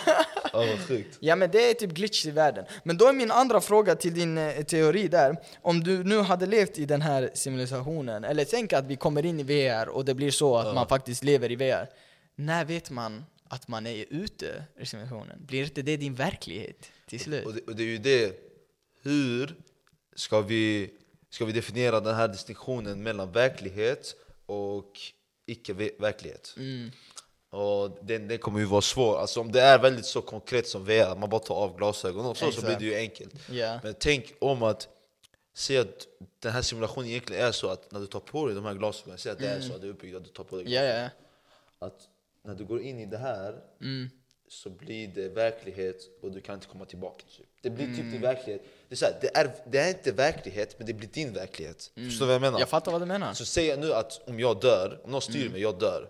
Ja. 0.52 0.64
Ja 1.20 1.36
men 1.36 1.50
det 1.50 1.70
är 1.70 1.74
typ 1.74 1.90
glitch 1.90 2.26
i 2.26 2.30
världen. 2.30 2.64
Men 2.84 2.96
då 2.96 3.06
är 3.06 3.12
min 3.12 3.30
andra 3.30 3.60
fråga 3.60 3.94
till 3.96 4.14
din 4.14 4.38
eh, 4.38 4.62
teori 4.64 5.08
där, 5.08 5.36
om 5.62 5.84
du 5.84 6.04
nu 6.04 6.18
hade 6.20 6.46
levt 6.46 6.78
i 6.78 6.84
den 6.84 7.02
här 7.02 7.30
civilisationen, 7.34 8.24
eller 8.24 8.44
tänk 8.44 8.72
att 8.72 8.84
vi 8.84 8.96
kommer 8.96 9.26
in 9.26 9.40
i 9.40 9.42
VR 9.42 9.88
och 9.88 10.04
det 10.04 10.14
blir 10.14 10.30
så 10.30 10.56
att 10.56 10.74
man 10.74 10.86
faktiskt 10.88 11.24
lever 11.24 11.50
i 11.50 11.56
VR. 11.56 11.88
När 12.36 12.64
vet 12.64 12.90
man 12.90 13.24
att 13.50 13.68
man 13.68 13.86
är 13.86 14.04
ute 14.10 14.64
i 14.80 14.86
civilisationen? 14.86 15.46
Blir 15.46 15.64
inte 15.64 15.82
det 15.82 15.96
din 15.96 16.14
verklighet 16.14 16.90
till 17.06 17.20
slut? 17.20 17.46
Och 17.46 17.54
det, 17.54 17.60
och 17.66 17.76
det 17.76 17.82
är 17.82 17.86
ju 17.86 17.98
det, 17.98 18.36
hur 19.02 19.54
ska 20.16 20.40
vi, 20.40 20.90
ska 21.30 21.44
vi 21.44 21.52
definiera 21.52 22.00
den 22.00 22.14
här 22.14 22.28
distinktionen 22.28 23.02
mellan 23.02 23.32
verklighet 23.32 24.14
och 24.46 24.92
icke-verklighet? 25.46 26.54
Mm. 26.56 26.90
Och 27.50 27.98
den, 28.02 28.28
den 28.28 28.38
kommer 28.38 28.60
ju 28.60 28.64
vara 28.64 28.80
svår, 28.80 29.18
alltså 29.18 29.40
om 29.40 29.52
det 29.52 29.60
är 29.60 29.78
väldigt 29.78 30.06
så 30.06 30.22
konkret 30.22 30.68
som 30.68 30.84
VR, 30.84 31.16
man 31.16 31.30
bara 31.30 31.40
tar 31.40 31.54
av 31.54 31.76
glasögonen 31.76 32.30
och 32.30 32.36
så, 32.36 32.52
så 32.52 32.60
blir 32.60 32.76
det 32.76 32.84
ju 32.84 32.94
enkelt. 32.94 33.34
Ja. 33.50 33.80
Men 33.82 33.94
tänk 33.98 34.34
om 34.40 34.62
att 34.62 34.88
se 35.54 35.78
att 35.78 36.06
den 36.38 36.52
här 36.52 36.62
simulationen 36.62 37.08
egentligen 37.08 37.46
är 37.46 37.52
så 37.52 37.68
att 37.68 37.92
när 37.92 38.00
du 38.00 38.06
tar 38.06 38.20
på 38.20 38.46
dig 38.46 38.54
de 38.54 38.64
här 38.64 38.74
glasögonen, 38.74 39.18
säg 39.18 39.32
att 39.32 39.38
det 39.38 39.48
är 39.48 39.60
så 39.60 39.74
att 39.74 39.80
det 39.80 39.86
är 39.86 39.90
uppbyggt 39.90 40.16
att 40.16 40.24
du 40.24 40.30
tar 40.30 40.44
på 40.44 40.56
dig 40.56 40.66
Mm. 40.66 40.74
Ja, 40.74 40.94
ja, 40.94 41.10
ja. 41.78 41.86
att 41.86 42.08
när 42.44 42.54
du 42.54 42.64
går 42.64 42.82
in 42.82 42.98
i 42.98 43.06
det 43.06 43.18
här 43.18 43.60
Mm. 43.80 44.10
så 44.48 44.70
blir 44.70 45.08
det 45.08 45.28
verklighet 45.28 45.96
och 46.22 46.32
du 46.32 46.40
kan 46.40 46.54
inte 46.54 46.66
komma 46.66 46.84
tillbaka. 46.84 47.24
Typ. 47.36 47.46
Det 47.62 47.70
blir 47.70 47.86
typ 47.86 47.98
Mm. 47.98 48.12
din 48.12 48.20
verklighet. 48.20 48.62
Det 48.88 48.94
är, 48.94 48.96
så 48.96 49.04
här, 49.04 49.14
det, 49.20 49.36
är, 49.36 49.50
det 49.66 49.78
är 49.78 49.88
inte 49.88 50.12
verklighet, 50.12 50.74
men 50.78 50.86
det 50.86 50.92
blir 50.92 51.08
din 51.08 51.32
verklighet. 51.32 51.90
Förstår 51.94 52.20
du 52.20 52.26
vad 52.26 52.34
jag 52.34 52.40
menar? 52.40 52.48
Mm. 52.48 52.60
Jag 52.60 52.68
fattar 52.68 52.92
vad 52.92 53.00
du 53.02 53.06
menar. 53.06 53.34
Så 53.34 53.44
säg 53.44 53.76
nu 53.76 53.92
att 53.94 54.20
om 54.28 54.40
jag 54.40 54.60
dör, 54.60 55.00
om 55.04 55.10
någon 55.10 55.22
styr 55.22 55.40
Mm. 55.40 55.52
mig, 55.52 55.60
jag 55.62 55.78
dör. 55.78 56.08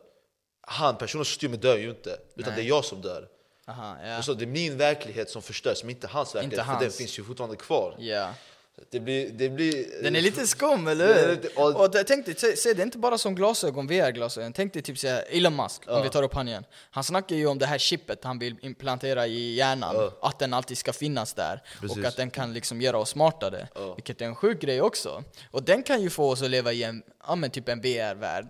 Han, 0.61 0.97
personen 0.99 1.24
som 1.24 1.35
styr 1.35 1.49
mig 1.49 1.59
dör 1.59 1.76
ju 1.78 1.91
inte, 1.91 2.18
utan 2.37 2.55
det 2.55 2.61
är 2.62 2.64
jag 2.66 2.85
som 2.85 3.01
dör. 3.01 3.28
Aha, 3.66 3.97
ja. 4.05 4.18
Och 4.18 4.24
så 4.24 4.35
det 4.35 4.45
är 4.45 4.47
min 4.47 4.76
verklighet 4.76 5.31
som 5.31 5.43
förstörs, 5.43 5.83
men 5.85 5.91
inte 5.91 6.07
hans 6.07 6.35
verklighet, 6.35 6.53
Inte 6.53 6.64
för 6.64 6.72
den 6.72 6.83
hans. 6.83 6.97
finns 6.97 7.18
ju 7.18 7.24
fortfarande 7.24 7.57
kvar. 7.57 7.97
ja. 7.99 8.35
Det 8.91 9.01
blir, 9.01 9.31
det 9.31 9.49
blir, 9.49 10.03
Den 10.03 10.16
är 10.16 10.20
lite 10.20 10.47
skum, 10.47 10.89
eller 10.89 11.28
hur? 11.28 11.59
och- 11.59 11.85
Och 11.85 11.93
tänk 12.07 12.26
dig, 12.26 12.35
se, 12.37 12.57
se 12.57 12.74
det 12.74 12.83
är 12.83 12.85
inte 12.85 12.99
bara 12.99 13.18
som 13.18 13.35
glasögon, 13.35 13.87
VR-glasögon. 13.87 14.53
Tänk 14.53 14.72
dig 14.72 14.83
typ 14.83 14.99
så 14.99 15.09
här, 15.09 15.24
Elon 15.31 15.57
Musk, 15.57 15.83
om 15.87 16.03
vi 16.03 16.09
tar 16.09 16.22
upp 16.22 16.35
han 16.35 16.49
igen. 16.49 16.64
Han 16.91 17.05
snackar 17.05 17.37
ju 17.37 17.47
om 17.47 17.59
det 17.59 17.66
här 17.66 17.78
chippet 17.78 18.24
han 18.24 18.39
vill 18.39 18.57
implantera 18.62 19.26
i 19.26 19.55
hjärnan, 19.55 19.95
Ja. 19.97 20.12
att 20.28 20.39
den 20.39 20.55
alltid 20.55 20.78
ska 20.78 20.93
finnas 20.93 21.33
där. 21.35 21.62
Precis. 21.81 21.99
Och 21.99 22.05
att 22.05 22.16
den 22.16 22.31
kan 22.31 22.53
liksom 22.55 22.81
göra 22.81 22.99
oss 22.99 23.09
smartare. 23.11 23.68
Ja. 23.74 23.95
Vilket 23.95 24.20
är 24.20 24.24
en 24.24 24.35
sjuk 24.35 24.61
grej 24.61 24.83
också. 24.83 25.24
Och 25.51 25.62
den 25.62 25.83
kan 25.83 26.03
ju 26.03 26.11
få 26.11 26.31
oss 26.31 26.43
att 26.43 26.51
leva 26.51 26.72
i 26.72 26.83
en, 26.83 27.03
ja 27.26 27.35
men 27.35 27.51
typ 27.51 27.68
en 27.68 27.81
VR-värld. 27.81 28.47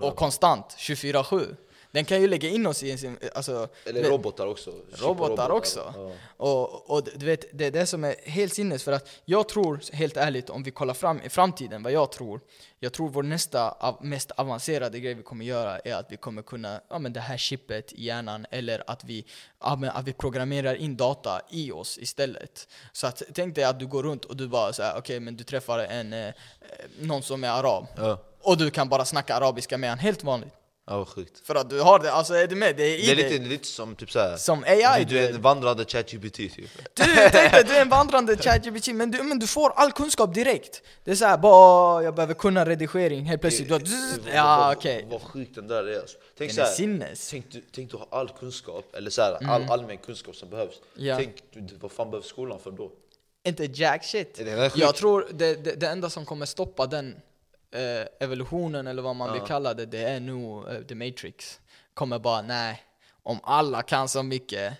Och 0.00 0.16
konstant, 0.16 0.74
24-7. 0.78 1.56
Den 1.92 2.04
kan 2.04 2.20
ju 2.20 2.28
lägga 2.28 2.48
in 2.48 2.66
oss 2.66 2.82
i 2.82 2.90
en, 2.90 2.98
sim- 2.98 3.30
alltså... 3.34 3.68
Eller 3.86 4.02
robotar 4.02 4.46
också. 4.46 4.70
Och 4.70 5.00
robotar 5.00 5.50
också. 5.50 5.94
Ja. 5.96 6.12
Och, 6.36 6.90
och 6.90 7.08
du 7.16 7.26
vet, 7.26 7.44
det 7.58 7.66
är 7.66 7.70
det 7.70 7.86
som 7.86 8.04
är 8.04 8.14
helt 8.24 8.54
sinnes 8.54 8.82
för 8.84 8.92
att 8.92 9.08
jag 9.24 9.48
tror, 9.48 9.80
helt 9.92 10.16
ärligt, 10.16 10.50
om 10.50 10.62
vi 10.62 10.70
kollar 10.70 10.94
fram 10.94 11.20
i 11.24 11.28
framtiden, 11.28 11.82
vad 11.82 11.92
jag 11.92 12.12
tror, 12.12 12.40
jag 12.80 12.92
tror 12.92 13.08
vår 13.08 13.22
nästa 13.22 13.70
av, 13.70 14.04
mest 14.04 14.30
avancerade 14.30 15.00
grej 15.00 15.14
vi 15.14 15.22
kommer 15.22 15.44
göra 15.44 15.78
är 15.78 15.94
att 15.94 16.06
vi 16.12 16.16
kommer 16.16 16.42
kunna, 16.42 16.80
ja 16.90 16.98
men 16.98 17.12
det 17.12 17.20
här 17.20 17.36
chippet 17.36 17.92
i 17.92 18.04
hjärnan, 18.04 18.46
eller 18.50 18.84
att 18.86 19.04
vi, 19.04 19.26
ja, 19.60 19.76
men 19.76 19.90
att 19.90 20.04
vi 20.08 20.12
programmerar 20.12 20.74
in 20.74 20.96
data 20.96 21.40
i 21.50 21.72
oss 21.72 21.98
istället. 21.98 22.68
Så 22.92 23.06
att 23.06 23.22
tänk 23.34 23.54
dig 23.54 23.64
att 23.64 23.78
du 23.78 23.86
går 23.86 24.02
runt 24.02 24.24
och 24.24 24.36
du 24.36 24.48
bara 24.48 24.72
säger 24.72 24.98
okej 24.98 25.20
men 25.20 25.36
du 25.36 25.44
träffar 25.44 25.78
en, 25.78 26.12
eh, 26.12 26.34
någon 27.00 27.22
som 27.22 27.44
är 27.44 27.48
arab, 27.50 27.86
Ja. 27.96 28.18
och 28.40 28.56
du 28.56 28.70
kan 28.70 28.88
bara 28.88 29.04
snacka 29.04 29.34
arabiska 29.34 29.78
med 29.78 29.90
han 29.90 29.98
helt 29.98 30.24
vanligt. 30.24 30.52
Ja, 30.86 30.98
vad 30.98 31.08
sjukt. 31.08 31.46
För 31.46 31.54
att 31.54 31.70
du 31.70 31.80
har 31.80 31.98
det, 31.98 32.12
alltså 32.12 32.34
är 32.34 32.46
du 32.46 32.56
med? 32.56 32.76
Det 32.76 32.82
är 32.82 32.98
i 32.98 33.06
Det 33.06 33.12
är 33.12 33.16
dig. 33.16 33.30
lite, 33.38 33.44
lite 33.44 33.66
som 33.68 33.96
typ 33.96 34.10
såhär, 34.10 34.36
Som 34.36 34.64
AI, 34.66 35.04
du 35.04 35.18
är 35.18 35.30
en 35.30 35.42
vandrande 35.42 35.84
ChatGPT 35.84 36.34
typ. 36.36 36.54
Du, 36.94 37.04
tänk 37.14 37.32
dig, 37.32 37.64
du 37.66 37.74
är 37.76 37.82
en 37.82 37.88
vandrande 37.88 38.36
ChatGPT, 38.36 38.88
men 38.94 39.10
du, 39.10 39.22
men 39.22 39.38
du 39.38 39.46
får 39.46 39.70
all 39.76 39.92
kunskap 39.92 40.34
direkt. 40.34 40.82
Det 41.04 41.10
är 41.10 41.14
såhär, 41.14 41.38
bara 41.38 42.02
jag 42.02 42.14
behöver 42.14 42.34
kunna 42.34 42.64
redigering, 42.66 43.24
helt 43.24 43.40
plötsligt 43.40 43.68
du 43.68 43.74
har, 43.74 43.82
Ja 44.34 44.72
okej. 44.76 45.06
Vad 45.10 45.22
sjukt 45.22 45.54
den 45.54 45.68
där 45.68 45.84
är 45.88 46.00
alltså. 46.00 46.18
Tänk 46.38 46.50
Den 46.50 46.54
så 46.56 46.60
är 46.60 46.64
här, 46.66 46.72
sinnes. 46.72 47.30
tänk, 47.30 47.50
du, 47.52 47.62
tänk 47.74 47.90
du 47.90 47.96
har 47.96 48.06
all 48.10 48.28
kunskap, 48.28 48.84
eller 48.94 49.10
så 49.10 49.22
här, 49.22 49.46
all 49.46 49.70
allmän 49.70 49.98
kunskap 49.98 50.36
som 50.36 50.50
behövs. 50.50 50.74
Ja. 50.94 51.16
Tänk, 51.16 51.34
du, 51.52 51.76
vad 51.80 51.92
fan 51.92 52.10
behövs 52.10 52.26
skolan 52.26 52.58
för 52.60 52.70
då? 52.70 52.90
Inte 53.44 53.64
jack 53.64 54.04
shit. 54.04 54.34
Det. 54.34 54.72
Jag 54.76 54.94
tror 54.94 55.26
det, 55.32 55.54
det, 55.64 55.72
det 55.80 55.86
enda 55.86 56.10
som 56.10 56.26
kommer 56.26 56.46
stoppa 56.46 56.86
den 56.86 57.16
evolutionen, 58.20 58.86
eller 58.86 59.02
vad 59.02 59.16
man 59.16 59.32
vill 59.32 59.42
kalla 59.42 59.74
det, 59.74 59.86
det 59.86 60.02
är 60.02 60.20
nog 60.20 60.68
eh, 60.68 60.80
The 60.80 60.94
Matrix. 60.94 61.60
Kommer 61.94 62.18
bara, 62.18 62.42
nej, 62.42 62.82
om 63.22 63.40
alla 63.42 63.82
kan 63.82 64.08
så 64.08 64.22
mycket, 64.22 64.72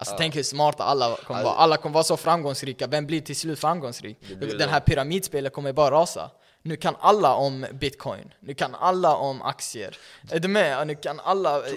Alltså 0.00 0.14
tänk 0.18 0.36
hur 0.36 0.42
smarta 0.42 0.84
alla 0.84 1.16
kommer 1.16 1.44
vara. 1.44 1.54
Alla 1.54 1.76
kommer 1.76 1.94
vara 1.94 2.04
så 2.04 2.16
framgångsrika. 2.16 2.86
Vem 2.86 3.06
blir 3.06 3.20
till 3.20 3.36
slut 3.36 3.58
framgångsrik? 3.58 4.16
Den 4.28 4.58
det. 4.58 4.66
här 4.66 4.80
pyramidspelet 4.80 5.52
kommer 5.52 5.72
bara 5.72 5.90
rasa. 5.90 6.30
Nu 6.62 6.76
kan 6.76 6.96
alla 7.00 7.34
om 7.34 7.66
bitcoin. 7.72 8.34
Nu 8.40 8.54
kan 8.54 8.74
alla 8.74 9.16
om 9.16 9.42
aktier. 9.42 9.96
Är 10.30 10.38
du 10.38 10.48
med? 10.48 10.86
Nu 10.86 10.94
kan 10.94 11.20
alla 11.20 11.56
eh, 11.56 11.74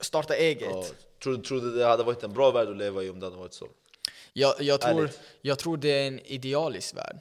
starta 0.00 0.34
eget. 0.34 0.70
Ja, 0.70 0.84
tror, 1.22 1.36
tror 1.36 1.60
du 1.60 1.78
det 1.78 1.86
hade 1.86 2.02
varit 2.02 2.22
en 2.22 2.32
bra 2.32 2.50
värld 2.50 2.68
att 2.68 2.76
leva 2.76 3.02
i 3.02 3.10
om 3.10 3.20
det 3.20 3.26
hade 3.26 3.36
varit 3.36 3.54
så? 3.54 3.66
Jag, 4.32 4.54
jag, 4.60 4.80
tror, 4.80 5.00
Ärligt. 5.00 5.20
jag 5.42 5.58
tror 5.58 5.76
det 5.76 5.88
är 5.88 6.08
en 6.08 6.20
idealisk 6.20 6.96
värld. 6.96 7.16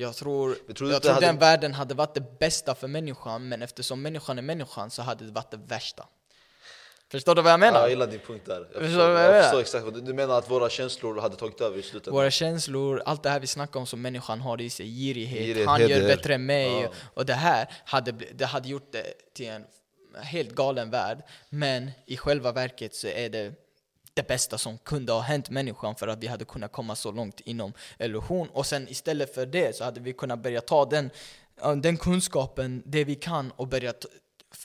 Jag 0.00 0.16
tror, 0.16 0.56
Men 0.66 0.74
tror 0.76 0.90
jag 0.92 1.02
tror 1.02 1.12
hade- 1.12 1.26
den 1.26 1.38
världen 1.38 1.74
hade 1.74 1.94
varit 1.94 2.14
det 2.14 2.38
bästa 2.38 2.74
för 2.74 2.88
människan, 2.88 3.48
men 3.48 3.62
eftersom 3.62 4.02
människan 4.02 4.38
är 4.38 4.42
människan 4.42 4.90
så 4.90 5.02
hade 5.02 5.24
det 5.24 5.32
varit 5.32 5.50
det 5.50 5.60
värsta. 5.66 6.06
Förstår 7.10 7.34
du 7.34 7.42
vad 7.42 7.52
jag 7.52 7.54
Ja, 7.54 7.58
menar? 7.58 7.80
jag 7.80 7.90
gillar 7.90 8.06
din 8.06 8.20
punkt 8.20 8.42
där. 8.46 8.54
Jag 8.60 8.66
Förstår 8.66 8.80
förstår, 8.86 9.02
jag 9.10 9.24
jag 9.24 9.30
menar? 9.30 9.42
förstår 9.42 9.60
exakt 9.60 9.84
vad 9.84 10.04
du, 10.04 10.12
menar 10.14 10.38
att 10.38 10.50
våra 10.50 10.70
känslor 10.70 11.20
hade 11.20 11.36
tagit 11.36 11.60
över 11.60 11.78
i 11.78 11.82
slutändan? 11.82 12.14
Våra 12.14 12.30
känslor, 12.30 13.02
allt 13.06 13.22
det 13.22 13.30
här 13.30 13.40
vi 13.40 13.46
snackar 13.46 13.80
om 13.80 13.86
som 13.86 14.02
människan 14.02 14.40
har 14.40 14.60
i 14.60 14.70
sig, 14.70 14.86
girighet, 14.86 15.38
Girighet, 15.42 15.66
han 15.68 15.80
gör 15.80 15.88
heder. 15.88 16.16
bättre 16.16 16.34
än 16.34 16.46
mig, 16.46 16.80
Ja. 16.82 16.88
och 17.14 17.26
det 17.26 17.34
här 17.34 17.68
hade, 17.84 18.12
det 18.34 18.44
hade 18.46 18.68
gjort 18.68 18.92
det 18.92 19.04
till 19.34 19.46
en 19.48 19.64
helt 20.22 20.50
galen 20.54 20.90
värld, 20.90 21.22
men 21.48 21.90
i 22.06 22.16
själva 22.16 22.52
verket 22.52 22.94
så 22.94 23.06
är 23.06 23.28
det 23.28 23.52
det 24.22 24.28
bästa 24.28 24.58
som 24.58 24.78
kunde 24.78 25.12
ha 25.12 25.20
hänt 25.20 25.50
människan 25.50 25.94
för 25.94 26.08
att 26.08 26.22
vi 26.22 26.26
hade 26.26 26.44
kunnat 26.44 26.72
komma 26.72 26.96
så 26.96 27.12
långt 27.12 27.40
inom 27.40 27.72
evolution. 27.98 28.48
Och 28.52 28.66
sen 28.66 28.88
istället 28.88 29.34
för 29.34 29.46
det 29.46 29.76
så 29.76 29.84
hade 29.84 30.00
vi 30.00 30.12
kunnat 30.12 30.38
börja 30.38 30.60
ta 30.60 30.84
den, 30.84 31.10
den 31.82 31.96
kunskapen, 31.96 32.82
det 32.86 33.04
vi 33.04 33.14
kan 33.14 33.50
och 33.56 33.68
börja 33.68 33.92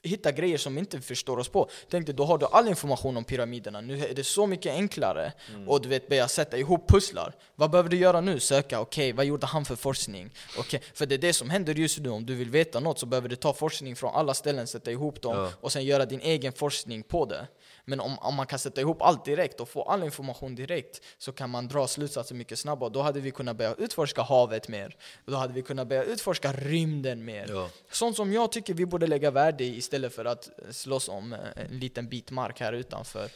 hitta 0.03 0.32
grejer 0.32 0.58
som 0.58 0.74
vi 0.76 0.80
inte 0.80 1.01
förstår 1.01 1.39
oss 1.39 1.49
på. 1.49 1.70
Tänk 1.89 2.06
dig, 2.06 2.16
då 2.16 2.26
har 2.26 2.38
du 2.38 2.45
all 2.45 2.68
information 2.68 3.18
om 3.18 3.24
pyramiderna. 3.24 3.82
Nu 3.82 4.06
är 4.06 4.14
det 4.14 4.24
så 4.24 4.47
mycket 4.47 4.72
enklare 4.74 5.34
och 5.68 5.82
du 5.82 5.89
vet 5.89 6.10
börja 6.10 6.28
sätta 6.28 6.58
ihop 6.58 6.89
pusslar. 6.89 7.34
Vad 7.56 7.72
behöver 7.72 7.89
du 7.89 7.97
göra 7.97 8.22
nu? 8.22 8.39
Söka, 8.39 8.80
okej, 8.80 9.14
vad 9.14 9.26
gjorde 9.26 9.45
han 9.45 9.66
för 9.66 9.76
forskning? 9.76 10.30
Okej, 10.60 10.82
för 10.93 11.06
det 11.06 11.16
är 11.16 11.20
det 11.20 11.34
som 11.34 11.49
händer 11.49 11.74
just 11.76 11.99
nu. 11.99 12.10
Om 12.10 12.26
du 12.26 12.36
vill 12.36 12.49
veta 12.49 12.80
något 12.80 12.99
så 12.99 13.06
behöver 13.06 13.30
du 13.30 13.36
ta 13.36 13.53
forskning 13.53 13.95
från 13.95 14.16
alla 14.16 14.34
ställen, 14.34 14.68
sätta 14.68 14.91
ihop 14.91 15.22
dem 15.22 15.38
Ja. 15.38 15.51
och 15.62 15.72
sen 15.72 15.86
göra 15.86 16.06
din 16.06 16.20
egen 16.22 16.53
forskning 16.53 17.03
på 17.03 17.26
det. 17.26 17.47
Men 17.86 18.00
om, 18.00 18.20
om 18.20 18.36
man 18.36 18.46
kan 18.48 18.60
sätta 18.60 18.82
ihop 18.82 19.02
allt 19.02 19.26
direkt 19.26 19.60
och 19.60 19.70
få 19.70 19.84
all 19.84 20.04
information 20.04 20.56
direkt 20.56 21.02
så 21.18 21.32
kan 21.32 21.50
man 21.50 21.68
dra 21.68 21.88
slutsatser 21.88 22.36
mycket 22.36 22.60
snabbare. 22.60 22.90
Då 22.90 23.02
hade 23.02 23.20
vi 23.20 23.32
kunnat 23.32 23.56
börja 23.56 23.74
utforska 23.74 24.22
havet 24.22 24.68
mer. 24.68 24.96
Då 25.26 25.36
hade 25.36 25.54
vi 25.54 25.62
kunnat 25.62 25.88
börja 25.88 26.04
utforska 26.04 26.54
rymden 26.54 27.26
mer. 27.26 27.46
Ja. 27.50 27.70
Sånt 27.92 28.16
som 28.16 28.34
jag 28.34 28.52
tycker 28.52 28.74
vi 28.74 28.86
borde 28.86 29.08
lägga 29.08 29.32
värde 29.32 29.64
i 29.64 29.78
istället 29.78 30.16
för 30.16 30.26
att 30.26 30.50
slåss 30.72 31.10
om 31.10 31.34
eh, 31.34 31.40
en 31.56 31.80
liten 31.80 32.10
bit 32.10 32.32
mark 32.32 32.60
här 32.60 32.74
utanför. 32.74 33.30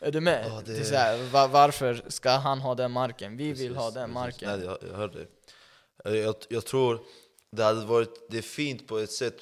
Är 0.00 0.10
du 0.12 0.20
med? 0.20 0.46
Ja, 0.48 0.62
det- 0.64 0.72
det... 0.72 0.90
är 0.96 0.98
här, 0.98 1.30
va- 1.30 1.46
varför 1.46 2.02
ska 2.08 2.30
han 2.30 2.60
ha 2.60 2.74
den 2.74 2.90
marken? 2.90 3.36
Vi 3.36 3.52
vill 3.52 3.76
ha 3.76 3.82
Precis, 3.82 3.94
den 3.94 4.02
precis. 4.14 4.14
marken. 4.42 4.58
Nej, 4.58 4.66
jag, 4.68 4.78
jag 4.90 4.96
hörde 4.98 5.18
det. 5.18 6.16
Jag, 6.18 6.34
jag 6.48 6.64
tror 6.66 7.00
det 7.52 7.62
hade 7.64 7.86
varit 7.86 8.26
det 8.30 8.38
är 8.38 8.42
fint 8.42 8.88
på 8.88 8.98
ett 8.98 9.10
sätt 9.10 9.34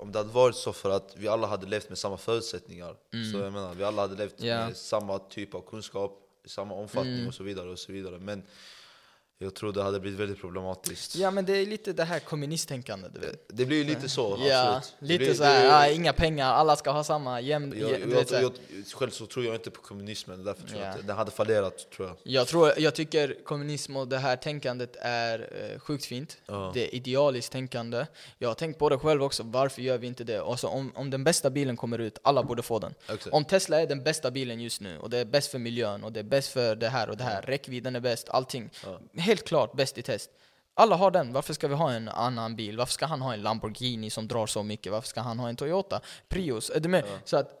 om 0.00 0.12
det 0.12 0.18
hade 0.18 0.30
varit 0.30 0.56
så 0.56 0.72
för 0.72 0.90
att 0.90 1.14
vi 1.16 1.28
alla 1.28 1.46
hade 1.46 1.66
levt 1.66 1.88
med 1.88 1.98
samma 1.98 2.16
förutsättningar. 2.16 2.96
Så 3.32 3.38
jag 3.38 3.52
menar, 3.52 3.74
vi 3.74 3.84
alla 3.84 4.02
hade 4.02 4.14
levt 4.16 4.34
Ja. 4.40 4.66
med 4.66 4.76
samma 4.76 5.18
typ 5.18 5.54
av 5.54 5.60
kunskap, 5.70 6.20
i 6.44 6.48
samma 6.48 6.74
omfattning 6.74 7.26
och 7.28 7.34
så 7.34 7.42
vidare. 7.42 7.70
och 7.70 7.78
så 7.78 7.92
vidare. 7.92 8.18
Men 8.18 8.42
jag 9.40 9.54
tror 9.54 9.72
det 9.72 9.82
hade 9.82 10.00
blivit 10.00 10.20
väldigt 10.20 10.40
problematiskt. 10.40 11.16
Ja 11.16 11.30
men 11.30 11.44
det 11.44 11.56
är 11.56 11.66
lite 11.66 11.92
det 11.92 12.04
här 12.04 12.18
kommunisttänkandet 12.20 13.14
du 13.14 13.20
vet. 13.20 13.44
Det 13.48 13.66
blir 13.66 13.76
ju 13.78 13.84
lite 13.84 14.08
så, 14.08 14.38
Ja, 14.48 14.76
absolut. 14.76 14.96
Det 15.00 15.06
lite 15.06 15.24
blir- 15.24 15.34
så 15.34 15.44
här, 15.44 15.62
det- 15.62 15.68
ja, 15.68 15.88
inga 15.94 16.12
pengar, 16.12 16.52
alla 16.52 16.76
ska 16.76 16.90
ha 16.90 17.04
samma 17.04 17.40
jämn... 17.40 17.74
jag, 17.80 17.90
jag, 17.90 17.98
vet, 18.06 18.30
här. 18.32 18.42
jag, 18.42 18.52
själv 18.94 19.10
så 19.10 19.26
tror 19.26 19.44
jag 19.44 19.54
inte 19.54 19.70
på 19.70 19.80
kommunismen, 19.82 20.44
därför 20.44 20.62
tror 20.68 20.80
jag 20.80 20.88
Ja. 20.88 20.92
att 20.98 21.06
den 21.06 21.16
hade 21.16 21.30
fallerat. 21.30 21.90
Tror 21.90 22.08
jag. 22.08 22.16
Jag, 22.22 22.46
tror, 22.48 22.72
jag 22.78 22.94
tycker 22.94 23.36
kommunism 23.44 23.96
och 23.96 24.08
det 24.08 24.18
här 24.18 24.36
tänkandet 24.36 24.96
är 25.00 25.70
eh, 25.72 25.78
sjukt 25.80 26.04
fint. 26.04 26.38
Ja. 26.46 26.70
Det 26.74 26.84
är 26.88 26.94
idealiskt 26.94 27.52
tänkande. 27.52 28.06
Jag 28.38 28.48
har 28.48 28.54
tänkt 28.54 28.78
på 28.78 28.88
det 28.88 28.98
själv 28.98 29.22
också, 29.22 29.42
varför 29.46 29.82
gör 29.82 29.98
vi 29.98 30.06
inte 30.06 30.24
det? 30.24 30.38
Alltså, 30.42 30.66
om, 30.66 30.92
om 30.94 31.10
den 31.10 31.24
bästa 31.24 31.50
bilen 31.50 31.76
kommer 31.76 31.98
ut, 31.98 32.18
alla 32.22 32.42
borde 32.42 32.62
få 32.62 32.78
den. 32.78 32.94
Exakt. 33.08 33.26
Om 33.34 33.44
Tesla 33.44 33.80
är 33.80 33.86
den 33.86 34.02
bästa 34.02 34.30
bilen 34.30 34.60
just 34.60 34.80
nu, 34.80 34.98
och 34.98 35.10
det 35.10 35.18
är 35.18 35.24
bäst 35.24 35.50
för 35.50 35.58
miljön, 35.58 36.04
och 36.04 36.12
det 36.12 36.20
är 36.20 36.24
bäst 36.24 36.48
för 36.52 36.74
det 36.76 36.88
här 36.88 37.08
och 37.10 37.16
det 37.16 37.24
här, 37.24 37.42
räckvidden 37.42 37.96
är 37.96 38.00
bäst, 38.00 38.28
allting. 38.28 38.70
Helt 39.28 39.44
klart 39.44 39.72
bäst 39.72 39.98
i 39.98 40.02
test. 40.02 40.30
Alla 40.74 40.96
har 40.96 41.10
den, 41.10 41.32
varför 41.32 41.54
ska 41.54 41.68
vi 41.68 41.74
ha 41.74 41.92
en 41.92 42.08
annan 42.08 42.56
bil? 42.56 42.76
Varför 42.76 42.92
ska 42.92 43.06
han 43.06 43.20
ha 43.20 43.32
en 43.32 43.42
Lamborghini 43.42 44.10
som 44.10 44.28
drar 44.28 44.46
så 44.46 44.62
mycket? 44.62 44.92
Varför 44.92 45.08
ska 45.08 45.20
han 45.20 45.38
ha 45.38 45.48
en 45.48 45.56
Toyota? 45.56 46.00
Prius? 46.28 46.70
Är 46.70 46.80
du 46.80 46.88
med? 46.88 47.04
Så 47.24 47.36
att 47.36 47.60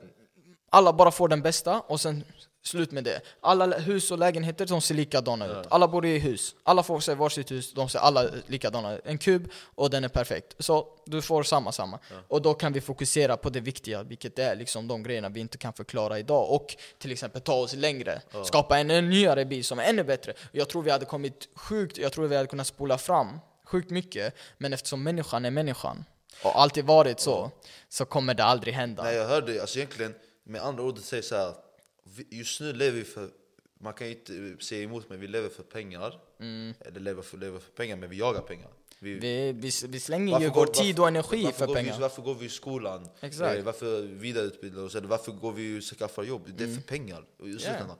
alla 0.70 0.92
bara 0.92 1.10
får 1.10 1.28
den 1.28 1.42
bästa 1.42 1.80
och 1.80 2.00
sen 2.00 2.24
slut 2.62 2.90
med 2.90 3.04
det. 3.04 3.20
Alla 3.40 3.78
hus 3.78 4.10
och 4.10 4.18
lägenheter 4.18 4.66
de 4.66 4.80
ser 4.80 4.94
likadana 4.94 5.46
ut. 5.46 5.66
Alla 5.70 5.88
bor 5.88 6.06
i 6.06 6.18
hus. 6.18 6.54
Alla 6.62 6.82
får 6.82 7.00
sig 7.00 7.14
varsitt 7.14 7.50
hus, 7.50 7.72
de 7.72 7.88
ser 7.88 7.98
alla 7.98 8.24
likadana 8.46 8.94
ut. 8.94 9.00
En 9.04 9.18
kub 9.18 9.50
och 9.74 9.90
den 9.90 10.04
är 10.04 10.08
perfekt. 10.08 10.54
Så 10.58 10.86
du 11.06 11.22
får 11.22 11.42
samma, 11.42 11.72
samma. 11.72 11.98
Och 12.28 12.42
då 12.42 12.54
kan 12.54 12.72
vi 12.72 12.80
fokusera 12.80 13.36
på 13.36 13.50
det 13.50 13.60
viktiga, 13.60 14.02
vilket 14.02 14.38
är 14.38 14.56
liksom 14.56 14.88
de 14.88 15.02
grejerna 15.02 15.28
vi 15.28 15.40
inte 15.40 15.58
kan 15.58 15.72
förklara 15.72 16.18
idag. 16.18 16.50
Och 16.50 16.76
till 16.98 17.12
exempel 17.12 17.40
ta 17.40 17.54
oss 17.54 17.74
längre. 17.74 18.22
Skapa 18.44 18.78
en, 18.78 18.90
en 18.90 19.10
nyare 19.10 19.44
bil 19.44 19.64
som 19.64 19.78
är 19.78 19.84
ännu 19.84 20.04
bättre. 20.04 20.34
Jag 20.52 20.68
tror 20.68 20.82
vi 20.82 20.90
hade 20.90 21.04
kommit 21.04 21.48
sjukt, 21.54 21.98
jag 21.98 22.12
tror 22.12 22.26
vi 22.26 22.36
hade 22.36 22.48
kunnat 22.48 22.66
spola 22.66 22.98
fram 22.98 23.40
sjukt 23.64 23.90
mycket. 23.90 24.34
Men 24.58 24.72
eftersom 24.72 25.02
människan 25.02 25.44
är 25.44 25.50
människan 25.50 26.04
och 26.42 26.60
alltid 26.60 26.84
varit 26.84 27.20
så, 27.20 27.50
så 27.88 28.04
kommer 28.04 28.34
det 28.34 28.44
aldrig 28.44 28.74
hända. 28.74 29.02
Nej, 29.02 29.16
jag 29.16 29.28
hörde, 29.28 29.60
alltså 29.60 29.78
egentligen, 29.78 30.14
med 30.44 30.62
andra 30.62 30.82
ord, 30.82 30.98
säger 30.98 31.22
så 31.22 31.36
här. 31.36 31.54
Just 32.30 32.60
nu 32.60 32.72
lever 32.72 32.98
vi 32.98 33.04
för, 33.04 33.28
man 33.80 33.92
kan 33.92 34.06
ju 34.06 34.12
inte 34.12 34.64
säga 34.64 34.82
emot 34.82 35.08
men 35.10 35.20
vi 35.20 35.26
lever 35.26 35.48
för 35.48 35.62
pengar. 35.62 36.20
Eller 36.80 37.00
lever 37.00 37.22
för, 37.22 37.38
lever 37.38 37.58
för 37.58 37.70
pengar, 37.70 37.96
men 37.96 38.10
vi 38.10 38.16
jagar 38.18 38.40
pengar. 38.40 38.68
Vi, 38.98 39.10
Mm. 39.12 39.20
Vi, 39.20 39.52
vi, 39.52 39.70
vi 39.88 40.00
slänger 40.00 40.40
ju 40.40 40.48
vår 40.48 40.66
tid 40.66 40.98
och 40.98 41.08
energi 41.08 41.42
varför 41.44 41.66
för 41.66 41.74
pengar. 41.74 41.94
Vi, 41.94 42.00
varför 42.00 42.22
går 42.22 42.34
vi 42.34 42.46
i 42.46 42.48
skolan? 42.48 43.08
Exakt. 43.20 43.58
Eh, 43.58 43.64
Varför 43.64 44.02
vidareutbildar 44.02 44.82
oss? 44.82 44.94
Eller 44.94 45.08
varför 45.08 45.32
går 45.32 45.52
vi 45.52 45.78
och 45.78 45.82
skaffar 45.82 46.22
jobb? 46.22 46.50
Det 46.56 46.64
är 46.64 46.74
för 46.74 46.82
pengar. 46.82 47.24
Och 47.38 47.48
i 47.48 47.52
slutändan. 47.52 47.96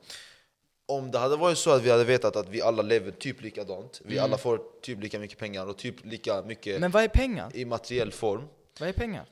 Om 0.85 1.11
det 1.11 1.17
hade 1.19 1.35
varit 1.37 1.57
så 1.57 1.71
att 1.71 1.81
vi 1.83 1.89
hade 1.89 2.03
vetat 2.03 2.35
att 2.35 2.49
vi 2.49 2.61
alla 2.61 2.81
lever 2.81 3.11
typ 3.11 3.41
likadant, 3.41 4.01
vi 4.05 4.19
alla 4.19 4.37
får 4.37 4.61
typ 4.81 5.01
lika 5.03 5.19
mycket 5.19 5.37
pengar 5.37 5.65
och 5.67 5.77
typ 5.77 6.05
lika 6.05 6.41
mycket 6.41 6.79
Men 6.81 6.91
vad 6.91 7.03
är 7.03 7.07
pengar? 7.07 7.51
i 7.55 7.65
materiell 7.65 8.11
form. 8.11 8.43
Vad 8.79 8.89
är 8.89 8.93
pengar? 8.93 9.25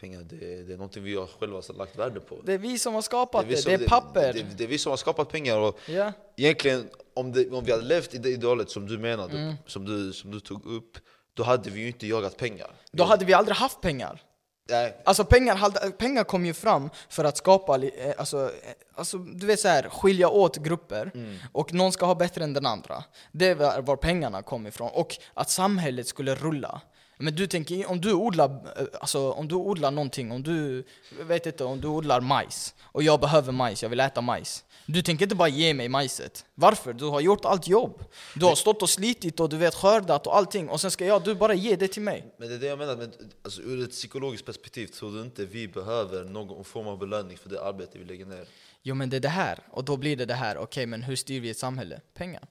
Pengar, 0.00 0.20
det, 0.20 0.36
det 0.62 0.72
är 0.72 0.76
någonting 0.76 1.02
vi 1.02 1.16
har 1.16 1.26
själva 1.40 1.62
lagt 1.74 1.96
värde 1.98 2.20
på. 2.20 2.36
Det 2.44 2.52
är 2.52 2.58
vi 2.58 2.78
som 2.78 2.94
har 2.94 3.02
skapat 3.02 3.42
det, 3.42 3.48
vi 3.48 3.56
som- 3.56 3.72
det 3.72 3.84
är 3.84 3.88
papper. 3.88 4.32
Det, 4.32 4.42
det, 4.42 4.46
det 4.56 4.64
är 4.64 4.68
vi 4.68 4.78
som 4.78 4.90
har 4.90 4.96
skapat 4.96 5.28
pengar 5.28 5.58
och 5.58 5.78
Ja. 5.88 6.12
egentligen 6.36 6.88
om, 7.14 7.32
det, 7.32 7.50
om 7.50 7.64
vi 7.64 7.72
hade 7.72 7.84
levt 7.84 8.14
i 8.14 8.18
det 8.18 8.28
idealet 8.30 8.70
som 8.70 8.86
du 8.88 8.98
menade, 8.98 9.38
Mm. 9.38 9.54
som, 9.66 9.84
du, 9.84 10.12
som 10.12 10.30
du 10.30 10.40
tog 10.40 10.66
upp, 10.66 10.98
då 11.34 11.42
hade 11.42 11.70
vi 11.70 11.80
ju 11.80 11.86
inte 11.86 12.06
jagat 12.06 12.36
pengar. 12.36 12.70
Då 12.92 13.04
hade 13.04 13.24
vi 13.24 13.32
aldrig 13.34 13.56
haft 13.56 13.80
pengar. 13.80 14.22
Nej, 14.70 14.96
Alltså 15.04 15.24
pengar, 15.24 15.90
pengar 15.90 16.24
kom 16.24 16.46
ju 16.46 16.54
fram 16.54 16.90
för 17.08 17.24
att 17.24 17.36
skapa, 17.36 17.76
eh, 17.84 18.14
alltså, 18.18 18.44
eh, 18.44 18.50
alltså 18.94 19.18
du 19.18 19.46
vet 19.46 19.60
så 19.60 19.68
här, 19.68 19.88
skilja 19.88 20.28
åt 20.28 20.56
grupper 20.56 21.10
och 21.52 21.72
någon 21.74 21.92
ska 21.92 22.06
ha 22.06 22.14
bättre 22.14 22.44
än 22.44 22.52
den 22.52 22.66
andra. 22.66 23.04
Det 23.32 23.54
var 23.54 23.80
var 23.82 23.96
pengarna 23.96 24.42
kom 24.42 24.66
ifrån 24.66 24.90
och 24.92 25.16
att 25.34 25.50
samhället 25.50 26.06
skulle 26.08 26.34
rulla. 26.34 26.80
Men 27.18 27.34
du 27.34 27.46
tänker, 27.46 27.90
om 27.90 28.00
du 28.00 28.12
odlar, 28.12 28.50
eh, 28.76 28.86
alltså 29.00 29.32
om 29.32 29.48
du 29.48 29.54
odlar 29.54 29.90
någonting, 29.90 30.32
om 30.32 30.42
du, 30.42 30.84
vet 31.20 31.46
inte, 31.46 31.64
om 31.64 31.80
du 31.80 31.88
odlar 31.88 32.20
majs 32.20 32.74
och 32.82 33.02
jag 33.02 33.20
behöver 33.20 33.52
majs, 33.52 33.82
jag 33.82 33.90
vill 33.90 34.00
äta 34.00 34.20
majs. 34.20 34.64
Du 34.86 35.02
tänker 35.02 35.24
inte 35.24 35.34
bara 35.34 35.48
ge 35.48 35.74
mig 35.74 35.88
majset. 35.88 36.44
Varför? 36.54 36.92
Du 36.92 37.04
har 37.04 37.20
gjort 37.20 37.44
allt 37.44 37.68
jobb. 37.68 38.04
Du 38.34 38.44
har 38.44 38.54
stått 38.54 38.82
och 38.82 38.90
slitit 38.90 39.40
och 39.40 39.48
du 39.48 39.56
vet 39.56 39.74
skördat 39.74 40.26
och 40.26 40.36
allting 40.36 40.68
och 40.68 40.80
sen 40.80 40.90
ska 40.90 41.06
jag, 41.06 41.24
du 41.24 41.34
bara 41.34 41.54
ge 41.54 41.76
det 41.76 41.88
till 41.88 42.02
mig. 42.02 42.34
men 42.38 42.48
det 42.48 42.54
är 42.54 42.58
det 42.58 42.66
jag 42.66 42.78
menar, 42.78 42.96
men, 42.96 43.12
alltså, 43.42 43.62
ur 43.62 43.84
ett 43.84 43.90
psykologiskt 43.90 44.46
perspektiv 44.46 44.86
tror 44.86 45.12
du 45.12 45.22
inte 45.22 45.44
vi 45.44 45.68
behöver 45.68 46.24
någon 46.24 46.64
form 46.64 46.86
av 46.86 46.98
belöning 46.98 47.38
för 47.38 47.50
det 47.50 47.62
arbete 47.62 47.98
vi 47.98 48.04
lägger 48.04 48.26
ner? 48.26 48.46
Jo 48.82 48.94
men 48.94 49.10
det 49.10 49.16
är 49.16 49.20
det 49.20 49.28
här, 49.28 49.58
och 49.70 49.84
då 49.84 49.96
blir 49.96 50.16
det 50.16 50.24
det 50.26 50.34
här, 50.34 50.58
okej 50.58 50.86
men 50.86 51.02
hur 51.02 51.16
styr 51.16 51.40
vi 51.40 51.50
ett 51.50 51.58
samhälle? 51.58 52.00
Pengar. 52.14 52.42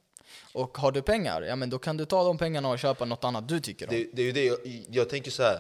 Och 0.54 0.78
har 0.78 0.92
du 0.92 1.02
pengar, 1.02 1.42
ja 1.42 1.56
men 1.56 1.70
då 1.70 1.80
kan 1.80 1.98
du 1.98 2.06
ta 2.06 2.24
de 2.24 2.38
pengarna 2.38 2.70
och 2.70 2.80
köpa 2.80 3.06
något 3.06 3.24
annat 3.24 3.48
du 3.48 3.60
tycker 3.60 3.88
om. 3.88 3.96
Det, 3.96 4.08
det 4.14 4.22
är 4.22 4.26
ju 4.26 4.32
det, 4.32 4.46
jag, 4.46 4.58
jag 4.90 5.10
tänker 5.10 5.32
så 5.32 5.44
här. 5.44 5.60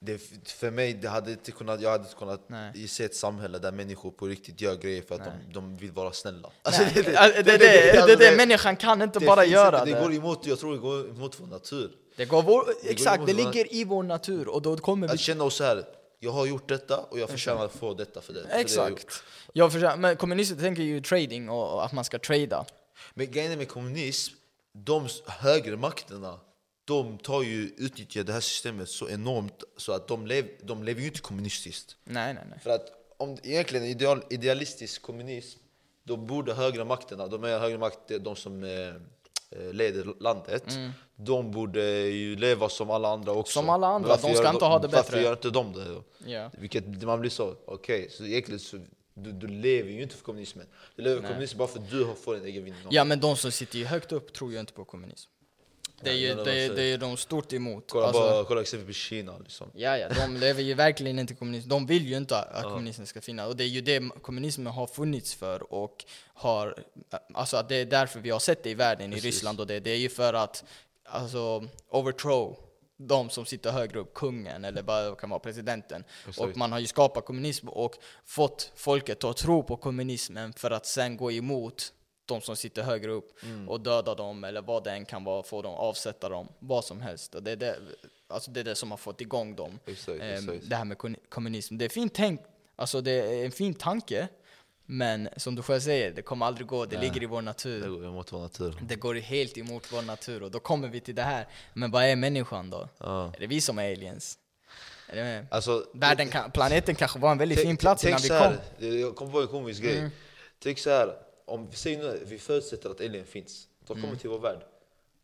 Det, 0.00 0.18
för 0.46 0.70
mig, 0.70 0.94
det 0.94 1.08
hade 1.08 1.30
inte 1.30 1.52
kunnat, 1.52 1.80
jag 1.80 1.90
hade 1.90 2.04
inte 2.04 2.16
kunnat 2.16 2.48
Nej. 2.48 2.88
se 2.88 3.04
ett 3.04 3.14
samhälle 3.14 3.58
där 3.58 3.72
människor 3.72 4.10
på 4.10 4.26
riktigt 4.26 4.60
gör 4.60 4.76
grejer 4.76 5.02
för 5.02 5.14
att 5.14 5.24
de, 5.24 5.52
de 5.52 5.76
vill 5.76 5.92
vara 5.92 6.12
snälla. 6.12 6.50
Nej, 6.70 6.90
det, 6.94 7.02
det, 7.02 7.10
det, 7.10 7.42
det, 7.42 7.58
det, 7.58 8.02
alltså, 8.02 8.18
det, 8.18 8.36
människan 8.36 8.76
kan 8.76 9.02
inte 9.02 9.20
bara 9.20 9.44
göra 9.44 9.78
inte, 9.78 9.90
det. 9.90 9.96
det. 9.96 10.06
går 10.06 10.14
emot, 10.14 10.46
jag 10.46 10.58
tror 10.58 10.72
det 10.72 10.78
går 10.78 11.10
emot 11.10 11.40
vår 11.40 11.46
natur. 11.46 11.90
Det 12.16 12.24
går 12.24 12.42
vår, 12.42 12.64
går 12.64 12.74
exakt, 12.84 13.16
emot 13.16 13.26
det 13.26 13.32
vår- 13.34 13.52
ligger 13.52 13.74
i 13.74 13.84
vår 13.84 14.02
natur 14.02 14.48
och 14.48 14.62
då 14.62 14.76
kommer 14.76 15.08
vi... 15.08 15.14
Att 15.14 15.20
känna 15.20 15.44
oss 15.44 15.54
så 15.56 15.64
här. 15.64 15.84
jag 16.20 16.32
har 16.32 16.46
gjort 16.46 16.68
detta 16.68 16.98
och 16.98 17.18
jag 17.18 17.30
förtjänar 17.30 17.64
att 17.64 17.72
få 17.72 17.94
detta 17.94 18.20
för 18.20 18.32
det. 18.32 18.40
för 18.40 18.48
det 18.48 18.54
jag. 18.54 18.60
Exakt. 18.60 19.22
Jag 19.52 19.72
försöker, 19.72 19.96
men 19.96 20.16
kommunister 20.16 20.56
tänker 20.56 20.82
ju 20.82 21.00
trading 21.00 21.48
och 21.48 21.74
och 21.74 21.84
att 21.84 21.92
man 21.92 22.04
ska 22.04 22.18
trada. 22.18 22.64
Men 23.14 23.30
grejen 23.30 23.58
med 23.58 23.68
kommunism, 23.68 24.34
de 24.72 25.08
högre 25.26 25.76
makterna, 25.76 26.40
de 26.84 27.18
tar 27.18 27.42
ju, 27.42 27.74
utnyttjar 27.76 28.24
det 28.24 28.32
här 28.32 28.40
systemet 28.40 28.88
så 28.88 29.08
enormt 29.08 29.64
så 29.76 29.92
att 29.92 30.08
de, 30.08 30.26
lev, 30.26 30.48
de 30.62 30.84
lever 30.84 31.00
ju 31.00 31.06
inte 31.06 31.20
kommunistiskt. 31.20 31.96
Nej, 32.04 32.34
nej, 32.34 32.44
nej. 32.50 32.58
För 32.58 32.70
att 32.70 32.92
om 33.16 33.36
egentligen 33.42 33.84
ideal, 33.84 34.22
idealistisk 34.30 35.02
kommunism, 35.02 35.58
då 36.02 36.16
borde 36.16 36.54
högre 36.54 36.84
makterna, 36.84 37.26
de 37.26 37.44
är 37.44 37.58
högre 37.58 37.78
makt, 37.78 37.98
det 38.08 38.14
är 38.14 38.18
de 38.18 38.36
som 38.36 38.64
eh, 38.64 38.70
eh, 39.50 39.72
leder 39.72 40.14
landet, 40.20 40.64
de 41.16 41.50
borde 41.50 41.82
ju 42.00 42.36
leva 42.36 42.68
som 42.68 42.90
alla 42.90 43.08
andra 43.08 43.32
också. 43.32 43.58
Mm. 43.58 43.66
Som 43.66 43.74
alla 43.74 43.86
andra, 43.86 44.08
varför 44.08 44.28
de 44.28 44.34
ska 44.34 44.44
gör 44.44 44.52
inte 44.52 44.64
ha 44.64 44.78
det 44.78 44.88
Varför 44.88 45.12
bättre. 45.12 45.22
gör 45.22 45.32
inte 45.32 45.50
de 45.50 45.72
det? 45.72 46.02
Ja. 46.30 46.50
Vilket 46.58 47.02
man 47.02 47.20
blir 47.20 47.30
så, 47.30 47.56
okej, 47.66 48.10
så 48.10 48.24
egentligen 48.24 48.60
så 48.60 48.78
du, 49.14 49.32
du 49.32 49.46
lever 49.46 49.90
ju 49.90 50.02
inte 50.02 50.14
för 50.16 50.24
kommunismen. 50.24 50.66
Du 50.96 51.02
lever 51.02 51.20
för 51.20 51.28
kommunismen 51.28 51.58
bara 51.58 51.68
för 51.68 51.78
att 51.78 51.90
du 51.90 52.04
har- 52.04 52.14
får 52.14 52.36
en 52.36 52.44
egen 52.44 52.64
vinning. 52.64 52.80
Ja 52.90 53.04
men 53.04 53.20
de 53.20 53.36
som 53.36 53.52
sitter 53.52 53.78
ju 53.78 53.84
högt 53.84 54.12
upp 54.12 54.32
tror 54.32 54.52
ju 54.52 54.60
inte 54.60 54.72
på 54.72 54.84
kommunism. 54.84 55.30
Det 56.02 56.10
är 56.10 56.14
ju 56.14 56.34
det 56.34 56.52
är 56.52 56.68
det, 56.68 56.74
de 56.76 56.92
är- 56.92 56.98
de 56.98 57.16
stort 57.16 57.52
emot. 57.52 57.84
Kolla, 57.90 58.06
Alltså- 58.06 58.20
bara, 58.20 58.44
kolla 58.44 58.60
exempelvis 58.60 58.96
Kina. 58.96 59.38
Liksom. 59.38 59.70
Ja, 59.74 59.98
ja, 59.98 60.08
de 60.08 60.36
lever 60.40 60.62
ju 60.62 60.74
verkligen 60.74 61.18
inte 61.18 61.34
kommunism. 61.34 61.68
De 61.68 61.86
vill 61.86 62.06
ju 62.06 62.16
inte 62.16 62.38
att 62.38 62.62
kommunismen 62.64 63.06
ska 63.06 63.20
finnas. 63.20 63.48
Och 63.48 63.56
det 63.56 63.64
är 63.64 63.68
ju 63.68 63.80
det 63.80 64.02
kommunismen 64.22 64.66
har 64.66 64.86
funnits 64.86 65.34
för 65.34 65.72
och 65.72 66.04
har, 66.34 66.84
alltså 67.34 67.64
det 67.68 67.76
är 67.76 67.84
därför 67.84 68.20
vi 68.20 68.30
har 68.30 68.38
sett 68.38 68.62
det 68.62 68.70
i 68.70 68.74
världen, 68.74 69.06
i 69.12 69.14
Precis. 69.14 69.24
Ryssland 69.24 69.60
och 69.60 69.66
det. 69.66 69.80
Det 69.80 69.90
är 69.90 69.96
ju 69.96 70.08
för 70.08 70.34
att, 70.34 70.64
alltså, 71.04 71.64
overthrow 71.88 72.56
de 72.96 73.30
som 73.30 73.44
sitter 73.46 73.70
högre 73.72 73.98
upp, 73.98 74.14
kungen 74.14 74.64
eller 74.64 74.82
vad 74.82 75.18
kan 75.18 75.30
vara, 75.30 75.40
presidenten. 75.40 76.04
Exakt. 76.28 76.38
Och 76.38 76.56
man 76.56 76.72
har 76.72 76.78
ju 76.78 76.86
skapat 76.86 77.24
kommunism 77.24 77.68
och 77.68 77.96
fått 78.24 78.72
folket 78.74 79.24
att 79.24 79.36
tro 79.36 79.62
på 79.62 79.76
kommunismen 79.76 80.52
för 80.52 80.70
att 80.70 80.86
sen 80.86 81.16
gå 81.16 81.32
emot 81.32 81.92
de 82.26 82.40
som 82.40 82.56
sitter 82.56 82.82
högre 82.82 83.10
upp 83.10 83.42
Mm. 83.44 83.68
och 83.68 83.80
döda 83.80 84.14
dem 84.14 84.44
eller 84.44 84.62
vad 84.62 84.84
det 84.84 84.90
än 84.90 85.04
kan 85.04 85.24
vara, 85.24 85.42
få 85.42 85.62
dem, 85.62 85.74
avsätta 85.74 86.28
dem, 86.28 86.48
vad 86.58 86.84
som 86.84 87.00
helst. 87.00 87.34
Det, 87.42 87.50
är 87.50 87.56
det, 87.56 87.76
alltså 88.28 88.50
det 88.50 88.60
är 88.60 88.64
det 88.64 88.74
som 88.74 88.90
har 88.90 88.98
fått 88.98 89.20
igång 89.20 89.56
dem. 89.56 89.78
Exakt, 89.86 90.20
Ehm, 90.22 90.48
exakt. 90.48 90.70
det 90.70 90.76
här 90.76 90.84
med 90.84 90.98
kommunism. 91.28 91.78
Det 91.78 91.84
är 91.84 91.88
fint 91.88 92.14
tänk, 92.14 92.40
alltså 92.76 93.00
det 93.00 93.10
är 93.12 93.44
en 93.44 93.52
fin 93.52 93.74
tanke, 93.74 94.28
men 94.86 95.28
som 95.36 95.54
du 95.54 95.62
själv 95.62 95.80
säger, 95.80 96.10
det 96.12 96.22
kommer 96.22 96.46
aldrig 96.46 96.66
gå, 96.66 96.84
det 96.86 96.96
Nej. 96.96 97.04
ligger 97.08 97.22
i 97.22 97.26
vår 97.26 97.36
Det 97.36 97.44
natur. 97.44 97.88
går 97.88 98.04
emot 98.06 98.32
vår 98.32 98.40
natur. 98.40 98.74
Det 98.82 98.96
går 98.96 99.14
helt 99.14 99.58
emot 99.58 99.92
vår 99.92 100.02
natur 100.02 100.42
och 100.42 100.50
då 100.50 100.60
kommer 100.60 100.88
vi 100.88 101.00
till 101.00 101.14
det 101.14 101.22
här. 101.22 101.46
Men 101.74 101.90
vad 101.90 102.04
är 102.04 102.16
människan 102.16 102.70
då? 102.70 102.88
Ja. 102.98 103.32
Är 103.36 103.40
det 103.40 103.46
vi 103.46 103.60
som 103.60 103.78
är 103.78 103.92
aliens? 103.92 104.38
Är 105.08 105.16
det? 105.16 105.46
Alltså, 105.50 105.86
Världen 105.94 106.28
kan, 106.28 106.50
planeten 106.50 106.94
kanske 106.94 107.18
var 107.18 107.32
en 107.32 107.38
väldigt 107.38 107.60
fin 107.60 107.76
plats 107.76 108.04
innan 108.04 108.20
vi 108.22 108.28
kom. 108.28 108.36
här, 108.38 108.60
Jag 109.00 109.14
kom 109.16 109.32
på 109.32 109.40
en 109.40 109.46
komisk 109.48 109.82
grej. 109.82 109.98
Mm. 109.98 110.10
Tänk 110.58 110.78
så 110.78 110.90
här, 110.90 111.16
om 111.44 111.70
vi 111.70 111.76
säger 111.76 111.98
nu 111.98 112.22
vi 112.26 112.38
förutsätter 112.38 112.90
att 112.90 113.00
alien 113.00 113.26
finns. 113.26 113.68
De 113.86 113.94
kommer 113.94 114.04
Mm. 114.08 114.18
till 114.18 114.30
vår 114.30 114.38
värld. 114.38 114.60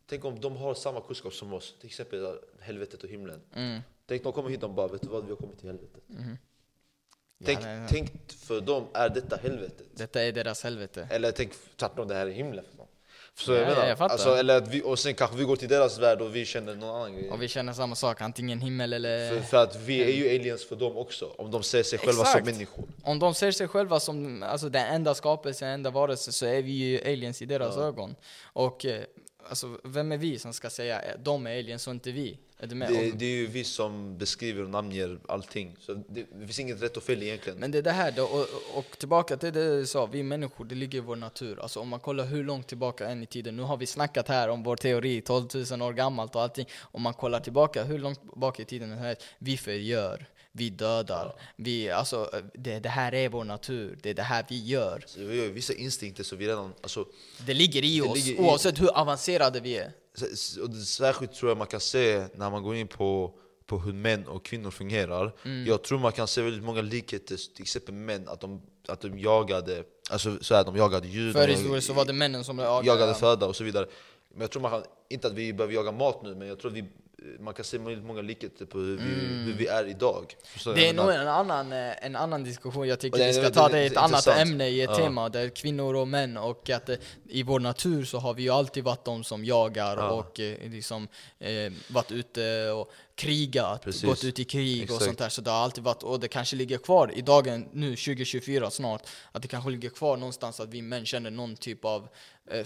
Tänk 0.09 0.25
om 0.25 0.39
de 0.39 0.57
har 0.57 0.73
samma 0.73 1.01
kunskap 1.01 1.33
som 1.33 1.53
oss. 1.53 1.75
Till 1.79 1.87
exempel 1.87 2.37
helvetet 2.59 3.03
och 3.03 3.09
himlen. 3.09 3.41
Mm. 3.55 3.81
Tänk 4.07 4.23
de 4.23 4.33
kommer 4.33 4.49
hit 4.49 4.63
och 4.63 4.69
bara, 4.69 4.87
vet 4.87 5.01
du 5.01 5.07
vad, 5.07 5.23
vi 5.23 5.29
har 5.29 5.37
kommit 5.37 5.57
till 5.59 5.67
helvetet. 5.67 6.03
Ja, 6.07 6.15
Tänk, 7.45 7.61
nej, 7.61 7.77
nej. 7.79 7.87
tänk 7.91 8.11
för 8.31 8.61
dem 8.61 8.87
är 8.93 9.09
detta 9.09 9.35
helvetet. 9.35 9.85
Detta 9.95 10.21
är 10.21 10.31
deras 10.31 10.63
helvete. 10.63 11.07
Eller 11.11 11.31
tänk 11.31 11.51
tvärtom, 11.77 12.07
det 12.07 12.15
här 12.15 12.27
är 12.27 12.31
himlen 12.31 12.65
för 12.71 12.77
dem. 12.77 12.87
Så 13.33 13.51
Ja, 13.53 13.57
jag 13.57 13.67
menar, 13.67 13.87
jag 13.87 14.01
alltså, 14.01 14.35
eller 14.35 14.57
att 14.57 14.67
vi, 14.67 14.81
och 14.83 14.99
sen 14.99 15.13
kanske 15.13 15.37
vi 15.37 15.43
går 15.43 15.55
till 15.55 15.69
deras 15.69 15.99
värld 15.99 16.21
och 16.21 16.35
vi 16.35 16.45
känner 16.45 16.75
någon 16.75 16.95
annan 16.95 17.13
grej. 17.15 17.29
Och 17.31 17.41
vi 17.41 17.47
känner 17.47 17.73
samma 17.73 17.95
sak, 17.95 18.21
antingen 18.21 18.61
himmel 18.61 18.93
eller... 18.93 19.29
För, 19.29 19.41
för 19.41 19.57
att 19.57 19.75
vi 19.75 20.03
är 20.03 20.09
ju 20.09 20.39
aliens 20.39 20.65
för 20.65 20.75
dem 20.75 20.97
också, 20.97 21.25
om 21.37 21.51
de 21.51 21.63
ser 21.63 21.83
sig 21.83 21.99
själva 21.99 22.21
Exakt. 22.21 22.45
som 22.45 22.53
människor. 22.53 22.85
Om 23.03 23.19
de 23.19 23.33
ser 23.33 23.51
sig 23.51 23.67
själva 23.67 23.99
som 23.99 24.43
alltså, 24.43 24.69
den 24.69 24.85
enda 24.95 25.15
skapelsen, 25.15 25.65
den 25.67 25.73
enda 25.73 25.89
varelsen, 25.89 26.33
så 26.33 26.45
är 26.45 26.61
vi 26.61 26.71
ju 26.71 27.01
aliens 27.01 27.41
i 27.41 27.45
deras 27.45 27.75
Ja. 27.77 27.83
ögon. 27.83 28.15
Och 28.43 28.85
eh, 28.85 29.03
alltså, 29.49 29.77
vem 29.83 30.11
är 30.11 30.17
vi 30.17 30.39
som 30.39 30.53
ska 30.53 30.69
säga 30.69 31.01
eh, 31.01 31.19
de 31.19 31.47
är 31.47 31.59
aliens 31.59 31.87
och 31.87 31.93
inte 31.93 32.11
vi? 32.11 32.37
Det, 32.69 33.11
det 33.11 33.25
är 33.25 33.29
ju 33.29 33.47
vi 33.47 33.63
som 33.63 34.17
beskriver 34.17 34.63
och 34.63 34.69
namnger 34.69 35.19
allting. 35.27 35.75
Så 35.79 35.93
det, 35.93 36.03
det 36.39 36.45
finns 36.45 36.59
inget 36.59 36.81
rätt 36.81 36.97
och 36.97 37.03
fel 37.03 37.23
egentligen. 37.23 37.59
Men 37.59 37.71
det 37.71 37.77
är 37.77 37.81
det 37.81 37.91
här 37.91 38.11
då, 38.11 38.23
och, 38.23 38.47
och 38.77 38.97
tillbaka 38.99 39.37
till 39.37 39.53
det 39.53 39.77
du 39.77 39.85
sa, 39.85 40.05
vi 40.05 40.23
människor, 40.23 40.65
det 40.65 40.75
ligger 40.75 40.97
i 40.97 41.01
vår 41.01 41.15
natur. 41.15 41.59
Alltså 41.61 41.79
om 41.79 41.87
man 41.89 41.99
kollar 41.99 42.25
hur 42.25 42.43
långt 42.43 42.67
tillbaka 42.67 43.09
än 43.09 43.23
i 43.23 43.25
tiden, 43.25 43.55
nu 43.55 43.63
har 43.63 43.77
vi 43.77 43.85
snackat 43.85 44.27
här 44.27 44.49
om 44.49 44.63
vår 44.63 44.75
teori, 44.75 45.21
12 45.21 45.47
000 45.71 45.81
år 45.81 45.93
gammalt 45.93 46.35
och 46.35 46.41
allting. 46.41 46.65
Om 46.81 47.01
man 47.01 47.13
kollar 47.13 47.39
tillbaka 47.39 47.83
hur 47.83 47.99
långt 47.99 48.35
bak 48.35 48.59
i 48.59 48.65
tiden, 48.65 48.89
som 48.89 48.97
helst, 48.97 49.21
vi 49.39 49.57
förgör, 49.57 50.25
vi 50.51 50.69
dödar, 50.69 51.35
vi, 51.55 51.89
alltså 51.89 52.29
det, 52.53 52.79
det 52.79 52.89
här 52.89 53.13
är 53.13 53.29
vår 53.29 53.43
natur, 53.43 53.97
det 54.01 54.09
är 54.09 54.13
det 54.13 54.21
här 54.23 54.45
vi 54.49 54.65
gör. 54.65 55.03
Så 55.07 55.19
vi 55.19 55.41
har 55.41 55.47
vissa 55.47 55.73
instinkter 55.73 56.23
som 56.23 56.37
vi 56.37 56.47
redan... 56.47 56.73
Alltså, 56.81 57.05
Det 57.45 57.53
ligger 57.53 57.83
i 57.85 57.95
Det 57.99 58.01
oss, 58.09 58.25
ligger 58.25 58.41
i- 58.43 58.45
oavsett 58.45 58.81
hur 58.81 58.97
avancerade 58.97 59.59
vi 59.59 59.77
är. 59.77 59.91
Och 60.63 60.75
särskilt 60.75 61.33
tror 61.33 61.51
jag 61.51 61.57
man 61.57 61.67
kan 61.67 61.79
se 61.79 62.27
när 62.35 62.49
man 62.49 62.63
går 62.63 62.75
in 62.75 62.87
på, 62.87 63.33
på 63.65 63.79
hur 63.79 63.93
män 63.93 64.27
och 64.27 64.45
kvinnor 64.45 64.71
fungerar. 64.71 65.35
Mm. 65.45 65.65
Jag 65.67 65.83
tror 65.83 65.99
man 65.99 66.11
kan 66.11 66.27
se 66.27 66.41
väldigt 66.41 66.63
många 66.63 66.81
likheter, 66.81 67.37
till 67.55 67.61
exempel 67.61 67.93
män, 67.93 68.27
att 68.27 68.41
de, 68.41 68.61
att 68.87 69.01
de 69.01 69.19
jagade 69.19 69.83
Alltså 70.11 70.37
så 70.41 70.55
här, 70.55 70.63
de 70.63 70.75
jagade 70.75 71.07
djur, 71.07 71.33
Förr 71.33 71.47
i 71.47 71.51
historien 71.51 71.81
så 71.81 71.93
var 71.93 72.05
det 72.05 72.13
männen 72.13 72.43
som 72.43 72.59
jagade. 72.59 72.87
jagade 72.87 73.13
föda 73.13 73.45
och 73.45 73.55
så 73.55 73.63
vidare. 73.63 73.85
Men 74.31 74.41
jag 74.41 74.51
tror 74.51 74.61
man 74.61 74.71
kan, 74.71 74.83
inte 75.09 75.27
att 75.27 75.33
vi 75.33 75.53
behöver 75.53 75.73
jaga 75.73 75.91
mat 75.91 76.23
nu, 76.23 76.35
men 76.35 76.47
jag 76.47 76.59
tror 76.59 76.71
att 76.71 76.77
vi, 76.77 76.85
man 77.39 77.53
kan 77.53 77.65
se 77.65 77.79
många 77.79 78.21
likheter 78.21 78.65
på 78.65 78.77
hur 78.77 78.97
vi, 78.97 79.03
hur 79.45 79.53
vi 79.53 79.67
är 79.67 79.87
idag. 79.87 80.35
Förstår 80.43 80.71
Mm. 80.71 80.83
Det 80.83 80.89
är 80.89 80.93
nog 80.93 81.13
en 81.13 81.27
annan, 81.27 81.71
eh, 81.71 82.05
en 82.05 82.15
annan 82.15 82.43
diskussion, 82.43 82.87
jag 82.87 82.99
tycker 82.99 83.13
Och 83.15 83.19
det- 83.19 83.27
vi 83.27 83.33
ska 83.33 83.41
det- 83.43 83.49
ta 83.51 83.69
det- 83.69 83.83
i 83.83 83.87
ett 83.87 83.97
annat 83.97 84.27
ämne, 84.27 84.67
i 84.67 84.81
ett 84.81 84.89
Ja. 84.89 84.95
tema, 84.97 85.29
där 85.29 85.49
kvinnor 85.49 85.95
och 85.95 86.07
män 86.07 86.37
och 86.37 86.69
att 86.69 86.89
eh, 86.89 86.95
i 87.29 87.43
vår 87.43 87.59
natur 87.59 88.05
så 88.05 88.17
har 88.19 88.33
vi 88.33 88.43
ju 88.43 88.49
alltid 88.49 88.83
varit 88.83 89.05
de 89.05 89.23
som 89.23 89.45
jagar 89.45 89.97
Ja. 89.97 90.11
och 90.11 90.39
eh, 90.39 90.69
liksom 90.71 91.07
eh, 91.39 91.71
varit 91.89 92.11
ute 92.11 92.69
och 92.71 92.91
krigat, 93.15 93.83
Precis. 93.83 94.03
gått 94.03 94.23
ut 94.23 94.39
i 94.39 94.43
krig 94.43 94.77
och 94.79 94.83
Exakt. 94.83 95.03
sånt 95.05 95.17
där. 95.17 95.29
Så 95.29 95.41
det 95.41 95.51
har 95.51 95.57
alltid 95.57 95.83
varit, 95.83 96.03
och 96.03 96.19
det 96.19 96.27
kanske 96.27 96.55
ligger 96.55 96.77
kvar 96.77 97.11
i 97.15 97.21
dagen, 97.21 97.67
nu 97.73 97.95
2024 97.95 98.69
snart, 98.71 99.07
att 99.31 99.41
det 99.41 99.47
kanske 99.47 99.69
ligger 99.69 99.89
kvar 99.89 100.17
någonstans 100.17 100.59
att 100.59 100.69
vi 100.69 100.81
män 100.81 101.05
känner 101.05 101.31
någon 101.31 101.55
typ 101.55 101.85
av 101.85 102.07
eh, 102.51 102.65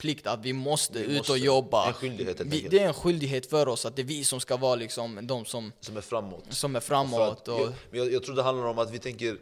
plikt 0.00 0.26
att 0.26 0.44
vi 0.44 0.52
måste 0.52 0.98
Vi 0.98 1.04
ut 1.04 1.16
måste. 1.18 1.32
och 1.32 1.38
jobba. 1.38 1.94
En 2.02 2.16
vi, 2.50 2.66
det 2.70 2.78
är 2.78 2.86
en 2.88 2.94
skyldighet 2.94 3.46
för 3.50 3.68
oss 3.68 3.86
att 3.86 3.96
det 3.96 4.02
är 4.02 4.06
vi 4.06 4.24
som 4.24 4.40
ska 4.40 4.56
vara 4.56 4.74
liksom 4.74 5.18
de 5.26 5.44
som, 5.44 5.72
Som 5.80 5.96
är 5.96 6.00
framåt. 6.00 6.44
som 6.48 6.76
är 6.76 6.80
framåt. 6.80 7.20
att 7.20 7.48
Och, 7.48 7.60
jag, 7.60 7.72
men 7.90 7.98
jag, 8.00 8.12
jag 8.12 8.22
tror 8.24 8.34
det 8.36 8.42
handlar 8.42 8.66
om 8.66 8.78
att 8.78 8.90
vi 8.90 8.98
tänker 8.98 9.36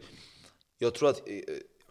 Jag 0.77 0.93
tror 0.93 1.09
att 1.09 1.21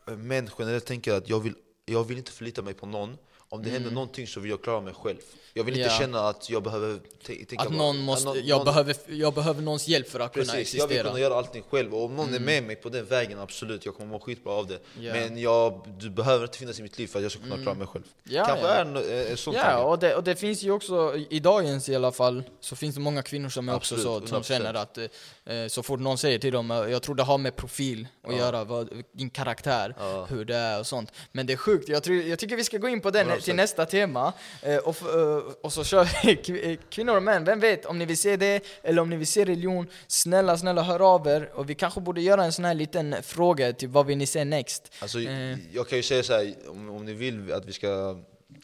eh, 0.09 0.17
män 0.17 0.51
generellt 0.59 0.87
tänker 0.87 1.13
att 1.13 1.29
jag 1.29 1.41
vill, 1.41 1.55
jag 1.87 2.05
vill 2.05 2.19
inte 2.19 2.33
förlita 2.33 2.63
mig 2.63 2.75
på 2.75 2.87
någon 2.87 3.17
Om 3.49 3.63
det 3.63 3.71
händer 3.71 3.91
någonting 3.91 4.27
så 4.27 4.41
vill 4.41 4.51
jag 4.51 4.63
klara 4.63 4.81
mig 4.81 4.95
själv 4.95 5.19
Jag 5.59 5.65
vill 5.65 5.75
inte 5.75 5.89
Mm. 5.89 5.95
Ja. 5.95 6.01
känna 6.01 6.29
att 6.29 6.51
jag 6.51 6.63
behöver 6.63 6.95
t- 6.97 7.01
tänka 7.27 7.57
Att 7.63 7.69
bara- 7.69 7.77
någon 7.79 7.99
måste, 7.99 8.25
någon- 8.27 8.47
jag, 8.47 8.57
någon- 8.57 8.65
behöver, 8.65 8.97
jag 9.07 9.35
behöver 9.35 9.63
någons 9.63 9.89
hjälp 9.89 10.11
för 10.11 10.21
att 10.21 10.33
kunna 10.33 10.45
Precis, 10.45 10.55
jag 10.55 10.61
existera. 10.61 10.89
vill 10.89 11.03
kunna 11.07 11.19
göra 11.21 11.35
allting 11.35 11.63
själv 11.71 11.95
och 11.95 12.05
om 12.05 12.17
någon 12.17 12.35
är 12.35 12.41
med 12.41 12.63
mig 12.63 12.77
på 12.77 12.89
den 12.89 13.05
vägen, 13.05 13.39
absolut, 13.39 13.85
jag 13.87 13.97
kommer 13.97 14.11
må 14.11 14.19
skitbra 14.21 14.53
av 14.53 14.67
det 14.67 14.79
Ja. 15.01 15.13
Men 15.15 15.39
jag, 15.41 15.81
du 15.99 16.11
behöver 16.11 16.45
inte 16.45 16.59
finnas 16.59 16.79
i 16.79 16.83
mitt 16.83 16.99
liv 16.99 17.07
för 17.07 17.19
att 17.19 17.23
jag 17.23 17.33
ska 17.33 17.41
kunna 17.43 17.57
klara 17.63 17.75
mig 17.75 17.87
själv 17.87 18.05
Ja, 18.25 18.45
Kanske 18.45 18.67
ja. 18.67 18.73
är 18.73 18.81
en, 18.85 18.97
en, 18.97 19.27
en 19.31 19.37
sån 19.37 19.55
Ja, 19.55 19.63
tanke 19.63 19.83
och 19.83 19.99
det, 19.99 20.15
och 20.15 20.25
det 20.25 20.37
finns 20.37 20.63
ju 20.63 20.71
också, 20.71 21.17
i 21.17 21.27
i 21.31 21.41
dagens 21.41 21.89
i 21.89 21.95
alla 21.95 22.13
fall, 22.13 22.43
så 22.61 22.77
finns 22.77 22.95
det 22.95 23.01
många 23.01 23.23
kvinnor 23.23 23.49
som 23.49 23.69
är 23.69 23.75
också 23.77 23.95
Absolut, 23.95 24.23
så, 24.23 24.29
som 24.29 24.43
100%. 24.43 24.45
känner 24.49 24.75
att 24.75 24.99
eh, 24.99 25.67
så 25.69 25.83
fort 25.83 26.01
någon 26.01 26.19
säger 26.19 26.39
till 26.39 26.53
dem, 26.53 26.71
eh, 26.71 26.77
jag 26.77 27.03
tror 27.03 27.15
det 27.15 27.23
har 27.23 27.39
med 27.39 27.57
profil 27.57 28.07
att 28.23 28.37
göra, 28.37 28.65
vad, 28.65 28.89
din 29.13 29.31
karaktär, 29.31 29.95
Ja. 29.99 30.25
hur 30.31 30.45
det 30.45 30.57
är 30.57 30.79
och 30.81 30.87
sånt. 30.87 31.13
Men 31.33 31.47
det 31.47 31.53
är 31.53 31.57
sjukt, 31.57 31.89
jag, 31.89 32.03
tror, 32.03 32.17
jag 32.17 32.39
tycker 32.39 32.57
vi 32.57 32.65
ska 32.65 32.79
gå 32.79 32.89
in 32.89 33.01
på 33.01 33.11
den 33.11 33.27
100%. 33.31 33.41
till 33.45 33.55
nästa 33.55 33.87
tema, 33.87 34.33
eh, 34.63 34.77
och, 34.77 34.91
f- 35.01 35.15
eh, 35.15 35.48
och 35.63 35.73
så 35.73 35.85
kör 35.85 36.09
vi 36.23 36.73
eh, 36.73 36.79
kvinnor 36.91 37.17
och 37.17 37.23
män, 37.23 37.45
vem 37.45 37.61
vet 37.61 37.87
om 37.87 37.99
ni 37.99 38.05
vill 38.05 38.19
se 38.19 38.37
det, 38.37 38.65
eller 38.83 39.03
om 39.03 39.11
ni 39.11 39.17
vill 39.17 39.27
se 39.27 39.45
religion, 39.45 39.87
snälla 40.07 40.59
snälla 40.59 40.83
hör 40.83 41.15
av 41.15 41.27
er, 41.27 41.51
och 41.55 41.71
vi 41.71 41.75
kanske 41.75 42.01
borde 42.01 42.21
göra 42.21 42.45
en 42.45 42.53
sån 42.53 42.65
här 42.65 42.75
liten 42.75 43.17
fråga, 43.23 43.73
typ 43.73 43.91
vad 43.91 44.07
vill 44.07 44.19
ni 44.19 44.27
se 44.27 44.45
next? 44.45 44.93
Alltså, 45.01 45.19
Eh. 45.29 45.59
Jag 45.73 45.89
kan 45.89 45.99
ju 45.99 46.03
säga 46.03 46.23
så 46.23 46.33
här, 46.33 46.55
om, 46.69 46.91
om 46.91 47.05
ni 47.05 47.13
vill 47.13 47.53
att 47.53 47.67
vi 47.67 47.73
ska 47.73 48.19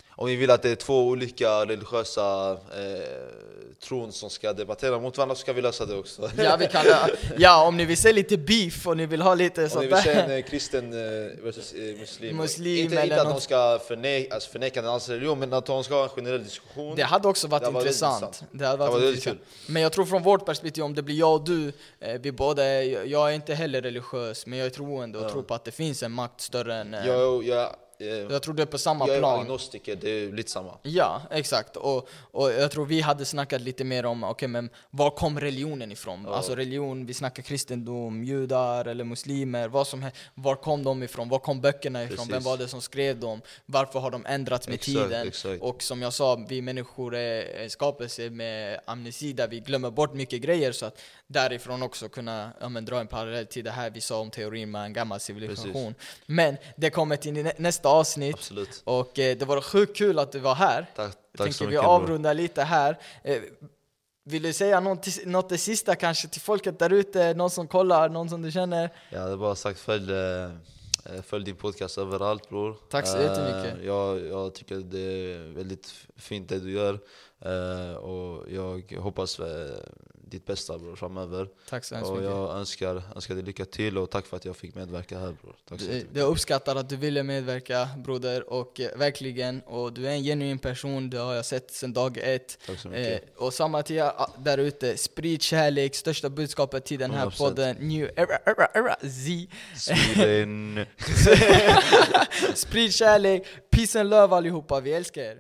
Om 0.09 0.29
ni 0.29 0.37
vill 0.37 0.51
att 0.51 0.63
det 0.63 0.71
är 0.71 0.75
två 0.75 1.07
olika 1.07 1.49
religiösa 1.49 2.53
eh, 2.53 3.64
tron 3.85 4.13
som 4.13 4.31
ska 4.31 4.53
debattera 4.53 4.99
mot 4.99 5.17
varandra 5.19 5.35
så 5.35 5.41
ska 5.41 5.53
vi 5.53 5.63
lösa 5.63 5.87
det 5.87 5.95
också 5.97 6.31
Ja, 6.39 6.57
vi 6.57 6.67
kan, 6.67 6.85
ja, 7.39 7.67
om 7.67 7.77
ni 7.77 7.85
vill 7.85 7.97
se 7.97 8.13
lite 8.13 8.37
beef 8.37 8.87
och 8.87 8.97
ni 8.97 9.07
vill 9.07 9.23
ha 9.23 9.35
lite 9.35 9.61
Om 9.61 9.65
ni 9.65 9.71
sånt 9.71 9.85
vill 9.87 9.97
se 9.97 10.15
där. 10.15 10.25
en 10.25 10.31
eh, 10.31 10.43
kristen 10.43 10.93
eh, 10.93 11.45
versus 11.45 11.73
eh, 11.73 11.99
muslim, 11.99 12.37
Muslim 12.37 12.85
Inte, 12.85 13.03
inte 13.03 13.23
att 13.23 13.29
de 13.31 13.41
ska 13.41 13.79
förneka, 13.89 14.35
alltså 14.35 14.51
förneka 14.51 14.81
en 14.81 14.87
annans 14.87 15.09
religion 15.09 15.39
men 15.39 15.53
att 15.53 15.67
de 15.67 15.85
ska 15.85 15.95
ha 15.95 16.03
en 16.03 16.09
generell 16.09 16.45
diskussion 16.45 16.97
Det 16.97 17.03
hade 17.03 17.29
också 17.29 17.49
varit 17.49 17.65
Det 17.65 17.71
varit 17.71 17.85
intressant. 17.87 18.23
intressant. 18.25 18.51
Det 18.53 18.67
hade 18.67 18.79
varit 18.79 18.89
Det 18.91 18.93
var 18.95 19.01
väldigt 19.01 19.27
intressant. 19.27 19.69
Men 19.69 19.83
jag 19.83 19.93
tror 19.93 20.05
från 20.07 20.23
vårt 20.23 20.47
perspektiv, 20.47 20.85
om 20.85 20.95
det 20.95 21.03
blir 21.03 21.17
jag 21.19 21.35
och 21.35 21.45
du, 21.45 21.73
vi 22.21 22.33
båda 22.33 22.65
är, 22.65 23.05
jag 23.05 23.31
är 23.31 23.35
inte 23.35 23.55
heller 23.55 23.83
religiös, 23.83 24.47
men 24.47 24.59
jag 24.59 24.67
är 24.67 24.71
troende 24.71 25.19
och 25.19 25.25
Ja. 25.25 25.31
tror 25.31 25.43
på 25.43 25.55
att 25.55 25.65
det 25.65 25.71
finns 25.73 26.03
en 26.03 26.13
makt 26.13 26.41
större 26.41 26.75
än... 26.75 26.97
Jag, 27.07 27.45
jag, 27.45 27.71
jag 27.99 28.43
tror 28.43 28.55
det 28.55 28.63
är 28.63 28.67
på 28.67 28.79
samma 28.79 29.07
jag 29.07 29.17
är 29.17 29.21
plan. 29.21 29.41
agnostiker, 29.41 29.97
det 29.97 30.11
är 30.11 30.33
lite 30.33 30.51
samma 30.51 30.79
Ja, 30.83 31.23
exakt. 31.31 31.77
Och, 31.77 32.09
och 32.31 32.53
jag 32.53 32.71
tror 32.71 32.87
vi 32.87 33.01
hade 33.01 33.25
snackat 33.25 33.61
lite 33.61 33.85
mer 33.85 34.07
om, 34.07 34.25
okej 34.25 34.49
men 34.49 34.71
var 34.91 35.11
kom 35.11 35.41
religionen 35.41 35.93
ifrån? 35.93 36.25
Ja. 36.27 36.35
Alltså 36.35 36.55
religion, 36.55 37.07
vi 37.07 37.15
snackar 37.15 37.43
kristendom, 37.43 38.25
judar 38.25 38.85
eller 38.85 39.05
muslimer, 39.05 39.69
vad 39.69 39.87
som 39.87 40.03
helst. 40.03 40.17
Var 40.35 40.57
kom 40.57 40.85
de 40.85 41.03
ifrån? 41.03 41.29
Var 41.29 41.39
kom 41.39 41.61
böckerna 41.61 42.05
ifrån? 42.05 42.17
Precis. 42.17 42.33
Vem 42.35 42.43
var 42.43 42.57
det 42.57 42.69
som 42.69 42.81
skrev 42.81 43.21
dem? 43.21 43.41
Varför 43.67 43.99
har 44.01 44.11
de 44.11 44.27
ändrats 44.27 44.69
med 44.69 44.75
Exakt, 44.75 44.97
tiden? 45.09 45.29
exakt. 45.29 45.63
Och 45.63 45.83
som 45.83 46.03
jag 46.03 46.13
sa, 46.13 46.45
vi 46.49 46.63
människor 46.63 47.15
är 47.15 47.63
en 47.63 47.71
skapelse 47.71 48.31
med 48.31 48.81
amnesi 48.87 49.33
där 49.33 49.49
vi 49.49 49.61
glömmer 49.61 49.91
bort 49.91 50.15
mycket 50.15 50.41
grejer 50.41 50.73
så 50.73 50.87
att 50.87 51.01
därifrån 51.27 51.83
också 51.83 52.09
kunna 52.09 52.51
ja, 52.61 52.69
men, 52.69 52.85
dra 52.85 53.01
en 53.01 53.07
parallell 53.07 53.47
till 53.47 53.65
det 53.65 53.71
här 53.71 53.91
vi 53.91 54.01
sa 54.01 54.21
om 54.21 54.31
teorin 54.31 54.71
med 54.71 54.85
en 54.85 54.93
gammal 54.93 55.21
civilisation. 55.21 55.95
Men 56.27 56.57
det 56.77 56.91
kommer 56.91 57.17
till 57.17 57.33
nä- 57.33 57.53
nästa 57.59 57.89
avsnitt 57.89 58.35
Absolut 58.35 58.83
och 58.85 59.19
eh, 59.19 59.37
det 59.39 59.45
var 59.45 59.61
sjukt 59.61 59.97
kul 59.97 60.19
att 60.19 60.33
du 60.33 60.39
var 60.39 60.55
här. 60.55 60.87
Tack, 60.97 61.13
tack 61.37 61.45
tänker 61.47 61.67
vi 61.67 61.77
avrundar 61.77 62.35
lite 62.35 62.63
här. 62.63 62.99
Eh, 63.23 63.43
vill 64.25 64.43
du 64.43 64.53
säga 64.53 64.81
något, 64.81 65.07
något 65.27 65.49
det 65.49 65.59
sista 65.59 65.95
kanske 65.97 66.29
till 66.29 66.41
folket 66.41 66.79
där 66.79 66.93
ute? 66.93 67.35
Någon 67.35 67.51
som 67.51 67.69
kollar, 67.69 68.09
någon 68.09 68.29
som 68.29 68.43
du 68.43 68.51
känner? 68.53 68.91
Jag 69.11 69.21
hade 69.21 69.37
bara 69.37 69.55
sagt 69.55 69.81
följ, 69.81 70.13
eh, 70.13 70.51
följ 71.23 71.45
din 71.45 71.57
podcast 71.57 71.99
överallt 71.99 72.49
bror 72.49 72.77
Tack 72.91 73.07
så 73.07 73.17
Eh, 73.17 73.23
jättemycket. 73.23 73.85
jag, 73.85 74.27
jag 74.27 74.55
tycker 74.55 74.77
det 74.77 74.99
är 75.01 75.55
väldigt 75.55 75.95
fint 76.17 76.49
det 76.49 76.59
du 76.59 76.73
gör 76.73 76.99
Eh, 77.45 77.95
Och 77.97 78.51
jag 78.53 78.93
hoppas 78.99 79.39
eh, 79.41 79.47
ditt 80.35 80.47
bästa 80.47 80.79
bror 80.79 80.97
framöver. 80.97 81.49
Tack 81.69 81.85
så 81.85 81.95
hemskt 81.95 82.11
Och 82.11 82.17
mycket. 82.17 82.31
jag 82.31 82.57
önskar, 82.57 83.03
önskar 83.15 83.35
dig 83.35 83.45
lycka 83.45 83.65
till 83.65 83.99
och 83.99 84.11
tack 84.11 84.27
för 84.27 84.37
att 84.37 84.45
jag 84.45 84.57
fick 84.57 84.75
medverka 84.75 85.19
här 85.19 85.37
bror. 85.43 85.57
Tack 85.69 85.81
så 85.81 85.85
jättemycket. 85.87 86.17
Jag 86.17 86.29
uppskattar 86.29 86.77
att 86.77 86.89
du 86.89 86.97
ville 86.97 87.23
medverka 87.23 87.89
broder, 88.05 88.53
och 88.53 88.81
eh, 88.81 88.99
verkligen, 88.99 89.61
och 89.61 89.93
du 89.93 90.07
är 90.07 90.11
en 90.11 90.23
genuin 90.23 90.59
person, 90.59 91.11
det 91.11 91.19
har 91.19 91.35
jag 91.35 91.45
sett 91.47 91.71
sedan 91.71 91.93
dag 91.93 92.19
ett. 92.23 92.59
Tack 92.67 92.79
så 92.79 92.89
Eh, 92.89 92.95
mycket. 93.01 93.37
och 93.37 93.55
samma 93.55 93.83
till 93.83 93.97
er 93.97 94.03
ah, 94.05 94.31
där 94.39 94.59
ute, 94.59 94.97
sprid 94.97 95.43
kärlek, 95.43 95.95
största 95.95 96.31
budskapet 96.31 96.85
till 96.85 96.99
den 96.99 97.11
här 97.11 97.27
100%. 97.27 97.39
podden, 97.39 97.77
New 97.77 98.11
Era, 98.17 98.39
era, 98.47 98.69
era, 98.75 98.97
Z. 99.01 99.47
Sweden. 99.77 100.87
Sprid 102.55 102.95
kärlek, 102.95 103.47
peace 103.71 104.01
and 104.01 104.11
love 104.11 104.37
allihopa, 104.37 104.81
vi 104.81 104.93
älskar 104.93 105.23
er. 105.23 105.39